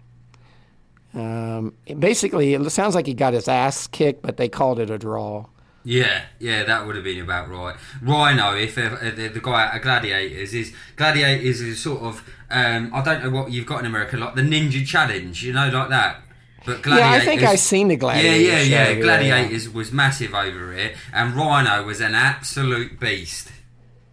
Um, 1.15 1.75
basically, 1.99 2.55
it 2.55 2.71
sounds 2.71 2.95
like 2.95 3.07
he 3.07 3.15
got 3.15 3.35
his 3.35 3.49
ass 3.49 3.87
kicked, 3.87 4.23
but 4.23 4.37
they 4.39 4.49
called 4.49 4.79
it 4.79 4.89
a 4.91 4.99
draw. 4.99 5.47
Yeah, 5.85 6.23
yeah, 6.39 6.63
that 6.63 6.87
would 6.87 6.95
have 6.95 7.05
been 7.05 7.21
about 7.21 7.51
right. 7.51 7.75
Rhino, 8.01 8.55
if 8.57 8.79
uh, 8.79 8.97
the, 9.17 9.29
the 9.29 9.41
guy 9.41 9.65
at 9.67 9.83
Gladiators 9.83 10.55
is 10.55 10.73
Gladiators 10.97 11.61
is 11.61 11.83
sort 11.83 12.03
of 12.03 12.23
um, 12.51 12.91
I 12.95 13.03
don't 13.03 13.23
know 13.25 13.31
what 13.31 13.51
you've 13.51 13.67
got 13.67 13.81
in 13.81 13.87
America, 13.87 14.17
like 14.17 14.37
the 14.37 14.43
Ninja 14.43 14.87
Challenge, 14.87 15.43
you 15.43 15.53
know, 15.53 15.69
like 15.69 15.89
that. 15.89 16.23
But 16.65 16.83
Gladiators, 16.83 17.11
Yeah, 17.11 17.11
I 17.17 17.25
think 17.25 17.43
I've 17.43 17.59
seen 17.59 17.89
the 17.89 17.95
Yeah, 17.95 17.99
Gladiators. 17.99 18.69
yeah, 18.69 18.85
show, 18.85 18.91
yeah. 18.93 19.01
Gladiators 19.01 19.69
was 19.71 19.91
massive 19.91 20.33
over 20.35 20.73
here, 20.73 20.95
and 21.13 21.35
Rhino 21.35 21.83
was 21.85 22.01
an 22.01 22.15
absolute 22.15 23.01
beast. 23.01 23.51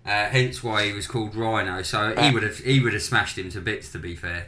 Uh, 0.05 0.27
hence 0.27 0.63
why 0.63 0.87
he 0.87 0.93
was 0.93 1.07
called 1.07 1.35
Rhino. 1.35 1.81
So 1.83 2.15
he 2.15 2.31
would 2.31 2.43
have 2.43 2.59
he 2.59 2.79
would 2.79 2.93
have 2.93 3.01
smashed 3.01 3.37
him 3.37 3.49
to 3.49 3.61
bits. 3.61 3.91
To 3.91 3.99
be 3.99 4.15
fair. 4.15 4.47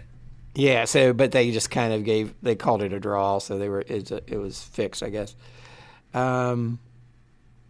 Yeah, 0.53 0.86
so 0.86 1.14
but 1.14 1.32
they 1.32 1.52
just 1.52 1.72
kind 1.72 1.94
of 1.94 2.03
gave 2.03 2.34
they 2.41 2.56
called 2.56 2.82
it 2.82 2.94
a 2.94 2.99
draw, 2.99 3.40
so 3.40 3.57
they 3.57 3.69
were 3.69 3.84
it's 3.88 4.11
a, 4.11 4.22
it 4.28 4.38
was 4.38 4.61
fixed, 4.61 5.03
I 5.03 5.10
guess. 5.10 5.36
Um, 6.14 6.80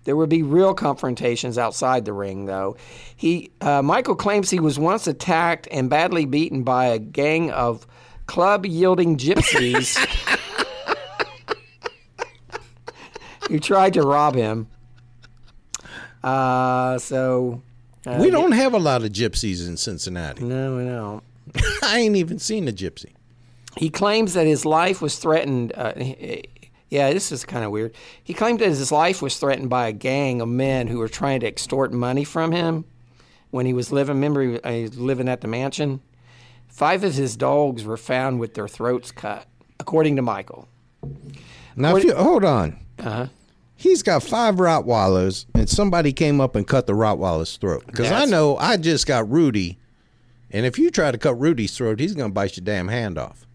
there 0.03 0.15
would 0.15 0.29
be 0.29 0.41
real 0.41 0.73
confrontations 0.73 1.59
outside 1.59 2.05
the 2.05 2.13
ring, 2.13 2.45
though. 2.45 2.75
He 3.15 3.51
uh, 3.61 3.81
Michael 3.81 4.15
claims 4.15 4.49
he 4.49 4.59
was 4.59 4.79
once 4.79 5.05
attacked 5.05 5.67
and 5.69 5.89
badly 5.89 6.25
beaten 6.25 6.63
by 6.63 6.85
a 6.85 6.97
gang 6.97 7.51
of 7.51 7.85
club 8.25 8.65
yielding 8.65 9.17
gypsies 9.17 9.97
who 13.47 13.59
tried 13.59 13.93
to 13.93 14.01
rob 14.01 14.35
him. 14.35 14.67
Uh, 16.23 16.97
so 16.97 17.61
uh, 18.05 18.17
we 18.19 18.29
don't 18.31 18.51
have 18.53 18.73
a 18.73 18.79
lot 18.79 19.03
of 19.03 19.11
gypsies 19.11 19.67
in 19.67 19.77
Cincinnati. 19.77 20.43
no, 20.43 20.77
we 20.77 20.85
don't. 20.85 21.23
I 21.83 21.99
ain't 21.99 22.15
even 22.15 22.39
seen 22.39 22.67
a 22.67 22.71
gypsy. 22.71 23.11
He 23.77 23.89
claims 23.89 24.33
that 24.33 24.45
his 24.45 24.65
life 24.65 25.01
was 25.01 25.17
threatened. 25.17 25.71
Uh, 25.75 25.93
yeah, 26.89 27.11
this 27.13 27.31
is 27.31 27.45
kind 27.45 27.63
of 27.63 27.71
weird. 27.71 27.93
He 28.23 28.33
claimed 28.33 28.59
that 28.59 28.67
his 28.69 28.91
life 28.91 29.21
was 29.21 29.37
threatened 29.37 29.69
by 29.69 29.87
a 29.87 29.93
gang 29.93 30.41
of 30.41 30.49
men 30.49 30.87
who 30.87 30.97
were 30.99 31.07
trying 31.07 31.39
to 31.39 31.47
extort 31.47 31.93
money 31.93 32.23
from 32.23 32.51
him 32.51 32.85
when 33.49 33.65
he 33.65 33.73
was 33.73 33.91
living. 33.91 34.15
Remember, 34.17 34.41
he 34.41 34.47
was- 34.49 34.61
he 34.65 34.81
was 34.83 34.97
living 34.97 35.29
at 35.29 35.41
the 35.41 35.47
mansion. 35.47 36.01
Five 36.67 37.03
of 37.03 37.13
his 37.15 37.35
dogs 37.37 37.83
were 37.83 37.97
found 37.97 38.39
with 38.39 38.53
their 38.55 38.67
throats 38.67 39.11
cut, 39.11 39.45
according 39.79 40.15
to 40.17 40.21
Michael. 40.21 40.67
Now, 41.75 41.95
if 41.95 42.03
you, 42.03 42.13
hold 42.15 42.43
on. 42.45 42.77
Uh-huh. 42.99 43.27
He's 43.81 44.03
got 44.03 44.21
five 44.21 44.55
Rottweilers, 44.55 45.47
and 45.55 45.67
somebody 45.67 46.13
came 46.13 46.39
up 46.39 46.55
and 46.55 46.67
cut 46.67 46.85
the 46.85 46.93
Rottweiler's 46.93 47.57
throat. 47.57 47.83
Because 47.87 48.11
I 48.11 48.25
know 48.25 48.55
I 48.57 48.77
just 48.77 49.07
got 49.07 49.27
Rudy, 49.27 49.79
and 50.51 50.67
if 50.67 50.77
you 50.77 50.91
try 50.91 51.11
to 51.11 51.17
cut 51.17 51.33
Rudy's 51.39 51.75
throat, 51.75 51.99
he's 51.99 52.13
going 52.13 52.29
to 52.29 52.33
bite 52.33 52.57
your 52.57 52.63
damn 52.63 52.89
hand 52.89 53.17
off. 53.17 53.47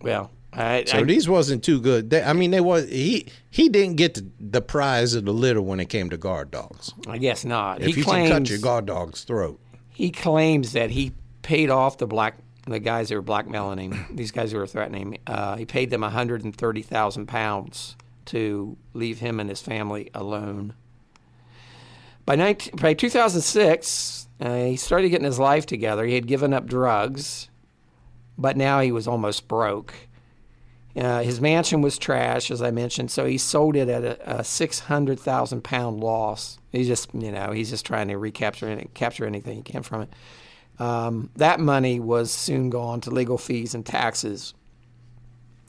Well, 0.00 0.30
I, 0.52 0.84
So 0.86 0.98
I- 0.98 1.02
these 1.02 1.28
wasn't 1.28 1.64
too 1.64 1.80
good. 1.80 2.10
They, 2.10 2.22
I 2.22 2.34
mean, 2.34 2.52
they 2.52 2.60
was 2.60 2.88
he 2.88 3.26
he 3.50 3.68
didn't 3.68 3.96
get 3.96 4.14
the, 4.14 4.26
the 4.38 4.62
prize 4.62 5.14
of 5.14 5.24
the 5.24 5.32
litter 5.32 5.60
when 5.60 5.80
it 5.80 5.86
came 5.88 6.08
to 6.10 6.16
guard 6.16 6.52
dogs. 6.52 6.92
I 7.08 7.18
guess 7.18 7.44
not. 7.44 7.80
If 7.80 7.86
he 7.88 7.92
you 8.00 8.04
claims 8.04 8.30
can 8.30 8.42
cut 8.44 8.50
your 8.50 8.58
guard 8.60 8.86
dog's 8.86 9.24
throat, 9.24 9.58
he 9.88 10.10
claims 10.10 10.72
that 10.74 10.90
he 10.90 11.12
paid 11.42 11.68
off 11.68 11.98
the 11.98 12.06
black 12.06 12.36
the 12.68 12.78
guys 12.78 13.08
that 13.08 13.16
were 13.16 13.22
blackmailing 13.22 13.90
him. 13.90 14.06
These 14.14 14.30
guys 14.30 14.52
who 14.52 14.58
were 14.58 14.68
threatening 14.68 15.14
him. 15.14 15.20
Uh, 15.26 15.56
he 15.56 15.64
paid 15.64 15.90
them 15.90 16.02
one 16.02 16.12
hundred 16.12 16.44
and 16.44 16.54
thirty 16.54 16.82
thousand 16.82 17.26
pounds 17.26 17.96
to 18.26 18.76
leave 18.94 19.18
him 19.20 19.40
and 19.40 19.48
his 19.48 19.60
family 19.60 20.10
alone. 20.14 20.74
By 22.24 22.36
19, 22.36 22.76
by 22.76 22.94
two 22.94 23.10
thousand 23.10 23.40
six, 23.40 24.28
uh, 24.40 24.64
he 24.64 24.76
started 24.76 25.08
getting 25.08 25.24
his 25.24 25.38
life 25.38 25.66
together. 25.66 26.04
He 26.04 26.14
had 26.14 26.26
given 26.26 26.52
up 26.52 26.66
drugs, 26.66 27.48
but 28.38 28.56
now 28.56 28.80
he 28.80 28.92
was 28.92 29.08
almost 29.08 29.48
broke. 29.48 29.94
Uh, 30.94 31.22
his 31.22 31.40
mansion 31.40 31.80
was 31.80 31.96
trash, 31.96 32.50
as 32.50 32.60
I 32.60 32.70
mentioned, 32.70 33.10
so 33.10 33.24
he 33.24 33.38
sold 33.38 33.76
it 33.76 33.88
at 33.88 34.04
a, 34.04 34.40
a 34.40 34.44
six 34.44 34.78
hundred 34.78 35.18
thousand 35.18 35.64
pound 35.64 36.00
loss. 36.00 36.58
He's 36.70 36.86
just, 36.86 37.12
you 37.14 37.32
know, 37.32 37.50
he's 37.50 37.70
just 37.70 37.86
trying 37.86 38.08
to 38.08 38.18
recapture 38.18 38.68
any, 38.68 38.88
capture 38.94 39.26
anything 39.26 39.56
he 39.56 39.62
can 39.62 39.82
from 39.82 40.02
it. 40.02 40.12
Um, 40.78 41.30
that 41.36 41.60
money 41.60 41.98
was 41.98 42.30
soon 42.30 42.68
gone 42.68 43.00
to 43.02 43.10
legal 43.10 43.38
fees 43.38 43.74
and 43.74 43.86
taxes. 43.86 44.54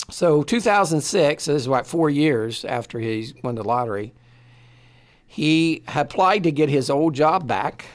So 0.10 0.44
2006, 0.44 1.46
this 1.46 1.62
is 1.62 1.68
what 1.68 1.88
four 1.88 2.10
years 2.10 2.66
after 2.66 3.00
he 3.00 3.34
won 3.44 3.56
the 3.56 3.64
lottery, 3.64 4.14
he 5.26 5.82
applied 5.96 6.44
to 6.44 6.52
get 6.52 6.70
his 6.70 6.90
old 6.90 7.14
job 7.16 7.48
back 7.48 7.86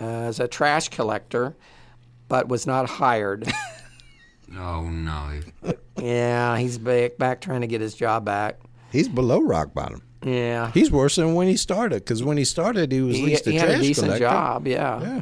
uh, 0.00 0.04
as 0.04 0.40
a 0.40 0.48
trash 0.48 0.88
collector, 0.88 1.56
but 2.28 2.48
was 2.48 2.66
not 2.66 2.88
hired. 2.88 3.50
Oh 4.56 4.84
no. 4.88 5.40
yeah, 6.00 6.56
he's 6.56 6.78
back, 6.78 7.18
back 7.18 7.40
trying 7.40 7.62
to 7.62 7.66
get 7.66 7.80
his 7.80 7.94
job 7.94 8.24
back. 8.24 8.60
He's 8.92 9.08
below 9.08 9.40
rock 9.40 9.74
bottom. 9.74 10.02
Yeah. 10.22 10.70
He's 10.70 10.88
worse 10.90 11.16
than 11.16 11.34
when 11.34 11.48
he 11.48 11.56
started. 11.56 12.04
Because 12.04 12.22
when 12.22 12.36
he 12.36 12.44
started, 12.44 12.92
he 12.92 13.00
was 13.00 13.16
at 13.16 13.20
he, 13.20 13.26
least 13.26 13.46
a 13.48 13.50
he 13.50 13.58
trash 13.58 13.70
had 13.70 13.80
a 13.80 13.82
decent 13.82 14.06
collector. 14.06 14.24
job, 14.24 14.68
yeah. 14.68 15.00
Yeah. 15.00 15.20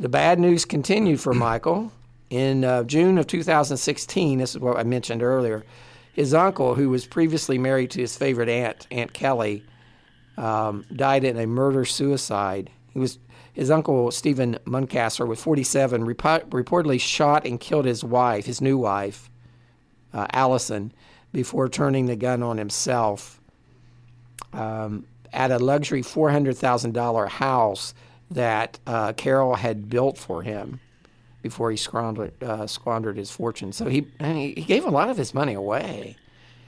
The 0.00 0.08
bad 0.08 0.40
news 0.40 0.64
continued 0.64 1.20
for 1.20 1.34
Michael. 1.34 1.92
In 2.30 2.64
uh, 2.64 2.84
June 2.84 3.16
of 3.16 3.26
2016, 3.26 4.38
this 4.38 4.54
is 4.54 4.60
what 4.60 4.76
I 4.76 4.82
mentioned 4.82 5.22
earlier, 5.22 5.64
his 6.12 6.34
uncle, 6.34 6.74
who 6.74 6.90
was 6.90 7.06
previously 7.06 7.58
married 7.58 7.90
to 7.92 8.00
his 8.00 8.16
favorite 8.16 8.48
aunt, 8.48 8.86
Aunt 8.90 9.12
Kelly, 9.14 9.64
um, 10.36 10.84
died 10.94 11.24
in 11.24 11.38
a 11.38 11.46
murder 11.46 11.84
suicide. 11.84 12.70
He 12.92 12.98
was 12.98 13.18
his 13.54 13.72
uncle 13.72 14.12
Stephen 14.12 14.56
Muncaster 14.66 15.26
was 15.26 15.42
47, 15.42 16.06
repo- 16.06 16.46
reportedly 16.48 17.00
shot 17.00 17.44
and 17.44 17.58
killed 17.58 17.86
his 17.86 18.04
wife, 18.04 18.46
his 18.46 18.60
new 18.60 18.78
wife, 18.78 19.30
uh, 20.12 20.28
Allison, 20.32 20.92
before 21.32 21.68
turning 21.68 22.06
the 22.06 22.14
gun 22.14 22.40
on 22.40 22.56
himself 22.56 23.40
um, 24.52 25.06
at 25.32 25.50
a 25.50 25.58
luxury 25.58 26.02
$400,000 26.02 27.28
house 27.28 27.94
that 28.30 28.78
uh, 28.86 29.12
Carroll 29.14 29.56
had 29.56 29.88
built 29.88 30.16
for 30.16 30.42
him 30.42 30.78
before 31.42 31.70
he 31.70 31.76
squandered, 31.76 32.32
uh, 32.42 32.66
squandered 32.66 33.16
his 33.16 33.30
fortune. 33.30 33.72
So 33.72 33.86
he, 33.86 34.06
I 34.20 34.32
mean, 34.32 34.54
he 34.56 34.62
gave 34.62 34.84
a 34.84 34.90
lot 34.90 35.08
of 35.10 35.16
his 35.16 35.32
money 35.34 35.54
away. 35.54 36.16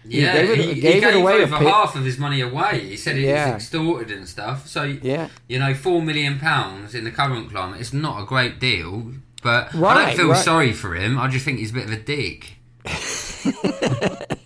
Yeah, 0.04 0.32
gave 0.40 0.50
it- 0.50 0.58
he, 0.58 0.72
he 0.74 0.80
gave 0.80 1.02
gave, 1.02 1.14
it 1.14 1.16
away 1.20 1.42
over 1.42 1.56
a 1.56 1.58
half 1.58 1.94
of 1.96 2.04
his 2.04 2.18
money 2.18 2.40
away. 2.40 2.80
He 2.88 2.96
said 2.96 3.16
it 3.16 3.22
Yeah. 3.22 3.54
was 3.54 3.62
extorted 3.62 4.10
and 4.10 4.26
stuff. 4.28 4.66
So 4.66 4.84
Yeah. 4.84 5.28
you 5.48 5.58
know, 5.58 5.74
four 5.74 6.00
million 6.00 6.38
pounds 6.38 6.94
in 6.94 7.04
the 7.04 7.10
current 7.10 7.50
climate, 7.50 7.80
it's 7.80 7.92
not 7.92 8.22
a 8.22 8.24
great 8.24 8.58
deal. 8.58 9.12
But 9.42 9.74
I 9.74 10.06
don't 10.06 10.16
feel 10.16 10.28
right. 10.28 10.44
sorry 10.44 10.72
for 10.72 10.94
him. 10.94 11.18
I 11.18 11.26
just 11.28 11.44
think 11.44 11.58
he's 11.58 11.70
a 11.70 11.74
bit 11.74 11.84
of 11.84 11.92
a 11.92 11.96
dick. 11.96 12.56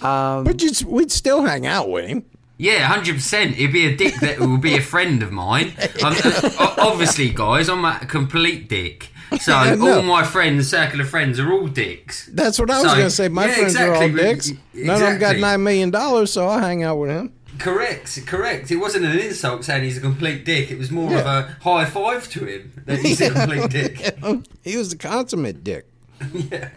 But 0.00 0.62
you'd, 0.62 0.82
we'd 0.84 1.10
still 1.10 1.44
hang 1.44 1.66
out 1.66 1.88
with 1.90 2.06
him. 2.06 2.24
Yeah, 2.58 2.86
hundred 2.86 3.16
percent. 3.16 3.56
He'd 3.56 3.72
be 3.72 3.86
a 3.86 3.96
dick 3.96 4.14
that 4.20 4.38
will 4.40 4.56
be 4.58 4.76
a 4.76 4.80
friend 4.80 5.22
of 5.22 5.30
mine. 5.32 5.74
I'm, 6.02 6.16
uh, 6.24 6.74
obviously, 6.78 7.30
guys, 7.30 7.68
I'm 7.68 7.84
a 7.84 7.98
complete 8.06 8.68
dick. 8.68 9.08
So 9.40 9.74
no. 9.76 9.96
all 9.96 10.02
my 10.02 10.24
friends, 10.24 10.68
circle 10.68 11.00
of 11.00 11.08
friends, 11.08 11.38
are 11.40 11.52
all 11.52 11.66
dicks. 11.66 12.26
That's 12.32 12.58
what 12.58 12.70
I 12.70 12.80
was 12.80 12.90
So- 12.90 12.94
going 12.96 13.06
to 13.06 13.10
say. 13.10 13.28
My 13.28 13.46
yeah, 13.46 13.54
friends 13.54 13.76
are 13.76 13.94
all 13.94 14.02
exactly, 14.02 14.22
dicks. 14.22 14.52
None 14.74 14.94
of 14.94 15.00
them 15.08 15.18
got 15.18 15.36
$9 15.36 15.60
million, 15.62 16.26
so 16.26 16.46
I'll 16.48 16.58
hang 16.60 16.82
out 16.82 16.96
with 16.96 17.10
him. 17.10 17.32
Correct, 17.58 18.20
correct. 18.26 18.70
It 18.70 18.76
wasn't 18.76 19.06
an 19.06 19.18
insult 19.18 19.64
saying 19.64 19.82
he's 19.84 19.96
a 19.96 20.00
complete 20.02 20.44
dick. 20.44 20.70
It 20.70 20.78
was 20.78 20.90
more 20.90 21.16
of 21.16 21.24
a 21.24 21.56
high 21.62 21.86
five 21.86 22.28
to 22.30 22.44
him 22.44 22.72
that 22.84 22.98
he's 22.98 23.20
a 23.22 23.30
complete 23.32 23.70
dick. 23.70 24.16
he 24.62 24.76
was 24.76 24.90
the 24.90 24.96
consummate 24.98 25.64
dick. 25.64 25.86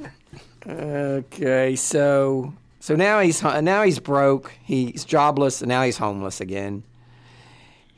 Okay, 0.67 1.75
so 1.75 2.53
so 2.79 2.95
now 2.95 3.19
he's 3.21 3.41
now 3.41 3.81
he's 3.83 3.99
broke. 3.99 4.51
He's 4.63 5.05
jobless, 5.05 5.61
and 5.61 5.69
now 5.69 5.83
he's 5.83 5.97
homeless 5.97 6.41
again. 6.41 6.83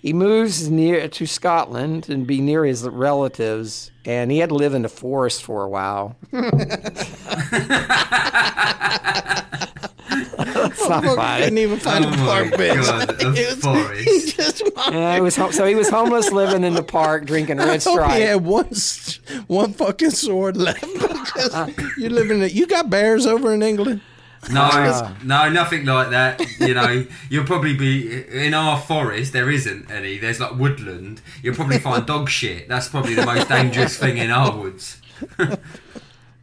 He 0.01 0.13
moves 0.13 0.67
near 0.69 1.07
to 1.07 1.25
Scotland 1.27 2.09
and 2.09 2.25
be 2.25 2.41
near 2.41 2.65
his 2.65 2.83
relatives, 2.87 3.91
and 4.03 4.31
he 4.31 4.39
had 4.39 4.49
to 4.49 4.55
live 4.55 4.73
in 4.73 4.81
the 4.81 4.89
forest 4.89 5.43
for 5.43 5.63
a 5.63 5.69
while. 5.69 6.15
That's 10.11 10.89
not 10.89 11.03
Couldn't 11.39 11.57
even 11.57 11.79
find 11.79 12.05
Oh 12.05 12.09
a 12.09 12.15
park 12.17 12.57
bench. 12.57 12.85
God, 12.85 13.15
He 13.21 13.27
was- 13.27 13.99
he 14.25 14.31
just 14.31 14.63
Yeah, 14.91 15.15
he 15.15 15.21
was 15.21 15.35
hom- 15.35 15.51
so 15.51 15.65
he 15.65 15.75
was 15.75 15.89
homeless, 15.89 16.31
living 16.31 16.63
in 16.63 16.73
the 16.73 16.83
park, 16.83 17.25
drinking 17.25 17.57
red 17.57 17.67
hope 17.83 17.93
stripe. 17.93 18.15
he 18.15 18.21
had 18.21 18.43
one, 18.43 18.69
one 19.47 19.73
fucking 19.73 20.09
sword 20.11 20.57
left. 20.57 20.81
because 20.81 21.69
you 21.97 22.09
live 22.09 22.31
in 22.31 22.41
it. 22.41 22.53
You 22.53 22.65
got 22.67 22.89
bears 22.89 23.25
over 23.25 23.53
in 23.53 23.61
England. 23.63 24.01
No, 24.49 25.15
no, 25.23 25.49
nothing 25.49 25.85
like 25.85 26.09
that. 26.09 26.41
You 26.59 26.73
know, 26.73 27.05
you'll 27.29 27.45
probably 27.45 27.75
be 27.75 28.23
in 28.27 28.53
our 28.53 28.79
forest. 28.79 29.33
There 29.33 29.49
isn't 29.51 29.91
any. 29.91 30.17
There's 30.17 30.39
like 30.39 30.55
woodland. 30.57 31.21
You'll 31.43 31.55
probably 31.55 31.77
find 31.79 32.05
dog 32.05 32.27
shit. 32.29 32.67
That's 32.67 32.89
probably 32.89 33.13
the 33.13 33.25
most 33.25 33.47
dangerous 33.47 33.97
thing 33.97 34.17
in 34.17 34.31
our 34.31 34.55
woods. 34.57 34.99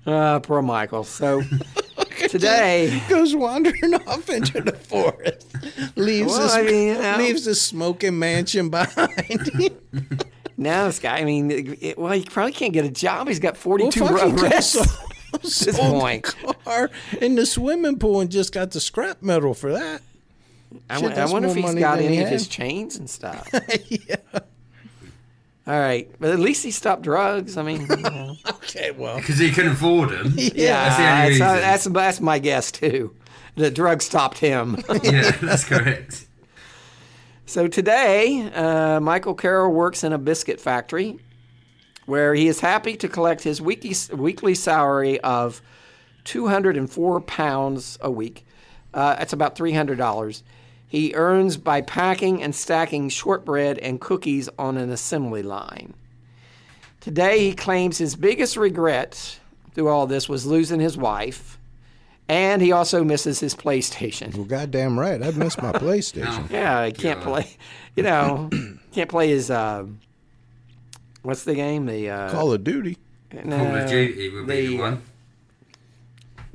Uh, 0.06 0.38
poor 0.42 0.62
Michael. 0.62 1.02
So 1.02 1.42
today, 2.28 3.02
Goes 3.08 3.34
wandering 3.34 3.94
off 4.06 4.28
into 4.28 4.60
the 4.60 4.72
forest, 4.72 5.52
leaves 5.96 6.28
Well, 6.32 6.42
this, 6.42 6.54
I 6.54 6.62
mean, 6.62 6.88
you 6.88 7.02
know. 7.02 7.16
leaves 7.18 7.44
the 7.46 7.54
smoking 7.54 8.18
mansion 8.18 8.70
behind. 8.70 9.70
now 10.56 10.86
this 10.86 11.00
guy, 11.00 11.18
I 11.18 11.24
mean, 11.24 11.50
it, 11.50 11.98
well, 11.98 12.12
he 12.12 12.24
probably 12.24 12.52
can't 12.52 12.72
get 12.72 12.84
a 12.84 12.90
job. 12.90 13.26
He's 13.28 13.40
got 13.40 13.54
well, 13.54 13.62
42 13.62 14.06
fucking 14.06 14.40
arrests. 14.40 14.98
this 15.42 15.78
point. 15.78 16.24
car 16.64 16.90
in 17.20 17.34
the 17.34 17.46
swimming 17.46 17.98
pool 17.98 18.20
and 18.20 18.30
just 18.30 18.52
got 18.52 18.70
the 18.70 18.80
scrap 18.80 19.22
metal 19.22 19.54
for 19.54 19.72
that. 19.72 20.02
I, 20.90 20.96
Shit, 21.00 21.10
won- 21.10 21.18
I 21.18 21.24
wonder 21.26 21.48
if 21.48 21.54
he's 21.56 21.74
got 21.74 21.98
any 21.98 22.16
he 22.16 22.22
of 22.22 22.28
his 22.28 22.46
chains 22.48 22.96
and 22.96 23.08
stuff. 23.10 23.48
yeah. 23.88 24.16
All 25.66 25.78
right, 25.78 26.10
but 26.18 26.30
at 26.30 26.38
least 26.38 26.64
he 26.64 26.70
stopped 26.70 27.02
drugs. 27.02 27.56
I 27.58 27.62
mean, 27.62 27.82
you 27.82 27.96
know. 27.96 28.36
Okay, 28.68 28.90
well. 28.90 29.16
Because 29.16 29.38
he 29.38 29.50
couldn't 29.50 29.72
afford 29.72 30.10
them. 30.10 30.34
yeah, 30.36 30.88
That's 30.88 30.96
the 30.96 31.02
only 31.02 31.16
that's, 31.16 31.28
reason. 31.30 31.38
that's, 31.38 31.84
that's 31.86 32.20
my 32.20 32.38
guess 32.38 32.70
too. 32.70 33.14
The 33.54 33.70
drugs 33.70 34.04
stopped 34.04 34.36
him. 34.38 34.76
yeah, 35.02 35.30
that's 35.40 35.64
correct. 35.64 36.26
so 37.46 37.66
today, 37.66 38.50
uh, 38.54 39.00
Michael 39.00 39.34
Carroll 39.34 39.72
works 39.72 40.04
in 40.04 40.12
a 40.12 40.18
biscuit 40.18 40.60
factory 40.60 41.18
where 42.08 42.34
he 42.34 42.48
is 42.48 42.60
happy 42.60 42.96
to 42.96 43.06
collect 43.08 43.42
his 43.42 43.60
weekly, 43.60 43.94
weekly 44.16 44.54
salary 44.54 45.20
of 45.20 45.60
204 46.24 47.20
pounds 47.20 47.98
a 48.00 48.10
week. 48.10 48.46
Uh, 48.94 49.14
that's 49.16 49.34
about 49.34 49.54
$300. 49.56 50.42
He 50.86 51.14
earns 51.14 51.58
by 51.58 51.82
packing 51.82 52.42
and 52.42 52.54
stacking 52.54 53.10
shortbread 53.10 53.78
and 53.78 54.00
cookies 54.00 54.48
on 54.58 54.78
an 54.78 54.90
assembly 54.90 55.42
line. 55.42 55.92
Today, 57.00 57.40
he 57.40 57.54
claims 57.54 57.98
his 57.98 58.16
biggest 58.16 58.56
regret 58.56 59.38
through 59.74 59.88
all 59.88 60.06
this 60.06 60.30
was 60.30 60.46
losing 60.46 60.80
his 60.80 60.96
wife, 60.96 61.58
and 62.26 62.62
he 62.62 62.72
also 62.72 63.04
misses 63.04 63.38
his 63.38 63.54
PlayStation. 63.54 64.34
Well, 64.34 64.46
goddamn 64.46 64.98
right. 64.98 65.22
I've 65.22 65.36
missed 65.36 65.60
my 65.62 65.72
PlayStation. 65.74 66.50
Yeah, 66.50 66.80
I 66.80 66.90
can't 66.90 67.20
God. 67.20 67.28
play. 67.28 67.56
You 67.96 68.02
know, 68.02 68.48
can't 68.92 69.10
play 69.10 69.28
his. 69.28 69.50
Uh, 69.50 69.84
what's 71.28 71.44
the 71.44 71.54
game? 71.54 71.84
The 71.84 72.08
uh, 72.08 72.30
Call 72.30 72.54
of 72.54 72.64
Duty. 72.64 72.96
no, 73.44 73.58
Call 73.58 73.76
of 73.76 73.90
Duty 73.90 74.30
would 74.30 74.46
be 74.46 74.54
the 74.54 74.68
the, 74.68 74.78
uh, 74.78 74.80
one. 74.80 75.02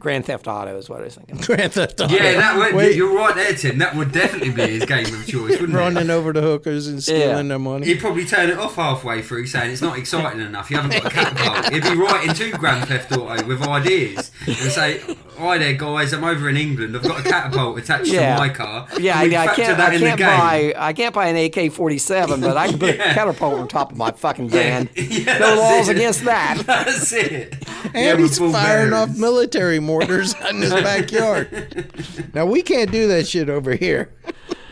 Grand 0.04 0.26
Theft 0.26 0.48
Auto 0.48 0.78
is 0.78 0.90
what 0.90 1.00
I 1.00 1.06
was 1.06 1.16
thinking. 1.16 1.38
Grand 1.38 1.72
Theft 1.74 2.00
Auto. 2.02 2.14
Yeah, 2.14 2.34
that 2.34 2.58
would. 2.58 2.76
Wait, 2.76 2.96
You're 2.96 3.16
right 3.16 3.34
there, 3.34 3.54
Tim. 3.54 3.78
That 3.78 3.96
would 3.96 4.12
definitely 4.12 4.52
be 4.52 4.68
his 4.78 4.86
game 4.86 5.06
of 5.06 5.26
choice, 5.26 5.52
wouldn't 5.60 5.74
it? 5.74 5.78
running 5.78 6.10
over 6.10 6.34
the 6.34 6.42
hookers 6.42 6.88
and 6.88 7.02
stealing 7.02 7.22
Yeah. 7.30 7.42
their 7.44 7.58
money. 7.60 7.86
He'd 7.88 8.00
probably 8.02 8.26
turn 8.26 8.50
it 8.50 8.58
off 8.60 8.76
halfway 8.76 9.22
through, 9.22 9.48
saying 9.48 9.72
it's 9.72 9.82
not 9.82 9.98
exciting 9.98 10.42
enough. 10.42 10.70
You 10.70 10.78
haven't 10.78 11.02
got 11.02 11.06
a 11.12 11.16
catapult. 11.16 11.74
He'd 11.74 11.84
be 11.84 11.96
writing 11.96 12.34
to 12.36 12.52
Grand 12.58 12.88
Theft 12.88 13.12
Auto 13.18 13.46
with 13.48 13.62
ideas 13.66 14.30
and 14.46 14.56
say, 14.72 15.00
"Hi 15.40 15.58
there, 15.58 15.74
guys. 15.74 16.12
I'm 16.14 16.24
over 16.26 16.50
in 16.50 16.58
England. 16.58 16.96
I've 16.98 17.04
got 17.04 17.22
a 17.22 17.24
catapult 17.24 17.78
attached 17.80 18.08
Yeah. 18.12 18.36
to 18.36 18.42
my 18.42 18.50
car. 18.50 18.88
Yeah, 19.00 19.22
Can 19.22 19.30
we 19.30 19.36
I, 19.38 19.44
I 19.44 19.56
can't. 19.56 19.78
that 19.78 19.92
I 19.94 19.98
can't 20.00 20.20
buy. 20.20 20.74
I 20.78 20.94
can't 20.94 21.16
buy 21.16 21.28
an 21.28 21.38
AK-47, 21.38 22.42
but 22.42 22.58
I 22.58 22.68
can 22.68 22.78
put 22.80 22.96
Yeah. 22.98 23.12
a 23.12 23.14
catapult 23.14 23.60
on 23.60 23.68
top 23.70 23.92
of 23.94 23.98
my 23.98 24.12
fucking 24.12 24.50
van. 24.50 24.90
Yeah, 25.14 25.38
no 25.38 25.56
laws 25.56 25.88
it. 25.90 25.96
against 25.96 26.26
that. 26.26 26.64
That's 26.66 27.12
it. 27.14 27.56
And 27.94 28.20
with 28.20 28.30
he's 28.32 28.38
full 28.40 28.52
firing 28.52 28.92
off 28.94 29.08
bearings. 29.10 29.20
military 29.20 29.80
mortars 29.94 30.34
in 30.50 30.62
his 30.62 30.74
backyard. 30.74 32.32
now 32.34 32.46
we 32.46 32.62
can't 32.62 32.92
do 32.92 33.08
that 33.08 33.28
shit 33.28 33.50
over 33.50 33.76
here. 33.76 34.14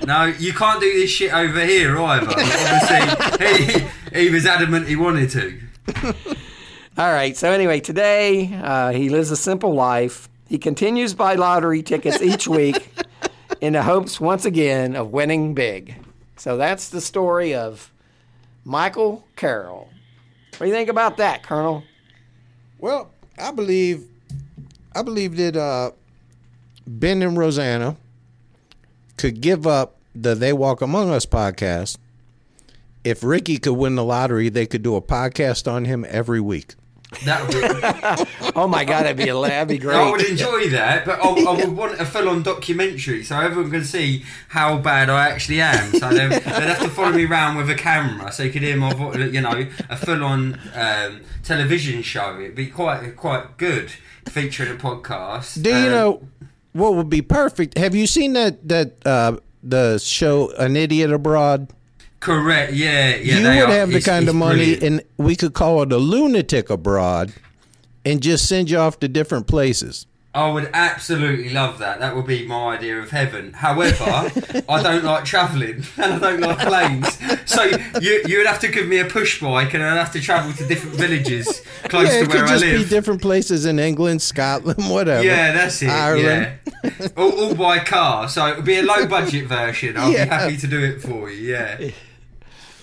No, 0.05 0.25
you 0.25 0.51
can't 0.53 0.81
do 0.81 0.91
this 0.93 1.11
shit 1.11 1.31
over 1.31 1.63
here 1.63 1.97
either. 1.97 2.27
Obviously, 2.27 3.81
he, 4.13 4.23
he 4.25 4.29
was 4.31 4.45
adamant 4.45 4.87
he 4.87 4.95
wanted 4.95 5.29
to. 5.31 5.59
All 6.97 7.13
right. 7.13 7.37
So 7.37 7.51
anyway, 7.51 7.79
today 7.79 8.51
uh, 8.63 8.91
he 8.91 9.09
lives 9.09 9.29
a 9.29 9.37
simple 9.37 9.73
life. 9.73 10.27
He 10.49 10.57
continues 10.57 11.11
to 11.11 11.17
buy 11.17 11.35
lottery 11.35 11.83
tickets 11.83 12.21
each 12.21 12.47
week 12.47 12.91
in 13.61 13.73
the 13.73 13.83
hopes 13.83 14.19
once 14.19 14.43
again 14.43 14.95
of 14.95 15.11
winning 15.11 15.53
big. 15.53 15.95
So 16.35 16.57
that's 16.57 16.89
the 16.89 16.99
story 16.99 17.53
of 17.53 17.91
Michael 18.65 19.25
Carroll. 19.35 19.87
What 20.57 20.65
do 20.65 20.65
you 20.65 20.73
think 20.73 20.89
about 20.89 21.17
that, 21.17 21.43
Colonel? 21.43 21.83
Well, 22.79 23.11
I 23.37 23.51
believe, 23.51 24.07
I 24.93 25.01
believe 25.03 25.37
that 25.37 25.55
uh, 25.55 25.91
Ben 26.85 27.21
and 27.21 27.37
Rosanna 27.37 27.95
could 29.17 29.41
give 29.41 29.65
up 29.65 29.97
the 30.13 30.35
They 30.35 30.53
Walk 30.53 30.81
Among 30.81 31.09
Us 31.11 31.25
podcast. 31.25 31.97
If 33.03 33.23
Ricky 33.23 33.57
could 33.57 33.73
win 33.73 33.95
the 33.95 34.03
lottery, 34.03 34.49
they 34.49 34.65
could 34.65 34.83
do 34.83 34.95
a 34.95 35.01
podcast 35.01 35.71
on 35.71 35.85
him 35.85 36.05
every 36.07 36.41
week. 36.41 36.75
That 37.25 37.41
would 37.41 38.25
be, 38.45 38.51
Oh 38.55 38.67
my 38.67 38.85
God, 38.85 39.03
that'd 39.03 39.17
be 39.17 39.25
that'd 39.25 39.67
be 39.67 39.77
great. 39.77 39.97
I 39.97 40.09
would 40.09 40.21
enjoy 40.21 40.69
that, 40.69 41.05
but 41.05 41.19
I, 41.19 41.27
I 41.29 41.51
would 41.65 41.75
want 41.75 41.99
a 41.99 42.05
full-on 42.05 42.41
documentary 42.43 43.23
so 43.23 43.37
everyone 43.37 43.69
can 43.71 43.83
see 43.83 44.23
how 44.49 44.77
bad 44.77 45.09
I 45.09 45.27
actually 45.29 45.59
am. 45.61 45.91
So 45.93 46.09
they'd, 46.09 46.31
they'd 46.31 46.41
have 46.41 46.79
to 46.79 46.89
follow 46.89 47.11
me 47.11 47.25
around 47.25 47.57
with 47.57 47.69
a 47.69 47.75
camera 47.75 48.31
so 48.31 48.43
you 48.43 48.51
could 48.51 48.61
hear 48.61 48.77
my, 48.77 48.93
vo- 48.93 49.13
you 49.17 49.41
know, 49.41 49.67
a 49.89 49.97
full-on 49.97 50.57
um, 50.73 51.21
television 51.43 52.01
show. 52.01 52.39
It'd 52.39 52.55
be 52.55 52.67
quite 52.67 53.15
quite 53.17 53.57
good 53.57 53.91
featuring 54.29 54.71
a 54.71 54.75
podcast. 54.75 55.61
Do 55.61 55.69
you 55.69 55.75
Um, 55.87 55.91
know 55.91 56.21
what 56.73 56.95
would 56.95 57.09
be 57.09 57.21
perfect? 57.21 57.77
Have 57.77 57.95
you 57.95 58.07
seen 58.07 58.33
that 58.33 58.67
that 58.67 59.05
uh, 59.05 59.37
the 59.63 59.97
show 59.99 60.51
An 60.57 60.75
Idiot 60.75 61.11
Abroad? 61.11 61.69
Correct. 62.19 62.73
Yeah. 62.73 63.15
Yeah. 63.15 63.37
you 63.39 63.43
would 63.43 63.69
are- 63.69 63.71
have 63.73 63.89
the 63.89 63.97
it's- 63.97 64.05
kind 64.05 64.23
it's 64.23 64.29
of 64.29 64.35
money, 64.35 64.75
brilliant. 64.75 64.83
and 64.83 65.01
we 65.17 65.35
could 65.35 65.53
call 65.53 65.81
it 65.81 65.91
a 65.91 65.97
lunatic 65.97 66.69
abroad, 66.69 67.33
and 68.05 68.21
just 68.21 68.47
send 68.47 68.69
you 68.69 68.77
off 68.77 68.99
to 68.99 69.07
different 69.07 69.47
places. 69.47 70.05
I 70.33 70.49
would 70.49 70.69
absolutely 70.73 71.49
love 71.49 71.79
that. 71.79 71.99
That 71.99 72.15
would 72.15 72.25
be 72.25 72.47
my 72.47 72.75
idea 72.77 72.99
of 72.99 73.11
heaven. 73.11 73.51
However, 73.51 74.05
I 74.69 74.81
don't 74.81 75.03
like 75.03 75.25
travelling 75.25 75.83
and 75.97 76.13
I 76.13 76.19
don't 76.19 76.39
like 76.39 76.59
planes. 76.59 77.17
So 77.49 77.63
you 77.99 78.23
you 78.25 78.37
would 78.37 78.47
have 78.47 78.59
to 78.61 78.69
give 78.69 78.87
me 78.87 78.99
a 78.99 79.05
push 79.05 79.41
bike 79.41 79.73
and 79.73 79.83
I'd 79.83 79.97
have 79.97 80.13
to 80.13 80.21
travel 80.21 80.53
to 80.53 80.65
different 80.65 80.95
villages 80.95 81.61
close 81.89 82.07
yeah, 82.07 82.19
to 82.19 82.23
it 82.23 82.29
could 82.31 82.47
just 82.47 82.63
be 82.63 82.85
different 82.85 83.21
places 83.21 83.65
in 83.65 83.77
England, 83.77 84.21
Scotland, 84.21 84.89
whatever. 84.89 85.21
Yeah, 85.21 85.51
that's 85.51 85.81
it. 85.81 85.89
Ireland. 85.89 86.59
Yeah, 86.81 87.07
all, 87.17 87.31
all 87.31 87.55
by 87.55 87.79
car. 87.79 88.29
So 88.29 88.45
it 88.47 88.55
would 88.55 88.65
be 88.65 88.79
a 88.79 88.83
low 88.83 89.05
budget 89.07 89.47
version. 89.47 89.97
I'll 89.97 90.13
Yeah. 90.13 90.23
be 90.23 90.29
happy 90.29 90.57
to 90.57 90.67
do 90.67 90.81
it 90.81 91.01
for 91.01 91.29
you. 91.29 91.51
Yeah. 91.55 91.91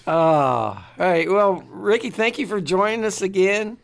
Oh, 0.06 0.12
all 0.12 0.84
right. 0.98 1.30
Well, 1.30 1.64
Ricky, 1.70 2.10
thank 2.10 2.38
you 2.38 2.46
for 2.46 2.60
joining 2.60 3.04
us 3.06 3.22
again. 3.22 3.78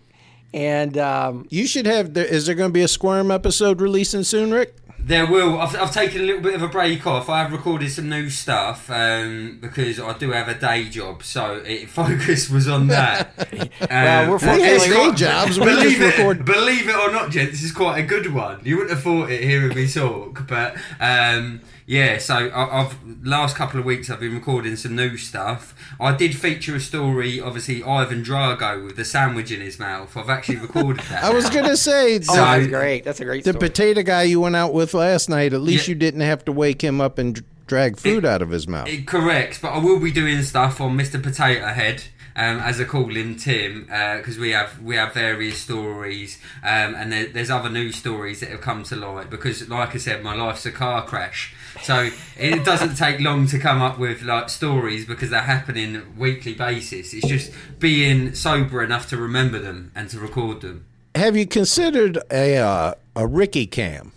And 0.55 0.97
um, 0.97 1.47
You 1.51 1.67
should 1.67 1.85
have. 1.87 2.17
Is 2.17 2.47
there 2.47 2.55
going 2.55 2.71
to 2.71 2.73
be 2.73 2.83
a 2.83 2.89
Squirm 2.89 3.31
episode 3.33 3.81
releasing 3.81 4.23
soon, 4.23 4.53
Rick? 4.53 4.77
There 5.01 5.27
will. 5.27 5.61
I've, 5.61 5.77
I've 5.77 5.93
taken 5.93 6.23
a 6.23 6.25
little 6.25 6.41
bit 6.41 6.55
of 6.55 6.63
a 6.63 6.69
break 6.69 7.07
off. 7.07 7.29
I 7.29 7.43
have 7.43 7.53
recorded 7.53 7.91
some 7.91 8.09
new 8.09 8.31
stuff 8.31 8.89
um, 8.89 9.59
because 9.61 9.99
I 10.01 10.17
do 10.17 10.31
have 10.31 10.49
a 10.49 10.55
day 10.55 10.89
job, 10.89 11.23
so 11.25 11.57
it, 11.67 11.91
focus 11.91 12.49
was 12.49 12.69
on 12.69 12.87
that. 12.87 13.33
Well, 13.91 14.29
we're 14.31 14.35
Um, 14.37 14.41
fortunately- 14.41 14.89
day 14.89 14.95
quite- 14.95 15.17
jobs, 15.17 15.59
we 15.59 15.67
Believe 15.67 15.99
just 15.99 16.19
it, 16.19 16.19
record- 16.23 16.45
believe 16.47 16.89
it 16.89 16.95
or 16.97 17.11
not, 17.13 17.31
gent, 17.33 17.51
this 17.51 17.63
is 17.63 17.73
quite 17.73 17.99
a 17.99 18.03
good 18.07 18.33
one. 18.33 18.61
You 18.65 18.77
wouldn't 18.79 18.95
have 18.95 19.03
thought 19.03 19.31
it 19.31 19.43
hearing 19.43 19.75
me 19.77 19.87
talk, 19.89 20.47
but 20.49 20.77
um, 21.01 21.61
yeah. 21.87 22.19
So 22.19 22.35
I, 22.35 22.81
I've 22.83 22.97
last 23.27 23.57
couple 23.57 23.79
of 23.81 23.87
weeks 23.87 24.09
I've 24.11 24.21
been 24.21 24.35
recording 24.35 24.77
some 24.77 24.97
new 24.97 25.17
stuff. 25.17 25.75
I 26.01 26.15
did 26.17 26.37
feature 26.37 26.77
a 26.77 26.81
story, 26.81 27.41
obviously 27.41 27.83
Ivan 27.83 28.23
Drago 28.25 28.85
with 28.85 28.97
the 28.97 29.05
sandwich 29.05 29.51
in 29.51 29.61
his 29.61 29.79
mouth. 29.79 30.17
I've 30.17 30.31
actually 30.31 30.57
recorded 30.59 31.05
that. 31.07 31.25
I 31.25 31.31
was 31.31 31.49
going 31.51 31.67
to 31.67 31.77
say 31.77 32.17
oh, 32.29 32.35
that's 32.35 32.67
great. 32.69 33.05
That's 33.05 33.21
a 33.21 33.25
great 33.25 33.45
the 33.45 33.53
story. 33.53 33.69
potato 33.69 34.03
guy 34.03 34.23
you 34.25 34.41
went 34.41 34.57
out 34.57 34.73
with 34.75 34.95
last 34.95 35.29
night. 35.29 35.53
At 35.53 35.61
least 35.61 35.87
Yeah. 35.89 35.93
you 35.93 35.95
didn't 35.97 36.21
have 36.23 36.45
to 36.47 36.53
wake 36.53 36.83
him 36.83 37.01
up 37.01 37.19
and 37.19 37.43
drag 37.67 37.97
food 37.97 38.25
out 38.27 38.43
of 38.43 38.51
his 38.51 38.69
mouth. 38.69 38.87
Eh, 38.89 39.03
Correct, 39.07 39.61
but 39.63 39.69
I 39.73 39.79
will 39.79 39.99
be 39.99 40.11
doing 40.13 40.43
stuff 40.43 40.83
on 40.83 40.99
Mr. 40.99 41.23
Potato 41.23 41.67
Head, 41.69 42.05
um, 42.37 42.59
as 42.59 42.81
I 42.81 42.85
call 42.85 43.15
him, 43.15 43.37
Tim, 43.37 43.83
because 44.17 44.39
we 44.39 44.51
have 44.51 44.81
we 44.83 44.97
have 44.97 45.15
various 45.15 45.59
stories, 45.59 46.39
um, 46.63 46.95
and 46.95 47.13
there, 47.13 47.27
there's 47.27 47.51
other 47.51 47.71
news 47.71 47.97
stories 47.97 48.41
that 48.41 48.51
have 48.51 48.61
come 48.61 48.83
to 48.85 48.97
light. 48.97 49.31
Because, 49.31 49.69
like 49.69 49.95
I 49.95 49.99
said, 49.99 50.23
my 50.23 50.35
life's 50.35 50.67
a 50.67 50.73
car 50.73 51.05
crash, 51.05 51.55
so 51.83 52.11
it 52.37 52.65
doesn't 52.65 52.95
take 52.97 53.21
long 53.21 53.47
to 53.49 53.59
come 53.59 53.81
up 53.81 53.99
with 53.99 54.23
like 54.23 54.49
stories 54.49 55.07
because 55.07 55.31
they're 55.31 55.43
happening 55.43 56.03
weekly 56.19 56.55
basis. 56.55 57.15
It's 57.15 57.27
just 57.27 57.53
being 57.79 58.35
sober 58.35 58.83
enough 58.83 59.09
to 59.11 59.17
remember 59.17 59.59
them 59.59 59.93
and 59.95 60.09
to 60.11 60.19
record 60.19 60.61
them. 60.61 60.87
Have 61.15 61.37
you 61.37 61.47
considered 61.47 62.19
a 62.33 62.57
uh, 62.57 62.95
a 63.15 63.27
Ricky 63.27 63.67
cam? 63.67 64.13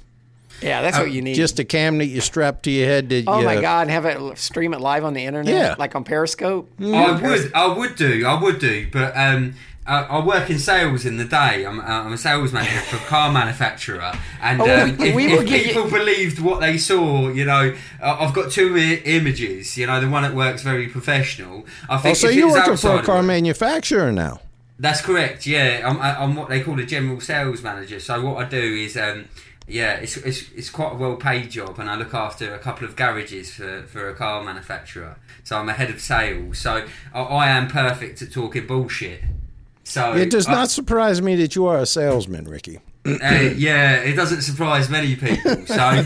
Yeah, 0.61 0.81
that's 0.81 0.97
what 0.97 1.11
you 1.11 1.21
need. 1.21 1.35
Just 1.35 1.59
a 1.59 1.63
cam 1.63 1.97
that 1.99 2.05
you 2.07 2.21
strap 2.21 2.61
to 2.63 2.71
your 2.71 2.87
head. 2.87 3.09
That 3.09 3.23
oh 3.27 3.39
you, 3.39 3.45
my 3.45 3.61
God, 3.61 3.81
and 3.83 3.91
have 3.91 4.05
it 4.05 4.37
stream 4.37 4.73
it 4.73 4.81
live 4.81 5.03
on 5.03 5.13
the 5.13 5.25
internet, 5.25 5.53
Yeah. 5.53 5.75
like 5.77 5.95
on 5.95 6.03
Periscope. 6.03 6.69
I 6.81 7.11
would, 7.21 7.53
I 7.53 7.67
would 7.77 7.95
do, 7.95 8.25
I 8.25 8.41
would 8.41 8.59
do, 8.59 8.87
but 8.91 9.15
um, 9.15 9.53
I, 9.85 10.03
I 10.03 10.25
work 10.25 10.49
in 10.49 10.59
sales 10.59 11.05
in 11.05 11.17
the 11.17 11.23
day. 11.25 11.65
I'm, 11.65 11.79
uh, 11.79 11.83
I'm 11.83 12.11
a 12.13 12.17
sales 12.17 12.51
manager 12.51 12.79
for 12.81 12.97
a 12.97 13.07
car 13.07 13.31
manufacturer, 13.31 14.11
and 14.41 14.61
Oh, 14.61 14.81
um, 14.83 14.97
we- 14.97 15.09
if, 15.09 15.15
we 15.15 15.25
if 15.33 15.45
get 15.47 15.65
you- 15.65 15.73
people 15.73 15.89
believed 15.89 16.39
what 16.39 16.59
they 16.59 16.77
saw, 16.77 17.29
you 17.29 17.45
know, 17.45 17.73
uh, 18.01 18.17
I've 18.19 18.33
got 18.33 18.51
two 18.51 18.75
I- 18.75 19.01
images. 19.05 19.77
You 19.77 19.87
know, 19.87 20.01
the 20.01 20.09
one 20.09 20.23
that 20.23 20.33
works 20.33 20.61
very 20.63 20.87
professional. 20.87 21.65
I 21.89 21.95
Oh, 21.95 21.99
think. 21.99 22.17
so 22.17 22.27
you're 22.29 22.49
working 22.51 22.75
for 22.77 22.95
a 22.97 23.03
car 23.03 23.17
work- 23.17 23.25
manufacturer 23.25 24.11
now? 24.11 24.41
that's 24.79 25.01
correct. 25.01 25.47
Yeah, 25.47 25.81
I'm, 25.83 25.99
I'm 25.99 26.35
what 26.35 26.49
they 26.49 26.61
call 26.61 26.79
a 26.79 26.85
general 26.85 27.19
sales 27.19 27.63
manager. 27.63 27.99
So 27.99 28.21
what 28.23 28.45
I 28.45 28.47
do 28.49 28.61
is, 28.61 28.95
um, 28.95 29.25
yeah, 29.67 29.93
it's, 29.95 30.17
it's 30.17 30.49
it's 30.55 30.69
quite 30.69 30.93
a 30.93 30.95
well 30.95 31.15
paid 31.17 31.51
job, 31.51 31.77
and 31.79 31.89
I 31.89 31.95
look 31.95 32.13
after 32.13 32.53
a 32.53 32.59
couple 32.59 32.87
of 32.87 32.95
garages 32.95 33.53
for, 33.53 33.83
for 33.83 34.09
a 34.09 34.15
car 34.15 34.43
manufacturer. 34.43 35.17
So 35.43 35.57
I'm 35.57 35.67
a 35.69 35.73
head 35.73 35.89
of 35.89 35.99
sales. 36.01 36.59
So 36.59 36.85
I, 37.13 37.19
I 37.21 37.49
am 37.49 37.67
perfect 37.67 38.21
at 38.21 38.31
talking 38.31 38.65
bullshit. 38.67 39.21
So 39.83 40.13
It 40.13 40.29
does 40.29 40.47
I- 40.47 40.51
not 40.53 40.69
surprise 40.69 41.21
me 41.21 41.35
that 41.35 41.55
you 41.55 41.65
are 41.67 41.77
a 41.79 41.85
salesman, 41.85 42.45
Ricky. 42.45 42.79
Uh, 43.07 43.53
yeah, 43.55 43.95
it 43.95 44.15
doesn't 44.15 44.41
surprise 44.41 44.89
many 44.89 45.15
people. 45.15 45.65
So, 45.65 46.03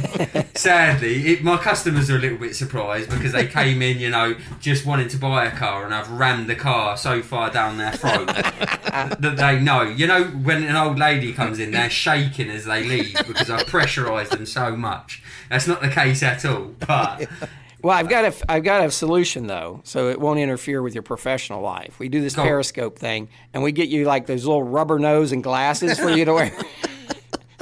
sadly, 0.56 1.28
it, 1.28 1.44
my 1.44 1.58
customers 1.58 2.10
are 2.10 2.16
a 2.16 2.20
little 2.20 2.38
bit 2.38 2.56
surprised 2.56 3.10
because 3.10 3.32
they 3.32 3.48
came 3.48 3.82
in, 3.82 4.00
you 4.00 4.10
know, 4.10 4.36
just 4.60 4.86
wanting 4.86 5.08
to 5.10 5.18
buy 5.18 5.46
a 5.46 5.52
car, 5.52 5.86
and 5.86 5.94
I've 5.94 6.10
rammed 6.12 6.48
the 6.48 6.56
car 6.56 6.98
so 6.98 7.22
far 7.22 7.50
down 7.50 7.78
their 7.78 7.94
throat 7.94 8.28
that 8.28 9.36
they 9.38 9.60
know. 9.60 9.84
You 9.84 10.08
know, 10.08 10.24
when 10.26 10.64
an 10.64 10.76
old 10.76 11.00
lady 11.00 11.34
comes 11.34 11.60
in, 11.60 11.72
they're 11.72 11.90
shaking 11.90 12.50
as 12.50 12.66
they 12.66 12.84
leave 12.84 13.16
because 13.28 13.50
I've 13.50 13.68
pressurised 13.68 14.30
them 14.30 14.46
so 14.46 14.76
much. 14.76 15.24
That's 15.50 15.68
not 15.68 15.82
the 15.82 15.90
case 15.90 16.24
at 16.24 16.46
all. 16.46 16.74
But 16.80 17.28
Well, 17.84 17.98
I've 17.98 18.10
got 18.10 18.26
a, 18.26 18.52
I've 18.52 18.64
got 18.64 18.86
a 18.86 18.92
solution 18.92 19.48
though, 19.48 19.82
so 19.84 20.10
it 20.10 20.20
won't 20.20 20.40
interfere 20.40 20.82
with 20.82 20.94
your 20.94 21.04
professional 21.04 21.62
life. 21.62 21.98
We 22.00 22.10
do 22.10 22.22
this 22.22 22.36
Go. 22.36 22.44
Periscope 22.44 23.00
thing, 23.00 23.30
and 23.54 23.64
we 23.64 23.72
get 23.72 23.90
you 23.90 24.06
like 24.06 24.28
those 24.28 24.46
little 24.46 24.64
rubber 24.64 25.00
nose 25.00 25.32
and 25.32 25.44
glasses 25.44 26.00
for 26.00 26.10
you 26.10 26.26
to 26.26 26.34
wear. 26.34 26.52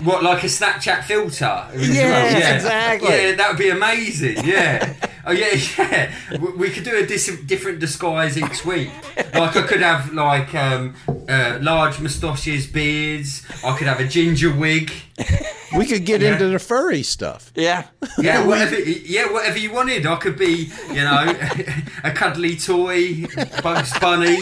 What, 0.03 0.23
like 0.23 0.43
a 0.43 0.47
Snapchat 0.47 1.03
filter? 1.03 1.67
Yes, 1.75 2.55
exactly. 2.55 3.09
Yeah, 3.09 3.35
that 3.35 3.49
would 3.49 3.57
be 3.57 3.69
amazing. 3.69 4.45
Yeah. 4.45 4.95
Oh 5.25 5.31
yeah, 5.31 5.47
yeah. 5.77 6.11
We- 6.39 6.53
We 6.53 6.69
could 6.69 6.83
do 6.83 6.95
a 6.97 7.05
dis- 7.05 7.39
different 7.45 7.79
disguise 7.79 8.37
each 8.37 8.65
week. 8.65 8.89
Like 9.33 9.55
I 9.55 9.61
could 9.63 9.81
have 9.81 10.13
like 10.13 10.53
um, 10.55 10.95
uh, 11.27 11.57
large 11.61 11.99
moustaches, 11.99 12.67
beards. 12.67 13.43
I 13.63 13.75
could 13.77 13.87
have 13.87 13.99
a 13.99 14.07
ginger 14.07 14.53
wig. 14.53 14.91
We 15.77 15.85
could 15.85 16.05
get 16.05 16.21
Yeah. 16.21 16.33
into 16.33 16.47
the 16.47 16.59
furry 16.59 17.03
stuff. 17.03 17.51
yeah, 17.55 17.83
Yeah, 18.17 18.45
whatever. 18.47 18.79
Yeah, 18.79 19.31
whatever 19.31 19.59
you 19.59 19.71
wanted. 19.73 20.05
I 20.05 20.15
could 20.15 20.37
be, 20.37 20.71
you 20.89 21.03
know, 21.03 21.35
a 22.03 22.11
cuddly 22.11 22.55
toy, 22.55 23.25
Bugs 23.61 23.97
Bunny, 23.99 24.39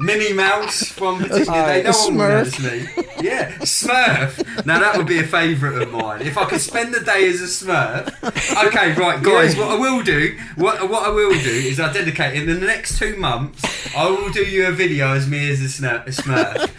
Minnie 0.00 0.32
Mouse 0.32 0.84
from 0.88 1.18
particular 1.18 1.66
day. 1.66 1.80
a 1.84 1.90
No 1.90 1.98
one 2.08 2.16
notice 2.16 2.60
me. 2.60 2.88
Yeah, 3.22 3.52
Smurf. 3.58 4.66
Now 4.66 4.80
that 4.80 4.96
would 4.96 5.06
be 5.06 5.18
a 5.18 5.26
favourite 5.26 5.80
of 5.80 5.90
mine. 5.92 6.22
If 6.22 6.36
I 6.36 6.44
could 6.44 6.60
spend 6.60 6.92
the 6.94 7.00
day 7.00 7.28
as 7.28 7.40
a 7.40 7.44
Smurf. 7.44 8.66
Okay, 8.66 8.92
right, 8.94 9.22
guys. 9.22 9.56
What 9.56 9.70
I 9.70 9.78
will 9.78 10.02
do, 10.02 10.36
what 10.56 10.88
what 10.90 11.04
I 11.04 11.10
will 11.10 11.30
do 11.30 11.50
is 11.50 11.80
I 11.80 11.92
dedicate 11.92 12.34
in 12.34 12.46
the 12.46 12.54
next 12.66 12.98
two 12.98 13.16
months. 13.16 13.62
I 13.96 14.08
will 14.08 14.30
do 14.30 14.42
you 14.42 14.66
a 14.66 14.72
video 14.72 15.12
as 15.14 15.28
me 15.28 15.50
as 15.50 15.60
a, 15.60 15.86
a 15.88 16.10
Smurf, 16.10 16.70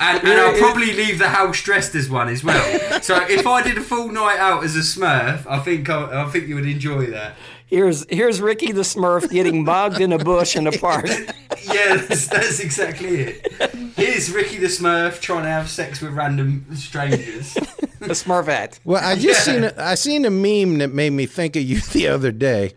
and, 0.00 0.18
and 0.24 0.40
I'll 0.40 0.58
probably 0.58 0.92
leave 0.92 1.18
the 1.18 1.28
house 1.28 1.62
dressed 1.62 1.94
as 1.94 2.10
one 2.10 2.28
as 2.28 2.42
well. 2.44 3.00
So 3.00 3.16
if 3.28 3.46
I 3.46 3.62
did 3.62 3.78
a 3.78 3.82
full 3.82 4.08
night 4.10 4.38
out 4.38 4.64
as 4.64 4.76
a 4.76 4.80
Smurf, 4.80 5.46
I 5.46 5.58
think 5.60 5.88
I, 5.88 6.24
I 6.24 6.26
think 6.30 6.48
you 6.48 6.56
would 6.56 6.66
enjoy 6.66 7.06
that. 7.06 7.34
Here's 7.68 8.04
here's 8.10 8.40
Ricky 8.40 8.72
the 8.72 8.82
Smurf 8.82 9.30
getting 9.30 9.64
mugged 9.64 10.00
in 10.00 10.12
a 10.12 10.18
bush 10.18 10.56
in 10.56 10.66
a 10.66 10.72
park. 10.72 11.06
Yeah, 11.64 11.96
that's, 11.96 12.28
that's 12.28 12.60
exactly 12.60 13.20
it. 13.20 13.92
Here's 13.96 14.30
Ricky 14.30 14.56
the 14.58 14.68
Smurf 14.68 15.20
trying 15.20 15.42
to 15.42 15.48
have 15.50 15.68
sex 15.68 16.00
with 16.00 16.12
random 16.12 16.64
strangers. 16.74 17.52
The 17.54 18.14
Smurfette. 18.14 18.78
Well, 18.84 19.04
I 19.04 19.16
just 19.16 19.46
Yeah. 19.46 19.52
seen 19.54 19.64
a, 19.64 19.74
I 19.76 19.94
seen 19.96 20.24
a 20.24 20.30
meme 20.30 20.78
that 20.78 20.94
made 20.94 21.10
me 21.10 21.26
think 21.26 21.56
of 21.56 21.62
you 21.62 21.80
the 21.92 22.06
other 22.08 22.30
day, 22.32 22.72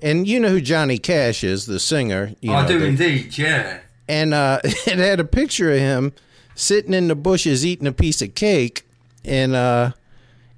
and 0.00 0.26
you 0.26 0.40
know 0.40 0.48
who 0.48 0.60
Johnny 0.60 0.96
Cash 0.96 1.44
is, 1.44 1.66
the 1.66 1.78
singer. 1.80 2.34
You 2.40 2.52
I 2.52 2.62
know, 2.62 2.68
do 2.68 2.78
the- 2.78 2.86
indeed, 2.86 3.36
yeah. 3.36 3.80
and 4.08 4.32
uh, 4.32 4.60
it 4.64 4.98
had 4.98 5.20
a 5.20 5.24
picture 5.24 5.70
of 5.72 5.78
him 5.78 6.12
sitting 6.54 6.94
in 6.94 7.08
the 7.08 7.16
bushes 7.16 7.66
eating 7.66 7.88
a 7.88 7.92
piece 7.92 8.22
of 8.22 8.34
cake, 8.36 8.86
and 9.24 9.54
uh, 9.54 9.90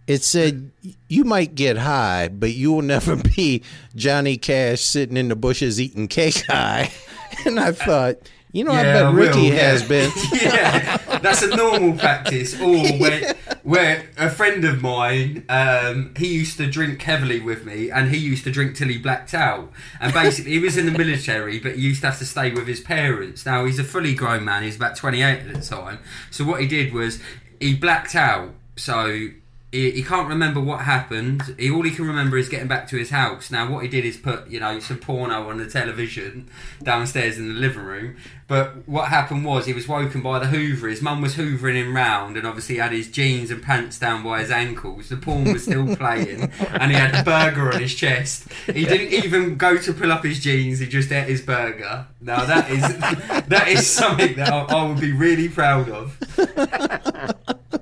it 0.06 0.22
said, 0.22 0.70
"You 1.08 1.24
might 1.24 1.54
get 1.54 1.78
high, 1.78 2.28
but 2.28 2.52
you 2.52 2.72
will 2.72 2.82
never 2.82 3.16
be 3.36 3.62
Johnny 3.94 4.36
Cash 4.36 4.80
sitting 4.80 5.16
in 5.16 5.28
the 5.28 5.36
bushes 5.36 5.80
eating 5.80 6.08
cake 6.08 6.44
high." 6.46 6.90
and 7.46 7.58
I 7.58 7.72
thought, 7.72 8.18
you 8.52 8.64
know, 8.64 8.72
I 8.72 8.82
bet 8.82 9.06
I 9.06 9.10
Ricky 9.10 9.40
yeah. 9.42 9.54
has 9.54 9.82
been. 9.82 10.12
yeah, 10.32 11.18
that's 11.20 11.42
a 11.42 11.56
normal 11.56 11.98
practice. 11.98 12.60
Or 12.60 12.86
when 12.98 13.34
where 13.62 14.10
a 14.18 14.28
friend 14.28 14.64
of 14.66 14.82
mine, 14.82 15.44
um, 15.48 16.12
he 16.16 16.34
used 16.34 16.58
to 16.58 16.70
drink 16.70 17.00
heavily 17.00 17.40
with 17.40 17.64
me, 17.64 17.90
and 17.90 18.10
he 18.10 18.18
used 18.18 18.44
to 18.44 18.50
drink 18.50 18.76
till 18.76 18.88
he 18.88 18.98
blacked 18.98 19.32
out. 19.32 19.72
And 20.00 20.12
basically, 20.12 20.52
he 20.52 20.58
was 20.58 20.76
in 20.76 20.84
the 20.84 20.92
military, 20.92 21.60
but 21.60 21.76
he 21.76 21.80
used 21.80 22.02
to 22.02 22.08
have 22.08 22.18
to 22.18 22.26
stay 22.26 22.52
with 22.52 22.66
his 22.66 22.80
parents. 22.80 23.46
Now 23.46 23.64
he's 23.64 23.78
a 23.78 23.84
fully 23.84 24.14
grown 24.14 24.44
man; 24.44 24.64
he's 24.64 24.76
about 24.76 24.96
twenty-eight 24.96 25.46
at 25.46 25.54
the 25.54 25.60
time. 25.62 26.00
So 26.30 26.44
what 26.44 26.60
he 26.60 26.66
did 26.66 26.92
was 26.92 27.20
he 27.58 27.74
blacked 27.74 28.14
out. 28.14 28.50
So 28.76 29.28
he, 29.72 29.90
he 29.90 30.02
can't 30.02 30.28
remember 30.28 30.60
what 30.60 30.82
happened. 30.82 31.54
He 31.58 31.70
all 31.70 31.82
he 31.82 31.90
can 31.90 32.06
remember 32.06 32.36
is 32.36 32.48
getting 32.48 32.68
back 32.68 32.86
to 32.88 32.96
his 32.96 33.10
house. 33.10 33.50
Now, 33.50 33.68
what 33.70 33.82
he 33.82 33.88
did 33.88 34.04
is 34.04 34.18
put 34.18 34.48
you 34.48 34.60
know 34.60 34.78
some 34.78 34.98
porno 34.98 35.48
on 35.48 35.56
the 35.56 35.66
television 35.66 36.48
downstairs 36.82 37.38
in 37.38 37.48
the 37.48 37.54
living 37.54 37.82
room. 37.82 38.16
But 38.46 38.86
what 38.86 39.08
happened 39.08 39.46
was 39.46 39.64
he 39.64 39.72
was 39.72 39.88
woken 39.88 40.20
by 40.20 40.38
the 40.38 40.46
Hoover. 40.46 40.88
His 40.88 41.00
mum 41.00 41.22
was 41.22 41.36
hoovering 41.36 41.74
him 41.74 41.96
round, 41.96 42.36
and 42.36 42.46
obviously 42.46 42.76
had 42.76 42.92
his 42.92 43.10
jeans 43.10 43.50
and 43.50 43.62
pants 43.62 43.98
down 43.98 44.22
by 44.22 44.40
his 44.40 44.50
ankles. 44.50 45.08
The 45.08 45.16
porn 45.16 45.50
was 45.50 45.64
still 45.64 45.96
playing, 45.96 46.52
and 46.60 46.92
he 46.92 46.98
had 46.98 47.14
a 47.14 47.24
burger 47.24 47.72
on 47.72 47.80
his 47.80 47.94
chest. 47.94 48.52
He 48.66 48.84
didn't 48.84 49.24
even 49.24 49.56
go 49.56 49.78
to 49.78 49.92
pull 49.94 50.12
up 50.12 50.22
his 50.22 50.38
jeans. 50.38 50.80
He 50.80 50.86
just 50.86 51.10
ate 51.10 51.28
his 51.28 51.40
burger. 51.40 52.06
Now 52.20 52.44
that 52.44 52.70
is 52.70 52.82
that 53.48 53.68
is 53.68 53.86
something 53.86 54.36
that 54.36 54.52
I, 54.52 54.64
I 54.64 54.86
would 54.86 55.00
be 55.00 55.12
really 55.12 55.48
proud 55.48 55.88
of. 55.88 56.18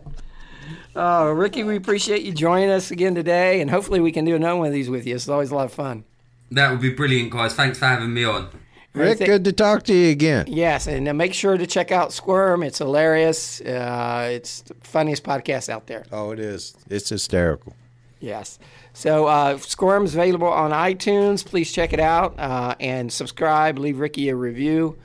Oh, 1.03 1.33
Ricky, 1.33 1.65
we 1.65 1.77
appreciate 1.77 2.25
you 2.25 2.33
joining 2.33 2.69
us 2.69 2.91
again 2.91 3.15
today, 3.15 3.63
and 3.63 3.71
hopefully 3.71 4.01
we 4.01 4.13
can 4.13 4.27
do 4.27 4.37
another 4.37 4.59
one 4.59 4.67
of 4.67 4.75
these 4.75 4.91
with 4.91 5.07
you. 5.07 5.15
It's 5.15 5.31
always 5.31 5.51
a 5.51 5.55
lot 5.55 5.65
of 5.65 5.73
fun. 5.73 6.05
That 6.51 6.71
would 6.71 6.83
be 6.83 6.91
brilliant, 6.91 7.31
guys. 7.31 7.55
Thanks 7.55 7.79
for 7.79 7.87
having 7.87 8.13
me 8.13 8.25
on. 8.25 8.51
Rick, 8.93 9.17
Th- 9.17 9.27
good 9.27 9.45
to 9.45 9.53
talk 9.53 9.85
to 9.85 9.95
you 9.95 10.11
again. 10.11 10.45
Yes, 10.47 10.87
and 10.87 11.09
uh, 11.09 11.15
make 11.15 11.33
sure 11.33 11.57
to 11.57 11.67
check 11.67 11.91
out 11.91 12.13
Squirm. 12.13 12.63
It's 12.63 12.77
hilarious. 12.77 13.63
Uh, 13.63 14.29
it's 14.31 14.61
the 14.61 14.75
funniest 14.83 15.25
podcast 15.25 15.71
out 15.71 15.87
there. 15.87 16.05
Oh, 16.13 16.33
it 16.33 16.39
is. 16.39 16.75
It's 16.91 17.09
hysterical. 17.09 17.75
Yes. 18.21 18.59
So 18.93 19.25
uh, 19.25 19.57
Squirm's 19.57 20.13
available 20.15 20.49
on 20.49 20.71
iTunes. 20.71 21.47
Please 21.47 21.73
check 21.73 21.95
it 21.95 22.01
out 22.01 22.39
uh, 22.39 22.75
and 22.79 23.11
subscribe. 23.11 23.79
Leave 23.79 24.01
Ricky 24.01 24.29
a 24.29 24.37
review. 24.37 24.99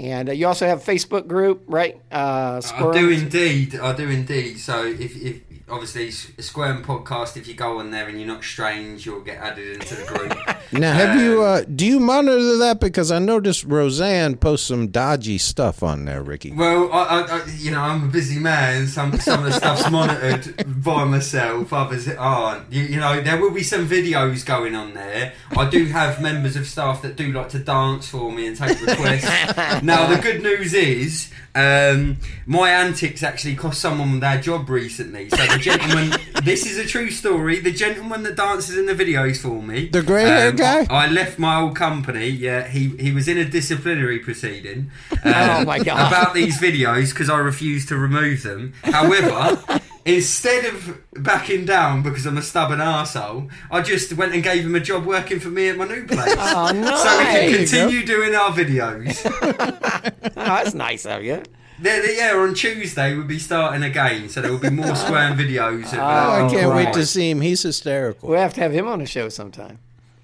And 0.00 0.30
uh, 0.30 0.32
you 0.32 0.46
also 0.46 0.66
have 0.66 0.80
a 0.80 0.90
Facebook 0.92 1.26
group, 1.26 1.64
right? 1.66 2.00
Uh, 2.10 2.62
I 2.72 2.90
do 2.90 3.10
indeed. 3.10 3.78
I 3.78 3.94
do 3.94 4.08
indeed. 4.08 4.58
So 4.58 4.86
if, 4.86 5.14
if 5.14 5.42
obviously 5.70 6.08
S- 6.08 6.30
Squirm 6.38 6.84
podcast, 6.84 7.36
if 7.36 7.46
you 7.48 7.54
go 7.54 7.78
on 7.78 7.90
there 7.90 8.08
and 8.08 8.18
you're 8.18 8.28
not 8.28 8.44
strange, 8.44 9.06
you'll 9.06 9.20
get 9.20 9.38
added 9.38 9.74
into 9.80 9.94
the 9.94 10.04
group. 10.04 10.36
Now, 10.72 10.92
have 10.92 11.20
you? 11.20 11.42
Uh, 11.42 11.64
do 11.64 11.84
you 11.84 11.98
monitor 11.98 12.56
that? 12.58 12.78
Because 12.78 13.10
I 13.10 13.18
noticed 13.18 13.64
Rosanna 13.64 14.36
posts 14.36 14.68
some 14.68 14.86
dodgy 14.86 15.36
stuff 15.36 15.82
on 15.82 16.04
there, 16.04 16.22
Ricky. 16.22 16.52
Well, 16.52 16.92
I, 16.92 17.02
I, 17.02 17.20
I, 17.22 17.44
you 17.58 17.72
know, 17.72 17.80
I'm 17.80 18.04
a 18.04 18.06
busy 18.06 18.38
man. 18.38 18.86
Some 18.86 19.18
some 19.18 19.40
of 19.40 19.46
the 19.46 19.52
stuff's 19.52 19.90
monitored 19.90 20.84
by 20.84 21.02
myself. 21.06 21.72
Others 21.72 22.10
aren't. 22.10 22.72
You, 22.72 22.84
you 22.84 23.00
know, 23.00 23.20
there 23.20 23.40
will 23.40 23.50
be 23.50 23.64
some 23.64 23.88
videos 23.88 24.46
going 24.46 24.76
on 24.76 24.94
there. 24.94 25.32
I 25.56 25.68
do 25.68 25.86
have 25.86 26.22
members 26.22 26.54
of 26.54 26.68
staff 26.68 27.02
that 27.02 27.16
do 27.16 27.32
like 27.32 27.48
to 27.48 27.58
dance 27.58 28.08
for 28.08 28.30
me 28.30 28.46
and 28.46 28.56
take 28.56 28.80
requests. 28.80 29.24
now, 29.82 30.06
the 30.06 30.22
good 30.22 30.40
news 30.40 30.72
is, 30.72 31.32
um, 31.54 32.18
my 32.46 32.70
antics 32.70 33.22
actually 33.24 33.56
cost 33.56 33.80
someone 33.80 34.20
their 34.20 34.40
job 34.40 34.68
recently. 34.68 35.28
So 35.30 35.36
the 35.36 35.58
gentleman, 35.60 36.12
this 36.42 36.66
is 36.66 36.78
a 36.78 36.86
true 36.86 37.10
story. 37.10 37.60
The 37.60 37.72
gentleman 37.72 38.22
that 38.24 38.36
dances 38.36 38.76
in 38.78 38.86
the 38.86 38.94
videos 38.94 39.38
for 39.38 39.62
me, 39.62 39.88
The 39.88 40.02
grey-haired 40.02 40.56
guy? 40.56 40.86
I, 40.90 41.06
I 41.06 41.08
left 41.08 41.38
my 41.38 41.60
old 41.60 41.76
company. 41.76 42.28
Yeah, 42.28 42.66
he 42.66 42.88
he 42.98 43.12
was 43.12 43.28
in 43.28 43.38
a 43.38 43.44
disciplinary 43.44 44.18
proceeding. 44.18 44.90
Um, 45.24 45.32
Oh, 45.60 45.64
my 45.64 45.78
God. 45.78 46.08
About 46.12 46.34
these 46.34 46.58
videos 46.60 47.10
because 47.10 47.28
I 47.30 47.38
refused 47.38 47.88
to 47.88 47.96
remove 47.96 48.42
them. 48.42 48.72
However, 48.84 49.62
instead 50.04 50.64
of 50.64 50.98
backing 51.14 51.64
down 51.66 52.02
because 52.02 52.24
I'm 52.26 52.38
a 52.38 52.42
stubborn 52.42 52.78
arsehole, 52.78 53.50
I 53.70 53.82
just 53.82 54.12
went 54.14 54.32
and 54.34 54.42
gave 54.42 54.64
him 54.64 54.74
a 54.74 54.80
job 54.80 55.04
working 55.06 55.40
for 55.40 55.48
me 55.48 55.68
at 55.68 55.76
my 55.76 55.86
new 55.86 56.06
place. 56.06 56.34
Oh, 56.38 56.68
So 56.72 57.18
we 57.18 57.24
can 57.24 57.54
continue 57.56 58.04
doing 58.06 58.34
our 58.34 58.50
videos. 58.50 59.20
Oh, 60.24 60.30
that's 60.34 60.74
nice 60.74 61.04
of 61.06 61.22
you. 61.22 61.42
They're- 61.82 62.02
they- 62.06 62.16
yeah, 62.16 62.34
on 62.34 62.54
Tuesday 62.54 63.14
we'll 63.14 63.24
be 63.26 63.38
starting 63.38 63.82
again, 63.82 64.28
so 64.28 64.40
there 64.40 64.50
will 64.50 64.58
be 64.58 64.70
more 64.70 64.94
squirm 65.04 65.36
videos. 65.38 65.92
Of, 65.92 65.98
Oh, 65.98 66.02
uh, 66.02 66.46
I 66.46 66.50
can't 66.50 66.74
wait 66.74 66.92
to 66.94 67.06
see 67.06 67.30
him. 67.30 67.40
He's 67.40 67.62
hysterical. 67.62 68.28
We'll 68.28 68.38
have 68.40 68.54
to 68.54 68.60
have 68.60 68.72
him 68.72 68.86
on 68.86 68.98
the 69.00 69.06
show 69.06 69.28
sometime. 69.28 69.78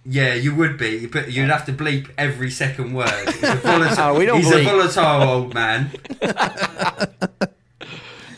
Yeah, 0.09 0.35
you 0.35 0.55
would 0.55 0.79
be, 0.79 1.07
but 1.07 1.33
you'd 1.33 1.51
have 1.51 1.67
to 1.67 1.73
bleep 1.73 2.11
every 2.17 2.51
second 2.51 2.95
word. 2.95 3.11
He's 3.27 3.43
a 3.43 3.55
volatile, 3.57 3.97
Oh, 3.99 4.15
we 4.19 4.25
don't 4.27 4.41
he's 4.41 4.53
bleep. 4.53 4.61
a 4.61 4.65
volatile 4.65 5.23
old 5.29 5.55
man. 5.55 5.91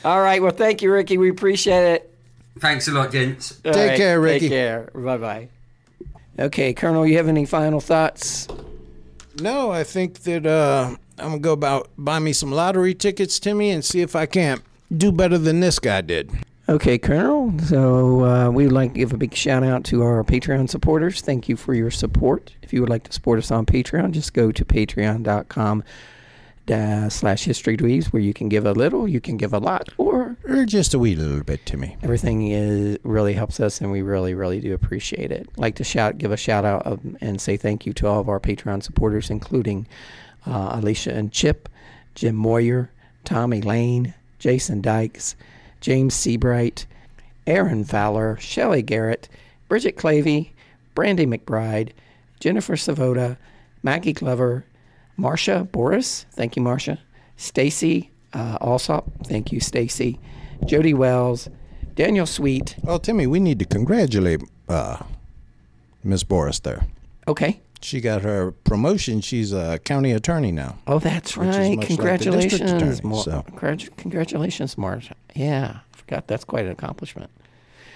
All 0.05 0.21
right. 0.23 0.41
Well, 0.41 0.53
thank 0.53 0.81
you, 0.83 0.91
Ricky. 0.93 1.19
We 1.19 1.29
appreciate 1.29 1.93
it. 1.95 2.15
Thanks 2.61 2.89
a 2.89 2.93
lot, 2.93 3.13
gents. 3.13 3.61
All 3.65 3.73
Take 3.73 3.97
care, 3.97 4.21
Ricky. 4.21 4.49
Take 4.49 4.51
care. 4.51 4.91
Bye 4.95 5.17
bye. 5.19 5.49
Okay, 6.39 6.73
Colonel, 6.73 7.07
you 7.07 7.17
have 7.17 7.29
any 7.29 7.45
final 7.45 7.81
thoughts? 7.81 8.49
No, 9.41 9.71
I 9.71 9.85
think 9.85 10.21
that 10.21 10.47
uh, 10.47 10.97
I'm 11.21 11.29
gonna 11.29 11.39
go 11.41 11.53
about 11.53 11.91
buy 11.99 12.19
me 12.19 12.33
some 12.33 12.53
lottery 12.53 12.95
tickets, 12.95 13.39
Timmy, 13.41 13.71
and 13.71 13.85
see 13.85 14.01
if 14.01 14.15
I 14.17 14.27
can't 14.27 14.63
do 14.97 15.13
better 15.13 15.39
than 15.39 15.61
this 15.61 15.79
guy 15.79 16.01
did. 16.01 16.31
Okay, 16.69 16.99
Colonel. 16.99 17.59
So 17.61 18.25
uh, 18.25 18.51
we 18.51 18.65
would 18.65 18.73
like 18.73 18.93
to 18.93 18.99
give 18.99 19.13
a 19.15 19.17
big 19.17 19.35
shout 19.35 19.63
out 19.65 19.85
to 19.85 20.03
our 20.03 20.23
Patreon 20.23 20.69
supporters. 20.69 21.23
Thank 21.23 21.49
you 21.49 21.57
for 21.57 21.73
your 21.73 21.91
support. 21.91 22.53
If 22.63 22.75
you 22.75 22.81
would 22.83 22.91
like 22.91 23.05
to 23.05 23.13
support 23.13 23.39
us 23.39 23.51
on 23.51 23.65
Patreon, 23.65 24.11
just 24.11 24.35
go 24.35 24.53
to 24.53 24.65
patreon.com 24.67 25.83
da- 26.67 27.09
slash 27.09 27.45
history 27.45 27.77
dweebs 27.79 28.07
where 28.13 28.21
you 28.21 28.35
can 28.35 28.51
give 28.51 28.67
a 28.67 28.73
little, 28.73 29.09
you 29.09 29.19
can 29.21 29.39
give 29.39 29.55
a 29.55 29.59
lot, 29.59 29.89
or 29.97 30.37
Or 30.47 30.67
just 30.67 30.93
a 30.93 30.99
wee 30.99 31.17
little 31.17 31.43
bit, 31.43 31.65
to 31.67 31.79
me. 31.79 31.97
everything 32.03 32.49
is 32.51 32.99
really 33.03 33.33
helps 33.33 33.61
us 33.61 33.81
and 33.81 33.91
we 33.91 34.03
really 34.03 34.35
really 34.35 34.61
do 34.61 34.75
appreciate 34.75 35.33
it 35.33 35.49
like 35.57 35.75
to 35.77 35.85
shout 35.85 36.19
give 36.19 36.33
a 36.33 36.37
shout 36.37 36.67
out 36.67 36.83
of, 36.87 37.01
and 37.23 37.41
say 37.41 37.57
thank 37.57 37.87
you 37.87 37.95
to 37.95 38.07
all 38.07 38.21
of 38.21 38.29
our 38.29 38.39
patreon 38.41 38.83
supporters 38.83 39.31
including 39.31 39.87
uh, 40.47 40.71
alicia 40.73 41.13
and 41.13 41.33
chip 41.33 41.69
jim 42.15 42.35
moyer 42.35 42.91
tommy 43.25 43.61
lane 43.61 44.15
jason 44.39 44.81
dykes 44.81 45.37
james 45.81 46.15
seabright 46.15 46.87
aaron 47.47 47.85
fowler 47.85 48.37
shelley 48.39 48.83
garrett 48.83 49.29
bridget 49.69 49.97
clavey 49.97 50.51
brandy 50.95 51.27
mcbride 51.27 51.91
jennifer 52.41 52.75
savoda 52.75 53.37
maggie 53.83 54.13
glover 54.13 54.65
Marcia 55.19 55.65
Boris, 55.65 56.27
thank 56.31 56.55
you, 56.55 56.63
Marcia. 56.63 57.01
Stacy 57.37 58.11
uh, 58.33 58.57
Alsop, 58.61 59.11
thank 59.25 59.53
you, 59.53 59.61
Stacy. 59.61 60.19
Jody 60.65 60.95
Wells, 60.95 61.49
Daniel 61.97 62.25
Sweet. 62.27 62.77
Well, 62.83 63.01
Timmy, 63.01 63.27
we 63.27 63.41
need 63.41 63.59
to 63.59 63.65
congratulate 63.65 64.43
uh, 64.69 65.03
Miss 66.05 66.23
Boris 66.23 66.61
there. 66.61 66.87
Okay. 67.27 67.61
She 67.81 68.01
got 68.01 68.23
her 68.23 68.51
promotion. 68.65 69.21
She's 69.21 69.53
a 69.53 69.79
county 69.79 70.13
attorney 70.13 70.51
now. 70.53 70.79
Oh, 70.87 70.99
that's 70.99 71.37
right. 71.37 71.47
much 71.47 71.79
like 71.79 71.87
Congratulations, 71.87 72.73
attorney, 72.73 73.01
Mar- 73.05 73.23
so. 73.23 73.45
Congratulations, 73.97 74.77
Marcia. 74.77 75.15
Yeah, 75.35 75.79
forgot 75.93 76.27
that's 76.27 76.45
quite 76.45 76.65
an 76.67 76.73
accomplishment. 76.73 77.31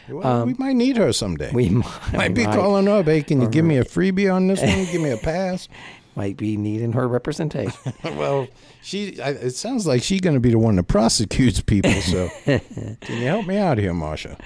Well, 0.09 0.47
we 0.47 0.55
might 0.55 0.75
need 0.77 0.97
her 0.97 1.13
someday. 1.13 1.49
Um, 1.51 1.55
We 1.55 1.69
might, 1.71 2.13
might 2.13 2.35
be 2.35 2.45
might- 2.45 2.55
calling 2.55 2.89
up. 2.89 3.07
Hey, 3.07 3.23
can 3.23 3.41
you 3.41 3.49
give 3.49 3.65
me 3.65 3.79
a 3.79 3.85
freebie 3.85 4.33
on 4.33 4.47
this 4.47 4.61
one? 4.61 4.85
give 4.91 5.01
me 5.03 5.11
a 5.11 5.17
pass. 5.31 5.69
might 6.17 6.37
be 6.37 6.57
needing 6.57 6.93
her 6.93 7.09
representation. 7.09 7.93
well, 8.17 8.47
she. 8.83 9.21
I, 9.21 9.31
it 9.31 9.51
sounds 9.57 9.87
like 9.87 10.03
she's 10.03 10.21
going 10.21 10.35
to 10.35 10.41
be 10.41 10.51
the 10.51 10.59
one 10.59 10.77
that 10.77 10.85
prosecutes 10.85 11.61
people. 11.61 11.91
So, 11.93 12.31
can 12.45 12.61
you 13.09 13.27
help 13.27 13.47
me 13.47 13.57
out 13.59 13.79
here, 13.79 13.93
Marsha? 13.93 14.39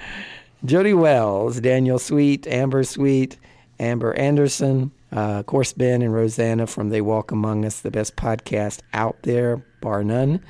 Jody 0.65 0.93
Wells, 0.93 1.59
Daniel 1.59 1.99
Sweet, 1.99 2.47
Amber 2.47 2.83
Sweet, 2.83 3.37
Amber 3.79 4.13
Anderson, 4.15 4.91
uh, 5.15 5.39
of 5.39 5.45
course, 5.45 5.73
Ben 5.73 6.01
and 6.01 6.13
Rosanna 6.13 6.67
from 6.67 6.89
They 6.89 7.01
Walk 7.01 7.31
Among 7.31 7.65
Us, 7.65 7.79
the 7.79 7.91
best 7.91 8.15
podcast 8.15 8.81
out 8.93 9.17
there, 9.23 9.57
bar 9.81 10.03
none. 10.03 10.41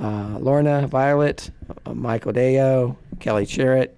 Uh, 0.00 0.38
Lorna 0.38 0.86
Violet, 0.86 1.50
uh, 1.84 1.92
Michael 1.92 2.32
Deo, 2.32 2.96
Kelly 3.18 3.46
Sherritt, 3.46 3.90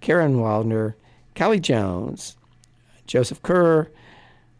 Karen 0.00 0.36
Waldner, 0.36 0.94
Kelly 1.34 1.60
Jones, 1.60 2.36
Joseph 3.06 3.42
Kerr, 3.42 3.90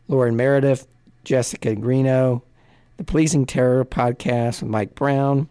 Lauren 0.09 0.37
Meredith, 0.37 0.87
Jessica 1.25 1.75
Greeno, 1.75 2.43
The 2.99 3.05
Pleasing 3.05 3.47
Terror 3.47 3.85
podcast 3.85 4.61
with 4.61 4.71
Mike 4.71 4.95
Brown, 4.95 5.49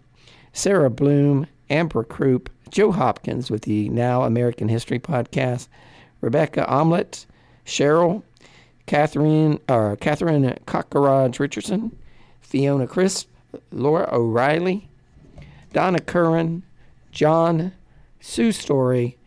Sarah 0.54 0.92
Bloom, 0.92 1.48
Amber 1.70 2.04
Croup, 2.04 2.50
Joe 2.70 2.92
Hopkins 2.92 3.50
with 3.50 3.64
the 3.64 3.90
Now 3.90 4.24
American 4.24 4.70
History 4.70 5.00
podcast, 5.00 5.68
Rebecca 6.22 6.68
Omelette, 6.72 7.26
Cheryl, 7.66 8.22
Catherine 8.86 9.60
or 9.68 9.96
Catherine 9.98 10.58
Cockgarage 10.66 11.40
Richardson, 11.40 11.96
Fiona 12.42 12.88
Crisp, 12.88 13.30
Laura 13.72 14.08
O'Reilly, 14.12 14.88
Donna 15.74 16.00
Curran, 16.00 16.64
John, 17.12 17.74
Sue 18.20 18.52
Story, 18.52 19.18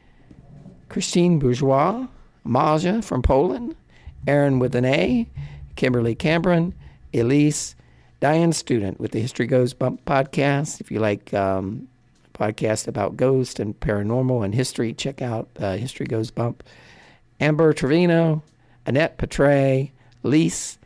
Christine 0.89 1.39
Bourgeois, 1.39 2.07
Maja 2.45 3.03
from 3.03 3.23
Poland, 3.23 3.77
Aaron 4.27 4.59
with 4.59 4.75
an 4.75 4.85
A, 4.85 5.27
Kimberly 5.77 6.15
Cameron, 6.15 6.75
Elise, 7.13 7.75
Diane 8.21 8.53
Student 8.53 8.99
with 8.99 9.13
the 9.13 9.21
History 9.21 9.47
Goes 9.47 9.75
Bump 9.75 10.05
podcast. 10.05 10.81
If 10.81 10.91
you 10.91 10.99
like 10.99 11.33
um, 11.35 11.89
podcast 12.39 12.89
about 12.89 13.17
ghost 13.17 13.59
and 13.61 13.79
paranormal 13.81 14.45
and 14.45 14.55
history. 14.55 14.95
Check 14.95 15.21
out 15.21 15.49
uh, 15.59 15.77
History 15.77 16.07
Goes 16.07 16.31
Bump. 16.31 16.63
Amber 17.41 17.73
Trevino, 17.73 18.43
Annette 18.89 19.19
Petray, 19.19 19.93
Lise, 20.23 20.79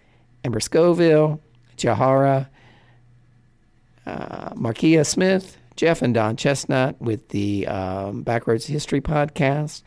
Amber 0.45 0.59
Scoville, 0.59 1.41
Jahara, 1.77 2.49
uh, 4.05 4.51
Markia 4.55 5.07
Smith, 5.07 5.57
Jeff 5.77 6.03
and 6.03 6.13
Don 6.13 6.37
Chestnut 6.37 7.01
with 7.01 7.29
the 7.29 7.65
um, 7.69 8.25
Backroads 8.25 8.67
History 8.67 9.01
podcast, 9.01 9.83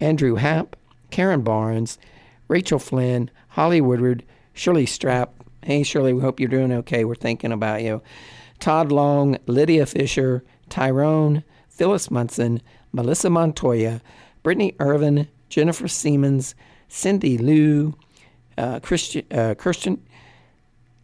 Andrew 0.00 0.36
Happ, 0.36 0.76
Karen 1.10 1.42
Barnes, 1.42 1.98
Rachel 2.48 2.78
Flynn, 2.78 3.30
Holly 3.48 3.82
Woodward, 3.82 4.24
Shirley 4.54 4.86
Strap. 4.86 5.34
Hey, 5.62 5.82
Shirley, 5.82 6.14
we 6.14 6.22
hope 6.22 6.40
you're 6.40 6.48
doing 6.48 6.72
okay. 6.72 7.04
We're 7.04 7.16
thinking 7.16 7.52
about 7.52 7.82
you. 7.82 8.00
Todd 8.60 8.90
Long, 8.90 9.36
Lydia 9.46 9.84
Fisher, 9.84 10.42
Tyrone, 10.70 11.44
Phyllis 11.68 12.10
Munson, 12.10 12.62
Melissa 12.92 13.28
Montoya, 13.28 14.00
Brittany 14.42 14.74
Irvin, 14.80 15.28
Jennifer 15.50 15.86
Siemens, 15.86 16.54
Cindy 16.88 17.38
Liu, 17.38 17.94
uh, 18.56 18.80
Christian, 18.80 19.24
uh, 19.30 19.54
Christian, 19.56 20.02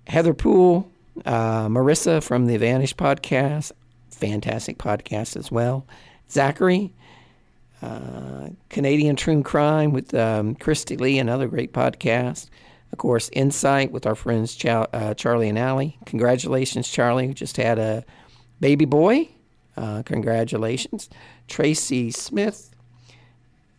Heather 0.07 0.35
Poole, 0.35 0.91
uh, 1.25 1.69
Marissa 1.69 2.23
from 2.23 2.47
the 2.47 2.57
Vanish 2.57 2.95
podcast, 2.95 3.73
fantastic 4.11 4.79
podcast 4.79 5.37
as 5.37 5.51
well. 5.51 5.87
Zachary, 6.31 6.93
uh, 7.83 8.49
Canadian 8.71 9.17
True 9.17 9.43
Crime 9.43 9.93
with 9.93 10.15
um, 10.15 10.55
Kristi 10.57 10.99
Lee, 10.99 11.19
another 11.19 11.47
great 11.49 11.73
podcast. 11.73 12.49
Of 12.93 12.99
course, 12.99 13.29
Insight 13.33 13.91
with 13.93 14.07
our 14.07 14.15
friends 14.15 14.55
Ch- 14.55 14.67
uh, 14.67 15.15
Charlie 15.15 15.49
and 15.49 15.59
Allie. 15.59 15.99
Congratulations, 16.07 16.89
Charlie, 16.89 17.27
who 17.27 17.35
just 17.35 17.57
had 17.57 17.79
a 17.79 18.05
baby 18.61 18.85
boy. 18.85 19.29
Uh, 19.77 20.03
congratulations. 20.05 21.11
Tracy 21.49 22.11
Smith. 22.11 22.74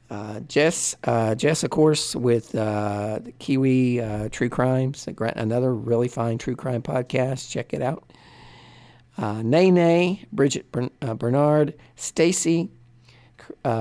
Uh, 0.10 0.40
Jess, 0.42 0.96
uh, 1.06 1.34
Jess, 1.36 1.64
of 1.64 1.72
course, 1.72 2.16
with 2.16 2.54
uh, 2.54 3.20
the 3.24 3.32
Kiwi 3.34 4.02
uh, 4.02 4.30
True 4.30 4.50
Crimes, 4.50 5.08
another 5.08 5.74
really 5.74 6.08
fine 6.08 6.38
true 6.38 6.56
crime 6.56 6.82
podcast. 6.82 7.50
Check 7.50 7.74
it 7.74 7.82
out. 7.82 8.12
Uh, 9.18 9.42
Nene, 9.42 10.26
Bridget 10.32 10.72
Bernard, 10.72 11.74
Stacy, 11.96 12.70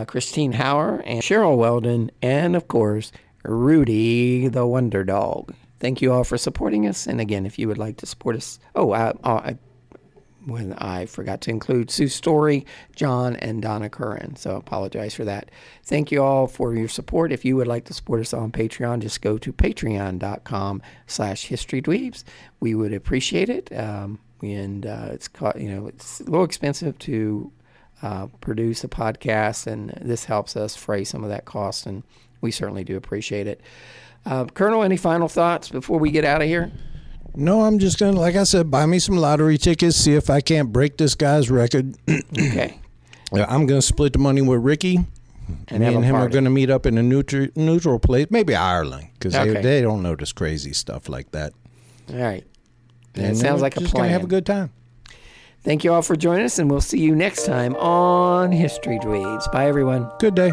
Christine 0.07 0.53
Hauer, 0.53 1.03
and 1.05 1.21
Cheryl 1.21 1.59
Weldon, 1.59 2.11
and 2.23 2.57
of 2.57 2.69
course, 2.69 3.13
Rudy 3.45 4.49
the 4.49 4.67
Wonder 4.67 5.05
Dog. 5.05 5.53
Thank 5.81 6.01
you 6.01 6.13
all 6.13 6.25
for 6.25 6.39
supporting 6.39 6.87
us. 6.87 7.07
And 7.07 7.21
again, 7.21 7.45
if 7.45 7.59
you 7.59 7.69
would 7.69 7.79
like 7.79 7.99
to 7.99 8.07
support 8.07 8.37
us, 8.37 8.59
oh, 8.75 8.93
I, 8.93 9.13
I 9.25 9.59
when 10.47 10.73
I 10.75 11.07
forgot 11.07 11.41
to 11.43 11.51
include 11.51 11.91
Sue 11.91 12.09
Story, 12.09 12.67
John, 12.95 13.37
and 13.37 13.63
Donna 13.63 13.89
Curran. 13.89 14.37
So 14.37 14.55
I 14.55 14.59
apologize 14.59 15.15
for 15.15 15.25
that. 15.25 15.51
Thank 15.85 16.11
you 16.13 16.23
all 16.23 16.47
for 16.47 16.75
your 16.75 16.89
support. 16.89 17.33
If 17.33 17.45
you 17.45 17.57
would 17.57 17.67
like 17.67 17.85
to 17.87 17.95
support 17.95 18.21
us 18.21 18.35
on 18.35 18.53
Patreon, 18.53 19.01
just 19.01 19.23
go 19.23 19.39
to 19.39 19.53
patreon.com 19.53 20.83
slash 21.07 21.49
historydweebs. 21.49 22.25
We 22.61 22.75
would 22.75 22.93
appreciate 22.93 23.49
it. 23.49 23.77
Um, 23.77 24.19
and 24.43 24.87
uh, 24.87 25.09
it's 25.13 25.29
you 25.57 25.69
know 25.69 25.87
it's 25.87 26.21
a 26.21 26.25
little 26.25 26.45
expensive 26.45 26.99
to 27.01 27.51
uh, 28.03 28.27
produce 28.41 28.85
a 28.85 28.89
podcast, 28.89 29.67
and 29.67 29.91
this 30.03 30.25
helps 30.25 30.57
us 30.57 30.77
fray 30.77 31.05
some 31.05 31.25
of 31.25 31.31
that 31.31 31.45
cost, 31.45 31.87
and 31.87 32.03
we 32.41 32.51
certainly 32.51 32.85
do 32.85 32.97
appreciate 32.97 33.47
it. 33.47 33.61
Uh, 34.27 34.45
Colonel, 34.47 34.83
any 34.83 34.97
final 34.97 35.29
thoughts 35.29 35.69
before 35.69 35.99
we 35.99 36.11
get 36.11 36.25
out 36.25 36.43
of 36.43 36.49
here? 36.49 36.71
No, 37.37 37.63
I'm 37.63 37.79
just 37.79 37.99
gonna, 37.99 38.19
like 38.19 38.37
I 38.37 38.45
said, 38.45 38.71
buy 38.71 38.87
me 38.87 38.99
some 38.99 39.17
lottery 39.17 39.59
tickets, 39.59 39.97
see 39.97 40.15
if 40.15 40.31
I 40.31 40.41
can't 40.41 40.73
break 40.73 40.97
this 40.97 41.15
guy's 41.15 41.51
record. 41.51 41.97
okay. 42.09 42.79
I'm 43.33 43.67
gonna 43.67 43.83
split 43.83 44.13
the 44.13 44.19
money 44.21 44.43
with 44.43 44.61
Ricky. 44.61 45.01
And 45.69 45.81
Me 45.81 45.95
and 45.95 46.05
him 46.05 46.15
are 46.15 46.29
going 46.29 46.45
to 46.45 46.51
meet 46.51 46.71
up 46.71 46.87
in 46.87 46.97
a 46.97 47.03
neutral, 47.03 47.49
neutral 47.55 47.99
place, 47.99 48.29
maybe 48.31 48.55
Ireland, 48.55 49.09
because 49.15 49.35
okay. 49.35 49.55
they, 49.55 49.61
they 49.61 49.81
don't 49.83 50.03
know 50.03 50.17
this 50.17 50.33
crazy 50.33 50.73
stuff 50.73 51.09
like 51.09 51.33
that. 51.33 51.53
All 52.11 52.17
right. 52.17 52.45
And 53.15 53.27
it 53.27 53.37
sounds 53.37 53.63
like 53.63 53.77
a 53.77 53.81
just 53.81 53.93
plan. 53.93 53.93
Just 53.93 53.95
going 53.95 54.09
to 54.09 54.13
have 54.13 54.25
a 54.25 54.27
good 54.27 54.47
time. 54.47 54.73
Thank 55.63 55.85
you 55.85 55.93
all 55.93 56.03
for 56.03 56.17
joining 56.17 56.45
us, 56.45 56.59
and 56.59 56.71
we'll 56.71 56.81
see 56.81 57.01
you 57.01 57.15
next 57.15 57.47
time 57.47 57.75
on 57.77 58.53
History 58.53 58.99
Dweebs. 58.99 59.51
Bye, 59.53 59.67
everyone. 59.67 60.11
Good 60.19 60.35
day. 60.35 60.53